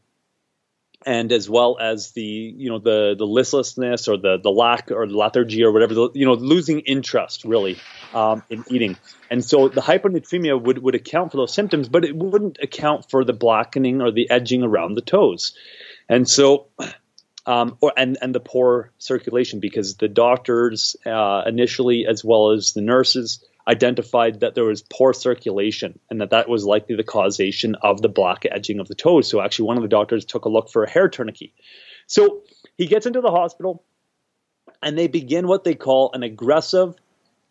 and 1.06 1.30
as 1.30 1.48
well 1.48 1.78
as 1.80 2.10
the 2.10 2.22
you 2.22 2.68
know 2.68 2.80
the 2.80 3.14
the 3.16 3.24
listlessness 3.24 4.08
or 4.08 4.16
the 4.16 4.38
the 4.42 4.50
lack 4.50 4.90
or 4.90 5.06
lethargy 5.06 5.62
or 5.62 5.72
whatever, 5.72 5.94
the, 5.94 6.10
you 6.14 6.26
know, 6.26 6.34
losing 6.34 6.80
interest 6.80 7.44
really 7.44 7.78
um, 8.12 8.42
in 8.50 8.64
eating. 8.68 8.96
And 9.30 9.44
so 9.44 9.68
the 9.68 9.80
hyponatremia 9.80 10.60
would 10.60 10.78
would 10.78 10.96
account 10.96 11.30
for 11.30 11.38
those 11.38 11.54
symptoms, 11.54 11.88
but 11.88 12.04
it 12.04 12.14
wouldn't 12.14 12.58
account 12.60 13.08
for 13.08 13.24
the 13.24 13.32
blackening 13.32 14.02
or 14.02 14.10
the 14.10 14.28
edging 14.28 14.64
around 14.64 14.96
the 14.96 15.00
toes. 15.00 15.56
And 16.08 16.28
so 16.28 16.66
um, 17.46 17.78
or 17.80 17.92
and 17.96 18.18
and 18.20 18.34
the 18.34 18.40
poor 18.40 18.90
circulation 18.98 19.60
because 19.60 19.96
the 19.96 20.08
doctors 20.08 20.96
uh, 21.06 21.42
initially, 21.46 22.06
as 22.06 22.24
well 22.24 22.50
as 22.50 22.72
the 22.72 22.82
nurses, 22.82 23.44
identified 23.68 24.40
that 24.40 24.54
there 24.54 24.64
was 24.64 24.82
poor 24.82 25.12
circulation 25.12 25.98
and 26.10 26.20
that 26.20 26.30
that 26.30 26.48
was 26.48 26.64
likely 26.64 26.96
the 26.96 27.04
causation 27.04 27.74
of 27.82 28.00
the 28.00 28.08
black 28.08 28.44
edging 28.50 28.78
of 28.78 28.88
the 28.88 28.94
toes. 28.94 29.28
So 29.28 29.40
actually, 29.40 29.66
one 29.66 29.76
of 29.76 29.82
the 29.82 29.88
doctors 29.88 30.24
took 30.24 30.44
a 30.44 30.48
look 30.48 30.70
for 30.70 30.84
a 30.84 30.90
hair 30.90 31.08
tourniquet. 31.08 31.50
So 32.06 32.42
he 32.78 32.86
gets 32.86 33.06
into 33.06 33.20
the 33.20 33.30
hospital, 33.30 33.84
and 34.82 34.96
they 34.96 35.08
begin 35.08 35.48
what 35.48 35.64
they 35.64 35.74
call 35.74 36.12
an 36.12 36.22
aggressive 36.22 36.94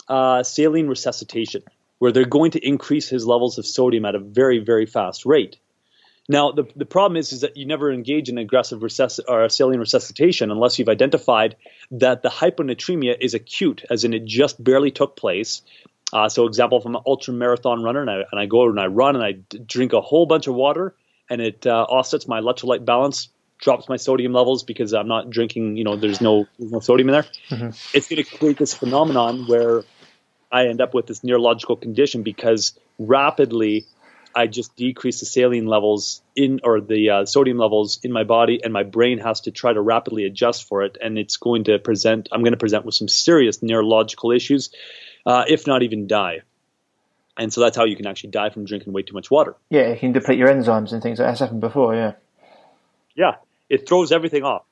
uh, 0.08 0.44
saline 0.44 0.88
resuscitation, 0.88 1.64
where 2.00 2.12
they're 2.12 2.26
going 2.26 2.52
to 2.52 2.66
increase 2.66 3.10
his 3.10 3.26
levels 3.26 3.58
of 3.58 3.66
sodium 3.66 4.06
at 4.06 4.16
a 4.16 4.20
very 4.20 4.60
very 4.60 4.86
fast 4.86 5.26
rate. 5.26 5.58
Now, 6.28 6.52
the, 6.52 6.64
the 6.76 6.86
problem 6.86 7.18
is, 7.18 7.34
is 7.34 7.42
that 7.42 7.56
you 7.56 7.68
never 7.68 7.92
engage 7.92 8.30
in 8.30 8.38
aggressive 8.40 8.80
resusc- 8.80 9.20
or 9.28 9.48
saline 9.50 9.80
resuscitation 9.80 10.50
unless 10.50 10.80
you've 10.80 10.90
identified 10.90 11.56
that 11.92 12.24
the 12.24 12.30
hyponatremia 12.30 13.18
is 13.22 13.36
acute, 13.36 13.84
as 13.92 14.04
in 14.04 14.14
it 14.14 14.26
just 14.26 14.64
barely 14.64 14.90
took 14.90 15.16
place. 15.16 15.62
Uh, 16.14 16.30
so, 16.30 16.46
example, 16.46 16.78
if 16.80 16.86
I'm 16.86 16.96
an 16.96 17.02
ultra 17.06 17.34
marathon 17.34 17.84
runner 17.84 18.02
and 18.02 18.10
I, 18.10 18.16
and 18.32 18.40
I 18.40 18.46
go 18.46 18.70
and 18.70 18.80
I 18.80 18.88
run 18.88 19.16
and 19.16 19.24
I 19.24 19.34
d- 19.34 19.60
drink 19.66 19.94
a 19.94 20.02
whole 20.02 20.26
bunch 20.26 20.48
of 20.48 20.56
water 20.56 20.96
and 21.30 21.42
it 21.42 21.66
uh, 21.66 21.84
offsets 21.84 22.28
my 22.28 22.40
electrolyte 22.40 22.86
balance, 22.86 23.30
drops 23.60 23.90
my 23.90 23.98
sodium 23.98 24.32
levels 24.32 24.64
because 24.64 24.94
I'm 24.94 25.08
not 25.08 25.30
drinking, 25.30 25.78
you 25.78 25.84
know, 25.84 25.96
there's 25.96 26.22
no, 26.22 26.46
there's 26.60 26.72
no 26.72 26.80
sodium 26.80 27.10
in 27.10 27.14
there. 27.14 27.26
Mm-hmm. 27.50 27.98
It's 27.98 28.08
going 28.08 28.24
to 28.24 28.38
create 28.38 28.58
this 28.58 28.74
phenomenon 28.74 29.46
where 29.48 29.84
I 30.52 30.68
end 30.68 30.82
up 30.82 30.94
with 30.94 31.08
this 31.08 31.24
neurological 31.24 31.76
condition 31.76 32.24
because 32.24 32.80
rapidly 33.00 33.86
I 34.36 34.48
just 34.48 34.76
decrease 34.76 35.22
the 35.22 35.26
saline 35.26 35.66
levels 35.66 36.22
in 36.36 36.60
or 36.64 36.82
the 36.82 37.10
uh, 37.10 37.26
sodium 37.26 37.58
levels 37.58 38.00
in 38.04 38.12
my 38.12 38.26
body, 38.26 38.60
and 38.62 38.74
my 38.74 38.84
brain 38.84 39.18
has 39.20 39.42
to 39.42 39.52
try 39.52 39.72
to 39.72 39.82
rapidly 39.82 40.26
adjust 40.26 40.68
for 40.68 40.84
it, 40.84 40.98
and 41.02 41.18
it's 41.18 41.38
going 41.38 41.64
to 41.66 41.80
present. 41.80 42.28
I'm 42.34 42.42
going 42.42 42.52
to 42.52 42.58
present 42.58 42.84
with 42.84 42.96
some 42.96 43.08
serious 43.08 43.64
neurological 43.64 44.32
issues, 44.32 44.72
uh, 45.26 45.46
if 45.48 45.68
not 45.68 45.84
even 45.84 46.08
die. 46.08 46.42
And 47.38 47.52
so 47.52 47.62
that's 47.62 47.76
how 47.76 47.86
you 47.86 47.96
can 47.96 48.08
actually 48.08 48.32
die 48.32 48.50
from 48.50 48.66
drinking 48.66 48.94
way 48.94 49.02
too 49.02 49.14
much 49.14 49.30
water. 49.30 49.56
Yeah, 49.70 49.90
you 49.90 49.98
can 49.98 50.14
deplete 50.14 50.38
your 50.38 50.48
enzymes 50.48 50.94
and 50.94 51.04
things. 51.04 51.18
That 51.18 51.28
has 51.28 51.40
happened 51.40 51.62
before. 51.62 51.94
Yeah. 51.96 52.14
Yeah, 53.16 53.36
it 53.70 53.88
throws 53.88 54.12
everything 54.12 54.44
off. 54.44 54.64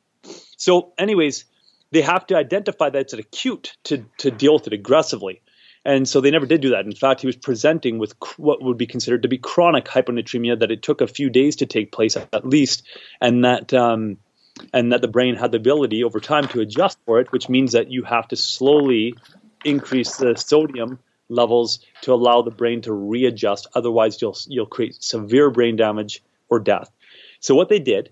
So, 0.57 0.93
anyways, 0.97 1.45
they 1.91 2.01
have 2.01 2.25
to 2.27 2.37
identify 2.37 2.89
that 2.89 2.99
it's 2.99 3.13
acute 3.13 3.75
to 3.85 4.05
to 4.17 4.31
deal 4.31 4.53
with 4.53 4.67
it 4.67 4.73
aggressively. 4.73 5.41
And 5.85 6.07
so 6.07 6.21
they 6.21 6.31
never 6.31 6.45
did 6.45 6.61
do 6.61 6.69
that. 6.69 6.85
In 6.85 6.95
fact, 6.95 7.19
he 7.19 7.27
was 7.27 7.35
presenting 7.35 7.99
with 7.99 8.15
what 8.37 8.63
would 8.63 8.77
be 8.77 8.87
considered 8.87 9.23
to 9.23 9.27
be 9.27 9.37
chronic 9.37 9.85
hyponatremia 9.85 10.59
that 10.59 10.71
it 10.71 10.81
took 10.81 11.01
a 11.01 11.07
few 11.07 11.29
days 11.29 11.57
to 11.57 11.65
take 11.65 11.91
place 11.91 12.15
at 12.15 12.45
least, 12.45 12.83
and 13.19 13.43
that 13.43 13.73
um, 13.73 14.17
and 14.71 14.93
that 14.93 15.01
the 15.01 15.09
brain 15.09 15.35
had 15.35 15.51
the 15.51 15.57
ability 15.57 16.03
over 16.03 16.21
time 16.21 16.47
to 16.49 16.61
adjust 16.61 16.97
for 17.05 17.19
it, 17.19 17.31
which 17.31 17.49
means 17.49 17.73
that 17.73 17.91
you 17.91 18.03
have 18.03 18.27
to 18.29 18.37
slowly 18.37 19.15
increase 19.63 20.17
the 20.17 20.35
sodium 20.35 20.99
levels 21.29 21.79
to 22.01 22.13
allow 22.13 22.41
the 22.41 22.51
brain 22.51 22.81
to 22.81 22.93
readjust. 22.93 23.67
Otherwise, 23.73 24.21
you'll 24.21 24.37
you'll 24.47 24.65
create 24.65 25.01
severe 25.03 25.49
brain 25.49 25.75
damage 25.75 26.23
or 26.49 26.59
death. 26.59 26.89
So 27.39 27.55
what 27.55 27.69
they 27.69 27.79
did 27.79 28.09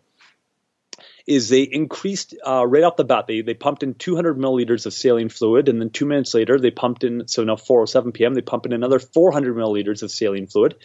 is 1.27 1.49
they 1.49 1.61
increased 1.61 2.35
uh, 2.45 2.65
right 2.65 2.83
off 2.83 2.95
the 2.95 3.03
bat. 3.03 3.27
They 3.27 3.41
they 3.41 3.53
pumped 3.53 3.83
in 3.83 3.93
200 3.93 4.37
milliliters 4.37 4.85
of 4.85 4.93
saline 4.93 5.29
fluid, 5.29 5.69
and 5.69 5.79
then 5.79 5.89
two 5.89 6.05
minutes 6.05 6.33
later 6.33 6.59
they 6.59 6.71
pumped 6.71 7.03
in. 7.03 7.27
So 7.27 7.43
now 7.43 7.55
4:07 7.55 8.13
p.m. 8.13 8.33
they 8.33 8.41
pump 8.41 8.65
in 8.65 8.73
another 8.73 8.99
400 8.99 9.55
milliliters 9.55 10.03
of 10.03 10.11
saline 10.11 10.47
fluid, 10.47 10.75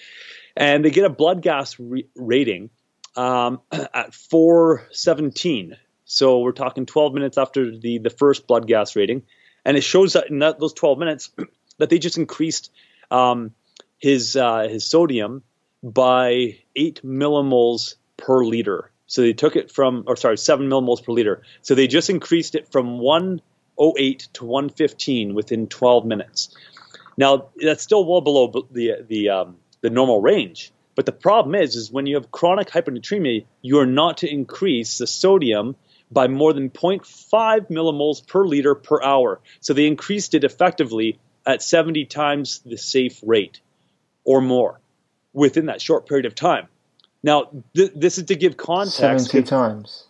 and 0.56 0.84
they 0.84 0.90
get 0.90 1.04
a 1.04 1.10
blood 1.10 1.42
gas 1.42 1.78
re- 1.78 2.08
rating 2.14 2.70
um, 3.16 3.60
at 3.72 4.14
417. 4.14 5.76
So 6.04 6.38
we're 6.38 6.52
talking 6.52 6.86
12 6.86 7.14
minutes 7.14 7.38
after 7.38 7.76
the 7.76 7.98
the 7.98 8.10
first 8.10 8.46
blood 8.46 8.66
gas 8.66 8.94
rating, 8.94 9.22
and 9.66 9.76
it 9.76 9.82
shows 9.82 10.12
that 10.12 10.30
in 10.30 10.38
that, 10.38 10.60
those 10.60 10.72
12 10.72 10.98
minutes 10.98 11.30
that 11.78 11.90
they 11.90 11.98
just 11.98 12.16
increased 12.16 12.70
um, 13.10 13.50
his 13.98 14.36
uh, 14.36 14.68
his 14.68 14.88
sodium 14.88 15.42
by 15.82 16.58
eight 16.74 17.02
millimoles 17.04 17.96
per 18.16 18.44
liter. 18.44 18.90
So 19.08 19.22
they 19.22 19.32
took 19.32 19.56
it 19.56 19.70
from, 19.70 20.04
or 20.06 20.16
sorry, 20.16 20.38
seven 20.38 20.68
millimoles 20.68 21.04
per 21.04 21.12
liter. 21.12 21.42
So 21.62 21.74
they 21.74 21.88
just 21.88 22.10
increased 22.10 22.54
it 22.54 22.70
from 22.72 22.98
108 22.98 24.28
to 24.34 24.44
115 24.44 25.34
within 25.34 25.66
12 25.66 26.04
minutes. 26.06 26.56
Now 27.16 27.48
that's 27.56 27.82
still 27.82 28.04
well 28.04 28.20
below 28.20 28.66
the 28.70 29.04
the 29.06 29.30
um, 29.30 29.56
the 29.80 29.90
normal 29.90 30.20
range. 30.20 30.72
But 30.94 31.06
the 31.06 31.12
problem 31.12 31.54
is, 31.56 31.74
is 31.74 31.90
when 31.90 32.06
you 32.06 32.14
have 32.14 32.30
chronic 32.30 32.70
hyponatremia, 32.70 33.44
you 33.62 33.80
are 33.80 33.86
not 33.86 34.18
to 34.18 34.32
increase 34.32 34.96
the 34.98 35.06
sodium 35.06 35.76
by 36.10 36.28
more 36.28 36.52
than 36.52 36.70
0.5 36.70 37.70
millimoles 37.70 38.26
per 38.26 38.44
liter 38.44 38.74
per 38.74 39.02
hour. 39.02 39.40
So 39.60 39.72
they 39.72 39.86
increased 39.86 40.34
it 40.34 40.44
effectively 40.44 41.18
at 41.44 41.62
70 41.62 42.04
times 42.06 42.60
the 42.60 42.76
safe 42.76 43.20
rate 43.24 43.60
or 44.24 44.40
more 44.40 44.80
within 45.32 45.66
that 45.66 45.80
short 45.80 46.08
period 46.08 46.26
of 46.26 46.34
time. 46.34 46.68
Now, 47.22 47.50
th- 47.74 47.92
this 47.94 48.18
is 48.18 48.24
to 48.24 48.36
give 48.36 48.56
context. 48.56 49.30
Seventy 49.30 49.42
times. 49.42 50.04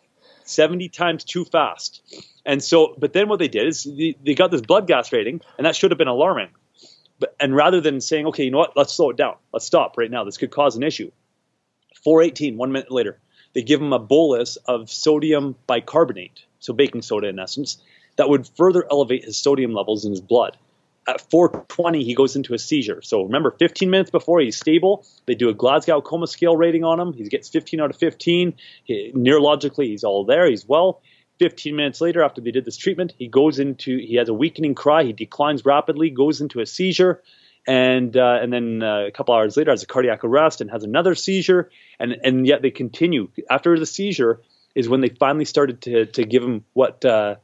Seventy 0.44 0.88
times 0.88 1.24
too 1.24 1.44
fast. 1.44 2.03
And 2.44 2.62
so, 2.62 2.94
but 2.99 3.12
then 3.12 3.28
what 3.28 3.38
they 3.38 3.49
did 3.49 3.66
is 3.66 3.84
they, 3.84 4.16
they 4.22 4.34
got 4.34 4.51
this 4.51 4.61
blood 4.61 4.86
gas 4.86 5.12
rating, 5.12 5.40
and 5.57 5.66
that 5.66 5.74
should 5.74 5.90
have 5.90 5.99
been 5.99 6.09
alarming. 6.09 6.51
But 7.18 7.34
and 7.40 7.57
rather 7.57 7.80
than 7.80 8.01
saying, 8.01 8.26
okay, 8.26 8.44
you 8.44 8.51
know 8.51 8.59
what, 8.59 8.76
let's 8.76 8.92
slow 8.92 9.11
it 9.11 9.16
down, 9.16 9.36
let's 9.53 9.64
stop 9.64 9.97
right 9.97 10.11
now. 10.11 10.24
This 10.24 10.36
could 10.36 10.51
cause 10.51 10.76
an 10.76 10.82
issue. 10.82 11.11
418, 12.05 12.57
one 12.57 12.70
minute 12.70 12.92
later, 12.92 13.18
they 13.57 13.62
give 13.62 13.80
him 13.80 13.94
a 13.94 13.98
bolus 13.98 14.57
of 14.66 14.90
sodium 14.90 15.57
bicarbonate, 15.66 16.44
so 16.61 16.74
baking 16.74 17.00
soda 17.00 17.28
in 17.28 17.38
essence, 17.38 17.78
that 18.16 18.28
would 18.28 18.46
further 18.46 18.84
elevate 18.90 19.24
his 19.24 19.38
sodium 19.38 19.72
levels 19.72 20.04
in 20.04 20.11
his 20.11 20.20
blood. 20.20 20.59
At 21.09 21.22
420 21.30 22.04
he 22.04 22.14
goes 22.14 22.36
into 22.36 22.52
a 22.52 22.59
seizure. 22.59 23.00
So 23.00 23.22
remember 23.22 23.52
15 23.52 23.88
minutes 23.88 24.11
before 24.11 24.40
he's 24.40 24.59
stable. 24.59 25.07
They 25.24 25.34
do 25.34 25.48
a 25.48 25.54
glasgow 25.54 26.02
coma 26.02 26.26
scale 26.26 26.54
rating 26.54 26.84
on 26.84 27.00
him. 27.00 27.14
He 27.14 27.26
gets 27.30 27.48
15 27.48 27.80
out 27.80 27.88
of 27.88 27.96
15 27.96 28.52
he, 28.84 29.12
neurologically 29.14 29.86
he's 29.86 30.04
all 30.04 30.26
there. 30.26 30.46
He's 30.46 30.68
well. 30.68 31.00
15 31.38 31.74
minutes 31.74 32.02
later 32.02 32.22
after 32.22 32.42
they 32.42 32.50
did 32.50 32.66
this 32.66 32.76
treatment 32.76 33.14
he 33.16 33.26
goes 33.26 33.59
into 33.59 33.96
he 33.96 34.16
has 34.16 34.28
a 34.28 34.34
weakening 34.34 34.74
cry. 34.74 35.04
He 35.04 35.14
declines 35.14 35.64
rapidly 35.64 36.11
goes 36.11 36.42
into 36.42 36.61
a 36.61 36.66
seizure 36.66 37.22
and 37.67 38.17
uh, 38.17 38.39
and 38.41 38.53
then 38.53 38.83
uh, 38.83 39.07
a 39.07 39.11
couple 39.11 39.35
hours 39.35 39.57
later 39.57 39.71
has 39.71 39.83
a 39.83 39.87
cardiac 39.87 40.25
arrest 40.25 40.61
and 40.61 40.71
has 40.71 40.85
another 40.85 41.14
seizure 41.14 41.71
and 41.99 42.17
and 42.23 42.47
yet 42.47 42.62
they 42.62 42.71
continue 42.71 43.29
after 43.51 43.79
the 43.79 43.87
seizure 43.87 44.41
is 44.75 44.89
when 44.89 45.01
they 45.01 45.09
finally 45.09 45.45
started 45.45 45.83
to 45.83 46.07
to 46.07 46.25
give 46.25 46.43
him 46.43 46.64
what 46.75 47.05
uh, 47.05 47.37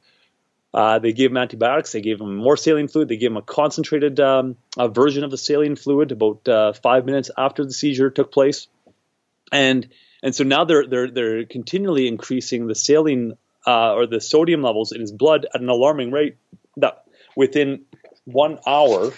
uh, 0.75 0.99
they 0.99 1.13
gave 1.13 1.31
him 1.31 1.37
antibiotics. 1.37 1.93
They 1.93 2.01
gave 2.01 2.21
him 2.21 2.37
more 2.37 2.57
saline 2.57 2.89
fluid. 2.89 3.09
They 3.09 3.17
gave 3.17 3.31
him 3.31 3.37
a 3.37 3.43
concentrated 3.43 4.21
um, 4.21 4.57
a 4.79 4.89
version 4.89 5.23
of 5.25 5.31
the 5.31 5.39
saline 5.39 5.77
fluid 5.77 6.13
about 6.13 6.49
uh, 6.49 6.73
five 6.73 7.05
minutes 7.05 7.31
after 7.37 7.65
the 7.65 7.73
seizure 7.73 8.11
took 8.11 8.33
place, 8.33 8.69
and 9.51 9.89
and 10.23 10.35
so 10.35 10.45
now 10.45 10.65
they're 10.65 10.87
they're 10.87 11.11
they're 11.11 11.45
continually 11.45 12.09
increasing 12.09 12.67
the 12.67 12.75
saline 12.75 13.37
uh, 13.67 13.93
or 13.93 14.07
the 14.07 14.21
sodium 14.21 14.63
levels 14.63 14.93
in 14.93 15.01
his 15.01 15.13
blood 15.13 15.47
at 15.55 15.61
an 15.61 15.69
alarming 15.69 16.11
rate. 16.11 16.37
That 16.79 17.05
within 17.37 17.85
one 18.25 18.59
hour 18.67 19.13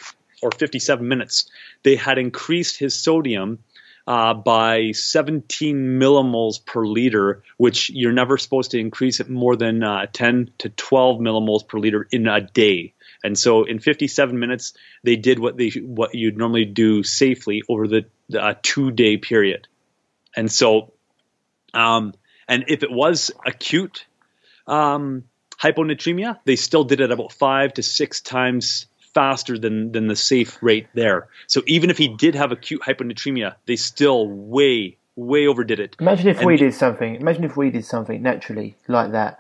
or 0.45 0.51
57 0.51 1.09
minutes, 1.09 1.49
they 1.83 1.97
had 1.97 2.19
increased 2.19 2.79
his 2.79 2.95
sodium 2.95 3.59
uh, 4.07 4.35
by 4.35 4.93
17 4.93 5.99
millimoles 5.99 6.65
per 6.65 6.87
liter, 6.87 7.43
which 7.57 7.89
you're 7.89 8.13
never 8.13 8.37
supposed 8.37 8.73
to 8.73 8.79
increase 8.79 9.21
it 9.21 9.31
more 9.31 9.57
than 9.57 9.83
uh, 9.83 10.07
10 10.13 10.51
to 10.59 10.69
12 10.69 11.21
millimoles 11.21 11.67
per 11.67 11.79
liter 11.79 12.07
in 12.11 12.29
a 12.29 12.43
day. 12.43 12.93
And 13.23 13.39
so 13.39 13.65
in 13.65 13.79
57 13.79 14.39
minutes, 14.39 14.75
they 15.03 15.17
did 15.17 15.39
what 15.39 15.57
they 15.57 15.71
what 15.71 16.15
you'd 16.15 16.37
normally 16.37 16.67
do 16.67 17.03
safely 17.03 17.63
over 17.67 17.89
the, 17.89 18.05
uh, 18.39 18.55
two 18.63 18.91
day 18.91 19.17
period. 19.17 19.67
And 20.37 20.53
so, 20.53 20.93
um, 21.73 22.13
and 22.47 22.67
if 22.69 22.83
it 22.83 22.91
was 22.91 23.31
acute 23.47 24.05
um, 24.67 25.25
hyponatremia, 25.59 26.39
they 26.45 26.57
still 26.57 26.85
did 26.85 27.01
it 27.01 27.11
about 27.11 27.33
five 27.33 27.73
to 27.75 27.83
six 27.83 28.21
times 28.21 28.87
faster 29.15 29.59
than 29.59 29.93
than 29.93 30.09
the 30.09 30.17
safe 30.17 30.59
rate 30.63 30.89
there. 30.95 31.29
So 31.47 31.63
even 31.67 31.91
if 31.91 31.99
he 31.99 32.09
did 32.09 32.35
have 32.35 32.53
acute 32.53 32.83
hyponatremia, 32.83 33.55
they 33.67 33.77
still 33.77 34.29
way 34.29 34.97
way 35.17 35.47
overdid 35.47 35.79
it. 35.81 35.97
Imagine 36.01 36.29
if 36.29 36.39
And- 36.39 36.47
we 36.47 36.57
did 36.57 36.75
something. 36.75 37.15
Imagine 37.17 37.45
if 37.45 37.57
we 37.57 37.71
did 37.71 37.85
something 37.85 38.21
naturally 38.21 38.77
like 38.89 39.13
that. 39.13 39.39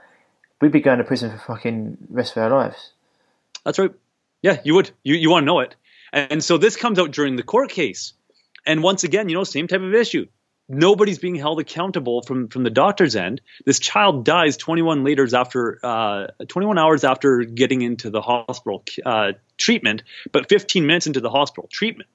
We'd 0.60 0.72
be 0.72 0.80
going 0.80 0.98
to 0.98 1.04
prison 1.04 1.30
for 1.30 1.38
fucking 1.38 1.98
rest 2.08 2.36
of 2.36 2.42
our 2.44 2.50
lives. 2.50 2.92
That's 3.64 3.78
right. 3.78 3.90
Yeah, 4.40 4.60
you 4.64 4.74
would. 4.74 4.90
You 5.02 5.14
you 5.16 5.30
want 5.30 5.42
to 5.42 5.46
know 5.46 5.60
it. 5.60 5.74
And, 6.12 6.32
and 6.32 6.44
so 6.44 6.58
this 6.58 6.76
comes 6.76 6.98
out 6.98 7.10
during 7.10 7.36
the 7.36 7.42
court 7.42 7.70
case. 7.70 8.12
And 8.66 8.82
once 8.82 9.04
again, 9.04 9.28
you 9.28 9.34
know, 9.34 9.44
same 9.44 9.66
type 9.66 9.82
of 9.82 9.92
issue. 9.94 10.26
Nobody's 10.68 11.18
being 11.18 11.34
held 11.34 11.60
accountable 11.60 12.22
from 12.22 12.48
from 12.48 12.62
the 12.62 12.70
doctor's 12.70 13.16
end. 13.16 13.42
This 13.66 13.78
child 13.78 14.24
dies 14.24 14.56
21 14.56 15.04
later 15.04 15.28
after 15.34 15.78
uh, 15.82 16.28
21 16.48 16.78
hours 16.78 17.04
after 17.04 17.44
getting 17.44 17.82
into 17.82 18.08
the 18.08 18.22
hospital 18.22 18.82
uh, 19.04 19.32
treatment, 19.58 20.04
but 20.32 20.48
15 20.48 20.86
minutes 20.86 21.06
into 21.06 21.20
the 21.20 21.28
hospital 21.28 21.68
treatment, 21.70 22.08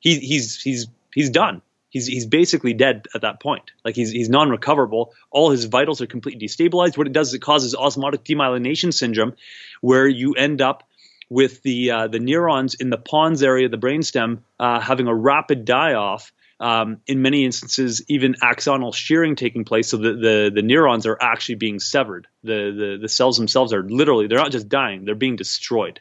he, 0.00 0.18
he's 0.18 0.60
he's 0.60 0.88
he's 1.14 1.30
done. 1.30 1.62
He's 1.88 2.08
he's 2.08 2.26
basically 2.26 2.74
dead 2.74 3.06
at 3.14 3.20
that 3.20 3.40
point. 3.40 3.70
Like 3.84 3.94
he's 3.94 4.10
he's 4.10 4.28
non-recoverable. 4.28 5.14
All 5.30 5.50
his 5.50 5.66
vitals 5.66 6.00
are 6.00 6.06
completely 6.06 6.48
destabilized. 6.48 6.98
What 6.98 7.06
it 7.06 7.12
does 7.12 7.28
is 7.28 7.34
it 7.34 7.42
causes 7.42 7.76
osmotic 7.76 8.24
demyelination 8.24 8.92
syndrome, 8.92 9.34
where 9.80 10.08
you 10.08 10.34
end 10.34 10.60
up 10.60 10.82
with 11.30 11.62
the 11.62 11.92
uh, 11.92 12.08
the 12.08 12.18
neurons 12.18 12.74
in 12.74 12.90
the 12.90 12.98
pons 12.98 13.44
area 13.44 13.66
of 13.66 13.70
the 13.70 13.78
brainstem 13.78 14.40
uh, 14.58 14.80
having 14.80 15.06
a 15.06 15.14
rapid 15.14 15.64
die-off. 15.64 16.32
Um, 16.60 17.00
in 17.06 17.20
many 17.20 17.44
instances, 17.44 18.04
even 18.08 18.34
axonal 18.34 18.94
shearing 18.94 19.34
taking 19.34 19.64
place, 19.64 19.88
so 19.88 19.96
the, 19.96 20.12
the, 20.12 20.52
the 20.54 20.62
neurons 20.62 21.06
are 21.06 21.18
actually 21.20 21.56
being 21.56 21.80
severed. 21.80 22.28
The, 22.44 22.52
the 22.52 22.98
the 23.02 23.08
cells 23.08 23.36
themselves 23.36 23.72
are 23.72 23.82
literally 23.82 24.28
they're 24.28 24.38
not 24.38 24.52
just 24.52 24.68
dying; 24.68 25.04
they're 25.04 25.14
being 25.16 25.36
destroyed. 25.36 26.00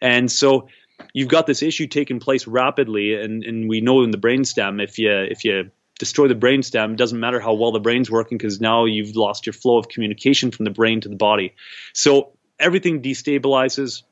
And 0.00 0.30
so 0.30 0.68
you've 1.12 1.28
got 1.28 1.46
this 1.46 1.62
issue 1.62 1.88
taking 1.88 2.20
place 2.20 2.46
rapidly, 2.46 3.14
and, 3.14 3.42
and 3.42 3.68
we 3.68 3.80
know 3.80 4.02
in 4.02 4.10
the 4.10 4.18
brainstem 4.18 4.82
if 4.82 4.98
you 4.98 5.10
if 5.10 5.44
you 5.44 5.70
destroy 5.98 6.28
the 6.28 6.34
brainstem, 6.34 6.92
it 6.92 6.96
doesn't 6.96 7.18
matter 7.18 7.40
how 7.40 7.54
well 7.54 7.72
the 7.72 7.80
brain's 7.80 8.10
working 8.10 8.38
because 8.38 8.60
now 8.60 8.84
you've 8.84 9.16
lost 9.16 9.46
your 9.46 9.52
flow 9.52 9.78
of 9.78 9.88
communication 9.88 10.50
from 10.50 10.64
the 10.64 10.70
brain 10.70 11.00
to 11.00 11.08
the 11.08 11.16
body. 11.16 11.54
So 11.92 12.32
everything 12.58 13.02
destabilizes. 13.02 14.02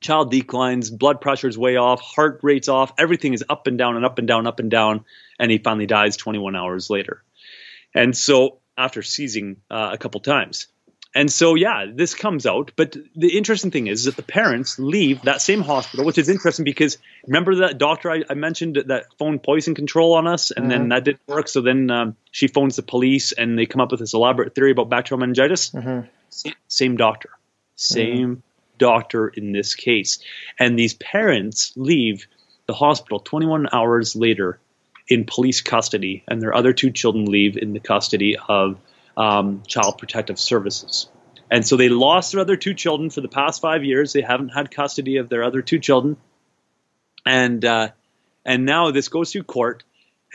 Child 0.00 0.30
declines, 0.30 0.90
blood 0.90 1.20
pressure's 1.20 1.56
way 1.56 1.76
off, 1.76 2.00
heart 2.00 2.40
rate's 2.42 2.68
off, 2.68 2.92
everything 2.98 3.32
is 3.32 3.42
up 3.48 3.66
and 3.66 3.78
down 3.78 3.96
and 3.96 4.04
up 4.04 4.18
and 4.18 4.28
down, 4.28 4.46
up 4.46 4.60
and 4.60 4.70
down, 4.70 5.04
and 5.38 5.50
he 5.50 5.58
finally 5.58 5.86
dies 5.86 6.16
21 6.16 6.54
hours 6.54 6.90
later. 6.90 7.22
And 7.94 8.16
so 8.16 8.58
after 8.76 9.02
seizing 9.02 9.56
uh, 9.70 9.90
a 9.92 9.98
couple 9.98 10.20
times. 10.20 10.66
And 11.14 11.32
so, 11.32 11.54
yeah, 11.54 11.86
this 11.90 12.14
comes 12.14 12.44
out. 12.44 12.72
But 12.76 12.94
the 13.14 13.38
interesting 13.38 13.70
thing 13.70 13.86
is 13.86 14.04
that 14.04 14.16
the 14.16 14.22
parents 14.22 14.78
leave 14.78 15.22
that 15.22 15.40
same 15.40 15.62
hospital, 15.62 16.04
which 16.04 16.18
is 16.18 16.28
interesting 16.28 16.66
because 16.66 16.98
remember 17.26 17.54
that 17.54 17.78
doctor 17.78 18.10
I, 18.10 18.22
I 18.28 18.34
mentioned 18.34 18.76
that 18.88 19.06
phoned 19.18 19.42
poison 19.42 19.74
control 19.74 20.12
on 20.12 20.26
us, 20.26 20.50
and 20.50 20.70
then 20.70 20.90
that 20.90 21.04
didn't 21.04 21.26
work. 21.26 21.48
So 21.48 21.62
then 21.62 21.90
um, 21.90 22.16
she 22.32 22.48
phones 22.48 22.76
the 22.76 22.82
police, 22.82 23.32
and 23.32 23.58
they 23.58 23.64
come 23.64 23.80
up 23.80 23.92
with 23.92 24.00
this 24.00 24.12
elaborate 24.12 24.54
theory 24.54 24.72
about 24.72 24.90
bacterial 24.90 25.20
meningitis. 25.20 25.72
Sa- 26.28 26.50
Same 26.68 26.98
doctor, 26.98 27.30
same 27.76 28.42
doctor 28.78 29.28
in 29.28 29.52
this 29.52 29.74
case. 29.74 30.18
And 30.58 30.78
these 30.78 30.94
parents 30.94 31.72
leave 31.76 32.26
the 32.66 32.74
hospital 32.74 33.20
21 33.20 33.68
hours 33.72 34.16
later 34.16 34.58
in 35.08 35.24
police 35.24 35.60
custody, 35.60 36.24
and 36.26 36.42
their 36.42 36.54
other 36.54 36.72
two 36.72 36.90
children 36.90 37.26
leave 37.26 37.56
in 37.56 37.72
the 37.72 37.80
custody 37.80 38.36
of 38.48 38.78
um, 39.16 39.62
Child 39.66 39.98
Protective 39.98 40.38
Services. 40.38 41.08
And 41.50 41.66
so 41.66 41.76
they 41.76 41.88
lost 41.88 42.32
their 42.32 42.40
other 42.40 42.56
two 42.56 42.74
children 42.74 43.10
for 43.10 43.20
the 43.20 43.28
past 43.28 43.60
five 43.60 43.84
years. 43.84 44.12
They 44.12 44.22
haven't 44.22 44.48
had 44.48 44.70
custody 44.70 45.18
of 45.18 45.28
their 45.28 45.44
other 45.44 45.62
two 45.62 45.78
children, 45.78 46.16
and 47.24 47.64
uh, 47.64 47.90
and 48.44 48.64
now 48.64 48.90
this 48.90 49.08
goes 49.08 49.32
through 49.32 49.44
court, 49.44 49.84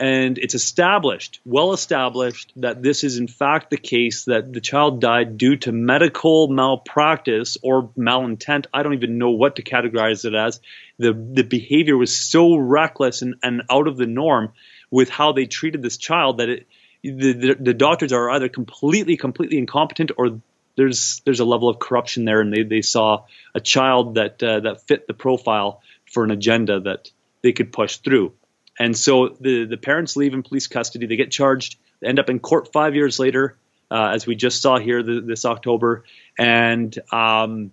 and 0.02 0.36
it's 0.36 0.56
established, 0.56 1.40
well 1.44 1.72
established, 1.72 2.52
that 2.56 2.82
this 2.82 3.04
is 3.04 3.18
in 3.18 3.28
fact 3.28 3.70
the 3.70 3.76
case 3.76 4.24
that 4.24 4.52
the 4.52 4.60
child 4.60 5.00
died 5.00 5.38
due 5.38 5.54
to 5.58 5.70
medical 5.70 6.48
malpractice 6.48 7.56
or 7.62 7.88
malintent. 7.96 8.66
I 8.74 8.82
don't 8.82 8.94
even 8.94 9.18
know 9.18 9.30
what 9.30 9.54
to 9.56 9.62
categorize 9.62 10.24
it 10.24 10.34
as. 10.34 10.60
The 10.98 11.12
the 11.12 11.44
behavior 11.44 11.96
was 11.96 12.18
so 12.18 12.56
reckless 12.56 13.22
and, 13.22 13.36
and 13.44 13.62
out 13.70 13.86
of 13.86 13.96
the 13.96 14.06
norm 14.06 14.52
with 14.90 15.08
how 15.08 15.30
they 15.34 15.46
treated 15.46 15.82
this 15.82 15.98
child 15.98 16.38
that 16.38 16.48
it 16.48 16.66
the, 17.04 17.32
the, 17.32 17.56
the 17.60 17.74
doctors 17.74 18.12
are 18.12 18.28
either 18.30 18.48
completely 18.48 19.16
completely 19.16 19.58
incompetent 19.58 20.10
or 20.18 20.40
there's 20.74 21.22
there's 21.24 21.38
a 21.38 21.44
level 21.44 21.68
of 21.68 21.78
corruption 21.78 22.24
there 22.24 22.40
and 22.40 22.52
they, 22.52 22.64
they 22.64 22.82
saw 22.82 23.24
a 23.54 23.60
child 23.60 24.16
that 24.16 24.42
uh, 24.42 24.58
that 24.58 24.82
fit 24.82 25.06
the 25.06 25.14
profile 25.14 25.80
for 26.10 26.24
an 26.24 26.32
agenda 26.32 26.80
that 26.80 27.08
they 27.42 27.52
could 27.52 27.72
push 27.72 27.98
through 27.98 28.32
and 28.78 28.96
so 28.96 29.28
the 29.40 29.64
the 29.64 29.76
parents 29.76 30.16
leave 30.16 30.34
in 30.34 30.42
police 30.42 30.66
custody. 30.66 31.06
They 31.06 31.16
get 31.16 31.30
charged. 31.30 31.76
They 32.00 32.08
end 32.08 32.18
up 32.18 32.30
in 32.30 32.38
court 32.38 32.72
five 32.72 32.94
years 32.94 33.18
later 33.18 33.56
uh, 33.92 34.12
as 34.14 34.26
we 34.26 34.34
just 34.34 34.62
saw 34.62 34.78
here 34.78 35.02
th 35.02 35.24
this 35.24 35.44
October. 35.44 36.04
And 36.38 36.96
um 37.12 37.72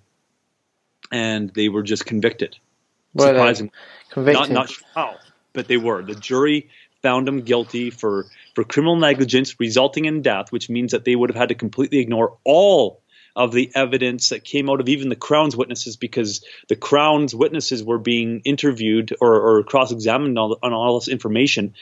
and 1.12 1.50
they 1.54 1.70
were 1.70 1.84
just 1.84 2.06
convicted. 2.06 2.58
Were 3.14 3.28
surprisingly. 3.28 3.72
Convicted. 4.12 4.50
not 4.50 4.52
not 4.52 4.70
sure 4.70 4.88
how, 4.94 5.16
but 5.54 5.68
they 5.68 5.78
were. 5.78 6.04
The 6.04 6.16
jury 6.16 6.70
found 7.02 7.26
them 7.28 7.42
guilty 7.42 7.90
for 7.90 8.26
for 8.54 8.64
criminal 8.66 8.98
negligence 8.98 9.60
resulting 9.60 10.06
in 10.06 10.22
death, 10.22 10.52
which 10.52 10.70
means 10.70 10.92
that 10.92 11.06
they 11.06 11.16
would 11.16 11.30
have 11.30 11.38
had 11.38 11.50
to 11.50 11.56
completely 11.56 12.00
ignore 12.00 12.38
all 12.44 12.99
of 13.36 13.52
the 13.52 13.72
evidence 13.76 14.30
that 14.30 14.44
came 14.44 14.70
out 14.70 14.82
of 14.82 14.90
even 14.90 15.10
the 15.10 15.16
Crown's 15.16 15.56
witnesses 15.56 15.96
because 15.96 16.44
the 16.68 16.76
Crown's 16.76 17.36
witnesses 17.36 17.84
were 17.84 18.00
being 18.00 18.42
interviewed 18.46 19.16
or, 19.22 19.60
or 19.60 19.64
cross 19.64 19.92
examined 19.92 20.38
on, 20.38 20.56
on 20.64 20.74
all 20.74 21.00
this 21.00 21.08
information. 21.08 21.74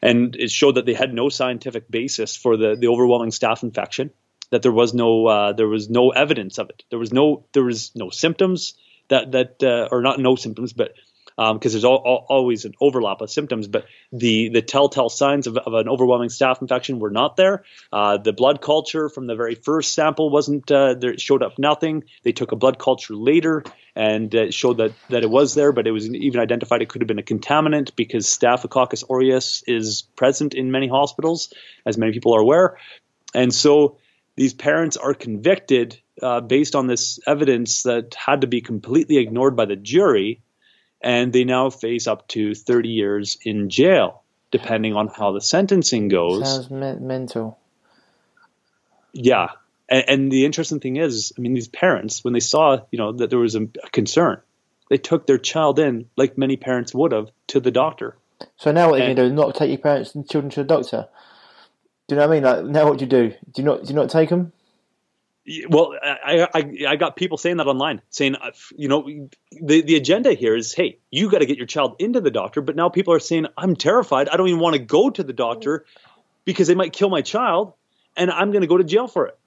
And 0.00 0.36
it 0.36 0.50
showed 0.50 0.76
that 0.76 0.86
they 0.86 0.94
had 0.94 1.12
no 1.12 1.28
scientific 1.28 1.90
basis 1.90 2.36
for 2.36 2.56
the, 2.56 2.76
the 2.76 2.88
overwhelming 2.88 3.30
staph 3.30 3.62
infection, 3.62 4.10
that 4.50 4.62
there 4.62 4.72
was 4.72 4.94
no 4.94 5.26
uh, 5.26 5.52
there 5.52 5.68
was 5.68 5.88
no 5.88 6.10
evidence 6.10 6.58
of 6.58 6.70
it. 6.70 6.84
There 6.90 6.98
was 6.98 7.12
no 7.12 7.44
there 7.52 7.64
was 7.64 7.92
no 7.94 8.10
symptoms 8.10 8.74
that 9.08 9.32
that 9.32 9.62
uh, 9.62 9.88
or 9.90 10.02
not 10.02 10.18
no 10.18 10.36
symptoms, 10.36 10.72
but 10.72 10.94
because 11.36 11.72
there's 11.72 11.84
al- 11.84 12.02
al- 12.04 12.26
always 12.28 12.64
an 12.64 12.74
overlap 12.80 13.20
of 13.20 13.30
symptoms, 13.30 13.68
but 13.68 13.86
the 14.12 14.48
the 14.50 14.62
telltale 14.62 15.08
signs 15.08 15.46
of, 15.46 15.56
of 15.56 15.74
an 15.74 15.88
overwhelming 15.88 16.28
staph 16.28 16.60
infection 16.60 16.98
were 16.98 17.10
not 17.10 17.36
there. 17.36 17.64
Uh, 17.92 18.18
the 18.18 18.32
blood 18.32 18.60
culture 18.60 19.08
from 19.08 19.26
the 19.26 19.34
very 19.34 19.54
first 19.54 19.94
sample 19.94 20.30
wasn't 20.30 20.70
uh, 20.70 20.94
there; 20.94 21.16
showed 21.18 21.42
up 21.42 21.58
nothing. 21.58 22.04
They 22.22 22.32
took 22.32 22.52
a 22.52 22.56
blood 22.56 22.78
culture 22.78 23.14
later 23.14 23.64
and 23.94 24.34
uh, 24.34 24.50
showed 24.50 24.78
that 24.78 24.92
that 25.10 25.22
it 25.22 25.30
was 25.30 25.54
there, 25.54 25.72
but 25.72 25.86
it 25.86 25.90
was 25.92 26.08
even 26.08 26.40
identified 26.40 26.82
it 26.82 26.88
could 26.88 27.02
have 27.02 27.08
been 27.08 27.18
a 27.18 27.22
contaminant 27.22 27.94
because 27.96 28.28
Staphylococcus 28.28 29.04
aureus 29.10 29.62
is 29.66 30.02
present 30.16 30.54
in 30.54 30.70
many 30.70 30.88
hospitals, 30.88 31.52
as 31.86 31.98
many 31.98 32.12
people 32.12 32.34
are 32.34 32.40
aware, 32.40 32.78
and 33.34 33.54
so 33.54 33.98
these 34.36 34.54
parents 34.54 34.96
are 34.96 35.14
convicted 35.14 36.00
uh, 36.22 36.40
based 36.40 36.74
on 36.74 36.86
this 36.86 37.18
evidence 37.26 37.82
that 37.82 38.14
had 38.14 38.42
to 38.42 38.46
be 38.46 38.60
completely 38.60 39.18
ignored 39.18 39.56
by 39.56 39.66
the 39.66 39.76
jury 39.76 40.40
and 41.02 41.32
they 41.32 41.44
now 41.44 41.70
face 41.70 42.06
up 42.06 42.28
to 42.28 42.54
30 42.54 42.88
years 42.88 43.38
in 43.44 43.68
jail, 43.70 44.22
depending 44.50 44.94
on 44.94 45.08
how 45.08 45.32
the 45.32 45.40
sentencing 45.40 46.08
goes. 46.08 46.48
Sounds 46.48 46.70
me- 46.70 46.94
mental. 47.06 47.58
yeah, 49.12 49.48
and, 49.88 50.04
and 50.08 50.32
the 50.32 50.44
interesting 50.44 50.80
thing 50.80 50.96
is, 50.96 51.32
I 51.36 51.40
mean, 51.40 51.54
these 51.54 51.68
parents, 51.68 52.24
when 52.24 52.32
they 52.34 52.40
saw, 52.40 52.78
you 52.90 52.98
know, 52.98 53.12
that 53.12 53.30
there 53.30 53.38
was 53.38 53.54
a, 53.54 53.62
a 53.62 53.90
concern, 53.92 54.40
they 54.90 54.98
took 54.98 55.26
their 55.26 55.38
child 55.38 55.78
in, 55.78 56.08
like 56.16 56.38
many 56.38 56.56
parents 56.56 56.94
would 56.94 57.12
have, 57.12 57.28
to 57.48 57.60
the 57.60 57.70
doctor. 57.70 58.16
So 58.56 58.72
now 58.72 58.90
what 58.90 59.00
are 59.00 59.04
you 59.04 59.10
And- 59.10 59.16
going 59.16 59.28
to 59.30 59.34
do? 59.34 59.42
Not 59.42 59.54
take 59.54 59.68
your 59.70 59.78
parents 59.78 60.14
and 60.14 60.28
children 60.28 60.50
to 60.52 60.60
the 60.62 60.66
doctor? 60.68 61.08
Do 62.08 62.14
you 62.16 62.20
know 62.20 62.26
what 62.28 62.32
I 62.36 62.40
mean? 62.40 62.42
Like 62.42 62.64
now, 62.66 62.88
what 62.88 62.98
do 62.98 63.04
you 63.04 63.10
do? 63.10 63.28
Do 63.52 63.62
you 63.62 63.64
not? 63.64 63.82
Do 63.84 63.88
you 63.88 63.94
not 63.94 64.10
take 64.10 64.28
them? 64.28 64.52
Well, 65.68 65.94
I, 66.00 66.46
I 66.54 66.76
I 66.90 66.96
got 66.96 67.16
people 67.16 67.36
saying 67.36 67.56
that 67.56 67.66
online, 67.66 68.00
saying, 68.10 68.36
uh, 68.36 68.52
you 68.76 68.86
know, 68.86 69.28
the 69.50 69.82
the 69.82 69.96
agenda 69.96 70.34
here 70.34 70.54
is, 70.54 70.72
hey, 70.72 70.98
you 71.10 71.30
got 71.30 71.38
to 71.38 71.46
get 71.46 71.56
your 71.56 71.66
child 71.66 71.96
into 71.98 72.20
the 72.20 72.30
doctor. 72.30 72.60
But 72.60 72.76
now 72.76 72.88
people 72.88 73.12
are 73.12 73.18
saying, 73.18 73.46
I'm 73.56 73.74
terrified. 73.74 74.28
I 74.28 74.36
don't 74.36 74.48
even 74.48 74.60
want 74.60 74.76
to 74.76 74.82
go 74.82 75.10
to 75.10 75.22
the 75.22 75.32
doctor 75.32 75.84
because 76.44 76.68
they 76.68 76.76
might 76.76 76.92
kill 76.92 77.10
my 77.10 77.22
child, 77.22 77.74
and 78.16 78.30
I'm 78.30 78.52
going 78.52 78.60
to 78.60 78.68
go 78.68 78.78
to 78.78 78.84
jail 78.84 79.08
for 79.08 79.26
it. 79.26 79.38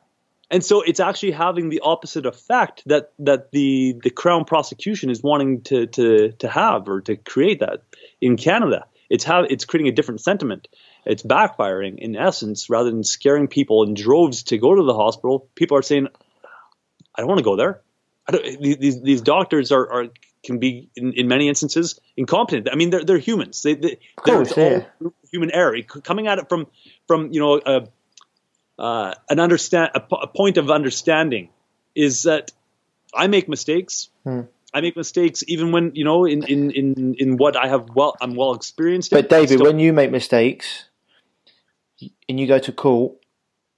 And 0.52 0.64
so 0.64 0.82
it's 0.82 1.00
actually 1.00 1.32
having 1.32 1.70
the 1.70 1.80
opposite 1.80 2.26
effect 2.26 2.84
that 2.88 3.14
that 3.20 3.52
the 3.52 3.96
the 4.04 4.10
crown 4.10 4.46
prosecution 4.46 5.10
is 5.10 5.24
wanting 5.24 5.62
to 5.64 5.88
to 5.88 6.32
to 6.34 6.48
have 6.50 6.90
or 6.90 7.02
to 7.02 7.16
create 7.16 7.62
that 7.62 7.84
in 8.20 8.36
Canada. 8.36 8.86
It's 9.10 9.24
how 9.24 9.44
it's 9.44 9.66
creating 9.66 9.92
a 9.92 9.96
different 9.96 10.22
sentiment. 10.22 10.68
It's 11.06 11.24
backfiring 11.24 12.00
in 12.00 12.16
essence, 12.16 12.70
rather 12.70 12.90
than 12.90 13.04
scaring 13.04 13.48
people 13.48 13.84
in 13.84 13.94
droves 13.94 14.44
to 14.44 14.58
go 14.58 14.74
to 14.74 14.84
the 14.84 14.96
hospital. 14.96 15.48
People 15.56 15.78
are 15.78 15.84
saying, 15.84 16.08
"I 17.16 17.22
don't 17.22 17.28
want 17.28 17.40
to 17.40 17.44
go 17.44 17.56
there. 17.56 17.82
these 18.60 19.02
these 19.02 19.22
doctors 19.22 19.72
are, 19.72 19.92
are 19.92 20.08
can 20.46 20.60
be 20.60 20.90
in, 20.96 21.14
in 21.14 21.28
many 21.28 21.50
instances 21.50 22.00
incompetent. 22.16 22.70
I 22.72 22.76
mean, 22.76 22.90
they're 22.90 23.04
they're 23.04 23.18
humans. 23.18 23.62
They, 23.62 23.74
they 23.74 24.00
course, 24.16 24.54
there's 24.54 24.84
yeah. 25.02 25.10
human 25.32 25.52
error 25.52 25.82
coming 25.82 26.28
at 26.28 26.40
it 26.40 26.48
from 26.48 26.68
from 27.08 27.34
you 27.34 27.40
know 27.40 27.62
a, 27.66 27.88
uh, 28.82 29.14
an 29.30 29.40
understand 29.40 29.92
a, 29.96 30.02
a, 30.16 30.28
point 30.28 30.58
of 30.58 30.70
understanding 30.70 31.50
is 31.96 32.24
that 32.24 32.52
I 33.14 33.28
make 33.28 33.50
mistakes. 33.50 34.10
Hmm. 34.24 34.42
I 34.76 34.82
make 34.82 34.98
mistakes 34.98 35.42
even 35.48 35.72
when 35.72 35.94
you 35.96 36.04
know 36.04 36.26
in 36.26 36.44
in 36.44 36.70
in, 36.72 37.16
in 37.18 37.38
what 37.38 37.56
I 37.56 37.68
have 37.68 37.90
well 37.96 38.16
I'm 38.20 38.36
well 38.36 38.54
experienced. 38.54 39.10
But 39.10 39.30
David, 39.30 39.62
when 39.62 39.80
you 39.80 39.94
make 39.94 40.12
mistakes 40.12 40.90
and 42.28 42.38
you 42.38 42.46
go 42.46 42.60
to 42.60 42.74
court, 42.74 43.16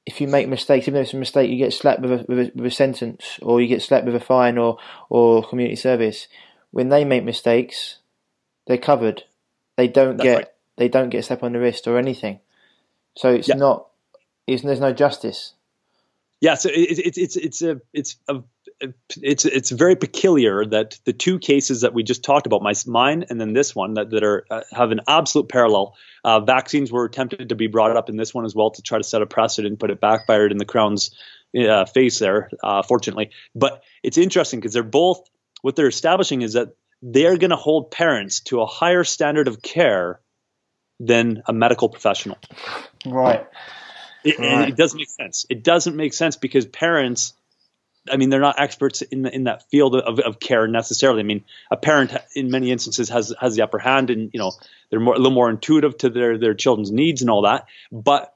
if 0.07 0.19
you 0.19 0.27
make 0.27 0.47
mistakes, 0.47 0.87
even 0.87 0.95
though 0.95 1.01
it's 1.01 1.13
a 1.13 1.17
mistake, 1.17 1.51
you 1.51 1.57
get 1.57 1.71
slapped 1.71 2.01
with 2.01 2.11
a, 2.11 2.25
with 2.27 2.39
a, 2.39 2.51
with 2.55 2.65
a 2.65 2.71
sentence, 2.71 3.37
or 3.43 3.61
you 3.61 3.67
get 3.67 3.83
slapped 3.83 4.07
with 4.07 4.15
a 4.15 4.19
fine, 4.19 4.57
or 4.57 4.79
or 5.09 5.47
community 5.47 5.75
service. 5.75 6.27
When 6.71 6.89
they 6.89 7.05
make 7.05 7.23
mistakes, 7.23 7.99
they're 8.65 8.79
covered. 8.79 9.23
They 9.75 9.87
don't 9.87 10.17
That's 10.17 10.23
get 10.23 10.35
right. 10.35 10.47
they 10.77 10.89
don't 10.89 11.09
get 11.09 11.25
slap 11.25 11.43
on 11.43 11.53
the 11.53 11.59
wrist 11.59 11.87
or 11.87 11.99
anything. 11.99 12.39
So 13.15 13.33
it's 13.33 13.49
not. 13.49 13.87
It's, 14.47 14.63
there's 14.63 14.79
no 14.79 14.93
justice. 14.93 15.53
Yeah, 16.41 16.55
so 16.55 16.69
it's 16.73 16.99
it's 16.99 17.17
it's 17.17 17.35
it's 17.35 17.61
a 17.61 17.81
it's 17.93 18.15
a 18.27 18.41
it's 19.21 19.45
it's 19.45 19.71
very 19.71 19.95
peculiar 19.95 20.65
that 20.65 20.99
the 21.05 21.13
two 21.13 21.39
cases 21.39 21.81
that 21.81 21.93
we 21.93 22.03
just 22.03 22.23
talked 22.23 22.45
about, 22.45 22.61
my 22.61 22.73
mine 22.85 23.25
and 23.29 23.41
then 23.41 23.53
this 23.53 23.75
one, 23.75 23.95
that 23.95 24.11
that 24.11 24.23
are 24.23 24.45
uh, 24.51 24.61
have 24.71 24.91
an 24.91 25.01
absolute 25.07 25.49
parallel. 25.49 25.95
Uh, 26.23 26.39
vaccines 26.39 26.91
were 26.91 27.05
attempted 27.05 27.49
to 27.49 27.55
be 27.55 27.67
brought 27.67 27.95
up 27.95 28.09
in 28.09 28.17
this 28.17 28.33
one 28.33 28.45
as 28.45 28.53
well 28.53 28.71
to 28.71 28.81
try 28.81 28.97
to 28.97 29.03
set 29.03 29.21
a 29.21 29.25
precedent, 29.25 29.79
but 29.79 29.89
it 29.89 29.99
backfired 29.99 30.51
in 30.51 30.57
the 30.57 30.65
crown's 30.65 31.11
uh, 31.57 31.85
face 31.85 32.19
there, 32.19 32.49
uh, 32.63 32.83
fortunately. 32.83 33.31
But 33.55 33.83
it's 34.03 34.17
interesting 34.17 34.59
because 34.59 34.73
they're 34.73 34.83
both 34.83 35.27
what 35.61 35.75
they're 35.75 35.87
establishing 35.87 36.41
is 36.41 36.53
that 36.53 36.75
they're 37.01 37.37
going 37.37 37.49
to 37.49 37.55
hold 37.55 37.91
parents 37.91 38.41
to 38.41 38.61
a 38.61 38.65
higher 38.65 39.03
standard 39.03 39.47
of 39.47 39.61
care 39.61 40.19
than 40.99 41.43
a 41.47 41.53
medical 41.53 41.89
professional. 41.89 42.37
Right. 43.05 43.45
It, 44.23 44.39
right. 44.39 44.69
it 44.69 44.75
doesn't 44.75 44.97
make 44.97 45.09
sense. 45.09 45.45
It 45.49 45.63
doesn't 45.63 45.95
make 45.95 46.13
sense 46.13 46.35
because 46.35 46.65
parents 46.65 47.33
I 48.11 48.17
mean, 48.17 48.29
they're 48.29 48.39
not 48.39 48.59
experts 48.59 49.01
in 49.01 49.25
in 49.25 49.45
that 49.45 49.69
field 49.69 49.95
of, 49.95 50.19
of 50.19 50.39
care 50.39 50.67
necessarily. 50.67 51.21
I 51.21 51.23
mean, 51.23 51.43
a 51.71 51.77
parent 51.77 52.13
in 52.35 52.49
many 52.49 52.71
instances 52.71 53.09
has 53.09 53.33
has 53.39 53.55
the 53.55 53.61
upper 53.63 53.79
hand, 53.79 54.09
and 54.09 54.29
you 54.33 54.39
know 54.39 54.51
they're 54.89 54.99
more, 54.99 55.15
a 55.15 55.17
little 55.17 55.31
more 55.31 55.49
intuitive 55.49 55.97
to 55.99 56.09
their 56.09 56.37
their 56.37 56.53
children's 56.53 56.91
needs 56.91 57.21
and 57.21 57.29
all 57.29 57.43
that. 57.43 57.67
But 57.91 58.33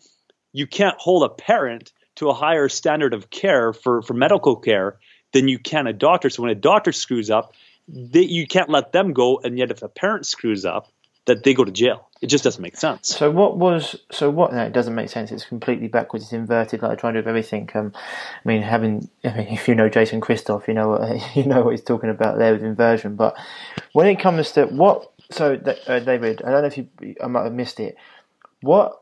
you 0.54 0.68
can't 0.68 0.98
hold 0.98 1.24
a 1.24 1.30
parent 1.30 1.92
to 2.16 2.30
a 2.30 2.34
higher 2.34 2.70
standard 2.70 3.14
of 3.14 3.30
care 3.30 3.74
for 3.74 4.02
for 4.02 4.14
medical 4.14 4.56
care 4.56 4.98
than 5.34 5.48
you 5.48 5.60
can 5.60 5.88
a 5.88 5.94
doctor. 5.94 6.30
So 6.30 6.44
when 6.44 6.52
a 6.52 6.56
doctor 6.56 6.92
screws 6.92 7.30
up, 7.30 7.54
they, 7.88 8.22
you 8.22 8.48
can't 8.48 8.70
let 8.70 8.92
them 8.92 9.14
go, 9.14 9.40
and 9.44 9.58
yet 9.58 9.72
if 9.72 9.82
a 9.82 9.90
parent 9.90 10.26
screws 10.26 10.66
up, 10.66 10.92
that 11.26 11.44
they 11.44 11.54
go 11.54 11.64
to 11.64 11.72
jail. 11.72 12.08
It 12.22 12.28
just 12.28 12.44
doesn't 12.44 12.62
make 12.62 12.78
sense. 12.78 13.08
So 13.08 13.32
what 13.32 13.58
was 13.58 13.96
so 14.12 14.30
what? 14.30 14.54
No, 14.54 14.64
it 14.64 14.74
doesn't 14.74 14.94
make 14.94 15.10
sense. 15.10 15.32
It's 15.32 15.46
completely 15.46 15.88
backwards. 15.88 16.26
It's 16.26 16.34
inverted. 16.34 16.82
Like 16.82 17.00
trying 17.00 17.16
to 17.16 17.22
do 17.24 17.30
everything. 17.30 17.70
Um, 17.74 17.94
I 17.96 18.48
mean, 18.48 18.62
having 18.62 19.10
I 19.24 19.34
mean, 19.34 19.48
if 19.50 19.68
you 19.68 19.76
know 19.76 19.90
Jason 19.90 20.22
Christoff, 20.22 20.68
you 20.68 20.74
know 20.74 20.90
what 20.90 21.36
you 21.36 21.46
know 21.46 21.62
what 21.64 21.72
he's 21.72 21.84
talking 21.84 22.10
about 22.10 22.38
there 22.38 22.54
with 22.54 22.64
inversion. 22.64 23.16
But 23.16 23.38
when 23.94 24.08
it 24.08 24.20
comes 24.20 24.52
to 24.54 24.66
what, 24.66 25.12
so 25.32 25.60
uh, 25.88 26.00
David, 26.00 26.42
I 26.44 26.52
don't 26.52 26.62
know 26.62 26.68
if 26.68 26.78
you, 26.78 26.88
I 27.24 27.28
might 27.28 27.44
have 27.44 27.54
missed 27.54 27.80
it. 27.80 27.98
What? 28.62 29.02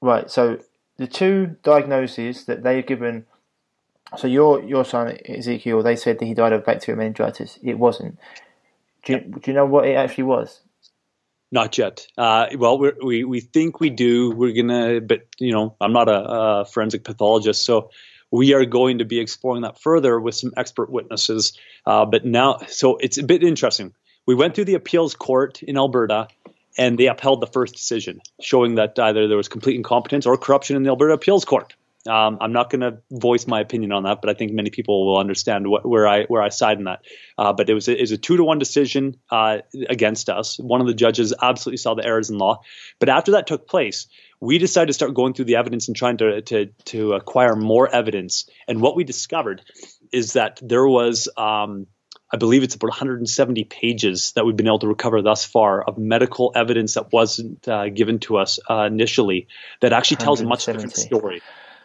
Right. 0.00 0.30
So 0.30 0.60
the 0.96 1.06
two 1.06 1.56
diagnoses 1.62 2.44
that 2.44 2.62
they've 2.62 2.86
given. 2.86 3.26
So 4.16 4.26
your 4.26 4.62
your 4.62 4.86
son 4.86 5.18
Ezekiel, 5.28 5.82
they 5.82 5.96
said 5.96 6.18
that 6.18 6.24
he 6.24 6.32
died 6.32 6.54
of 6.54 6.64
bacterial 6.64 6.96
meningitis. 6.96 7.58
It 7.62 7.78
wasn't. 7.78 8.18
Do 9.08 9.14
you, 9.14 9.20
do 9.20 9.40
you 9.50 9.54
know 9.54 9.64
what 9.64 9.86
it 9.86 9.94
actually 9.94 10.24
was? 10.24 10.60
Not 11.50 11.78
yet. 11.78 12.06
Uh, 12.18 12.48
well, 12.56 12.78
we 12.78 13.24
we 13.24 13.40
think 13.40 13.80
we 13.80 13.88
do. 13.88 14.32
We're 14.32 14.52
gonna, 14.52 15.00
but 15.00 15.20
you 15.38 15.54
know, 15.54 15.74
I'm 15.80 15.94
not 15.94 16.10
a, 16.10 16.30
a, 16.30 16.64
forensic 16.66 17.04
pathologist, 17.04 17.64
so 17.64 17.90
we 18.30 18.52
are 18.52 18.66
going 18.66 18.98
to 18.98 19.06
be 19.06 19.18
exploring 19.18 19.62
that 19.62 19.80
further 19.80 20.20
with 20.20 20.34
some 20.34 20.52
expert 20.58 20.90
witnesses. 20.90 21.56
Uh, 21.86 22.04
but 22.04 22.26
now, 22.26 22.58
so 22.68 22.98
it's 22.98 23.16
a 23.16 23.22
bit 23.22 23.42
interesting. 23.42 23.94
We 24.26 24.34
went 24.34 24.54
through 24.54 24.66
the 24.66 24.74
appeals 24.74 25.14
court 25.14 25.62
in 25.62 25.78
Alberta, 25.78 26.28
and 26.76 26.98
they 26.98 27.06
upheld 27.06 27.40
the 27.40 27.46
first 27.46 27.76
decision, 27.76 28.20
showing 28.42 28.74
that 28.74 28.98
either 28.98 29.26
there 29.26 29.38
was 29.38 29.48
complete 29.48 29.76
incompetence 29.76 30.26
or 30.26 30.36
corruption 30.36 30.76
in 30.76 30.82
the 30.82 30.90
Alberta 30.90 31.14
appeals 31.14 31.46
court. 31.46 31.74
Um, 32.08 32.38
I'm 32.40 32.52
not 32.52 32.70
going 32.70 32.80
to 32.80 32.98
voice 33.10 33.46
my 33.46 33.60
opinion 33.60 33.92
on 33.92 34.04
that, 34.04 34.20
but 34.20 34.30
I 34.30 34.34
think 34.34 34.52
many 34.52 34.70
people 34.70 35.06
will 35.06 35.18
understand 35.18 35.68
what, 35.68 35.86
where 35.86 36.08
I 36.08 36.24
where 36.24 36.42
I 36.42 36.48
side 36.48 36.78
in 36.78 36.84
that. 36.84 37.02
Uh, 37.36 37.52
but 37.52 37.68
it 37.68 37.74
was 37.74 37.88
a, 37.88 38.02
it 38.02 38.10
a 38.10 38.16
two 38.16 38.36
to 38.36 38.44
one 38.44 38.58
decision 38.58 39.16
uh, 39.30 39.58
against 39.88 40.28
us. 40.30 40.58
One 40.58 40.80
of 40.80 40.86
the 40.86 40.94
judges 40.94 41.34
absolutely 41.40 41.78
saw 41.78 41.94
the 41.94 42.04
errors 42.04 42.30
in 42.30 42.38
law, 42.38 42.62
but 42.98 43.08
after 43.08 43.32
that 43.32 43.46
took 43.46 43.68
place, 43.68 44.06
we 44.40 44.58
decided 44.58 44.86
to 44.86 44.92
start 44.94 45.14
going 45.14 45.34
through 45.34 45.46
the 45.46 45.56
evidence 45.56 45.88
and 45.88 45.96
trying 45.96 46.16
to 46.18 46.42
to 46.42 46.66
to 46.86 47.12
acquire 47.14 47.56
more 47.56 47.88
evidence. 47.88 48.48
And 48.66 48.80
what 48.80 48.96
we 48.96 49.04
discovered 49.04 49.62
is 50.12 50.34
that 50.34 50.60
there 50.62 50.86
was. 50.86 51.28
Um, 51.36 51.86
I 52.30 52.36
believe 52.36 52.62
it's 52.62 52.74
about 52.74 52.88
170 52.88 53.64
pages 53.64 54.32
that 54.32 54.44
we've 54.44 54.54
been 54.54 54.66
able 54.66 54.80
to 54.80 54.88
recover 54.88 55.22
thus 55.22 55.46
far 55.46 55.82
of 55.82 55.96
medical 55.96 56.52
evidence 56.54 56.92
that 56.94 57.10
wasn't 57.10 57.66
uh, 57.66 57.88
given 57.88 58.18
to 58.20 58.36
us 58.36 58.58
uh, 58.68 58.82
initially 58.82 59.48
that 59.80 59.94
actually 59.94 60.18
tells 60.18 60.42
a 60.42 60.44
much 60.44 60.66
different 60.66 60.94
story. 60.94 61.40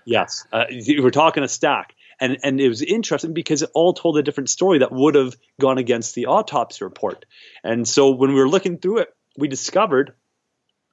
Yes, 0.06 0.46
uh, 0.52 0.66
we 0.70 1.00
were 1.00 1.12
talking 1.12 1.44
a 1.44 1.48
stack, 1.48 1.96
and 2.20 2.38
and 2.44 2.60
it 2.60 2.68
was 2.68 2.82
interesting 2.82 3.34
because 3.34 3.62
it 3.62 3.70
all 3.74 3.94
told 3.94 4.18
a 4.18 4.24
different 4.24 4.50
story 4.50 4.80
that 4.80 4.92
would 4.92 5.16
have 5.16 5.36
gone 5.60 5.78
against 5.78 6.16
the 6.16 6.28
autopsy 6.28 6.84
report. 6.84 7.26
And 7.64 7.88
so 7.88 8.12
when 8.12 8.30
we 8.34 8.40
were 8.40 8.50
looking 8.50 8.78
through 8.78 9.00
it, 9.00 9.10
we 9.38 9.48
discovered 9.48 10.14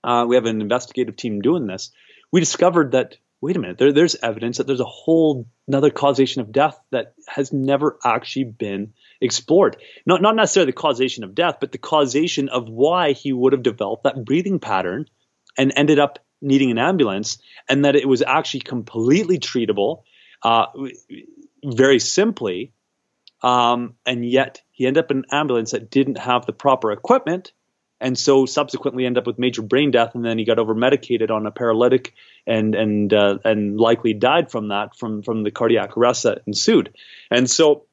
uh, 0.05 0.27
we 0.29 0.37
have 0.37 0.47
an 0.47 0.61
investigative 0.61 1.17
team 1.17 1.41
doing 1.41 1.67
this. 1.67 1.91
We 2.33 2.41
discovered 2.41 2.93
that 2.93 3.17
wait 3.41 3.57
a 3.57 3.59
minute, 3.59 3.79
there, 3.79 3.93
there's 3.93 4.17
evidence 4.17 4.59
that 4.59 4.67
there's 4.67 4.81
a 4.81 4.85
whole 4.85 5.47
another 5.67 5.91
causation 5.91 6.43
of 6.43 6.53
death 6.53 6.79
that 6.91 7.15
has 7.27 7.53
never 7.53 7.99
actually 8.05 8.45
been 8.45 8.93
explored. 9.21 9.77
Not 10.07 10.23
not 10.23 10.37
necessarily 10.37 10.73
the 10.73 10.77
causation 10.77 11.25
of 11.25 11.35
death, 11.35 11.57
but 11.61 11.73
the 11.73 11.79
causation 11.79 12.49
of 12.49 12.69
why 12.69 13.13
he 13.13 13.33
would 13.33 13.53
have 13.53 13.63
developed 13.63 14.05
that 14.05 14.25
breathing 14.25 14.59
pattern 14.59 15.07
and 15.57 15.73
ended 15.75 15.99
up 15.99 16.19
needing 16.41 16.71
an 16.71 16.79
ambulance, 16.79 17.39
and 17.69 17.85
that 17.85 17.97
it 17.97 18.09
was 18.09 18.23
actually 18.23 18.61
completely 18.61 19.39
treatable, 19.39 20.03
uh, 20.43 20.67
very 21.65 21.99
simply. 21.99 22.73
Um, 23.43 23.95
and 24.05 24.25
yet 24.25 24.61
he 24.71 24.87
ended 24.87 25.05
up 25.05 25.11
in 25.11 25.19
an 25.19 25.25
ambulance 25.33 25.71
that 25.71 25.91
didn't 25.91 26.19
have 26.19 26.47
the 26.47 26.53
proper 26.53 26.93
equipment, 26.93 27.53
and 28.01 28.19
so 28.19 28.47
subsequently 28.47 29.07
ended 29.07 29.23
up 29.23 29.27
with 29.27 29.39
major 29.39 29.63
brain 29.63 29.91
death. 29.91 30.15
And 30.15 30.25
then 30.25 30.39
he 30.39 30.45
got 30.45 30.59
over 30.59 30.75
medicated 30.75 31.31
on 31.31 31.47
a 31.47 31.51
paralytic, 31.51 32.15
and 32.47 32.75
and 32.75 33.13
uh, 33.13 33.39
and 33.45 33.79
likely 33.79 34.15
died 34.15 34.51
from 34.51 34.69
that 34.69 34.97
from 34.97 35.23
from 35.23 35.43
the 35.43 35.51
cardiac 35.51 35.97
arrest 35.97 36.25
that 36.25 36.43
ensued. 36.47 36.95
And 37.31 37.49
so 37.49 37.87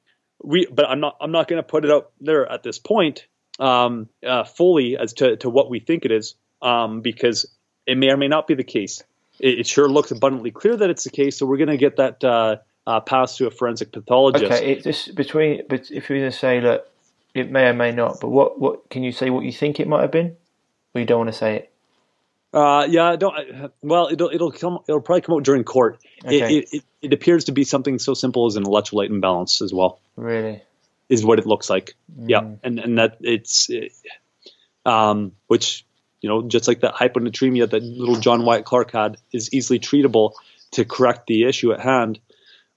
we, 0.43 0.67
but 0.71 0.85
I'm 0.89 0.99
not 0.99 1.17
I'm 1.21 1.31
not 1.31 1.47
going 1.47 1.61
to 1.61 1.67
put 1.67 1.85
it 1.85 1.91
out 1.91 2.11
there 2.19 2.49
at 2.49 2.63
this 2.63 2.79
point 2.79 3.27
um, 3.59 4.09
uh, 4.25 4.43
fully 4.43 4.97
as 4.97 5.13
to 5.13 5.37
to 5.37 5.49
what 5.49 5.69
we 5.69 5.79
think 5.79 6.05
it 6.05 6.11
is, 6.11 6.35
um, 6.61 7.01
because 7.01 7.45
it 7.87 7.97
may 7.97 8.09
or 8.09 8.17
may 8.17 8.27
not 8.27 8.45
be 8.45 8.53
the 8.53 8.63
case. 8.63 9.03
It, 9.39 9.59
it 9.59 9.67
sure 9.67 9.87
looks 9.87 10.11
abundantly 10.11 10.51
clear 10.51 10.75
that 10.75 10.89
it's 10.89 11.03
the 11.03 11.09
case. 11.09 11.37
So 11.37 11.45
we're 11.45 11.57
going 11.57 11.69
to 11.69 11.77
get 11.77 11.97
that 11.97 12.23
uh, 12.23 12.57
uh, 12.85 12.99
passed 12.99 13.37
to 13.37 13.47
a 13.47 13.51
forensic 13.51 13.91
pathologist. 13.91 14.45
Okay, 14.45 14.73
it's 14.73 14.83
just 14.83 15.15
between. 15.15 15.63
But 15.67 15.89
if 15.89 16.09
you're 16.09 16.19
going 16.19 16.31
to 16.31 16.37
say 16.37 16.59
that 16.59 16.89
it 17.33 17.49
may 17.49 17.67
or 17.67 17.73
may 17.73 17.91
not, 17.91 18.19
but 18.19 18.29
what 18.29 18.59
what 18.59 18.89
can 18.89 19.03
you 19.03 19.11
say? 19.11 19.29
What 19.29 19.45
you 19.45 19.51
think 19.51 19.79
it 19.79 19.87
might 19.87 20.01
have 20.01 20.11
been, 20.11 20.35
or 20.93 21.01
you 21.01 21.05
don't 21.07 21.19
want 21.19 21.31
to 21.31 21.37
say 21.37 21.55
it? 21.55 21.71
Uh, 22.53 22.87
yeah, 22.89 23.15
don't. 23.15 23.71
Well, 23.81 24.09
it'll 24.11 24.29
it'll 24.29 24.51
come. 24.51 24.79
It'll 24.87 25.01
probably 25.01 25.21
come 25.21 25.35
out 25.35 25.43
during 25.43 25.63
court. 25.63 25.99
Okay. 26.25 26.59
It, 26.59 26.69
it, 26.71 26.83
it 27.01 27.13
appears 27.13 27.45
to 27.45 27.51
be 27.51 27.63
something 27.63 27.99
so 27.99 28.13
simple 28.13 28.47
as 28.47 28.55
an 28.55 28.63
electrolyte 28.63 29.09
imbalance 29.09 29.61
as 29.61 29.73
well. 29.73 29.99
Really, 30.15 30.61
is 31.09 31.23
what 31.23 31.39
it 31.39 31.45
looks 31.45 31.69
like. 31.69 31.95
Mm. 32.19 32.29
Yeah, 32.29 32.41
and 32.63 32.79
and 32.79 32.97
that 32.97 33.17
it's, 33.19 33.69
um, 34.85 35.33
which 35.47 35.85
you 36.21 36.29
know, 36.29 36.47
just 36.47 36.67
like 36.67 36.81
that 36.81 36.95
hyponatremia 36.95 37.69
that 37.69 37.83
little 37.83 38.19
John 38.19 38.45
Wyatt 38.45 38.65
Clark 38.65 38.91
had 38.91 39.17
is 39.31 39.53
easily 39.53 39.79
treatable 39.79 40.33
to 40.71 40.85
correct 40.85 41.27
the 41.27 41.43
issue 41.43 41.71
at 41.71 41.79
hand. 41.79 42.19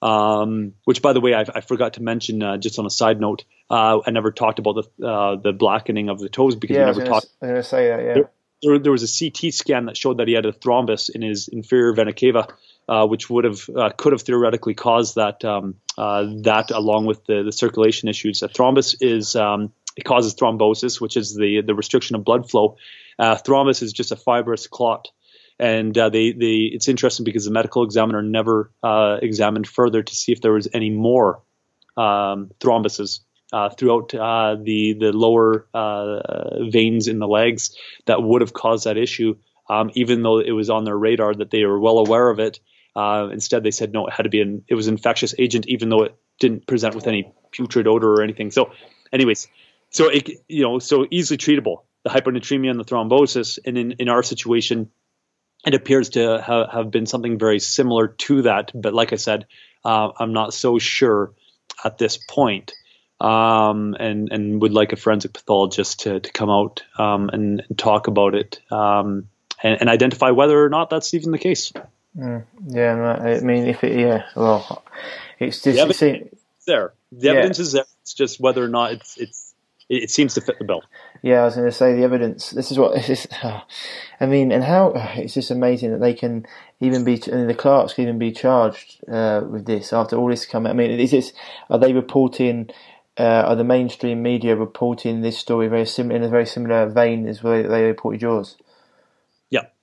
Um, 0.02 0.74
which, 0.84 1.02
by 1.02 1.12
the 1.12 1.20
way, 1.20 1.34
I, 1.34 1.44
I 1.54 1.60
forgot 1.60 1.94
to 1.94 2.02
mention 2.02 2.42
uh, 2.42 2.56
just 2.56 2.78
on 2.78 2.86
a 2.86 2.90
side 2.90 3.20
note. 3.20 3.44
Uh, 3.68 4.00
I 4.06 4.10
never 4.10 4.32
talked 4.32 4.58
about 4.58 4.76
the 4.76 5.06
uh, 5.06 5.36
the 5.36 5.52
blackening 5.52 6.08
of 6.08 6.18
the 6.18 6.30
toes 6.30 6.56
because 6.56 6.76
yeah, 6.76 6.90
we 6.90 6.98
never 6.98 7.04
talked. 7.04 7.26
I'm 7.42 7.54
to 7.54 7.62
say 7.62 7.88
that. 7.88 8.00
Yeah. 8.02 8.14
There, 8.14 8.30
there, 8.62 8.78
there, 8.78 8.92
was 8.92 9.02
a 9.02 9.30
CT 9.30 9.52
scan 9.52 9.86
that 9.86 9.96
showed 9.96 10.18
that 10.18 10.28
he 10.28 10.34
had 10.34 10.46
a 10.46 10.52
thrombus 10.52 11.10
in 11.10 11.22
his 11.22 11.48
inferior 11.48 11.92
vena 11.92 12.12
cava, 12.14 12.48
uh, 12.88 13.06
which 13.06 13.28
would 13.28 13.44
have 13.44 13.68
uh, 13.68 13.90
could 13.96 14.12
have 14.12 14.22
theoretically 14.22 14.74
caused 14.74 15.16
that 15.16 15.44
um, 15.44 15.76
uh, 15.98 16.26
that 16.42 16.70
along 16.70 17.04
with 17.04 17.24
the, 17.26 17.42
the 17.42 17.52
circulation 17.52 18.08
issues. 18.08 18.42
A 18.42 18.48
thrombus 18.48 18.96
is 19.00 19.36
um, 19.36 19.72
it 19.96 20.04
causes 20.04 20.34
thrombosis, 20.34 21.00
which 21.00 21.16
is 21.16 21.34
the 21.34 21.60
the 21.60 21.74
restriction 21.74 22.16
of 22.16 22.24
blood 22.24 22.50
flow 22.50 22.76
uh, 23.20 23.36
thrombus 23.36 23.82
is 23.82 23.92
just 23.92 24.12
a 24.12 24.16
fibrous 24.16 24.66
clot. 24.66 25.08
And 25.58 25.96
uh, 25.96 26.08
they, 26.08 26.32
they, 26.32 26.70
it's 26.72 26.88
interesting 26.88 27.24
because 27.24 27.44
the 27.44 27.50
medical 27.50 27.84
examiner 27.84 28.22
never 28.22 28.72
uh, 28.82 29.18
examined 29.20 29.68
further 29.68 30.02
to 30.02 30.14
see 30.14 30.32
if 30.32 30.40
there 30.40 30.52
was 30.52 30.68
any 30.72 30.88
more 30.88 31.42
um, 31.98 32.50
thrombuses 32.60 33.20
uh, 33.52 33.68
throughout 33.68 34.14
uh, 34.14 34.56
the 34.62 34.96
the 34.98 35.12
lower 35.12 35.66
uh, 35.74 36.64
veins 36.70 37.08
in 37.08 37.18
the 37.18 37.26
legs 37.26 37.76
that 38.06 38.22
would 38.22 38.40
have 38.40 38.52
caused 38.52 38.84
that 38.84 38.96
issue, 38.96 39.36
um, 39.68 39.90
even 39.94 40.22
though 40.22 40.38
it 40.38 40.52
was 40.52 40.70
on 40.70 40.84
their 40.84 40.96
radar 40.96 41.34
that 41.34 41.50
they 41.50 41.64
were 41.64 41.78
well 41.78 41.98
aware 41.98 42.30
of 42.30 42.38
it. 42.38 42.60
Uh, 42.94 43.28
instead, 43.32 43.62
they 43.62 43.70
said 43.70 43.92
no, 43.92 44.06
it 44.06 44.12
had 44.12 44.22
to 44.22 44.28
be 44.28 44.40
an 44.40 44.64
it 44.68 44.74
was 44.76 44.86
an 44.86 44.94
infectious 44.94 45.34
agent, 45.38 45.66
even 45.68 45.88
though 45.88 46.04
it 46.04 46.14
didn't 46.38 46.66
present 46.66 46.94
with 46.94 47.06
any 47.06 47.32
putrid 47.50 47.86
odor 47.86 48.14
or 48.14 48.22
anything. 48.22 48.50
So, 48.50 48.72
anyways, 49.12 49.48
so 49.90 50.08
it 50.08 50.30
you 50.48 50.62
know 50.62 50.78
so 50.78 51.06
easily 51.10 51.36
treatable 51.36 51.82
the 52.02 52.10
hyponatremia 52.10 52.70
and 52.70 52.80
the 52.80 52.84
thrombosis, 52.84 53.58
and 53.64 53.78
in 53.78 53.92
in 53.92 54.08
our 54.08 54.22
situation. 54.22 54.90
It 55.66 55.74
appears 55.74 56.08
to 56.10 56.40
ha- 56.40 56.70
have 56.70 56.90
been 56.90 57.04
something 57.04 57.38
very 57.38 57.58
similar 57.58 58.08
to 58.08 58.42
that, 58.42 58.70
but 58.74 58.94
like 58.94 59.12
I 59.12 59.16
said, 59.16 59.44
uh, 59.84 60.10
I'm 60.18 60.32
not 60.32 60.54
so 60.54 60.78
sure 60.78 61.32
at 61.84 61.98
this 61.98 62.16
point 62.16 62.72
um, 63.20 63.94
and 64.00 64.32
and 64.32 64.62
would 64.62 64.72
like 64.72 64.92
a 64.92 64.96
forensic 64.96 65.32
pathologist 65.32 66.00
to, 66.00 66.20
to 66.20 66.32
come 66.32 66.48
out 66.48 66.82
um, 66.98 67.28
and, 67.28 67.62
and, 67.68 67.78
talk 67.78 68.06
about 68.06 68.34
it 68.34 68.60
um, 68.72 69.28
and, 69.62 69.80
and, 69.80 69.90
identify 69.90 70.30
whether 70.30 70.64
or 70.64 70.70
not 70.70 70.88
that's 70.88 71.12
even 71.12 71.30
the 71.30 71.38
case. 71.38 71.72
Mm, 72.16 72.44
yeah, 72.66 72.94
I 72.94 73.40
mean, 73.40 73.66
if 73.66 73.84
it, 73.84 73.98
yeah, 73.98 74.22
well, 74.34 74.82
it's 75.38 75.62
just 75.62 75.76
the 75.76 75.80
evidence 75.80 76.02
it's 76.02 76.64
there. 76.66 76.94
The 77.12 77.26
yeah. 77.26 77.32
evidence 77.32 77.58
is 77.58 77.72
there. 77.72 77.84
It's 78.02 78.14
just 78.14 78.40
whether 78.40 78.64
or 78.64 78.68
not 78.68 78.92
it's 78.92 79.18
it's 79.18 79.49
it 79.90 80.10
seems 80.10 80.34
to 80.34 80.40
fit 80.40 80.58
the 80.58 80.64
bill. 80.64 80.82
Yeah, 81.22 81.42
I 81.42 81.44
was 81.46 81.56
going 81.56 81.66
to 81.66 81.72
say 81.72 81.94
the 81.94 82.04
evidence. 82.04 82.50
This 82.50 82.70
is 82.70 82.78
what 82.78 82.94
this 83.06 83.10
is. 83.10 83.28
I 84.20 84.26
mean, 84.26 84.52
and 84.52 84.64
how 84.64 84.92
it's 85.16 85.34
just 85.34 85.50
amazing 85.50 85.92
that 85.92 86.00
they 86.00 86.14
can 86.14 86.46
even 86.80 87.04
be 87.04 87.16
the 87.16 87.54
Clarks 87.58 87.94
can 87.94 88.04
even 88.04 88.18
be 88.18 88.32
charged 88.32 89.04
uh, 89.08 89.42
with 89.48 89.66
this 89.66 89.92
after 89.92 90.16
all 90.16 90.28
this 90.28 90.46
come. 90.46 90.66
I 90.66 90.72
mean, 90.72 90.92
is 90.92 91.10
this 91.10 91.32
are 91.68 91.78
they 91.78 91.92
reporting? 91.92 92.70
uh, 93.18 93.44
are 93.48 93.56
the 93.56 93.64
mainstream 93.64 94.22
media 94.22 94.56
reporting 94.56 95.20
this 95.20 95.38
story 95.38 95.68
very 95.68 95.86
sim- 95.86 96.10
in 96.10 96.22
a 96.22 96.28
very 96.28 96.46
similar 96.46 96.88
vein 96.88 97.28
as 97.28 97.40
they, 97.40 97.62
they 97.62 97.84
reported 97.84 98.22
yours? 98.22 98.56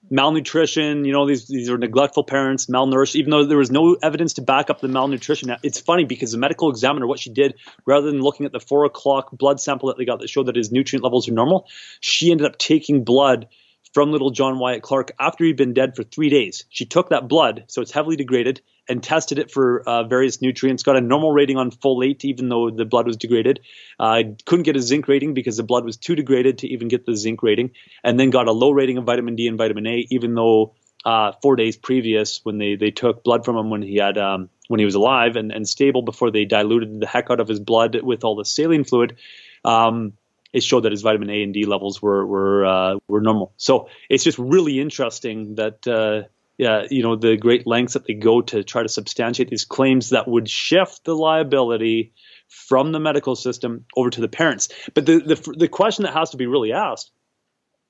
Malnutrition. 0.09 1.05
You 1.05 1.13
know, 1.13 1.27
these 1.27 1.47
these 1.47 1.69
are 1.69 1.77
neglectful 1.77 2.23
parents, 2.23 2.67
malnourished. 2.67 3.15
Even 3.15 3.31
though 3.31 3.45
there 3.45 3.57
was 3.57 3.71
no 3.71 3.95
evidence 4.01 4.33
to 4.33 4.41
back 4.41 4.69
up 4.69 4.79
the 4.79 4.87
malnutrition, 4.87 5.55
it's 5.63 5.79
funny 5.79 6.05
because 6.05 6.31
the 6.31 6.37
medical 6.37 6.69
examiner, 6.69 7.07
what 7.07 7.19
she 7.19 7.31
did, 7.31 7.55
rather 7.85 8.09
than 8.09 8.21
looking 8.21 8.45
at 8.45 8.51
the 8.51 8.59
four 8.59 8.85
o'clock 8.85 9.31
blood 9.31 9.59
sample 9.59 9.87
that 9.87 9.97
they 9.97 10.05
got 10.05 10.19
that 10.19 10.29
showed 10.29 10.45
that 10.45 10.55
his 10.55 10.71
nutrient 10.71 11.03
levels 11.03 11.27
are 11.27 11.33
normal, 11.33 11.67
she 11.99 12.31
ended 12.31 12.47
up 12.47 12.57
taking 12.57 13.03
blood 13.03 13.47
from 13.93 14.11
little 14.11 14.31
John 14.31 14.59
Wyatt 14.59 14.81
Clark 14.81 15.11
after 15.19 15.43
he'd 15.43 15.57
been 15.57 15.73
dead 15.73 15.95
for 15.95 16.03
three 16.03 16.29
days. 16.29 16.65
She 16.69 16.85
took 16.85 17.09
that 17.09 17.27
blood, 17.27 17.65
so 17.67 17.81
it's 17.81 17.91
heavily 17.91 18.15
degraded, 18.15 18.61
and 18.89 19.03
tested 19.03 19.39
it 19.39 19.51
for 19.51 19.81
uh, 19.81 20.03
various 20.03 20.41
nutrients. 20.41 20.83
Got 20.83 20.97
a 20.97 21.01
normal 21.01 21.31
rating 21.31 21.57
on 21.57 21.71
folate, 21.71 22.23
even 22.25 22.49
though 22.49 22.69
the 22.69 22.85
blood 22.85 23.07
was 23.07 23.17
degraded. 23.17 23.61
Uh, 23.99 24.23
couldn't 24.45 24.63
get 24.63 24.75
a 24.75 24.81
zinc 24.81 25.07
rating 25.07 25.33
because 25.33 25.57
the 25.57 25.63
blood 25.63 25.85
was 25.85 25.97
too 25.97 26.15
degraded 26.15 26.59
to 26.59 26.67
even 26.67 26.87
get 26.87 27.05
the 27.05 27.15
zinc 27.15 27.43
rating. 27.43 27.71
And 28.03 28.19
then 28.19 28.29
got 28.29 28.47
a 28.47 28.51
low 28.51 28.71
rating 28.71 28.97
of 28.97 29.05
vitamin 29.05 29.35
D 29.35 29.47
and 29.47 29.57
vitamin 29.57 29.87
A, 29.87 30.07
even 30.09 30.35
though 30.35 30.73
uh, 31.05 31.31
four 31.41 31.55
days 31.55 31.77
previous, 31.77 32.41
when 32.43 32.57
they, 32.57 32.75
they 32.75 32.91
took 32.91 33.23
blood 33.23 33.45
from 33.45 33.55
him 33.55 33.69
when 33.69 33.81
he 33.81 33.95
had 33.95 34.17
um, 34.17 34.49
when 34.67 34.79
he 34.79 34.85
was 34.85 34.95
alive 34.95 35.35
and, 35.35 35.51
and 35.51 35.67
stable, 35.67 36.01
before 36.01 36.31
they 36.31 36.45
diluted 36.45 36.99
the 36.99 37.07
heck 37.07 37.29
out 37.29 37.39
of 37.39 37.47
his 37.47 37.59
blood 37.59 37.97
with 38.01 38.23
all 38.23 38.35
the 38.35 38.45
saline 38.45 38.83
fluid. 38.83 39.17
Um, 39.63 40.13
it 40.53 40.63
showed 40.63 40.81
that 40.81 40.91
his 40.91 41.01
vitamin 41.01 41.29
A 41.29 41.43
and 41.43 41.53
D 41.53 41.65
levels 41.65 42.01
were 42.01 42.25
were 42.25 42.65
uh, 42.65 42.95
were 43.07 43.21
normal. 43.21 43.53
So 43.57 43.89
it's 44.09 44.23
just 44.23 44.39
really 44.39 44.79
interesting 44.79 45.55
that 45.55 45.87
uh, 45.87 46.27
yeah, 46.57 46.85
you 46.89 47.03
know, 47.03 47.15
the 47.15 47.37
great 47.37 47.67
lengths 47.67 47.93
that 47.93 48.05
they 48.07 48.13
go 48.13 48.41
to 48.41 48.63
try 48.63 48.83
to 48.83 48.89
substantiate 48.89 49.49
these 49.49 49.65
claims 49.65 50.09
that 50.09 50.27
would 50.27 50.49
shift 50.49 51.03
the 51.05 51.15
liability 51.15 52.13
from 52.47 52.91
the 52.91 52.99
medical 52.99 53.35
system 53.35 53.85
over 53.95 54.09
to 54.09 54.21
the 54.21 54.27
parents. 54.27 54.69
But 54.93 55.05
the, 55.05 55.19
the, 55.19 55.55
the 55.57 55.67
question 55.67 56.03
that 56.03 56.13
has 56.13 56.31
to 56.31 56.37
be 56.37 56.47
really 56.47 56.73
asked 56.73 57.11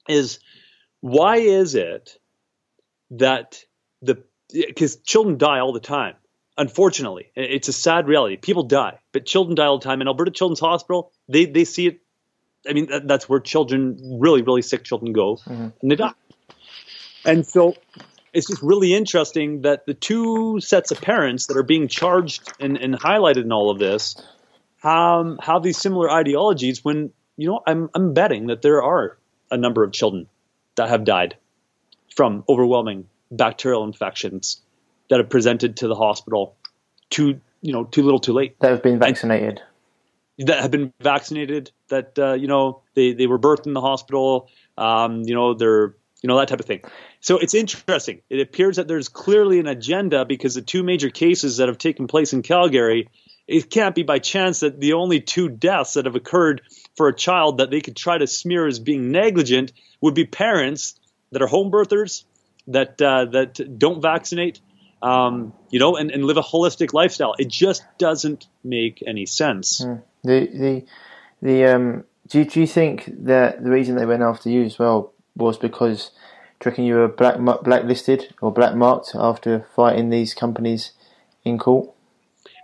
is 0.09 0.39
why 0.99 1.37
is 1.37 1.75
it 1.75 2.17
that 3.11 3.63
the 4.01 4.23
because 4.51 4.97
children 4.97 5.37
die 5.37 5.59
all 5.59 5.73
the 5.73 5.79
time. 5.79 6.15
Unfortunately, 6.57 7.31
it's 7.35 7.67
a 7.67 7.73
sad 7.73 8.07
reality. 8.07 8.37
People 8.37 8.63
die, 8.63 8.99
but 9.11 9.25
children 9.25 9.55
die 9.55 9.65
all 9.65 9.77
the 9.77 9.83
time. 9.83 10.01
In 10.01 10.07
Alberta 10.07 10.31
Children's 10.31 10.59
Hospital, 10.59 11.11
they 11.27 11.45
they 11.45 11.65
see 11.65 11.87
it. 11.87 11.99
I 12.67 12.73
mean, 12.73 12.89
that's 13.05 13.29
where 13.29 13.39
children, 13.39 14.17
really 14.19 14.41
really 14.41 14.61
sick 14.61 14.83
children, 14.83 15.13
go, 15.13 15.35
mm-hmm. 15.35 15.67
and 15.81 15.91
they 15.91 15.95
die. 15.95 16.13
And 17.25 17.45
so 17.45 17.75
it's 18.37 18.45
just 18.45 18.61
really 18.61 18.93
interesting 18.93 19.63
that 19.63 19.87
the 19.87 19.95
two 19.95 20.59
sets 20.59 20.91
of 20.91 21.01
parents 21.01 21.47
that 21.47 21.57
are 21.57 21.63
being 21.63 21.87
charged 21.87 22.53
and, 22.59 22.77
and 22.77 22.93
highlighted 22.93 23.41
in 23.41 23.51
all 23.51 23.71
of 23.71 23.79
this 23.79 24.15
um, 24.83 25.39
have 25.41 25.63
these 25.63 25.79
similar 25.79 26.11
ideologies 26.11 26.85
when 26.85 27.11
you 27.35 27.47
know 27.47 27.61
I'm, 27.65 27.89
I'm 27.95 28.13
betting 28.13 28.47
that 28.47 28.61
there 28.61 28.83
are 28.83 29.17
a 29.49 29.57
number 29.57 29.83
of 29.83 29.91
children 29.91 30.27
that 30.75 30.87
have 30.89 31.03
died 31.03 31.35
from 32.15 32.43
overwhelming 32.47 33.07
bacterial 33.31 33.83
infections 33.85 34.61
that 35.09 35.17
have 35.17 35.31
presented 35.31 35.77
to 35.77 35.87
the 35.87 35.95
hospital 35.95 36.55
too 37.09 37.41
you 37.63 37.73
know 37.73 37.85
too 37.85 38.03
little 38.03 38.19
too 38.19 38.33
late. 38.33 38.59
That 38.59 38.69
have 38.69 38.83
been 38.83 38.99
vaccinated. 38.99 39.61
And 40.37 40.49
that 40.49 40.61
have 40.61 40.69
been 40.69 40.93
vaccinated 41.01 41.71
that 41.87 42.19
uh, 42.19 42.33
you 42.33 42.47
know 42.47 42.83
they, 42.93 43.13
they 43.13 43.25
were 43.25 43.39
birthed 43.39 43.65
in 43.65 43.73
the 43.73 43.81
hospital 43.81 44.47
um, 44.77 45.23
you 45.23 45.33
know 45.33 45.55
they're 45.55 45.95
you 46.21 46.27
know 46.27 46.37
that 46.37 46.47
type 46.47 46.59
of 46.59 46.65
thing. 46.65 46.81
So 47.19 47.37
it's 47.37 47.53
interesting. 47.53 48.21
It 48.29 48.41
appears 48.41 48.77
that 48.77 48.87
there's 48.87 49.09
clearly 49.09 49.59
an 49.59 49.67
agenda 49.67 50.25
because 50.25 50.55
the 50.55 50.61
two 50.61 50.83
major 50.83 51.09
cases 51.09 51.57
that 51.57 51.67
have 51.67 51.77
taken 51.77 52.07
place 52.07 52.33
in 52.33 52.41
Calgary, 52.41 53.09
it 53.47 53.69
can't 53.69 53.95
be 53.95 54.03
by 54.03 54.19
chance 54.19 54.61
that 54.61 54.79
the 54.79 54.93
only 54.93 55.21
two 55.21 55.49
deaths 55.49 55.93
that 55.93 56.05
have 56.05 56.15
occurred 56.15 56.61
for 56.95 57.07
a 57.07 57.15
child 57.15 57.59
that 57.59 57.69
they 57.69 57.81
could 57.81 57.95
try 57.95 58.17
to 58.17 58.27
smear 58.27 58.65
as 58.65 58.79
being 58.79 59.11
negligent 59.11 59.71
would 60.01 60.15
be 60.15 60.25
parents 60.25 60.99
that 61.31 61.41
are 61.41 61.47
home 61.47 61.71
birthers 61.71 62.23
that 62.67 63.01
uh, 63.01 63.25
that 63.25 63.77
don't 63.77 64.01
vaccinate, 64.01 64.59
um, 65.01 65.53
you 65.69 65.79
know, 65.79 65.95
and, 65.97 66.11
and 66.11 66.25
live 66.25 66.37
a 66.37 66.41
holistic 66.41 66.93
lifestyle. 66.93 67.35
It 67.37 67.47
just 67.47 67.83
doesn't 67.97 68.47
make 68.63 69.03
any 69.05 69.25
sense. 69.25 69.81
Mm. 69.81 70.01
The 70.23 70.39
the 70.47 70.85
the 71.41 71.65
um, 71.65 72.03
do 72.27 72.43
do 72.43 72.59
you 72.59 72.67
think 72.67 73.05
that 73.25 73.63
the 73.63 73.69
reason 73.69 73.95
they 73.95 74.05
went 74.05 74.23
after 74.23 74.49
you 74.49 74.63
as 74.63 74.79
well 74.79 75.13
was 75.37 75.57
because 75.57 76.11
do 76.59 76.67
you 76.67 76.71
reckon 76.71 76.85
you 76.85 76.95
were 76.95 77.07
black 77.07 77.37
blacklisted 77.63 78.33
or 78.41 78.51
black 78.51 78.75
marked 78.75 79.11
after 79.13 79.67
fighting 79.75 80.09
these 80.09 80.33
companies 80.33 80.91
in 81.43 81.57
court? 81.57 81.91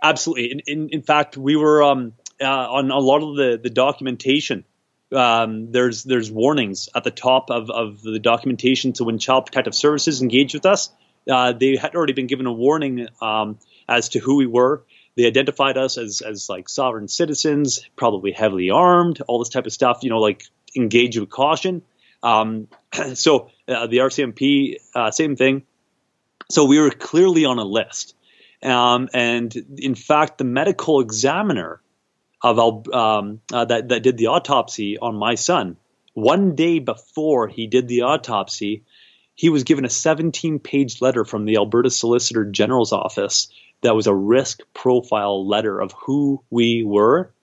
Absolutely. 0.02 0.50
In, 0.52 0.60
in, 0.66 0.88
in 0.90 1.02
fact, 1.02 1.36
we 1.36 1.56
were 1.56 1.82
um, 1.82 2.12
uh, 2.40 2.46
on 2.46 2.90
a 2.90 2.98
lot 2.98 3.22
of 3.22 3.36
the, 3.36 3.58
the 3.62 3.70
documentation. 3.70 4.64
Um, 5.12 5.70
there's 5.70 6.02
there's 6.02 6.30
warnings 6.30 6.88
at 6.94 7.04
the 7.04 7.10
top 7.12 7.50
of, 7.50 7.70
of 7.70 8.02
the 8.02 8.18
documentation. 8.18 8.94
So 8.94 9.04
when 9.04 9.18
Child 9.18 9.46
Protective 9.46 9.74
Services 9.74 10.20
engaged 10.20 10.54
with 10.54 10.66
us, 10.66 10.90
uh, 11.30 11.52
they 11.52 11.76
had 11.76 11.94
already 11.94 12.14
been 12.14 12.26
given 12.26 12.46
a 12.46 12.52
warning 12.52 13.06
um, 13.20 13.58
as 13.88 14.10
to 14.10 14.18
who 14.18 14.36
we 14.36 14.46
were. 14.46 14.82
They 15.16 15.26
identified 15.26 15.78
us 15.78 15.98
as 15.98 16.20
as 16.20 16.48
like 16.48 16.68
sovereign 16.68 17.06
citizens, 17.06 17.88
probably 17.94 18.32
heavily 18.32 18.70
armed, 18.70 19.20
all 19.28 19.38
this 19.38 19.50
type 19.50 19.66
of 19.66 19.72
stuff. 19.72 20.00
You 20.02 20.10
know, 20.10 20.18
like 20.18 20.44
engage 20.76 21.16
with 21.16 21.30
caution. 21.30 21.82
Um, 22.24 22.68
so 23.14 23.50
uh, 23.68 23.86
the 23.86 23.98
RCMP, 23.98 24.76
uh, 24.94 25.12
same 25.12 25.36
thing. 25.36 25.62
So 26.50 26.64
we 26.64 26.80
were 26.80 26.90
clearly 26.90 27.44
on 27.44 27.58
a 27.58 27.64
list. 27.64 28.16
Um, 28.62 29.08
and 29.12 29.54
in 29.76 29.94
fact, 29.94 30.38
the 30.38 30.44
medical 30.44 31.00
examiner 31.00 31.80
of 32.42 32.88
um, 32.92 33.40
uh, 33.52 33.64
that, 33.66 33.88
that 33.88 34.02
did 34.02 34.16
the 34.16 34.28
autopsy 34.28 34.98
on 34.98 35.14
my 35.14 35.34
son, 35.34 35.76
one 36.14 36.54
day 36.54 36.78
before 36.78 37.48
he 37.48 37.66
did 37.66 37.88
the 37.88 38.02
autopsy, 38.02 38.84
he 39.34 39.48
was 39.48 39.64
given 39.64 39.84
a 39.84 39.90
17 39.90 40.58
page 40.60 41.02
letter 41.02 41.24
from 41.24 41.44
the 41.44 41.56
Alberta 41.56 41.90
Solicitor 41.90 42.44
General's 42.44 42.92
office 42.92 43.48
that 43.82 43.96
was 43.96 44.06
a 44.06 44.14
risk 44.14 44.60
profile 44.72 45.46
letter 45.46 45.80
of 45.80 45.92
who 45.92 46.42
we 46.50 46.84
were 46.84 47.33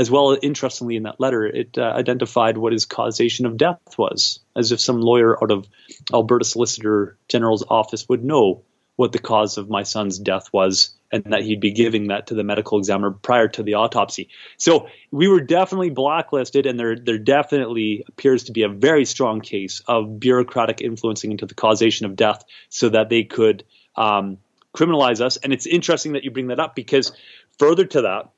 as 0.00 0.10
well, 0.10 0.34
interestingly, 0.40 0.96
in 0.96 1.02
that 1.02 1.20
letter, 1.20 1.44
it 1.44 1.76
uh, 1.76 1.82
identified 1.82 2.56
what 2.56 2.72
his 2.72 2.86
causation 2.86 3.44
of 3.44 3.58
death 3.58 3.98
was, 3.98 4.40
as 4.56 4.72
if 4.72 4.80
some 4.80 5.02
lawyer 5.02 5.36
out 5.44 5.50
of 5.50 5.68
Alberta 6.10 6.46
Solicitor 6.46 7.18
General's 7.28 7.64
office 7.68 8.08
would 8.08 8.24
know 8.24 8.64
what 8.96 9.12
the 9.12 9.18
cause 9.18 9.58
of 9.58 9.68
my 9.68 9.82
son's 9.82 10.18
death 10.18 10.48
was, 10.54 10.96
and 11.12 11.24
that 11.24 11.42
he'd 11.42 11.60
be 11.60 11.72
giving 11.72 12.08
that 12.08 12.28
to 12.28 12.34
the 12.34 12.42
medical 12.42 12.78
examiner 12.78 13.10
prior 13.10 13.48
to 13.48 13.62
the 13.62 13.74
autopsy. 13.74 14.30
So 14.56 14.88
we 15.10 15.28
were 15.28 15.42
definitely 15.42 15.90
blacklisted, 15.90 16.64
and 16.64 16.80
there 16.80 16.96
there 16.96 17.18
definitely 17.18 18.04
appears 18.08 18.44
to 18.44 18.52
be 18.52 18.62
a 18.62 18.70
very 18.70 19.04
strong 19.04 19.42
case 19.42 19.82
of 19.86 20.18
bureaucratic 20.18 20.80
influencing 20.80 21.30
into 21.30 21.44
the 21.44 21.54
causation 21.54 22.06
of 22.06 22.16
death, 22.16 22.42
so 22.70 22.88
that 22.88 23.10
they 23.10 23.24
could 23.24 23.64
um, 23.96 24.38
criminalize 24.74 25.20
us. 25.20 25.36
And 25.36 25.52
it's 25.52 25.66
interesting 25.66 26.12
that 26.14 26.24
you 26.24 26.30
bring 26.30 26.48
that 26.48 26.60
up 26.60 26.74
because 26.74 27.12
further 27.58 27.84
to 27.84 28.02
that 28.02 28.30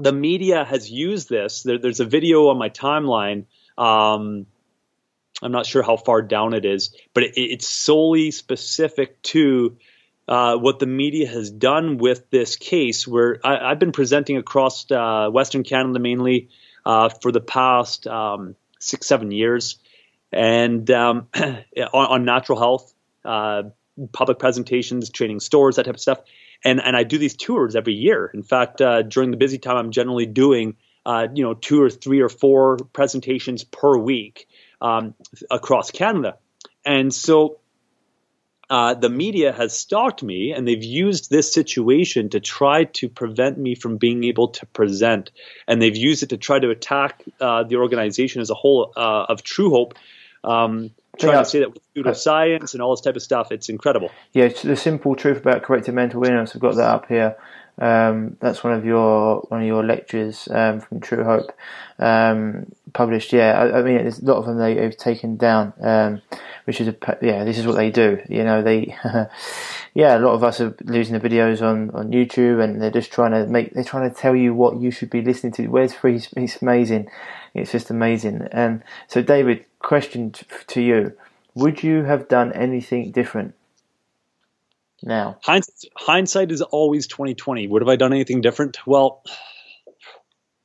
the 0.00 0.12
media 0.12 0.64
has 0.64 0.90
used 0.90 1.28
this. 1.28 1.62
There, 1.62 1.78
there's 1.78 2.00
a 2.00 2.04
video 2.04 2.48
on 2.48 2.58
my 2.58 2.70
timeline. 2.70 3.46
Um, 3.76 4.46
I'm 5.42 5.52
not 5.52 5.66
sure 5.66 5.82
how 5.82 5.96
far 5.96 6.22
down 6.22 6.54
it 6.54 6.64
is, 6.64 6.94
but 7.14 7.22
it, 7.22 7.32
it's 7.36 7.68
solely 7.68 8.30
specific 8.30 9.20
to 9.22 9.76
uh, 10.28 10.56
what 10.56 10.78
the 10.78 10.86
media 10.86 11.28
has 11.28 11.50
done 11.50 11.98
with 11.98 12.30
this 12.30 12.56
case, 12.56 13.06
where 13.06 13.40
I, 13.44 13.70
have 13.70 13.78
been 13.78 13.92
presenting 13.92 14.36
across 14.36 14.90
uh, 14.90 15.28
Western 15.30 15.64
Canada 15.64 15.98
mainly 15.98 16.50
uh, 16.86 17.08
for 17.08 17.32
the 17.32 17.40
past 17.40 18.06
um, 18.06 18.54
six, 18.78 19.06
seven 19.06 19.30
years, 19.30 19.78
and 20.32 20.88
um, 20.90 21.28
on, 21.34 21.64
on, 21.92 22.24
natural 22.24 22.58
health, 22.58 22.94
uh, 23.24 23.64
public 24.12 24.38
presentations, 24.38 25.10
training 25.10 25.40
stores, 25.40 25.76
that 25.76 25.84
type 25.84 25.94
of 25.94 26.00
stuff. 26.00 26.20
And, 26.64 26.80
and 26.80 26.96
I 26.96 27.04
do 27.04 27.18
these 27.18 27.36
tours 27.36 27.74
every 27.74 27.94
year. 27.94 28.30
In 28.32 28.42
fact, 28.42 28.80
uh, 28.80 29.02
during 29.02 29.30
the 29.30 29.36
busy 29.36 29.58
time, 29.58 29.76
I'm 29.76 29.90
generally 29.90 30.26
doing 30.26 30.76
uh, 31.06 31.28
you 31.32 31.42
know 31.42 31.54
two 31.54 31.82
or 31.82 31.90
three 31.90 32.20
or 32.20 32.28
four 32.28 32.76
presentations 32.92 33.64
per 33.64 33.96
week 33.96 34.48
um, 34.80 35.14
across 35.50 35.90
Canada. 35.90 36.36
And 36.84 37.12
so 37.12 37.60
uh, 38.70 38.94
the 38.94 39.10
media 39.10 39.52
has 39.52 39.76
stalked 39.76 40.22
me 40.22 40.52
and 40.52 40.66
they've 40.66 40.84
used 40.84 41.28
this 41.28 41.52
situation 41.52 42.28
to 42.30 42.38
try 42.38 42.84
to 42.84 43.08
prevent 43.08 43.58
me 43.58 43.74
from 43.74 43.96
being 43.96 44.22
able 44.24 44.48
to 44.48 44.66
present. 44.66 45.32
And 45.66 45.82
they've 45.82 45.96
used 45.96 46.22
it 46.22 46.28
to 46.28 46.36
try 46.36 46.60
to 46.60 46.70
attack 46.70 47.24
uh, 47.40 47.64
the 47.64 47.76
organization 47.76 48.40
as 48.40 48.50
a 48.50 48.54
whole 48.54 48.92
uh, 48.96 49.26
of 49.28 49.42
True 49.42 49.70
Hope. 49.70 49.94
Um, 50.44 50.90
trying 51.18 51.32
yeah. 51.32 51.38
to 51.38 51.44
see 51.44 51.58
that 51.60 51.72
with 51.72 52.06
of 52.06 52.16
science 52.16 52.72
and 52.72 52.82
all 52.82 52.94
this 52.94 53.00
type 53.02 53.16
of 53.16 53.22
stuff, 53.22 53.52
it's 53.52 53.68
incredible. 53.68 54.10
Yeah, 54.32 54.44
it's 54.44 54.62
the 54.62 54.76
simple 54.76 55.16
truth 55.16 55.38
about 55.38 55.62
corrective 55.62 55.94
mental 55.94 56.24
illness. 56.24 56.52
I've 56.54 56.62
got 56.62 56.76
that 56.76 56.88
up 56.88 57.06
here. 57.06 57.36
Um, 57.80 58.36
that's 58.40 58.62
one 58.62 58.74
of 58.74 58.84
your 58.84 59.40
one 59.48 59.62
of 59.62 59.66
your 59.66 59.82
lectures 59.82 60.46
um, 60.50 60.80
from 60.80 61.00
True 61.00 61.24
Hope, 61.24 61.50
um, 61.98 62.70
published. 62.92 63.32
Yeah, 63.32 63.58
I, 63.58 63.78
I, 63.78 63.82
mean, 63.82 63.96
there's 63.96 64.18
a 64.18 64.24
lot 64.26 64.36
of 64.36 64.44
them 64.44 64.58
they, 64.58 64.76
have 64.76 64.98
taken 64.98 65.36
down, 65.36 65.72
um, 65.80 66.20
which 66.64 66.80
is 66.80 66.88
a 66.88 67.18
yeah. 67.22 67.44
This 67.44 67.56
is 67.56 67.66
what 67.66 67.76
they 67.76 67.90
do. 67.90 68.20
You 68.28 68.44
know, 68.44 68.62
they 68.62 68.94
yeah. 69.94 70.18
A 70.18 70.20
lot 70.20 70.34
of 70.34 70.44
us 70.44 70.60
are 70.60 70.76
losing 70.84 71.18
the 71.18 71.26
videos 71.26 71.62
on, 71.62 71.90
on 71.92 72.10
YouTube, 72.10 72.62
and 72.62 72.82
they're 72.82 72.90
just 72.90 73.12
trying 73.12 73.32
to 73.32 73.46
make 73.46 73.72
they're 73.72 73.82
trying 73.82 74.10
to 74.10 74.14
tell 74.14 74.36
you 74.36 74.52
what 74.52 74.78
you 74.78 74.90
should 74.90 75.08
be 75.08 75.22
listening 75.22 75.52
to. 75.54 75.68
Where's 75.68 75.94
free? 75.94 76.20
It's 76.36 76.60
amazing. 76.60 77.08
It's 77.54 77.72
just 77.72 77.90
amazing. 77.90 78.46
And 78.52 78.84
so, 79.08 79.22
David, 79.22 79.64
question 79.80 80.32
to 80.68 80.80
you: 80.80 81.16
Would 81.54 81.82
you 81.82 82.04
have 82.04 82.28
done 82.28 82.52
anything 82.52 83.10
different 83.10 83.54
now? 85.02 85.38
Hindsight, 85.42 85.90
hindsight 85.96 86.52
is 86.52 86.62
always 86.62 87.06
twenty 87.06 87.34
twenty. 87.34 87.66
Would 87.66 87.82
have 87.82 87.88
I 87.88 87.96
done 87.96 88.12
anything 88.12 88.40
different? 88.40 88.78
Well, 88.86 89.22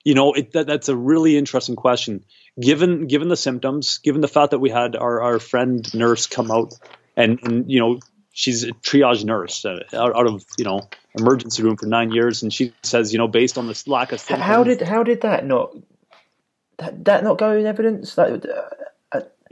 you 0.04 0.14
know, 0.14 0.34
it, 0.34 0.54
that, 0.54 0.68
that's 0.68 0.88
a 0.88 0.96
really 0.96 1.38
interesting 1.38 1.76
question. 1.76 2.24
Given 2.62 3.08
given 3.08 3.28
the 3.28 3.36
symptoms, 3.36 3.98
given 3.98 4.22
the 4.22 4.28
fact 4.28 4.52
that 4.52 4.60
we 4.60 4.70
had 4.70 4.96
our, 4.96 5.22
our 5.22 5.40
friend 5.40 5.94
nurse 5.94 6.28
come 6.28 6.52
out 6.52 6.74
and, 7.18 7.40
and 7.44 7.70
you 7.70 7.80
know 7.80 8.00
she's 8.32 8.64
a 8.64 8.72
triage 8.72 9.24
nurse 9.24 9.66
uh, 9.66 9.80
out, 9.94 10.16
out, 10.16 10.28
of 10.28 10.46
you 10.58 10.64
know 10.64 10.88
emergency 11.18 11.64
room 11.64 11.76
for 11.76 11.88
nine 11.88 12.12
years, 12.12 12.44
and 12.44 12.54
she 12.54 12.74
says 12.84 13.12
you 13.12 13.18
know 13.18 13.28
based 13.28 13.58
on 13.58 13.68
this 13.68 13.88
lack 13.88 14.12
of 14.12 14.20
symptoms, 14.20 14.48
how 14.48 14.64
did 14.64 14.82
how 14.82 15.04
did 15.04 15.22
that 15.22 15.46
not 15.46 15.76
that, 16.78 17.04
that 17.06 17.24
not 17.24 17.38
go 17.38 17.58
in 17.58 17.66
evidence? 17.66 18.16
That, 18.16 18.46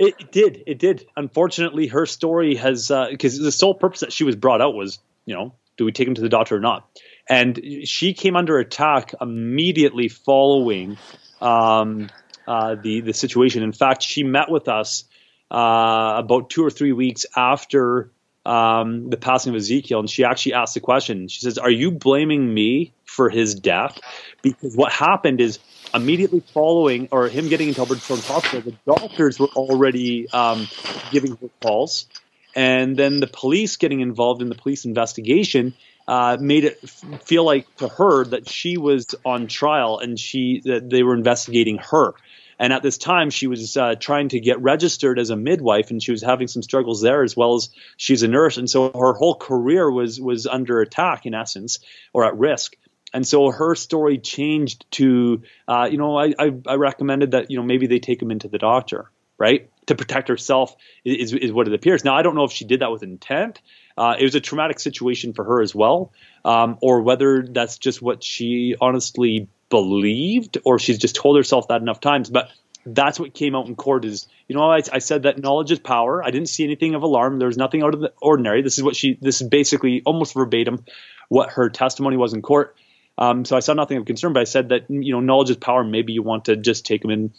it, 0.07 0.31
did. 0.31 0.63
It 0.67 0.79
did. 0.79 1.05
Unfortunately, 1.15 1.87
her 1.87 2.05
story 2.05 2.55
has 2.55 2.87
because 2.87 3.39
uh, 3.39 3.43
the 3.43 3.51
sole 3.51 3.73
purpose 3.73 4.01
that 4.01 4.13
she 4.13 4.23
was 4.23 4.35
brought 4.35 4.61
out 4.61 4.73
was, 4.73 4.99
you 5.25 5.35
know, 5.35 5.53
do 5.77 5.85
we 5.85 5.91
take 5.91 6.07
him 6.07 6.15
to 6.15 6.21
the 6.21 6.29
doctor 6.29 6.55
or 6.55 6.59
not? 6.59 6.87
And 7.29 7.59
she 7.85 8.13
came 8.13 8.35
under 8.35 8.59
attack 8.59 9.13
immediately 9.21 10.09
following 10.09 10.97
um, 11.41 12.09
uh, 12.47 12.75
the 12.75 13.01
the 13.01 13.13
situation. 13.13 13.63
In 13.63 13.71
fact, 13.71 14.03
she 14.03 14.23
met 14.23 14.49
with 14.49 14.67
us 14.67 15.05
uh, 15.49 16.15
about 16.17 16.49
two 16.49 16.65
or 16.65 16.69
three 16.69 16.91
weeks 16.91 17.25
after 17.35 18.11
um, 18.45 19.09
the 19.09 19.17
passing 19.17 19.53
of 19.53 19.55
Ezekiel, 19.55 19.99
and 19.99 20.09
she 20.09 20.25
actually 20.25 20.53
asked 20.53 20.73
the 20.73 20.81
question. 20.81 21.27
She 21.27 21.39
says, 21.39 21.57
"Are 21.57 21.69
you 21.69 21.91
blaming 21.91 22.53
me 22.53 22.93
for 23.05 23.29
his 23.29 23.55
death?" 23.55 23.99
Because 24.41 24.75
what 24.75 24.91
happened 24.91 25.39
is 25.39 25.59
immediately 25.93 26.41
following 26.53 27.09
or 27.11 27.27
him 27.27 27.49
getting 27.49 27.69
into 27.69 27.85
Children's 27.85 28.27
Hospital, 28.27 28.61
the 28.61 28.77
doctors 28.85 29.39
were 29.39 29.49
already 29.55 30.29
um, 30.29 30.67
giving 31.11 31.35
her 31.37 31.49
calls, 31.61 32.07
and 32.55 32.97
then 32.97 33.19
the 33.19 33.27
police 33.27 33.77
getting 33.77 34.01
involved 34.01 34.41
in 34.41 34.49
the 34.49 34.55
police 34.55 34.85
investigation 34.85 35.73
uh, 36.07 36.37
made 36.39 36.65
it 36.65 36.79
f- 36.83 37.23
feel 37.23 37.45
like 37.45 37.73
to 37.77 37.87
her 37.87 38.25
that 38.25 38.49
she 38.49 38.77
was 38.77 39.15
on 39.25 39.47
trial 39.47 39.99
and 39.99 40.19
she 40.19 40.61
that 40.65 40.89
they 40.89 41.03
were 41.03 41.15
investigating 41.15 41.77
her. 41.77 42.13
And 42.59 42.71
at 42.71 42.83
this 42.83 42.97
time, 42.97 43.29
she 43.29 43.47
was 43.47 43.75
uh, 43.75 43.95
trying 43.95 44.29
to 44.29 44.39
get 44.39 44.61
registered 44.61 45.17
as 45.19 45.31
a 45.31 45.35
midwife, 45.35 45.89
and 45.89 46.01
she 46.01 46.11
was 46.11 46.21
having 46.21 46.47
some 46.47 46.61
struggles 46.61 47.01
there, 47.01 47.23
as 47.23 47.35
well 47.35 47.55
as 47.55 47.69
she's 47.97 48.23
a 48.23 48.27
nurse, 48.27 48.57
and 48.57 48.69
so 48.69 48.91
her 48.93 49.13
whole 49.13 49.35
career 49.35 49.89
was 49.89 50.21
was 50.21 50.45
under 50.45 50.79
attack 50.79 51.25
in 51.25 51.33
essence, 51.33 51.79
or 52.13 52.25
at 52.25 52.37
risk 52.37 52.75
and 53.13 53.27
so 53.27 53.51
her 53.51 53.75
story 53.75 54.17
changed 54.17 54.85
to 54.91 55.43
uh, 55.67 55.87
you 55.89 55.97
know 55.97 56.17
I, 56.17 56.33
I, 56.37 56.51
I 56.67 56.75
recommended 56.75 57.31
that 57.31 57.51
you 57.51 57.57
know 57.57 57.63
maybe 57.63 57.87
they 57.87 57.99
take 57.99 58.21
him 58.21 58.31
into 58.31 58.47
the 58.47 58.57
doctor 58.57 59.09
right? 59.37 59.69
To 59.87 59.95
protect 59.95 60.29
herself 60.29 60.75
is, 61.03 61.33
is 61.33 61.51
what 61.51 61.67
it 61.67 61.73
appears. 61.73 62.05
Now 62.05 62.15
i 62.15 62.21
don't 62.21 62.35
know 62.35 62.45
if 62.45 62.51
she 62.51 62.65
did 62.65 62.79
that 62.81 62.91
with 62.91 63.03
intent. 63.03 63.61
Uh, 63.97 64.15
it 64.17 64.23
was 64.23 64.35
a 64.35 64.39
traumatic 64.39 64.79
situation 64.79 65.33
for 65.33 65.43
her 65.43 65.61
as 65.61 65.75
well 65.75 66.13
um, 66.45 66.77
or 66.81 67.01
whether 67.01 67.45
that's 67.47 67.77
just 67.77 68.01
what 68.01 68.23
she 68.23 68.75
honestly 68.81 69.47
believed 69.69 70.57
or 70.63 70.79
she's 70.79 70.97
just 70.97 71.15
told 71.15 71.37
herself 71.37 71.67
that 71.67 71.81
enough 71.81 71.99
times. 71.99 72.29
But 72.29 72.51
that's 72.85 73.19
what 73.19 73.33
came 73.33 73.55
out 73.55 73.67
in 73.67 73.75
court 73.75 74.03
is 74.05 74.27
you 74.47 74.55
know 74.55 74.69
I, 74.69 74.81
I, 74.91 74.99
said 74.99 75.23
that 75.23 75.39
knowledge 75.39 75.71
is 75.71 75.79
power. 75.79 76.23
I 76.23 76.31
didn't 76.31 76.49
see 76.49 76.63
anything 76.63 76.95
of 76.95 77.03
alarm. 77.03 77.39
There 77.39 77.47
was 77.47 77.57
nothing 77.57 77.81
out 77.81 77.93
of 77.93 78.01
the 78.01 78.13
ordinary. 78.21 78.61
This 78.61 78.77
is 78.77 78.83
what 78.83 78.95
she 78.95 79.17
this 79.21 79.41
is 79.41 79.47
basically 79.47 80.01
almost 80.05 80.33
verbatim 80.33 80.83
what 81.29 81.51
her 81.51 81.69
testimony 81.69 82.17
was 82.17 82.33
in 82.33 82.41
court 82.41 82.75
um, 83.17 83.45
so 83.45 83.55
I 83.55 83.59
saw 83.59 83.73
nothing 83.73 83.97
of 83.97 84.05
concern, 84.05 84.33
but 84.33 84.41
I 84.41 84.45
said 84.45 84.69
that 84.69 84.89
you 84.89 85.13
know 85.13 85.19
knowledge 85.19 85.51
is 85.51 85.57
power. 85.57 85.83
Maybe 85.83 86.13
you 86.13 86.23
want 86.23 86.45
to 86.45 86.55
just 86.55 86.85
take 86.85 87.01
them 87.01 87.11
in 87.11 87.33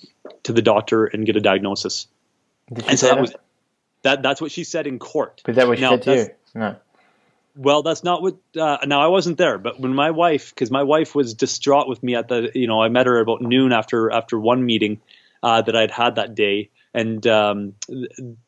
to 0.44 0.52
the 0.52 0.62
doctor 0.62 1.06
and 1.06 1.26
get 1.26 1.36
a 1.36 1.40
diagnosis. 1.40 2.06
and 2.68 2.98
so 2.98 3.08
that, 3.08 3.20
was 3.20 3.34
that. 4.02 4.22
That's 4.22 4.40
what 4.40 4.52
she 4.52 4.64
said 4.64 4.86
in 4.86 4.98
court. 4.98 5.42
But 5.44 5.56
that 5.56 5.66
was 5.66 5.78
she 5.78 5.84
said 5.84 6.02
to 6.02 6.16
you. 6.16 6.26
No. 6.54 6.76
Well, 7.56 7.82
that's 7.82 8.04
not 8.04 8.22
what. 8.22 8.36
Uh, 8.56 8.78
now 8.86 9.00
I 9.00 9.08
wasn't 9.08 9.38
there, 9.38 9.58
but 9.58 9.78
when 9.80 9.94
my 9.94 10.10
wife, 10.10 10.50
because 10.54 10.70
my 10.70 10.82
wife 10.84 11.14
was 11.14 11.34
distraught 11.34 11.88
with 11.88 12.02
me 12.02 12.14
at 12.14 12.28
the, 12.28 12.50
you 12.54 12.66
know, 12.66 12.80
I 12.82 12.88
met 12.88 13.06
her 13.06 13.18
about 13.18 13.42
noon 13.42 13.72
after 13.72 14.10
after 14.10 14.38
one 14.38 14.64
meeting 14.64 15.00
uh, 15.42 15.62
that 15.62 15.76
I'd 15.76 15.90
had 15.90 16.16
that 16.16 16.34
day, 16.34 16.70
and 16.94 17.26
um, 17.26 17.74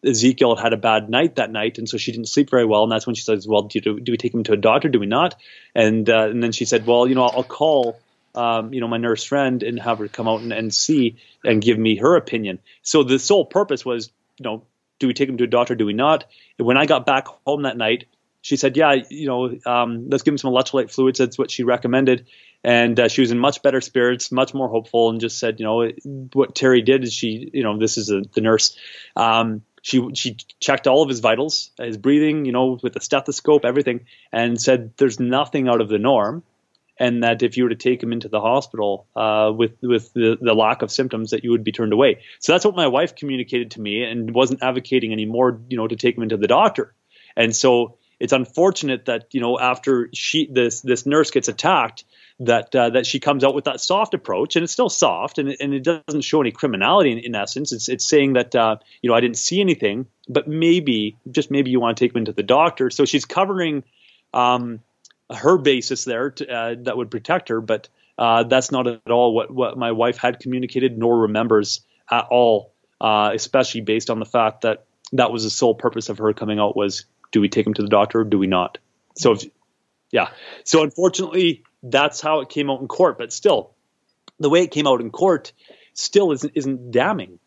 Ezekiel 0.04 0.54
had 0.54 0.72
a 0.72 0.76
bad 0.76 1.10
night 1.10 1.36
that 1.36 1.50
night, 1.50 1.78
and 1.78 1.88
so 1.88 1.98
she 1.98 2.12
didn't 2.12 2.28
sleep 2.28 2.48
very 2.48 2.64
well. 2.64 2.84
And 2.84 2.92
that's 2.92 3.06
when 3.06 3.16
she 3.16 3.24
says, 3.24 3.46
"Well, 3.46 3.62
do, 3.62 3.80
do, 3.80 3.98
do 3.98 4.12
we 4.12 4.16
take 4.16 4.32
him 4.32 4.44
to 4.44 4.52
a 4.52 4.56
doctor? 4.56 4.88
Do 4.88 5.00
we 5.00 5.06
not?" 5.06 5.34
And 5.74 6.08
uh, 6.08 6.28
and 6.28 6.40
then 6.42 6.52
she 6.52 6.64
said, 6.64 6.86
"Well, 6.86 7.08
you 7.08 7.16
know, 7.16 7.24
I'll 7.24 7.44
call." 7.44 7.98
Um, 8.34 8.74
you 8.74 8.82
know, 8.82 8.88
my 8.88 8.98
nurse 8.98 9.24
friend 9.24 9.62
and 9.62 9.80
have 9.80 9.98
her 9.98 10.08
come 10.08 10.28
out 10.28 10.42
and, 10.42 10.52
and 10.52 10.74
see 10.74 11.16
and 11.42 11.62
give 11.62 11.78
me 11.78 11.96
her 11.96 12.16
opinion. 12.16 12.58
So 12.82 13.02
the 13.02 13.18
sole 13.18 13.46
purpose 13.46 13.82
was, 13.82 14.10
you 14.36 14.44
know, 14.44 14.62
do 14.98 15.06
we 15.06 15.14
take 15.14 15.30
him 15.30 15.38
to 15.38 15.44
a 15.44 15.46
doctor? 15.46 15.74
Do 15.74 15.86
we 15.86 15.94
not? 15.94 16.26
And 16.58 16.66
when 16.66 16.76
I 16.76 16.84
got 16.84 17.06
back 17.06 17.28
home 17.46 17.62
that 17.62 17.78
night, 17.78 18.04
she 18.42 18.56
said, 18.56 18.76
yeah, 18.76 18.94
you 19.08 19.26
know, 19.26 19.58
um, 19.64 20.10
let's 20.10 20.22
give 20.22 20.32
him 20.32 20.38
some 20.38 20.52
electrolyte 20.52 20.92
fluids. 20.92 21.18
That's 21.18 21.38
what 21.38 21.50
she 21.50 21.64
recommended 21.64 22.26
and 22.66 22.98
uh, 22.98 23.06
she 23.06 23.20
was 23.20 23.30
in 23.30 23.38
much 23.38 23.62
better 23.62 23.80
spirits, 23.80 24.32
much 24.32 24.52
more 24.52 24.68
hopeful, 24.68 25.08
and 25.08 25.20
just 25.20 25.38
said, 25.38 25.60
you 25.60 25.64
know, 25.64 25.88
what 26.32 26.56
Terrie 26.56 26.84
did 26.84 27.04
is 27.04 27.14
she, 27.14 27.48
you 27.54 27.62
know, 27.62 27.78
this 27.78 27.96
is 27.96 28.10
a, 28.10 28.22
the 28.34 28.40
nurse. 28.40 28.76
Um, 29.14 29.62
she 29.82 30.04
she 30.14 30.36
checked 30.58 30.88
all 30.88 31.04
of 31.04 31.08
his 31.08 31.20
vitals, 31.20 31.70
his 31.78 31.96
breathing, 31.96 32.44
you 32.44 32.50
know, 32.50 32.76
with 32.82 32.94
the 32.94 33.00
stethoscope, 33.00 33.64
everything, 33.64 34.06
and 34.32 34.60
said 34.60 34.94
there's 34.96 35.20
nothing 35.20 35.68
out 35.68 35.80
of 35.80 35.88
the 35.88 36.00
norm, 36.00 36.42
and 36.98 37.22
that 37.22 37.44
if 37.44 37.56
you 37.56 37.62
were 37.62 37.70
to 37.70 37.76
take 37.76 38.02
him 38.02 38.12
into 38.12 38.28
the 38.28 38.40
hospital 38.40 39.06
uh, 39.14 39.52
with 39.56 39.76
with 39.80 40.12
the, 40.12 40.36
the 40.40 40.52
lack 40.52 40.82
of 40.82 40.90
symptoms, 40.90 41.30
that 41.30 41.44
you 41.44 41.52
would 41.52 41.62
be 41.62 41.70
turned 41.70 41.92
away. 41.92 42.18
So 42.40 42.50
that's 42.50 42.64
what 42.64 42.74
my 42.74 42.88
wife 42.88 43.14
communicated 43.14 43.70
to 43.72 43.80
me, 43.80 44.02
and 44.02 44.34
wasn't 44.34 44.64
advocating 44.64 45.12
anymore, 45.12 45.60
you 45.68 45.76
know, 45.76 45.86
to 45.86 45.94
take 45.94 46.16
him 46.16 46.24
into 46.24 46.36
the 46.36 46.48
doctor. 46.48 46.92
And 47.36 47.54
so 47.54 47.96
it's 48.18 48.32
unfortunate 48.32 49.04
that 49.04 49.28
you 49.30 49.40
know 49.40 49.56
after 49.56 50.08
she 50.12 50.46
this 50.46 50.80
this 50.80 51.06
nurse 51.06 51.30
gets 51.30 51.46
attacked 51.46 52.02
that 52.40 52.74
uh, 52.74 52.90
that 52.90 53.06
she 53.06 53.18
comes 53.18 53.44
out 53.44 53.54
with 53.54 53.64
that 53.64 53.80
soft 53.80 54.12
approach, 54.14 54.56
and 54.56 54.62
it's 54.62 54.72
still 54.72 54.90
soft, 54.90 55.38
and 55.38 55.56
and 55.58 55.72
it 55.72 55.82
doesn't 55.82 56.22
show 56.22 56.40
any 56.40 56.52
criminality 56.52 57.12
in, 57.12 57.18
in 57.18 57.34
essence. 57.34 57.72
It's 57.72 57.88
it's 57.88 58.06
saying 58.06 58.34
that 58.34 58.54
uh, 58.54 58.76
you 59.00 59.08
know 59.08 59.16
I 59.16 59.20
didn't 59.20 59.38
see 59.38 59.60
anything, 59.60 60.06
but 60.28 60.46
maybe 60.46 61.16
just 61.30 61.50
maybe 61.50 61.70
you 61.70 61.80
want 61.80 61.96
to 61.96 62.04
take 62.04 62.14
me 62.14 62.24
to 62.24 62.32
the 62.32 62.42
doctor. 62.42 62.90
So 62.90 63.04
she's 63.04 63.24
covering 63.24 63.84
um, 64.34 64.80
her 65.34 65.56
basis 65.56 66.04
there 66.04 66.30
to, 66.30 66.48
uh, 66.48 66.74
that 66.82 66.96
would 66.96 67.10
protect 67.10 67.48
her, 67.48 67.60
but 67.60 67.88
uh, 68.18 68.44
that's 68.44 68.70
not 68.70 68.86
at 68.86 69.10
all 69.10 69.34
what 69.34 69.50
what 69.50 69.78
my 69.78 69.92
wife 69.92 70.18
had 70.18 70.38
communicated 70.40 70.98
nor 70.98 71.20
remembers 71.20 71.80
at 72.10 72.26
all, 72.30 72.74
uh, 73.00 73.30
especially 73.34 73.80
based 73.80 74.10
on 74.10 74.18
the 74.18 74.26
fact 74.26 74.60
that 74.62 74.84
that 75.12 75.32
was 75.32 75.44
the 75.44 75.50
sole 75.50 75.74
purpose 75.74 76.08
of 76.08 76.18
her 76.18 76.32
coming 76.34 76.58
out 76.58 76.76
was 76.76 77.06
do 77.32 77.40
we 77.40 77.48
take 77.48 77.66
him 77.66 77.74
to 77.74 77.82
the 77.82 77.88
doctor 77.88 78.20
or 78.20 78.24
do 78.24 78.38
we 78.38 78.46
not? 78.46 78.78
So 79.16 79.32
if, 79.32 79.44
yeah, 80.10 80.28
so 80.64 80.82
unfortunately 80.82 81.64
that's 81.90 82.20
how 82.20 82.40
it 82.40 82.48
came 82.48 82.70
out 82.70 82.80
in 82.80 82.88
court. 82.88 83.18
But 83.18 83.32
still, 83.32 83.72
the 84.38 84.50
way 84.50 84.62
it 84.62 84.70
came 84.70 84.86
out 84.86 85.00
in 85.00 85.10
court 85.10 85.52
still 85.94 86.32
isn't 86.32 86.52
isn't 86.54 86.90
damning 86.90 87.38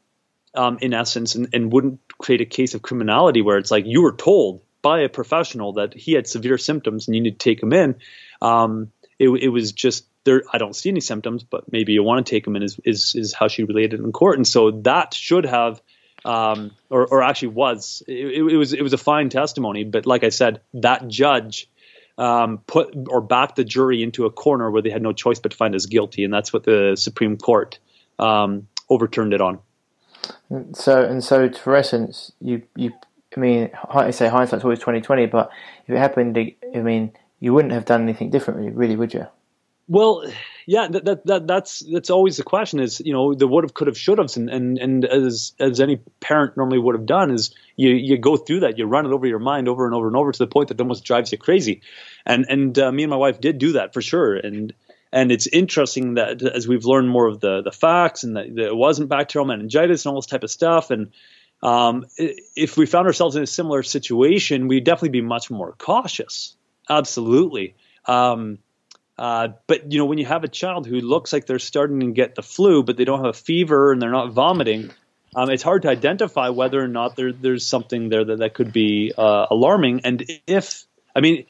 um, 0.53 0.77
in 0.81 0.93
essence, 0.93 1.35
and, 1.35 1.49
and 1.53 1.71
wouldn't 1.71 1.99
create 2.17 2.41
a 2.41 2.45
case 2.45 2.73
of 2.73 2.81
criminality 2.81 3.41
where 3.41 3.57
it's 3.57 3.71
like 3.71 3.85
you 3.85 4.01
were 4.01 4.15
told 4.15 4.61
by 4.81 5.01
a 5.01 5.09
professional 5.09 5.73
that 5.73 5.93
he 5.93 6.13
had 6.13 6.27
severe 6.27 6.57
symptoms 6.57 7.07
and 7.07 7.15
you 7.15 7.21
need 7.21 7.39
to 7.39 7.43
take 7.43 7.61
him 7.61 7.73
in. 7.73 7.95
Um, 8.41 8.91
it, 9.17 9.29
it 9.29 9.49
was 9.49 9.73
just 9.73 10.05
there. 10.23 10.43
I 10.51 10.57
don't 10.57 10.75
see 10.75 10.89
any 10.89 11.01
symptoms, 11.01 11.43
but 11.43 11.71
maybe 11.71 11.93
you 11.93 12.03
want 12.03 12.25
to 12.25 12.29
take 12.29 12.47
him 12.47 12.55
in. 12.55 12.63
Is 12.63 12.79
is 12.83 13.15
is 13.15 13.33
how 13.33 13.47
she 13.47 13.63
related 13.63 13.99
in 13.99 14.11
court, 14.11 14.37
and 14.37 14.47
so 14.47 14.71
that 14.71 15.13
should 15.13 15.45
have. 15.45 15.81
Um, 16.25 16.71
or, 16.89 17.07
or 17.07 17.23
actually 17.23 17.49
was 17.49 18.03
it, 18.05 18.13
it 18.13 18.57
was 18.57 18.73
it 18.73 18.81
was 18.81 18.91
a 18.91 18.97
fine 18.97 19.29
testimony, 19.29 19.85
but 19.85 20.05
like 20.05 20.25
I 20.25 20.29
said, 20.29 20.59
that 20.73 21.07
judge 21.07 21.69
um, 22.19 22.59
put 22.67 22.93
or 23.07 23.21
backed 23.21 23.55
the 23.55 23.63
jury 23.63 24.03
into 24.03 24.25
a 24.25 24.29
corner 24.29 24.69
where 24.69 24.81
they 24.81 24.89
had 24.89 25.01
no 25.01 25.13
choice 25.13 25.39
but 25.39 25.51
to 25.51 25.57
find 25.57 25.73
us 25.73 25.85
guilty, 25.85 26.23
and 26.23 26.33
that's 26.33 26.53
what 26.53 26.63
the 26.63 26.95
Supreme 26.95 27.37
Court 27.37 27.79
um, 28.19 28.67
overturned 28.89 29.33
it 29.33 29.41
on. 29.41 29.59
So 30.73 31.03
and 31.03 31.23
so, 31.23 31.49
for 31.49 31.75
essence, 31.75 32.33
you 32.41 32.61
you 32.75 32.91
I 33.35 33.39
mean, 33.39 33.69
I 33.89 34.11
say 34.11 34.27
hindsight's 34.27 34.63
always 34.63 34.79
twenty 34.79 35.01
twenty, 35.01 35.25
but 35.25 35.49
if 35.87 35.95
it 35.95 35.97
happened, 35.97 36.37
I 36.37 36.79
mean, 36.79 37.13
you 37.39 37.53
wouldn't 37.53 37.73
have 37.73 37.85
done 37.85 38.03
anything 38.03 38.29
differently, 38.29 38.69
really, 38.69 38.97
would 38.97 39.13
you? 39.13 39.27
Well, 39.87 40.23
yeah, 40.69 40.87
that, 40.87 41.05
that, 41.05 41.25
that 41.25 41.47
that's 41.47 41.79
that's 41.79 42.11
always 42.11 42.37
the 42.37 42.43
question 42.43 42.79
is 42.79 42.99
you 43.03 43.11
know 43.11 43.33
the 43.33 43.47
would 43.47 43.63
have, 43.63 43.73
could 43.73 43.87
have, 43.87 43.97
should 43.97 44.19
have, 44.19 44.37
and, 44.37 44.51
and 44.51 44.77
and 44.77 45.03
as 45.03 45.53
as 45.59 45.79
any 45.79 45.97
parent 46.19 46.57
normally 46.57 46.77
would 46.77 46.93
have 46.93 47.07
done 47.07 47.31
is 47.31 47.55
you 47.75 47.89
you 47.89 48.19
go 48.19 48.37
through 48.37 48.59
that, 48.59 48.77
you 48.77 48.85
run 48.85 49.07
it 49.07 49.11
over 49.11 49.25
your 49.25 49.39
mind 49.39 49.67
over 49.67 49.87
and 49.87 49.95
over 49.95 50.05
and 50.05 50.15
over 50.15 50.31
to 50.31 50.37
the 50.37 50.45
point 50.45 50.67
that 50.67 50.79
almost 50.79 51.03
drives 51.03 51.31
you 51.31 51.39
crazy, 51.39 51.81
and 52.23 52.45
and 52.47 52.77
uh, 52.77 52.91
me 52.91 53.01
and 53.01 53.09
my 53.09 53.15
wife 53.15 53.41
did 53.41 53.57
do 53.57 53.71
that 53.71 53.95
for 53.95 54.01
sure, 54.03 54.35
and 54.35 54.75
and 55.11 55.31
it's 55.31 55.47
interesting 55.47 56.13
that 56.13 56.43
as 56.43 56.67
we've 56.67 56.85
learned 56.85 57.09
more 57.09 57.25
of 57.25 57.39
the 57.39 57.63
the 57.63 57.71
facts 57.71 58.23
and 58.23 58.35
that, 58.35 58.53
that 58.53 58.67
it 58.67 58.75
wasn't 58.75 59.09
bacterial 59.09 59.47
meningitis 59.47 60.05
and 60.05 60.11
all 60.13 60.21
this 60.21 60.27
type 60.27 60.43
of 60.43 60.51
stuff, 60.51 60.91
and 60.91 61.09
um, 61.63 62.05
if 62.15 62.77
we 62.77 62.85
found 62.85 63.07
ourselves 63.07 63.35
in 63.35 63.41
a 63.41 63.47
similar 63.47 63.81
situation, 63.81 64.67
we'd 64.67 64.83
definitely 64.83 65.19
be 65.19 65.21
much 65.21 65.49
more 65.49 65.73
cautious. 65.79 66.55
Absolutely. 66.87 67.73
Um, 68.05 68.59
uh, 69.19 69.49
but 69.67 69.91
you 69.91 69.99
know, 69.99 70.05
when 70.05 70.17
you 70.17 70.25
have 70.25 70.45
a 70.45 70.47
child 70.47 70.87
who 70.87 71.01
looks 71.01 71.33
like 71.33 71.45
they're 71.45 71.59
starting 71.59 71.99
to 71.99 72.11
get 72.11 72.35
the 72.35 72.41
flu, 72.41 72.83
but 72.83 72.95
they 72.95 73.03
don't 73.03 73.19
have 73.19 73.35
a 73.35 73.37
fever 73.37 73.91
and 73.91 74.01
they're 74.01 74.09
not 74.09 74.31
vomiting, 74.31 74.91
um, 75.35 75.49
it's 75.49 75.61
hard 75.61 75.81
to 75.81 75.89
identify 75.89 76.47
whether 76.47 76.81
or 76.81 76.87
not 76.87 77.17
there, 77.17 77.33
there's 77.33 77.67
something 77.67 78.07
there 78.07 78.23
that, 78.23 78.39
that 78.39 78.53
could 78.53 78.71
be 78.71 79.11
uh, 79.17 79.47
alarming. 79.51 80.01
And 80.05 80.23
if, 80.47 80.85
I 81.13 81.19
mean, 81.19 81.47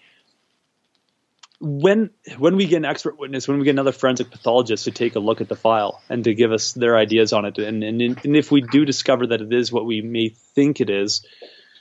when 1.60 2.10
when 2.40 2.56
we 2.56 2.66
get 2.66 2.78
an 2.78 2.86
expert 2.86 3.20
witness, 3.20 3.48
when 3.48 3.60
we 3.60 3.66
get 3.66 3.72
another 3.72 3.92
forensic 3.92 4.32
pathologist 4.32 4.86
to 4.86 4.92
take 4.92 5.16
a 5.16 5.20
look 5.20 5.40
at 5.40 5.48
the 5.48 5.56
file 5.56 6.02
and 6.10 6.24
to 6.24 6.34
give 6.34 6.52
us 6.52 6.74
their 6.74 6.98
ideas 6.98 7.34
on 7.34 7.46
it, 7.46 7.60
and 7.60 7.84
and, 7.84 8.02
and 8.02 8.36
if 8.36 8.52
we 8.52 8.62
do 8.62 8.84
discover 8.84 9.28
that 9.28 9.42
it 9.42 9.54
is 9.54 9.72
what 9.72 9.86
we 9.86 10.02
may 10.02 10.30
think 10.30 10.82
it 10.82 10.90
is, 10.90 11.24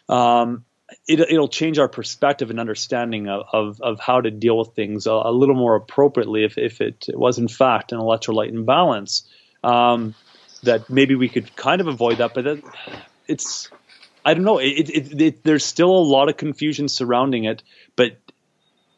um, 0.09 0.65
it, 1.06 1.27
will 1.31 1.48
change 1.48 1.78
our 1.78 1.89
perspective 1.89 2.51
and 2.51 2.59
understanding 2.59 3.28
of, 3.28 3.47
of, 3.52 3.81
of, 3.81 4.01
how 4.01 4.20
to 4.20 4.31
deal 4.31 4.56
with 4.56 4.74
things 4.74 5.06
a, 5.06 5.12
a, 5.12 5.32
little 5.32 5.55
more 5.55 5.77
appropriately 5.77 6.44
if, 6.44 6.56
if 6.56 6.81
it 6.81 7.06
was 7.09 7.39
in 7.39 7.48
fact 7.48 7.93
an 7.93 7.98
electrolyte 7.98 8.48
imbalance. 8.48 9.24
Um, 9.62 10.15
that 10.62 10.90
maybe 10.90 11.15
we 11.15 11.28
could 11.28 11.55
kind 11.56 11.81
of 11.81 11.86
avoid 11.86 12.19
that, 12.19 12.35
but 12.35 12.44
that, 12.44 12.62
it's 13.27 13.70
I 14.24 14.35
don't 14.35 14.44
know. 14.44 14.59
It, 14.59 14.90
it, 14.90 15.20
it, 15.20 15.44
there's 15.44 15.65
still 15.65 15.90
a 15.90 16.02
lot 16.02 16.28
of 16.28 16.36
confusion 16.36 16.89
surrounding 16.89 17.44
it, 17.44 17.62
but 17.97 18.16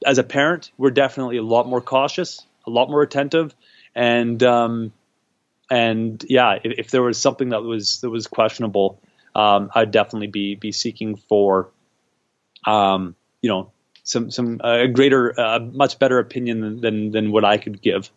as 0.04 0.18
a 0.18 0.24
parent, 0.24 0.70
we're 0.78 0.90
definitely 0.90 1.36
a 1.36 1.42
lot 1.42 1.68
more 1.68 1.80
cautious, 1.80 2.44
a 2.66 2.70
lot 2.70 2.88
more 2.88 3.02
attentive, 3.02 3.54
and 3.94 4.42
um, 4.42 4.92
and 5.70 6.24
yeah, 6.28 6.58
if, 6.64 6.78
if, 6.78 6.90
there 6.90 7.02
was 7.02 7.18
something 7.18 7.50
that 7.50 7.62
was 7.62 8.00
that 8.00 8.10
was 8.10 8.26
questionable, 8.26 9.00
um, 9.34 9.70
I'd 9.74 9.90
definitely 9.90 10.28
be 10.28 10.54
be 10.54 10.72
seeking 10.72 11.16
for 11.16 11.68
um, 12.66 13.16
you 13.42 13.48
know, 13.48 13.72
some 14.04 14.30
some 14.30 14.60
a 14.62 14.84
uh, 14.84 14.86
greater, 14.86 15.38
uh, 15.38 15.60
much 15.60 15.98
better 15.98 16.18
opinion 16.18 16.60
than, 16.60 16.80
than, 16.80 17.10
than 17.12 17.32
what 17.32 17.44
I 17.44 17.58
could 17.58 17.80
give, 17.80 18.10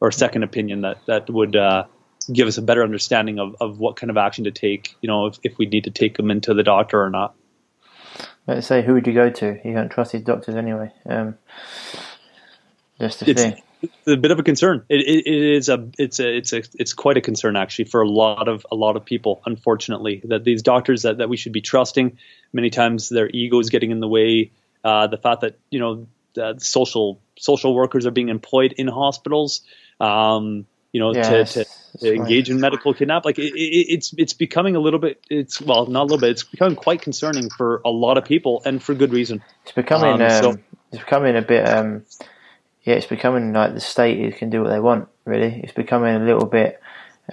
or 0.00 0.08
a 0.08 0.12
second 0.12 0.42
opinion 0.42 0.82
that 0.82 0.98
that 1.06 1.28
would 1.30 1.56
uh, 1.56 1.84
give 2.32 2.46
us 2.46 2.58
a 2.58 2.62
better 2.62 2.82
understanding 2.82 3.38
of, 3.38 3.56
of 3.60 3.78
what 3.78 3.96
kind 3.96 4.10
of 4.10 4.16
action 4.16 4.44
to 4.44 4.50
take. 4.50 4.96
You 5.00 5.08
know, 5.08 5.26
if, 5.26 5.38
if 5.42 5.58
we 5.58 5.66
need 5.66 5.84
to 5.84 5.90
take 5.90 6.16
them 6.16 6.30
into 6.30 6.54
the 6.54 6.62
doctor 6.62 7.02
or 7.02 7.10
not. 7.10 7.34
Let's 8.46 8.66
say, 8.66 8.82
who 8.82 8.94
would 8.94 9.06
you 9.06 9.12
go 9.12 9.30
to? 9.30 9.60
You 9.64 9.74
don't 9.74 9.90
trust 9.90 10.12
these 10.12 10.22
doctors 10.22 10.56
anyway. 10.56 10.92
Um, 11.06 11.36
just 12.98 13.20
the 13.20 13.30
it's, 13.30 13.42
thing. 13.42 13.62
It's 13.82 14.06
a 14.06 14.16
bit 14.16 14.30
of 14.30 14.38
a 14.38 14.42
concern. 14.42 14.84
It, 14.88 15.00
it, 15.00 15.26
it 15.26 15.56
is 15.56 15.68
a 15.68 15.88
it's 15.98 16.20
a 16.20 16.36
it's 16.36 16.52
a 16.52 16.62
it's 16.74 16.92
quite 16.92 17.16
a 17.16 17.20
concern 17.20 17.56
actually 17.56 17.86
for 17.86 18.02
a 18.02 18.08
lot 18.08 18.48
of 18.48 18.66
a 18.70 18.74
lot 18.74 18.96
of 18.96 19.04
people. 19.04 19.42
Unfortunately, 19.46 20.20
that 20.24 20.44
these 20.44 20.62
doctors 20.62 21.02
that, 21.02 21.18
that 21.18 21.28
we 21.28 21.36
should 21.36 21.52
be 21.52 21.60
trusting, 21.60 22.18
many 22.52 22.70
times 22.70 23.08
their 23.08 23.28
ego 23.28 23.58
is 23.58 23.70
getting 23.70 23.90
in 23.90 24.00
the 24.00 24.08
way. 24.08 24.52
Uh, 24.84 25.06
the 25.06 25.16
fact 25.16 25.42
that 25.42 25.58
you 25.70 25.78
know 25.78 26.06
that 26.34 26.62
social 26.62 27.20
social 27.38 27.74
workers 27.74 28.06
are 28.06 28.10
being 28.10 28.28
employed 28.28 28.72
in 28.76 28.86
hospitals, 28.86 29.62
um, 29.98 30.66
you 30.92 31.00
know, 31.00 31.14
yes, 31.14 31.54
to, 31.54 31.64
to, 31.64 31.70
to 31.98 32.14
engage 32.14 32.50
in 32.50 32.60
medical 32.60 32.92
kidnap. 32.92 33.24
Like 33.24 33.38
it, 33.38 33.54
it, 33.54 33.94
it's 33.94 34.14
it's 34.18 34.32
becoming 34.32 34.76
a 34.76 34.80
little 34.80 35.00
bit. 35.00 35.22
It's 35.30 35.60
well, 35.60 35.86
not 35.86 36.02
a 36.02 36.04
little 36.04 36.18
bit. 36.18 36.30
It's 36.30 36.44
becoming 36.44 36.76
quite 36.76 37.02
concerning 37.02 37.48
for 37.50 37.80
a 37.84 37.90
lot 37.90 38.18
of 38.18 38.24
people, 38.24 38.62
and 38.64 38.82
for 38.82 38.94
good 38.94 39.12
reason. 39.12 39.42
It's 39.62 39.72
becoming 39.72 40.20
um, 40.20 40.30
so, 40.30 40.50
um, 40.50 40.64
it's 40.92 41.02
becoming 41.02 41.36
a 41.36 41.42
bit. 41.42 41.66
Yeah, 42.90 42.96
it's 42.96 43.06
becoming 43.06 43.52
like 43.52 43.74
the 43.74 43.78
state 43.80 44.36
can 44.36 44.50
do 44.50 44.62
what 44.62 44.70
they 44.70 44.80
want. 44.80 45.06
Really, 45.24 45.60
it's 45.62 45.72
becoming 45.72 46.16
a 46.16 46.24
little 46.24 46.44
bit 46.44 46.80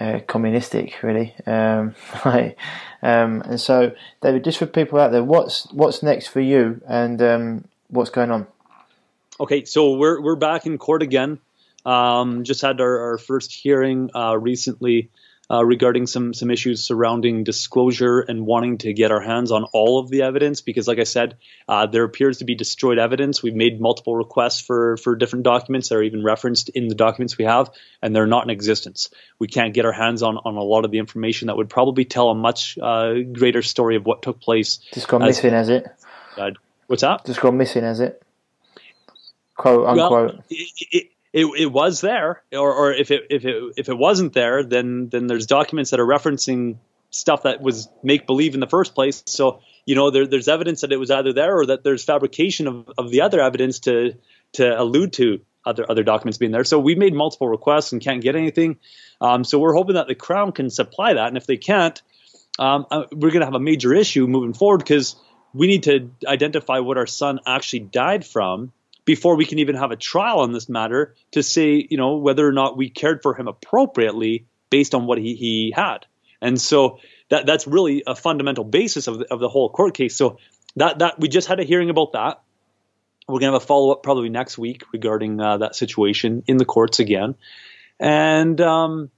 uh, 0.00 0.20
communistic, 0.28 1.02
really. 1.02 1.34
Um, 1.46 1.96
like, 2.24 2.56
um, 3.02 3.42
and 3.44 3.60
so, 3.60 3.90
David, 4.22 4.44
just 4.44 4.58
for 4.58 4.66
people 4.66 5.00
out 5.00 5.10
there, 5.10 5.24
what's 5.24 5.66
what's 5.72 6.00
next 6.00 6.28
for 6.28 6.38
you, 6.38 6.80
and 6.86 7.20
um, 7.20 7.64
what's 7.88 8.10
going 8.10 8.30
on? 8.30 8.46
Okay, 9.40 9.64
so 9.64 9.96
we're 9.96 10.20
we're 10.20 10.36
back 10.36 10.64
in 10.64 10.78
court 10.78 11.02
again. 11.02 11.40
Um, 11.84 12.44
just 12.44 12.62
had 12.62 12.80
our, 12.80 13.10
our 13.10 13.18
first 13.18 13.52
hearing 13.52 14.10
uh, 14.14 14.38
recently 14.38 15.10
uh, 15.50 15.64
regarding 15.64 16.06
some 16.06 16.34
some 16.34 16.50
issues 16.50 16.84
surrounding 16.84 17.44
disclosure 17.44 18.20
and 18.20 18.44
wanting 18.44 18.78
to 18.78 18.92
get 18.92 19.10
our 19.10 19.20
hands 19.20 19.50
on 19.50 19.64
all 19.72 19.98
of 19.98 20.10
the 20.10 20.22
evidence 20.22 20.60
because, 20.60 20.86
like 20.86 20.98
I 20.98 21.04
said, 21.04 21.36
uh, 21.66 21.86
there 21.86 22.04
appears 22.04 22.38
to 22.38 22.44
be 22.44 22.54
destroyed 22.54 22.98
evidence. 22.98 23.42
We've 23.42 23.54
made 23.54 23.80
multiple 23.80 24.14
requests 24.14 24.60
for 24.60 24.96
for 24.98 25.16
different 25.16 25.44
documents 25.44 25.88
that 25.88 25.96
are 25.96 26.02
even 26.02 26.22
referenced 26.22 26.68
in 26.70 26.88
the 26.88 26.94
documents 26.94 27.38
we 27.38 27.46
have, 27.46 27.70
and 28.02 28.14
they're 28.14 28.26
not 28.26 28.44
in 28.44 28.50
existence. 28.50 29.10
We 29.38 29.48
can't 29.48 29.72
get 29.72 29.84
our 29.84 29.92
hands 29.92 30.22
on 30.22 30.36
on 30.36 30.56
a 30.56 30.62
lot 30.62 30.84
of 30.84 30.90
the 30.90 30.98
information 30.98 31.46
that 31.46 31.56
would 31.56 31.70
probably 31.70 32.04
tell 32.04 32.28
a 32.28 32.34
much 32.34 32.78
uh, 32.78 33.14
greater 33.32 33.62
story 33.62 33.96
of 33.96 34.04
what 34.04 34.22
took 34.22 34.40
place. 34.40 34.78
Just 34.92 35.08
gone 35.08 35.22
missing, 35.22 35.52
has 35.52 35.68
it? 35.68 35.86
what's 36.86 37.02
that? 37.02 37.24
Just 37.24 37.40
gone 37.40 37.56
missing, 37.56 37.82
has 37.82 38.00
it? 38.00 38.22
Quote 39.56 39.86
unquote. 39.86 40.34
Well, 40.34 40.44
it, 40.50 40.86
it, 40.92 41.10
it, 41.32 41.46
it 41.58 41.66
was 41.66 42.00
there, 42.00 42.42
or, 42.52 42.72
or 42.72 42.92
if 42.92 43.10
it 43.10 43.26
if 43.30 43.44
it 43.44 43.74
if 43.76 43.88
it 43.88 43.96
wasn't 43.96 44.32
there, 44.32 44.62
then 44.62 45.08
then 45.10 45.26
there's 45.26 45.46
documents 45.46 45.90
that 45.90 46.00
are 46.00 46.06
referencing 46.06 46.78
stuff 47.10 47.42
that 47.42 47.60
was 47.60 47.88
make 48.02 48.26
believe 48.26 48.54
in 48.54 48.60
the 48.60 48.66
first 48.66 48.94
place. 48.94 49.22
So 49.26 49.60
you 49.84 49.94
know 49.94 50.10
there, 50.10 50.26
there's 50.26 50.48
evidence 50.48 50.80
that 50.82 50.92
it 50.92 50.96
was 50.96 51.10
either 51.10 51.32
there 51.32 51.58
or 51.58 51.66
that 51.66 51.84
there's 51.84 52.04
fabrication 52.04 52.66
of, 52.66 52.90
of 52.96 53.10
the 53.10 53.22
other 53.22 53.40
evidence 53.40 53.80
to 53.80 54.14
to 54.54 54.80
allude 54.80 55.12
to 55.14 55.40
other 55.66 55.84
other 55.88 56.02
documents 56.02 56.38
being 56.38 56.52
there. 56.52 56.64
So 56.64 56.78
we 56.78 56.94
made 56.94 57.14
multiple 57.14 57.48
requests 57.48 57.92
and 57.92 58.00
can't 58.00 58.22
get 58.22 58.34
anything. 58.34 58.78
Um, 59.20 59.44
so 59.44 59.58
we're 59.58 59.74
hoping 59.74 59.96
that 59.96 60.06
the 60.06 60.14
Crown 60.14 60.52
can 60.52 60.70
supply 60.70 61.14
that, 61.14 61.28
and 61.28 61.36
if 61.36 61.46
they 61.46 61.56
can't, 61.56 62.00
um, 62.58 62.86
uh, 62.90 63.04
we're 63.12 63.30
going 63.30 63.40
to 63.40 63.46
have 63.46 63.54
a 63.54 63.60
major 63.60 63.92
issue 63.92 64.26
moving 64.26 64.54
forward 64.54 64.78
because 64.78 65.16
we 65.52 65.66
need 65.66 65.82
to 65.84 66.10
identify 66.26 66.78
what 66.78 66.96
our 66.96 67.06
son 67.06 67.40
actually 67.46 67.80
died 67.80 68.24
from 68.24 68.72
before 69.08 69.36
we 69.36 69.46
can 69.46 69.58
even 69.58 69.74
have 69.74 69.90
a 69.90 69.96
trial 69.96 70.40
on 70.40 70.52
this 70.52 70.68
matter 70.68 71.14
to 71.30 71.42
say, 71.42 71.86
you 71.88 71.96
know, 71.96 72.18
whether 72.18 72.46
or 72.46 72.52
not 72.52 72.76
we 72.76 72.90
cared 72.90 73.22
for 73.22 73.34
him 73.34 73.48
appropriately 73.48 74.44
based 74.68 74.94
on 74.94 75.06
what 75.06 75.16
he, 75.16 75.34
he 75.34 75.72
had. 75.74 76.04
And 76.42 76.60
so 76.60 76.98
that 77.30 77.46
that's 77.46 77.66
really 77.66 78.02
a 78.06 78.14
fundamental 78.14 78.64
basis 78.64 79.06
of 79.06 79.20
the, 79.20 79.32
of 79.32 79.40
the 79.40 79.48
whole 79.48 79.70
court 79.70 79.94
case. 79.94 80.14
So 80.14 80.36
that 80.76 80.98
that 80.98 81.18
we 81.18 81.28
just 81.28 81.48
had 81.48 81.58
a 81.58 81.64
hearing 81.64 81.88
about 81.88 82.12
that. 82.12 82.42
We're 83.26 83.40
gonna 83.40 83.52
have 83.52 83.62
a 83.62 83.66
follow 83.66 83.92
up 83.92 84.02
probably 84.02 84.28
next 84.28 84.58
week 84.58 84.82
regarding 84.92 85.40
uh, 85.40 85.56
that 85.56 85.74
situation 85.74 86.42
in 86.46 86.58
the 86.58 86.66
courts 86.66 87.00
again, 87.00 87.34
and 87.98 88.60
um, 88.60 89.10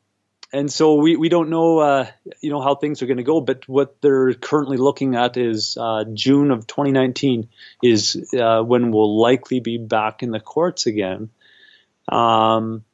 and 0.53 0.71
so 0.73 0.95
we, 0.95 1.17
we 1.17 1.29
don't 1.29 1.49
know 1.49 1.79
uh, 1.79 2.07
you 2.41 2.51
know 2.51 2.61
how 2.61 2.75
things 2.75 3.03
are 3.03 3.07
going 3.07 3.19
to 3.19 3.23
go, 3.23 3.41
but 3.41 3.69
what 3.69 4.01
they're 4.01 4.35
currently 4.35 4.77
looking 4.77 5.15
at 5.15 5.37
is 5.37 5.77
uh, 5.81 6.05
June 6.13 6.51
of 6.51 6.67
2019 6.67 7.49
is 7.83 8.33
uh, 8.39 8.63
when 8.63 8.91
we'll 8.91 9.21
likely 9.21 9.61
be 9.61 9.79
back 9.79 10.23
in 10.23 10.31
the 10.31 10.41
courts 10.41 10.87
again, 10.87 11.31
um, 12.11 12.85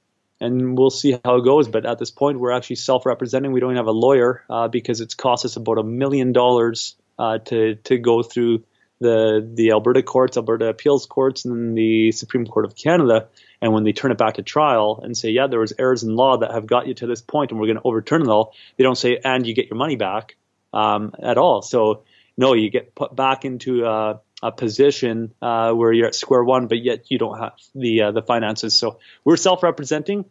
and 0.41 0.77
we'll 0.77 0.91
see 0.91 1.19
how 1.25 1.37
it 1.37 1.45
goes. 1.45 1.69
But 1.69 1.87
at 1.87 1.99
this 1.99 2.11
point, 2.11 2.39
we're 2.39 2.53
actually 2.53 2.77
self-representing. 2.77 3.53
We 3.53 3.61
don't 3.61 3.77
have 3.77 3.87
a 3.87 3.93
lawyer 3.93 4.45
uh, 4.51 4.69
because 4.69 5.01
it's 5.01 5.15
cost 5.15 5.45
us 5.45 5.57
about 5.57 5.79
a 5.79 5.85
million 5.85 6.33
dollars 6.33 6.97
uh, 7.19 7.39
to 7.39 7.77
to 7.77 7.97
go 7.97 8.23
through 8.23 8.65
the 9.01 9.49
the 9.55 9.71
Alberta 9.71 10.03
courts, 10.03 10.37
Alberta 10.37 10.69
appeals 10.69 11.07
courts, 11.07 11.47
and 11.47 11.77
the 11.77 12.13
Supreme 12.13 12.47
Court 12.47 12.67
of 12.67 12.77
Canada 12.77 13.29
and 13.61 13.73
when 13.73 13.85
they 13.85 13.93
turn 13.93 14.13
it 14.13 14.19
back 14.19 14.35
to 14.35 14.43
trial 14.43 15.01
and 15.03 15.17
say, 15.17 15.31
yeah, 15.31 15.47
there 15.47 15.61
was 15.61 15.73
errors 15.79 16.03
in 16.03 16.15
law 16.15 16.39
that 16.39 16.53
have 16.53 16.67
got 16.67 16.87
you 16.87 16.95
to 16.95 17.07
this 17.07 17.21
point, 17.21 17.51
and 17.51 17.61
we're 17.61 17.67
going 17.67 17.79
to 17.79 17.83
overturn 17.85 18.23
it 18.23 18.29
all, 18.29 18.55
they 18.77 18.85
don't 18.85 18.99
say, 18.99 19.19
and 19.23 19.47
you 19.47 19.55
get 19.55 19.67
your 19.67 19.77
money 19.77 19.97
back 19.97 20.37
um, 20.73 21.15
at 21.23 21.39
all. 21.39 21.63
So 21.63 22.05
no, 22.37 22.55
you 22.55 22.71
get 22.71 22.95
put 22.95 23.17
back 23.17 23.45
into 23.45 23.85
uh, 23.85 24.19
a 24.43 24.53
position 24.53 25.33
uh, 25.41 25.73
where 25.73 25.93
you're 25.93 26.07
at 26.07 26.15
square 26.15 26.45
one, 26.45 26.67
but 26.67 26.79
yet 26.79 27.11
you 27.11 27.19
don't 27.19 27.39
have 27.39 27.55
the 27.75 28.03
uh, 28.03 28.13
the 28.13 28.23
finances. 28.23 28.77
So 28.77 28.99
we're 29.25 29.37
self-representing. 29.37 30.27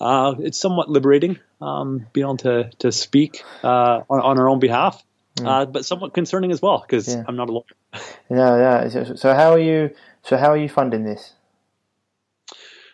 Uh, 0.00 0.34
it's 0.38 0.60
somewhat 0.60 0.88
liberating 0.88 1.40
um, 1.60 2.06
being 2.12 2.26
able 2.26 2.36
to 2.38 2.70
to 2.78 2.92
speak 2.92 3.42
uh, 3.64 4.02
on, 4.08 4.20
on, 4.20 4.38
our 4.38 4.48
own 4.48 4.60
behalf, 4.60 5.02
mm. 5.36 5.72
but 5.72 5.84
somewhat 5.84 6.14
concerning 6.14 6.52
as 6.52 6.62
well 6.62 6.84
because 6.86 7.08
yeah. 7.08 7.24
I'm 7.26 7.34
not 7.34 7.48
a 7.48 7.52
lawyer. 7.52 7.64
yeah, 8.30 8.86
yeah. 8.88 9.14
So 9.16 9.34
how 9.34 9.50
are 9.50 9.58
you? 9.58 9.90
So 10.22 10.36
how 10.36 10.50
are 10.50 10.56
you 10.56 10.68
funding 10.68 11.02
this? 11.02 11.32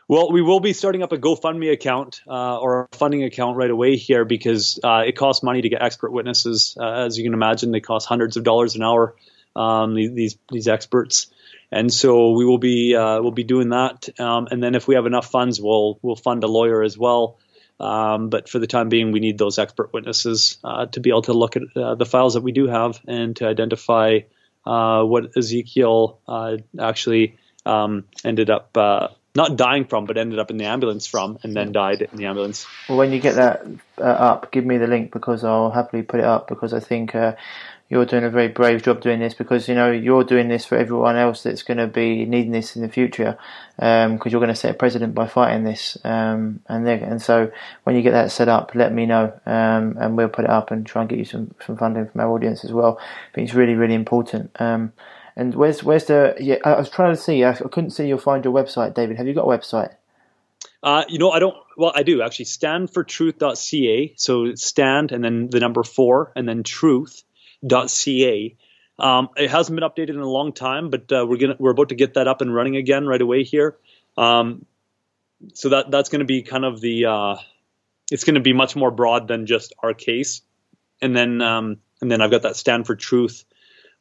Well, 0.07 0.31
we 0.31 0.43
will 0.43 0.61
be 0.61 0.75
starting 0.75 1.03
up 1.03 1.13
a 1.13 1.19
GoFundMe 1.19 1.73
account 1.73 2.21
uh, 2.29 2.59
or 2.59 2.89
a 2.93 2.97
funding 2.97 3.25
account 3.25 3.57
right 3.57 3.71
away 3.71 3.97
here 3.97 4.27
because 4.27 4.79
uh, 4.85 5.05
it 5.07 5.17
costs 5.17 5.43
money 5.43 5.63
to 5.63 5.69
get 5.71 5.81
expert 5.81 6.11
witnesses. 6.13 6.77
Uh, 6.79 7.07
as 7.07 7.17
you 7.17 7.25
can 7.25 7.33
imagine, 7.33 7.71
they 7.71 7.81
cost 7.81 8.07
hundreds 8.07 8.37
of 8.37 8.45
dollars 8.45 8.75
an 8.77 8.83
hour. 8.83 9.17
Um, 9.57 9.95
these 9.95 10.37
these 10.51 10.67
experts, 10.67 11.29
and 11.71 11.93
so 11.93 12.33
we 12.33 12.45
will 12.45 12.59
be 12.59 12.97
uh, 12.97 13.23
we'll 13.23 13.31
be 13.31 13.45
doing 13.45 13.69
that. 13.69 14.09
Um, 14.19 14.49
and 14.51 14.61
then 14.61 14.75
if 14.75 14.89
we 14.89 14.97
have 14.97 15.07
enough 15.07 15.31
funds, 15.31 15.61
we'll 15.61 16.01
we'll 16.03 16.17
fund 16.17 16.43
a 16.43 16.49
lawyer 16.49 16.83
as 16.83 16.99
well. 16.99 17.39
Um, 17.79 18.31
but 18.31 18.49
for 18.49 18.59
the 18.59 18.67
time 18.67 18.89
being, 18.89 19.13
we 19.13 19.21
need 19.21 19.39
those 19.39 19.61
expert 19.61 19.93
witnesses 19.93 20.59
uh, 20.65 20.87
to 20.87 21.01
be 21.01 21.11
able 21.11 21.23
to 21.23 21.33
look 21.35 21.57
at 21.57 21.63
uh, 21.77 21.95
the 21.95 22.05
files 22.05 22.35
that 22.35 22.43
we 22.43 22.51
do 22.51 22.67
have 22.67 23.01
and 23.07 23.37
to 23.37 23.47
identify 23.47 24.21
what 24.65 25.37
Ezekiel 25.37 26.19
actually 26.81 27.39
um, 27.65 28.05
ended 28.25 28.51
up 28.51 28.77
not 29.35 29.57
dying 29.57 29.85
from, 29.85 30.05
but 30.05 30.17
ended 30.17 30.39
up 30.39 30.51
in 30.51 30.59
the 30.59 30.65
ambulance 30.65 31.07
from, 31.07 31.39
and 31.43 31.55
then 31.55 31.73
died 31.73 32.03
in 32.03 32.17
the 32.17 32.27
ambulance. 32.27 32.67
Well, 32.89 32.99
when 32.99 33.13
you 33.13 33.21
get 33.21 33.35
that 33.35 33.67
uh, 33.99 34.03
up, 34.03 34.53
give 34.53 34.65
me 34.65 34.79
the 34.79 34.87
link 34.87 35.13
because 35.13 35.43
I'll 35.43 35.71
happily 35.71 36.03
put 36.03 36.21
it 36.21 36.27
up 36.27 36.47
because 36.47 36.73
I 36.73 36.81
think 36.81 37.15
uh, 37.15 37.35
you're 37.89 38.07
doing 38.07 38.25
a 38.25 38.31
very 38.31 38.49
brave 38.49 38.83
job 38.83 39.01
doing 39.01 39.21
this 39.21 39.35
because 39.35 39.69
you 39.69 39.75
know 39.75 39.91
you're 39.91 40.25
doing 40.25 40.49
this 40.49 40.65
for 40.65 40.77
everyone 40.77 41.17
else 41.17 41.43
that's 41.43 41.63
going 41.63 41.79
to 41.79 41.87
be 41.87 42.25
needing 42.25 42.53
this 42.53 42.77
in 42.77 42.83
the 42.83 42.89
future 42.89 43.39
because 43.77 44.07
um, 44.07 44.21
you're 44.25 44.41
going 44.41 44.49
to 44.49 44.55
set 44.55 44.71
a 44.71 44.75
precedent 44.75 45.15
by 45.15 45.27
fighting 45.27 45.65
this 45.65 45.99
um, 46.05 46.61
and 46.69 46.89
and 46.89 47.21
so 47.21 47.51
when 47.85 47.95
you 47.95 48.03
get 48.03 48.13
that 48.13 48.33
set 48.33 48.49
up 48.49 48.75
let 48.75 48.93
me 48.93 49.05
know 49.05 49.33
um, 49.47 49.97
and 50.01 50.17
we'll 50.17 50.29
put 50.29 50.45
it 50.45 50.51
up 50.51 50.71
and 50.71 50.87
try 50.87 51.03
and 51.03 51.11
get 51.11 51.19
you 51.19 51.25
some, 51.25 51.55
some 51.65 51.77
funding 51.77 52.09
from 52.09 52.21
our 52.21 52.31
audience 52.31 52.65
as 52.65 52.73
well 52.73 52.99
I 53.01 53.35
think 53.35 53.49
it's 53.49 53.55
really 53.55 53.75
really 53.75 53.95
important 53.95 54.51
um, 54.59 54.93
and 55.37 55.55
where's 55.55 55.83
where's 55.83 56.05
the? 56.05 56.37
Yeah, 56.39 56.57
I 56.65 56.79
was 56.79 56.91
trying 56.91 57.15
to 57.15 57.21
see. 57.21 57.45
I, 57.45 57.55
couldn't 57.55 57.91
see 57.91 58.07
your 58.07 58.19
find 58.19 58.45
your 58.45 58.55
website, 58.55 58.95
David. 58.95 59.17
Have 59.17 59.27
you 59.27 59.35
got 59.35 59.45
a 59.45 59.59
website? 59.59 59.95
Uh, 60.83 61.05
you 61.09 61.19
know, 61.19 61.31
I 61.31 61.41
don't. 61.41 61.57
Well, 61.77 61.93
I 61.95 62.05
do 62.05 62.23
actually. 62.23 62.45
Standfortruth.ca. 62.45 64.15
So 64.17 64.55
stand 64.55 65.13
and 65.13 65.25
then 65.25 65.49
the 65.51 65.59
number 65.59 65.83
four 65.83 66.33
and 66.37 66.49
then 66.49 66.63
truth.ca. 66.63 68.57
Um, 68.97 69.29
it 69.37 69.51
hasn't 69.51 69.75
been 69.75 69.89
updated 69.89 70.11
in 70.11 70.21
a 70.21 70.29
long 70.29 70.53
time, 70.53 70.91
but 70.91 71.11
uh, 71.11 71.27
we're 71.29 71.39
gonna 71.39 71.57
we're 71.59 71.73
about 71.73 71.89
to 71.89 71.97
get 71.97 72.15
that 72.15 72.29
up 72.29 72.41
and 72.41 72.55
running 72.55 72.77
again 72.77 73.07
right 73.07 73.21
away 73.21 73.43
here. 73.43 73.77
Um, 74.17 74.67
so 75.53 75.71
that 75.71 75.91
that's 75.91 76.11
going 76.11 76.21
to 76.21 76.27
be 76.27 76.43
kind 76.43 76.65
of 76.65 76.81
the. 76.81 77.07
Uh, 77.07 77.37
it's 78.13 78.23
going 78.23 78.35
to 78.35 78.41
be 78.41 78.53
much 78.53 78.77
more 78.77 78.93
broad 78.93 79.27
than 79.27 79.47
just 79.47 79.73
our 79.83 79.95
case, 79.95 80.43
and 81.03 81.17
then 81.17 81.43
um, 81.43 81.79
and 82.01 82.09
then 82.09 82.21
I've 82.21 82.31
got 82.31 82.43
that 82.43 82.55
stand 82.55 82.87
for 82.87 82.95
truth 82.95 83.45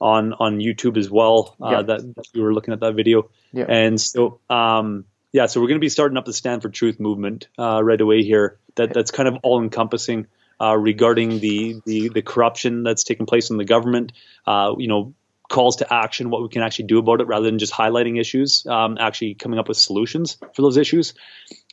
on 0.03 0.33
on 0.33 0.59
YouTube 0.59 0.97
as 0.97 1.09
well. 1.09 1.55
Uh, 1.61 1.69
yeah. 1.69 1.81
that, 1.81 2.15
that, 2.15 2.27
we 2.35 2.41
were 2.41 2.53
looking 2.53 2.73
at 2.73 2.81
that 2.81 2.93
video, 2.93 3.29
yeah. 3.53 3.65
and 3.67 3.99
so 3.99 4.39
um, 4.49 5.05
yeah, 5.31 5.47
so 5.47 5.61
we're 5.61 5.67
going 5.67 5.79
to 5.79 5.83
be 5.83 5.89
starting 5.89 6.17
up 6.17 6.25
the 6.25 6.33
Stand 6.33 6.61
for 6.61 6.69
Truth 6.69 6.99
movement 6.99 7.47
uh, 7.57 7.81
right 7.83 7.99
away 7.99 8.21
here. 8.21 8.59
That 8.75 8.93
that's 8.93 9.11
kind 9.11 9.29
of 9.29 9.37
all 9.43 9.61
encompassing 9.61 10.27
uh, 10.61 10.77
regarding 10.77 11.39
the, 11.39 11.81
the 11.85 12.09
the 12.09 12.21
corruption 12.21 12.83
that's 12.83 13.03
taking 13.03 13.25
place 13.25 13.49
in 13.49 13.57
the 13.57 13.65
government. 13.65 14.11
Uh, 14.45 14.75
you 14.77 14.87
know, 14.87 15.13
calls 15.49 15.77
to 15.77 15.91
action, 15.91 16.29
what 16.29 16.43
we 16.43 16.49
can 16.49 16.61
actually 16.61 16.85
do 16.85 16.99
about 16.99 17.21
it, 17.21 17.27
rather 17.27 17.45
than 17.45 17.57
just 17.57 17.71
highlighting 17.71 18.19
issues. 18.19 18.65
Um, 18.67 18.97
actually 18.99 19.35
coming 19.35 19.57
up 19.57 19.69
with 19.69 19.77
solutions 19.77 20.37
for 20.53 20.61
those 20.61 20.75
issues. 20.75 21.13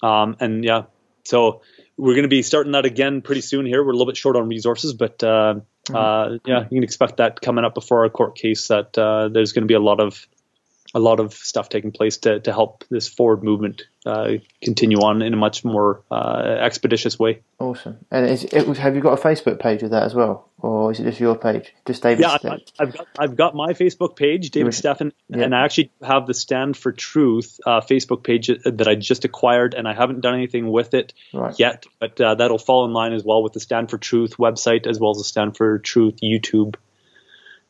Um, 0.03 0.37
and 0.39 0.65
yeah, 0.65 0.85
so 1.25 1.63
we're 1.97 2.15
going 2.15 2.23
to 2.23 2.29
be 2.29 2.43
starting 2.43 2.73
that 2.73 2.87
again 2.87 3.23
pretty 3.23 3.41
soon 3.41 3.67
here. 3.67 3.83
We're 3.83 3.91
a 3.91 3.95
little 3.95 4.07
bit 4.07 4.17
short 4.17 4.37
on 4.37 4.49
resources, 4.49 4.95
but 4.95 5.23
uh, 5.23 5.61
uh, 5.93 6.39
yeah, 6.45 6.63
you 6.63 6.77
can 6.77 6.85
expect 6.85 7.17
that 7.17 7.41
coming 7.41 7.65
up 7.65 7.75
before 7.75 8.05
our 8.05 8.11
court 8.11 8.37
case. 8.37 8.69
That 8.69 8.97
uh, 8.97 9.29
there's 9.29 9.53
going 9.53 9.63
to 9.63 9.69
be 9.69 9.75
a 9.75 9.81
lot 9.81 10.01
of 10.01 10.27
a 10.93 10.99
lot 10.99 11.21
of 11.21 11.33
stuff 11.35 11.69
taking 11.69 11.93
place 11.93 12.17
to, 12.19 12.41
to 12.41 12.53
help 12.53 12.85
this 12.91 13.09
forward 13.09 13.45
movement 13.45 13.83
uh, 14.07 14.33
continue 14.63 14.99
on 14.99 15.23
in 15.23 15.33
a 15.33 15.37
much 15.37 15.65
more 15.65 16.03
uh, 16.11 16.57
expeditious 16.61 17.19
way. 17.19 17.43
Awesome. 17.59 17.99
And 18.11 18.27
is, 18.27 18.45
it, 18.45 18.77
have 18.77 18.97
you 18.97 19.01
got 19.01 19.19
a 19.19 19.23
Facebook 19.23 19.61
page 19.61 19.83
with 19.83 19.93
that 19.93 20.03
as 20.03 20.15
well, 20.15 20.49
or 20.59 20.91
is 20.91 20.99
it 20.99 21.05
just 21.05 21.21
your 21.21 21.37
page, 21.37 21.73
just 21.87 22.03
David? 22.03 22.23
Yeah, 22.23 22.39
I've, 22.43 22.63
I've, 22.79 22.97
got 22.97 23.07
I've 23.19 23.37
got 23.37 23.55
my 23.55 23.73
Facebook 23.73 24.17
page, 24.17 24.51
David 24.51 24.75
Stephan, 24.75 25.13
yeah. 25.29 25.45
and 25.45 25.55
I 25.55 25.65
actually 25.65 25.93
have 26.03 26.27
the 26.27 26.35
Stand 26.35 26.77
for 26.77 26.91
Truth 26.91 27.61
uh, 27.65 27.81
Facebook 27.83 28.25
page 28.25 28.49
that 28.49 28.89
I 28.89 28.97
just 28.97 29.25
acquired, 29.25 29.75
and 29.75 29.87
I 29.87 29.95
haven't 29.95 30.23
done 30.23 30.35
anything 30.35 30.71
with 30.71 30.95
it 30.95 31.13
right. 31.33 31.55
yet, 31.59 31.87
but 32.01 32.21
uh, 32.21 32.35
that'll 32.35 32.59
fall 32.59 32.85
in 32.85 32.93
line 32.93 33.13
as 33.13 33.23
well 33.23 33.43
with 33.43 33.53
the 33.53 33.61
Stand 33.61 33.91
for 33.91 33.99
Truth 33.99 34.39
website 34.39 34.89
as 34.89 34.99
well 34.99 35.13
as 35.13 35.19
the 35.19 35.25
Stand 35.25 35.57
for 35.57 35.79
Truth 35.79 36.17
YouTube 36.21 36.75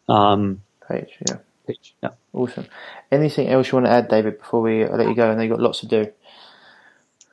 um, 0.09 0.63
page. 0.89 1.11
Yeah 1.29 1.37
page. 1.67 1.95
Yeah. 2.03 2.11
Awesome. 2.33 2.67
Anything 3.11 3.49
else 3.49 3.71
you 3.71 3.77
want 3.77 3.87
to 3.87 3.93
add, 3.93 4.09
David, 4.09 4.39
before 4.39 4.63
we 4.63 4.87
let 4.87 5.09
you 5.09 5.15
go? 5.15 5.31
And 5.31 5.43
you 5.43 5.49
got 5.49 5.61
lots 5.61 5.81
to 5.81 5.87
do. 5.87 6.13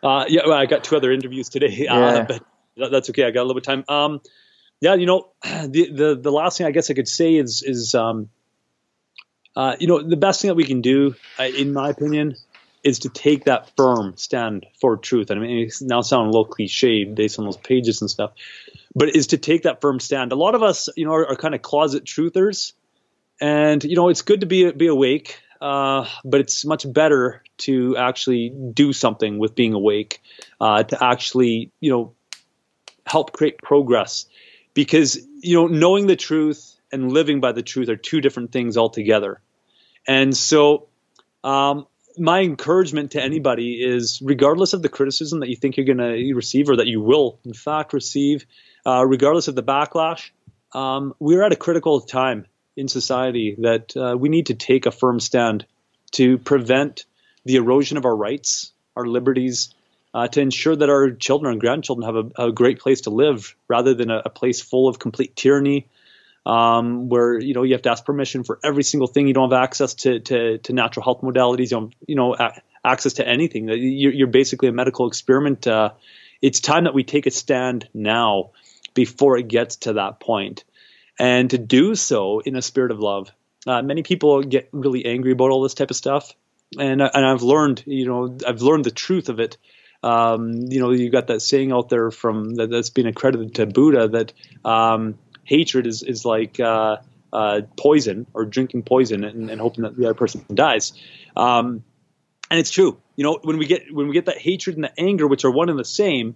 Uh, 0.03 0.25
yeah, 0.27 0.41
well, 0.45 0.57
I 0.57 0.65
got 0.65 0.83
two 0.83 0.95
other 0.95 1.11
interviews 1.11 1.49
today, 1.49 1.87
uh, 1.89 1.99
yeah. 1.99 2.25
but 2.27 2.43
that's 2.91 3.09
okay. 3.09 3.23
I 3.23 3.31
got 3.31 3.41
a 3.41 3.47
little 3.47 3.59
bit 3.59 3.67
of 3.67 3.85
time. 3.85 3.85
Um, 3.87 4.21
yeah, 4.79 4.93
you 4.93 5.05
know, 5.05 5.29
the, 5.43 5.91
the 5.91 6.19
the 6.21 6.31
last 6.31 6.57
thing 6.57 6.67
I 6.67 6.71
guess 6.71 6.91
I 6.91 6.93
could 6.93 7.07
say 7.07 7.35
is 7.35 7.63
is 7.63 7.95
um, 7.95 8.29
uh, 9.57 9.75
you 9.79 9.87
know, 9.87 10.03
the 10.03 10.17
best 10.17 10.39
thing 10.39 10.49
that 10.49 10.55
we 10.55 10.65
can 10.65 10.81
do, 10.81 11.15
uh, 11.39 11.43
in 11.43 11.73
my 11.73 11.89
opinion, 11.89 12.35
is 12.83 12.99
to 12.99 13.09
take 13.09 13.45
that 13.45 13.75
firm 13.75 14.15
stand 14.15 14.67
for 14.79 14.97
truth. 14.97 15.31
And 15.31 15.39
I 15.39 15.43
mean, 15.43 15.65
it 15.65 15.73
now 15.81 16.01
sound 16.01 16.27
a 16.27 16.29
little 16.29 16.45
cliche 16.45 17.05
based 17.05 17.39
on 17.39 17.45
those 17.45 17.57
pages 17.57 18.01
and 18.01 18.09
stuff, 18.09 18.33
but 18.93 19.15
is 19.15 19.27
to 19.27 19.37
take 19.39 19.63
that 19.63 19.81
firm 19.81 19.99
stand. 19.99 20.31
A 20.31 20.35
lot 20.35 20.53
of 20.53 20.61
us, 20.61 20.89
you 20.95 21.05
know, 21.05 21.13
are, 21.13 21.29
are 21.29 21.35
kind 21.35 21.55
of 21.55 21.63
closet 21.63 22.05
truthers, 22.05 22.73
and 23.39 23.83
you 23.83 23.95
know, 23.95 24.09
it's 24.09 24.21
good 24.21 24.41
to 24.41 24.45
be 24.45 24.71
be 24.71 24.87
awake, 24.87 25.41
uh, 25.61 26.07
but 26.23 26.41
it's 26.41 26.65
much 26.65 26.91
better 26.91 27.43
to 27.59 27.97
actually 27.97 28.49
do 28.49 28.93
something 28.93 29.37
with 29.39 29.55
being 29.55 29.73
awake, 29.73 30.21
uh, 30.59 30.83
to 30.83 31.03
actually 31.03 31.71
you 31.79 31.91
know 31.91 32.13
help 33.05 33.31
create 33.31 33.57
progress, 33.59 34.25
because 34.73 35.17
you 35.41 35.55
know 35.55 35.67
knowing 35.67 36.07
the 36.07 36.15
truth 36.15 36.75
and 36.91 37.11
living 37.11 37.39
by 37.39 37.51
the 37.51 37.61
truth 37.61 37.89
are 37.89 37.95
two 37.95 38.21
different 38.21 38.51
things 38.51 38.77
altogether, 38.77 39.41
and 40.07 40.35
so. 40.35 40.87
Um, 41.43 41.87
my 42.19 42.41
encouragement 42.41 43.11
to 43.11 43.21
anybody 43.21 43.75
is 43.75 44.19
regardless 44.23 44.73
of 44.73 44.81
the 44.81 44.89
criticism 44.89 45.41
that 45.41 45.49
you 45.49 45.55
think 45.55 45.77
you're 45.77 45.85
going 45.85 45.99
to 45.99 46.33
receive 46.33 46.67
or 46.67 46.77
that 46.77 46.87
you 46.87 46.99
will 46.99 47.39
in 47.45 47.53
fact 47.53 47.93
receive 47.93 48.47
uh, 48.87 49.05
regardless 49.05 49.47
of 49.47 49.53
the 49.53 49.61
backlash 49.61 50.31
um, 50.73 51.13
we're 51.19 51.43
at 51.43 51.53
a 51.53 51.55
critical 51.55 52.01
time 52.01 52.47
in 52.77 52.87
society 52.87 53.55
that 53.59 53.97
uh, 53.97 54.15
we 54.17 54.29
need 54.29 54.45
to 54.45 54.53
take 54.53 54.85
a 54.85 54.91
firm 54.91 55.19
stand 55.19 55.65
to 56.11 56.37
prevent 56.37 57.05
the 57.43 57.55
erosion 57.55 57.97
of 57.97 58.05
our 58.05 58.15
rights, 58.15 58.71
our 58.95 59.05
liberties, 59.05 59.73
uh, 60.13 60.27
to 60.27 60.39
ensure 60.39 60.75
that 60.75 60.89
our 60.89 61.11
children 61.11 61.53
and 61.53 61.59
grandchildren 61.59 62.05
have 62.05 62.31
a, 62.37 62.47
a 62.47 62.51
great 62.51 62.79
place 62.79 63.01
to 63.01 63.09
live 63.09 63.55
rather 63.67 63.93
than 63.93 64.11
a, 64.11 64.21
a 64.25 64.29
place 64.29 64.61
full 64.61 64.87
of 64.87 64.99
complete 64.99 65.35
tyranny. 65.35 65.87
Um, 66.45 67.09
where 67.09 67.37
you 67.37 67.53
know 67.53 67.63
you 67.63 67.73
have 67.73 67.81
to 67.81 67.91
ask 67.91 68.05
permission 68.05 68.45
for 68.45 68.57
every 68.63 68.83
single 68.83 69.07
thing. 69.07 69.27
You 69.27 69.33
don't 69.33 69.51
have 69.51 69.61
access 69.61 69.95
to 69.95 70.21
to, 70.21 70.57
to 70.59 70.71
natural 70.71 71.03
health 71.03 71.19
modalities. 71.21 71.71
You 71.71 71.77
don't 71.77 71.95
you 72.07 72.15
know 72.15 72.35
a- 72.35 72.61
access 72.85 73.13
to 73.13 73.27
anything. 73.27 73.67
You're, 73.67 74.13
you're, 74.13 74.27
basically 74.27 74.69
a 74.69 74.71
medical 74.71 75.07
experiment. 75.09 75.67
Uh, 75.67 75.89
it's 76.41 76.61
time 76.61 76.85
that 76.85 76.93
we 76.93 77.03
take 77.03 77.25
a 77.25 77.31
stand 77.31 77.89
now 77.93 78.51
before 78.93 79.37
it 79.37 79.49
gets 79.49 79.75
to 79.75 79.93
that 79.93 80.21
point 80.21 80.63
and 81.19 81.49
to 81.49 81.57
do 81.57 81.95
so 81.95 82.39
in 82.39 82.55
a 82.55 82.61
spirit 82.61 82.91
of 82.91 82.99
love. 82.99 83.31
Uh, 83.65 83.81
many 83.81 84.03
people 84.03 84.43
get 84.43 84.69
really 84.71 85.05
angry 85.05 85.31
about 85.31 85.49
all 85.49 85.61
this 85.61 85.73
type 85.73 85.89
of 85.89 85.97
stuff, 85.97 86.33
and 86.77 87.01
and 87.01 87.25
I've 87.25 87.41
learned, 87.41 87.83
you 87.85 88.05
know, 88.05 88.37
I've 88.47 88.61
learned 88.61 88.85
the 88.85 88.91
truth 88.91 89.29
of 89.29 89.39
it. 89.39 89.57
Um, 90.03 90.53
you 90.53 90.79
know, 90.79 90.91
you 90.91 91.09
got 91.09 91.27
that 91.27 91.41
saying 91.41 91.71
out 91.71 91.89
there 91.89 92.11
from 92.11 92.55
that, 92.55 92.69
that's 92.69 92.91
been 92.91 93.07
accredited 93.07 93.55
to 93.55 93.65
Buddha 93.65 94.07
that 94.09 94.33
um, 94.63 95.17
hatred 95.43 95.87
is 95.87 96.03
is 96.03 96.23
like 96.23 96.59
uh, 96.59 96.97
uh, 97.33 97.61
poison 97.77 98.27
or 98.33 98.45
drinking 98.45 98.83
poison 98.83 99.23
and, 99.23 99.49
and, 99.49 99.59
hoping 99.59 99.83
that 99.83 99.97
the 99.97 100.05
other 100.05 100.13
person 100.13 100.45
dies. 100.53 100.93
Um, 101.35 101.83
and 102.49 102.59
it's 102.59 102.71
true. 102.71 102.97
You 103.15 103.23
know, 103.23 103.39
when 103.41 103.57
we 103.57 103.65
get 103.65 103.93
when 103.93 104.07
we 104.07 104.13
get 104.13 104.25
that 104.25 104.37
hatred 104.37 104.77
and 104.77 104.83
the 104.83 104.99
anger, 104.99 105.27
which 105.27 105.43
are 105.43 105.51
one 105.51 105.69
and 105.69 105.77
the 105.77 105.85
same, 105.85 106.35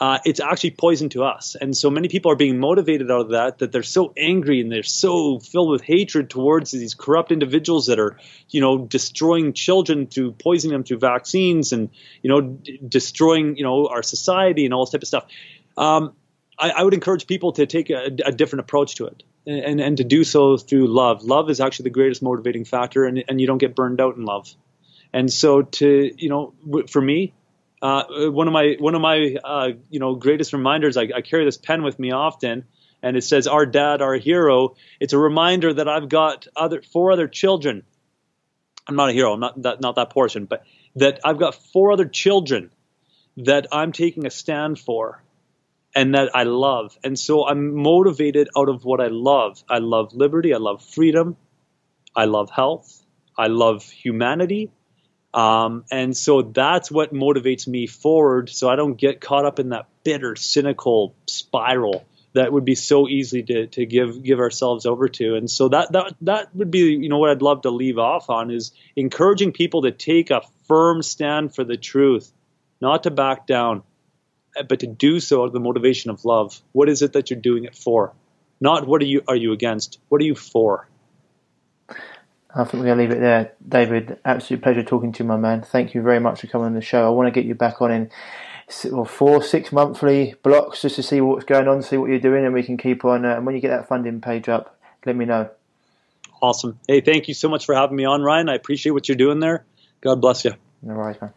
uh, 0.00 0.18
it's 0.24 0.38
actually 0.38 0.70
poison 0.70 1.08
to 1.08 1.24
us. 1.24 1.56
And 1.60 1.76
so 1.76 1.90
many 1.90 2.08
people 2.08 2.30
are 2.30 2.36
being 2.36 2.60
motivated 2.60 3.10
out 3.10 3.22
of 3.22 3.28
that, 3.30 3.58
that 3.58 3.72
they're 3.72 3.82
so 3.82 4.12
angry 4.16 4.60
and 4.60 4.70
they're 4.70 4.84
so 4.84 5.40
filled 5.40 5.70
with 5.70 5.82
hatred 5.82 6.30
towards 6.30 6.70
these 6.70 6.94
corrupt 6.94 7.32
individuals 7.32 7.86
that 7.86 7.98
are, 7.98 8.16
you 8.48 8.60
know, 8.60 8.78
destroying 8.78 9.52
children 9.54 10.06
through 10.06 10.32
poisoning 10.32 10.72
them 10.72 10.84
through 10.84 10.98
vaccines 10.98 11.72
and, 11.72 11.90
you 12.22 12.30
know, 12.30 12.40
d- 12.40 12.78
destroying, 12.86 13.56
you 13.56 13.64
know, 13.64 13.88
our 13.88 14.04
society 14.04 14.64
and 14.64 14.72
all 14.72 14.84
this 14.84 14.92
type 14.92 15.02
of 15.02 15.08
stuff. 15.08 15.26
Um, 15.76 16.14
I, 16.56 16.70
I, 16.70 16.82
would 16.82 16.94
encourage 16.94 17.26
people 17.26 17.52
to 17.52 17.66
take 17.66 17.90
a, 17.90 18.10
a 18.24 18.32
different 18.32 18.60
approach 18.60 18.96
to 18.96 19.06
it. 19.06 19.22
and 19.46 19.80
and 19.80 19.96
to 19.96 20.04
do 20.04 20.22
so 20.22 20.56
through 20.56 20.88
love. 20.88 21.24
Love 21.24 21.50
is 21.50 21.60
actually 21.60 21.84
the 21.84 21.90
greatest 21.90 22.22
motivating 22.22 22.64
factor, 22.64 23.04
and 23.04 23.24
and 23.28 23.40
you 23.40 23.46
don't 23.46 23.58
get 23.58 23.74
burned 23.74 24.00
out 24.00 24.16
in 24.16 24.24
love. 24.24 24.52
And 25.12 25.32
so 25.32 25.62
to 25.62 26.12
you 26.16 26.28
know, 26.28 26.54
for 26.88 27.00
me, 27.00 27.32
uh, 27.80 28.30
one 28.30 28.48
of 28.48 28.52
my 28.52 28.76
one 28.78 28.94
of 28.94 29.00
my 29.00 29.36
uh, 29.42 29.70
you 29.88 30.00
know 30.00 30.14
greatest 30.14 30.52
reminders. 30.52 30.96
I, 30.96 31.08
I, 31.14 31.20
carry 31.20 31.44
this 31.44 31.56
pen 31.56 31.82
with 31.82 31.98
me 31.98 32.10
often, 32.10 32.64
and 33.02 33.16
it 33.16 33.22
says 33.22 33.46
"Our 33.46 33.66
Dad, 33.66 34.02
Our 34.02 34.14
Hero." 34.14 34.74
It's 35.00 35.12
a 35.12 35.18
reminder 35.18 35.72
that 35.72 35.88
I've 35.88 36.08
got 36.08 36.48
other 36.56 36.82
four 36.82 37.12
other 37.12 37.28
children. 37.28 37.84
I'm 38.88 38.96
not 38.96 39.10
a 39.10 39.12
hero. 39.12 39.32
I'm 39.32 39.40
not 39.40 39.62
that 39.62 39.80
not 39.80 39.94
that 39.96 40.10
portion, 40.10 40.46
but 40.46 40.64
that 40.96 41.20
I've 41.24 41.38
got 41.38 41.54
four 41.54 41.92
other 41.92 42.06
children 42.06 42.70
that 43.36 43.68
I'm 43.70 43.92
taking 43.92 44.26
a 44.26 44.30
stand 44.30 44.80
for, 44.80 45.22
and 45.94 46.14
that 46.14 46.34
I 46.34 46.42
love. 46.42 46.98
And 47.04 47.16
so 47.16 47.46
I'm 47.46 47.74
motivated 47.74 48.48
out 48.56 48.68
of 48.68 48.84
what 48.84 49.00
I 49.00 49.08
love. 49.08 49.62
I 49.68 49.78
love 49.78 50.14
liberty. 50.14 50.52
I 50.52 50.58
love 50.58 50.84
freedom. 50.84 51.36
I 52.16 52.24
love 52.24 52.50
health. 52.50 53.04
I 53.36 53.46
love 53.46 53.84
humanity. 53.84 54.72
Um, 55.34 55.84
and 55.90 56.16
so 56.16 56.42
that's 56.42 56.90
what 56.90 57.12
motivates 57.12 57.68
me 57.68 57.86
forward 57.86 58.48
so 58.48 58.68
I 58.68 58.76
don't 58.76 58.96
get 58.96 59.20
caught 59.20 59.44
up 59.44 59.58
in 59.58 59.70
that 59.70 59.86
bitter, 60.02 60.36
cynical 60.36 61.14
spiral 61.26 62.06
that 62.34 62.52
would 62.52 62.64
be 62.64 62.74
so 62.74 63.08
easy 63.08 63.42
to, 63.42 63.66
to 63.66 63.86
give 63.86 64.22
give 64.22 64.38
ourselves 64.38 64.86
over 64.86 65.08
to. 65.08 65.36
And 65.36 65.50
so 65.50 65.68
that 65.68 65.92
that 65.92 66.14
that 66.22 66.54
would 66.54 66.70
be 66.70 66.78
you 66.78 67.08
know 67.08 67.18
what 67.18 67.30
I'd 67.30 67.42
love 67.42 67.62
to 67.62 67.70
leave 67.70 67.98
off 67.98 68.30
on 68.30 68.50
is 68.50 68.72
encouraging 68.96 69.52
people 69.52 69.82
to 69.82 69.90
take 69.90 70.30
a 70.30 70.42
firm 70.66 71.02
stand 71.02 71.54
for 71.54 71.64
the 71.64 71.76
truth, 71.76 72.30
not 72.80 73.02
to 73.04 73.10
back 73.10 73.46
down, 73.46 73.82
but 74.68 74.80
to 74.80 74.86
do 74.86 75.20
so 75.20 75.42
out 75.42 75.46
of 75.46 75.52
the 75.52 75.60
motivation 75.60 76.10
of 76.10 76.24
love. 76.24 76.60
What 76.72 76.88
is 76.88 77.02
it 77.02 77.14
that 77.14 77.30
you're 77.30 77.40
doing 77.40 77.64
it 77.64 77.74
for? 77.74 78.14
Not 78.60 78.86
what 78.86 79.02
are 79.02 79.06
you 79.06 79.22
are 79.26 79.36
you 79.36 79.52
against? 79.52 79.98
What 80.08 80.20
are 80.20 80.24
you 80.24 80.34
for? 80.34 80.88
I 82.54 82.64
think 82.64 82.80
we're 82.80 82.86
going 82.86 82.98
to 82.98 83.04
leave 83.04 83.10
it 83.10 83.20
there. 83.20 83.52
David, 83.66 84.18
absolute 84.24 84.62
pleasure 84.62 84.82
talking 84.82 85.12
to 85.12 85.22
you, 85.22 85.28
my 85.28 85.36
man. 85.36 85.62
Thank 85.62 85.94
you 85.94 86.02
very 86.02 86.18
much 86.18 86.40
for 86.40 86.46
coming 86.46 86.66
on 86.66 86.74
the 86.74 86.80
show. 86.80 87.06
I 87.06 87.10
want 87.10 87.26
to 87.26 87.30
get 87.30 87.46
you 87.46 87.54
back 87.54 87.82
on 87.82 87.90
in 87.90 88.10
well, 88.90 89.04
four, 89.04 89.42
six 89.42 89.72
monthly 89.72 90.34
blocks 90.42 90.82
just 90.82 90.96
to 90.96 91.02
see 91.02 91.20
what's 91.20 91.44
going 91.44 91.68
on, 91.68 91.82
see 91.82 91.96
what 91.96 92.10
you're 92.10 92.18
doing, 92.18 92.44
and 92.44 92.54
we 92.54 92.62
can 92.62 92.76
keep 92.76 93.04
on. 93.04 93.24
Uh, 93.24 93.36
and 93.36 93.46
when 93.46 93.54
you 93.54 93.60
get 93.60 93.68
that 93.68 93.88
funding 93.88 94.20
page 94.20 94.48
up, 94.48 94.78
let 95.04 95.16
me 95.16 95.24
know. 95.24 95.50
Awesome. 96.40 96.78
Hey, 96.86 97.00
thank 97.00 97.28
you 97.28 97.34
so 97.34 97.48
much 97.48 97.66
for 97.66 97.74
having 97.74 97.96
me 97.96 98.04
on, 98.04 98.22
Ryan. 98.22 98.48
I 98.48 98.54
appreciate 98.54 98.92
what 98.92 99.08
you're 99.08 99.16
doing 99.16 99.40
there. 99.40 99.64
God 100.00 100.20
bless 100.20 100.44
you. 100.44 100.54
No 100.82 100.94
worries, 100.94 101.20
man. 101.20 101.32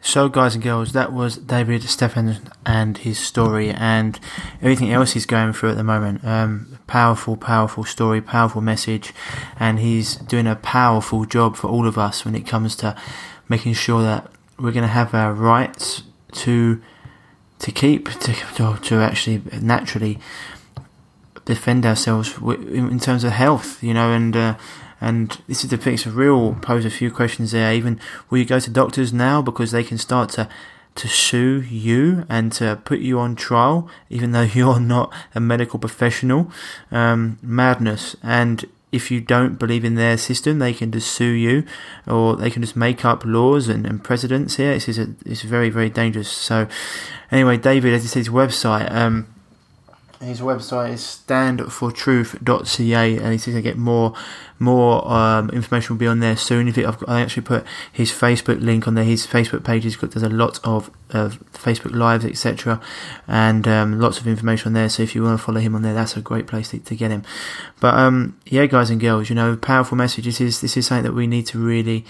So, 0.00 0.28
guys 0.28 0.54
and 0.54 0.62
girls, 0.62 0.92
that 0.92 1.12
was 1.12 1.36
David 1.36 1.82
Stephan 1.82 2.38
and 2.64 2.98
his 2.98 3.18
story, 3.18 3.70
and 3.70 4.18
everything 4.62 4.92
else 4.92 5.12
he's 5.12 5.26
going 5.26 5.52
through 5.52 5.70
at 5.70 5.76
the 5.76 5.84
moment. 5.84 6.24
Um, 6.24 6.78
powerful, 6.86 7.36
powerful 7.36 7.84
story, 7.84 8.20
powerful 8.20 8.60
message, 8.60 9.12
and 9.58 9.78
he's 9.80 10.16
doing 10.16 10.46
a 10.46 10.56
powerful 10.56 11.24
job 11.24 11.56
for 11.56 11.68
all 11.68 11.86
of 11.86 11.98
us 11.98 12.24
when 12.24 12.34
it 12.34 12.46
comes 12.46 12.76
to 12.76 12.96
making 13.48 13.74
sure 13.74 14.02
that 14.02 14.30
we're 14.58 14.72
going 14.72 14.82
to 14.82 14.88
have 14.88 15.14
our 15.14 15.32
rights 15.32 16.02
to 16.32 16.80
to 17.58 17.72
keep 17.72 18.10
to 18.10 18.78
to 18.82 18.96
actually 18.96 19.42
naturally 19.60 20.18
defend 21.46 21.86
ourselves 21.86 22.36
in 22.38 23.00
terms 23.00 23.24
of 23.24 23.32
health, 23.32 23.82
you 23.82 23.94
know, 23.94 24.12
and. 24.12 24.36
Uh, 24.36 24.54
and 25.00 25.40
this 25.46 25.62
is 25.62 25.70
the 25.70 26.00
a 26.06 26.10
real 26.10 26.54
pose 26.54 26.84
a 26.84 26.90
few 26.90 27.10
questions 27.10 27.52
there. 27.52 27.72
Even 27.72 28.00
will 28.30 28.38
you 28.38 28.44
go 28.44 28.58
to 28.58 28.70
doctors 28.70 29.12
now 29.12 29.42
because 29.42 29.70
they 29.70 29.84
can 29.84 29.98
start 29.98 30.30
to 30.30 30.48
to 30.96 31.08
sue 31.08 31.60
you 31.60 32.24
and 32.28 32.50
to 32.52 32.80
put 32.84 33.00
you 33.00 33.18
on 33.18 33.36
trial, 33.36 33.88
even 34.08 34.32
though 34.32 34.40
you're 34.54 34.80
not 34.80 35.12
a 35.34 35.40
medical 35.40 35.78
professional. 35.78 36.50
Um, 36.90 37.38
madness. 37.42 38.16
And 38.22 38.64
if 38.92 39.10
you 39.10 39.20
don't 39.20 39.58
believe 39.58 39.84
in 39.84 39.94
their 39.94 40.16
system, 40.16 40.58
they 40.58 40.72
can 40.72 40.90
just 40.90 41.12
sue 41.12 41.24
you, 41.24 41.64
or 42.06 42.36
they 42.36 42.50
can 42.50 42.62
just 42.62 42.76
make 42.76 43.04
up 43.04 43.24
laws 43.24 43.68
and, 43.68 43.86
and 43.86 44.02
precedents 44.02 44.56
here. 44.56 44.74
This 44.74 44.88
is 44.88 44.98
a, 44.98 45.14
it's 45.26 45.42
very 45.42 45.70
very 45.70 45.90
dangerous. 45.90 46.30
So, 46.30 46.66
anyway, 47.30 47.58
David, 47.58 47.92
as 47.92 48.02
he 48.02 48.08
says, 48.08 48.28
website. 48.28 48.90
Um, 48.90 49.28
his 50.20 50.40
website 50.40 50.92
is 50.94 51.00
standfortruth.ca, 51.26 53.16
and 53.18 53.32
he 53.32 53.38
says 53.38 53.54
I 53.54 53.60
get 53.60 53.76
more 53.76 54.14
more 54.58 55.06
um, 55.12 55.50
information 55.50 55.94
will 55.94 56.00
be 56.00 56.06
on 56.06 56.20
there 56.20 56.36
soon. 56.36 56.68
If 56.68 56.78
it, 56.78 56.86
I've, 56.86 57.04
I 57.06 57.20
actually 57.20 57.42
put 57.42 57.66
his 57.92 58.10
Facebook 58.10 58.60
link 58.60 58.88
on 58.88 58.94
there. 58.94 59.04
His 59.04 59.26
Facebook 59.26 59.64
page 59.64 59.84
has 59.84 59.96
got 59.96 60.12
there's 60.12 60.22
a 60.22 60.28
lot 60.28 60.58
of 60.64 60.90
Facebook 61.10 61.94
lives, 61.94 62.24
etc., 62.24 62.80
and 63.28 63.68
um, 63.68 64.00
lots 64.00 64.18
of 64.18 64.26
information 64.26 64.68
on 64.68 64.72
there. 64.72 64.88
So 64.88 65.02
if 65.02 65.14
you 65.14 65.22
want 65.22 65.38
to 65.38 65.44
follow 65.44 65.60
him 65.60 65.74
on 65.74 65.82
there, 65.82 65.94
that's 65.94 66.16
a 66.16 66.20
great 66.20 66.46
place 66.46 66.70
to, 66.70 66.78
to 66.78 66.96
get 66.96 67.10
him. 67.10 67.22
But 67.80 67.94
um, 67.94 68.38
yeah, 68.46 68.66
guys 68.66 68.90
and 68.90 69.00
girls, 69.00 69.28
you 69.28 69.34
know, 69.34 69.56
powerful 69.56 69.96
message. 69.96 70.24
This 70.24 70.40
is 70.40 70.60
this 70.60 70.76
is 70.76 70.86
something 70.86 71.04
that 71.04 71.12
we 71.12 71.26
need 71.26 71.46
to 71.48 71.58
really 71.58 72.04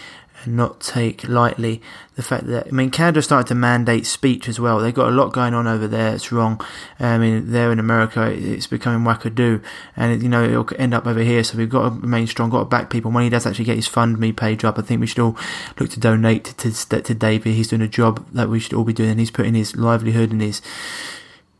not 0.46 0.80
take 0.80 1.28
lightly 1.28 1.82
the 2.16 2.22
fact 2.22 2.46
that 2.46 2.66
I 2.66 2.70
mean 2.70 2.90
Canada 2.90 3.20
started 3.20 3.46
to 3.48 3.54
mandate 3.54 4.06
speech 4.06 4.48
as 4.48 4.58
well. 4.58 4.78
They've 4.78 4.94
got 4.94 5.08
a 5.08 5.14
lot 5.14 5.32
going 5.32 5.52
on 5.52 5.66
over 5.66 5.86
there. 5.86 6.14
It's 6.14 6.32
wrong. 6.32 6.60
I 6.98 7.18
mean, 7.18 7.52
there 7.52 7.70
in 7.70 7.78
America, 7.78 8.30
it's 8.30 8.66
becoming 8.66 9.06
wackadoo, 9.06 9.62
and 9.96 10.22
you 10.22 10.28
know 10.28 10.42
it'll 10.42 10.68
end 10.78 10.94
up 10.94 11.06
over 11.06 11.20
here. 11.20 11.44
So 11.44 11.58
we've 11.58 11.68
got 11.68 11.88
to 11.88 12.00
remain 12.00 12.26
strong. 12.26 12.50
Got 12.50 12.60
to 12.60 12.64
back 12.64 12.90
people. 12.90 13.10
When 13.10 13.24
he 13.24 13.30
does 13.30 13.46
actually 13.46 13.66
get 13.66 13.76
his 13.76 13.86
fund 13.86 14.18
me 14.18 14.32
page 14.32 14.64
up, 14.64 14.78
I 14.78 14.82
think 14.82 15.00
we 15.00 15.06
should 15.06 15.18
all 15.18 15.36
look 15.78 15.90
to 15.90 16.00
donate 16.00 16.44
to 16.44 16.72
to, 16.72 17.02
to 17.02 17.14
David. 17.14 17.54
He's 17.54 17.68
doing 17.68 17.82
a 17.82 17.88
job 17.88 18.26
that 18.32 18.48
we 18.48 18.60
should 18.60 18.72
all 18.72 18.84
be 18.84 18.94
doing, 18.94 19.10
and 19.10 19.20
he's 19.20 19.30
putting 19.30 19.54
his 19.54 19.76
livelihood 19.76 20.32
and 20.32 20.40
his 20.40 20.62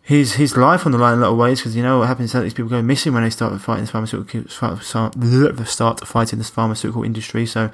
his 0.06 0.34
his 0.34 0.56
life 0.56 0.86
on 0.86 0.92
the 0.92 0.98
line 0.98 1.14
in 1.14 1.18
a 1.18 1.22
lot 1.22 1.32
of 1.32 1.36
ways 1.36 1.58
because 1.58 1.74
you 1.74 1.82
know 1.82 1.98
what 1.98 2.06
happens 2.06 2.32
is 2.32 2.40
these 2.40 2.54
people 2.54 2.70
go 2.70 2.80
missing 2.80 3.12
when 3.12 3.24
they 3.24 3.30
start 3.30 3.60
fighting 3.60 3.82
this 3.82 3.90
pharmaceutical 3.90 4.48
start 4.48 6.06
fighting 6.06 6.38
this 6.38 6.48
pharmaceutical 6.48 7.02
industry. 7.02 7.44
So 7.44 7.72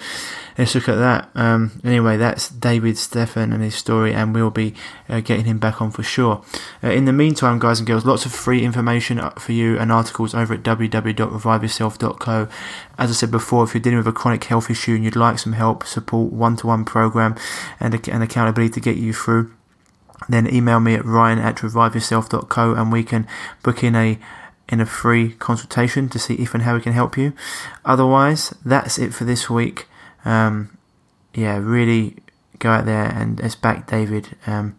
let's 0.56 0.74
look 0.74 0.88
at 0.88 0.94
that. 0.94 1.28
Um, 1.34 1.78
anyway, 1.84 2.16
that's 2.16 2.48
David 2.48 2.96
Stephan 2.96 3.52
and 3.52 3.62
his 3.62 3.74
story, 3.74 4.14
and 4.14 4.34
we'll 4.34 4.48
be 4.48 4.72
uh, 5.10 5.20
getting 5.20 5.44
him 5.44 5.58
back 5.58 5.82
on 5.82 5.90
for 5.90 6.02
sure. 6.02 6.42
Uh, 6.82 6.88
in 6.88 7.04
the 7.04 7.12
meantime, 7.12 7.58
guys 7.58 7.80
and 7.80 7.86
girls, 7.86 8.06
lots 8.06 8.24
of 8.24 8.32
free 8.32 8.64
information 8.64 9.20
for 9.38 9.52
you 9.52 9.78
and 9.78 9.92
articles 9.92 10.34
over 10.34 10.54
at 10.54 10.62
www.reviveyourself.co. 10.62 12.48
As 12.96 13.10
I 13.10 13.12
said 13.12 13.30
before, 13.30 13.64
if 13.64 13.74
you're 13.74 13.82
dealing 13.82 13.98
with 13.98 14.08
a 14.08 14.12
chronic 14.12 14.44
health 14.44 14.70
issue 14.70 14.94
and 14.94 15.04
you'd 15.04 15.16
like 15.16 15.38
some 15.38 15.52
help, 15.52 15.84
support, 15.84 16.32
one-to-one 16.32 16.86
program, 16.86 17.36
and, 17.78 18.08
and 18.08 18.22
accountability 18.22 18.72
to 18.72 18.80
get 18.80 18.96
you 18.96 19.12
through 19.12 19.52
then 20.28 20.52
email 20.52 20.80
me 20.80 20.94
at 20.94 21.04
ryan 21.04 21.38
at 21.38 21.56
reviveyourself.co 21.56 22.74
and 22.74 22.92
we 22.92 23.02
can 23.02 23.26
book 23.62 23.82
in 23.82 23.94
a 23.94 24.18
in 24.68 24.80
a 24.80 24.86
free 24.86 25.32
consultation 25.32 26.08
to 26.08 26.18
see 26.18 26.34
if 26.34 26.54
and 26.54 26.62
how 26.62 26.74
we 26.74 26.80
can 26.80 26.92
help 26.92 27.18
you. 27.18 27.32
Otherwise, 27.84 28.54
that's 28.64 28.98
it 28.98 29.12
for 29.12 29.24
this 29.24 29.50
week. 29.50 29.86
Um, 30.24 30.78
yeah, 31.34 31.58
really 31.58 32.16
go 32.58 32.70
out 32.70 32.86
there 32.86 33.06
and 33.06 33.40
let's 33.40 33.54
back 33.54 33.86
David. 33.86 34.36
Um, 34.46 34.76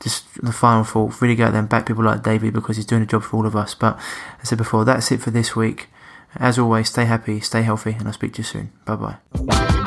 just 0.00 0.42
the 0.42 0.52
final 0.52 0.84
thought, 0.84 1.20
really 1.20 1.34
go 1.34 1.46
out 1.46 1.52
there 1.52 1.60
and 1.60 1.68
back 1.68 1.86
people 1.86 2.04
like 2.04 2.22
David 2.22 2.52
because 2.52 2.76
he's 2.76 2.86
doing 2.86 3.02
a 3.02 3.06
job 3.06 3.22
for 3.22 3.36
all 3.36 3.46
of 3.46 3.56
us. 3.56 3.74
But 3.74 3.96
as 3.96 4.02
I 4.40 4.44
said 4.44 4.58
before, 4.58 4.84
that's 4.84 5.10
it 5.12 5.20
for 5.20 5.30
this 5.30 5.54
week. 5.54 5.88
As 6.36 6.58
always, 6.58 6.88
stay 6.88 7.06
happy, 7.06 7.40
stay 7.40 7.62
healthy, 7.62 7.92
and 7.92 8.06
I'll 8.06 8.12
speak 8.12 8.34
to 8.34 8.38
you 8.38 8.44
soon. 8.44 8.72
Bye 8.84 8.96
bye. 8.96 9.86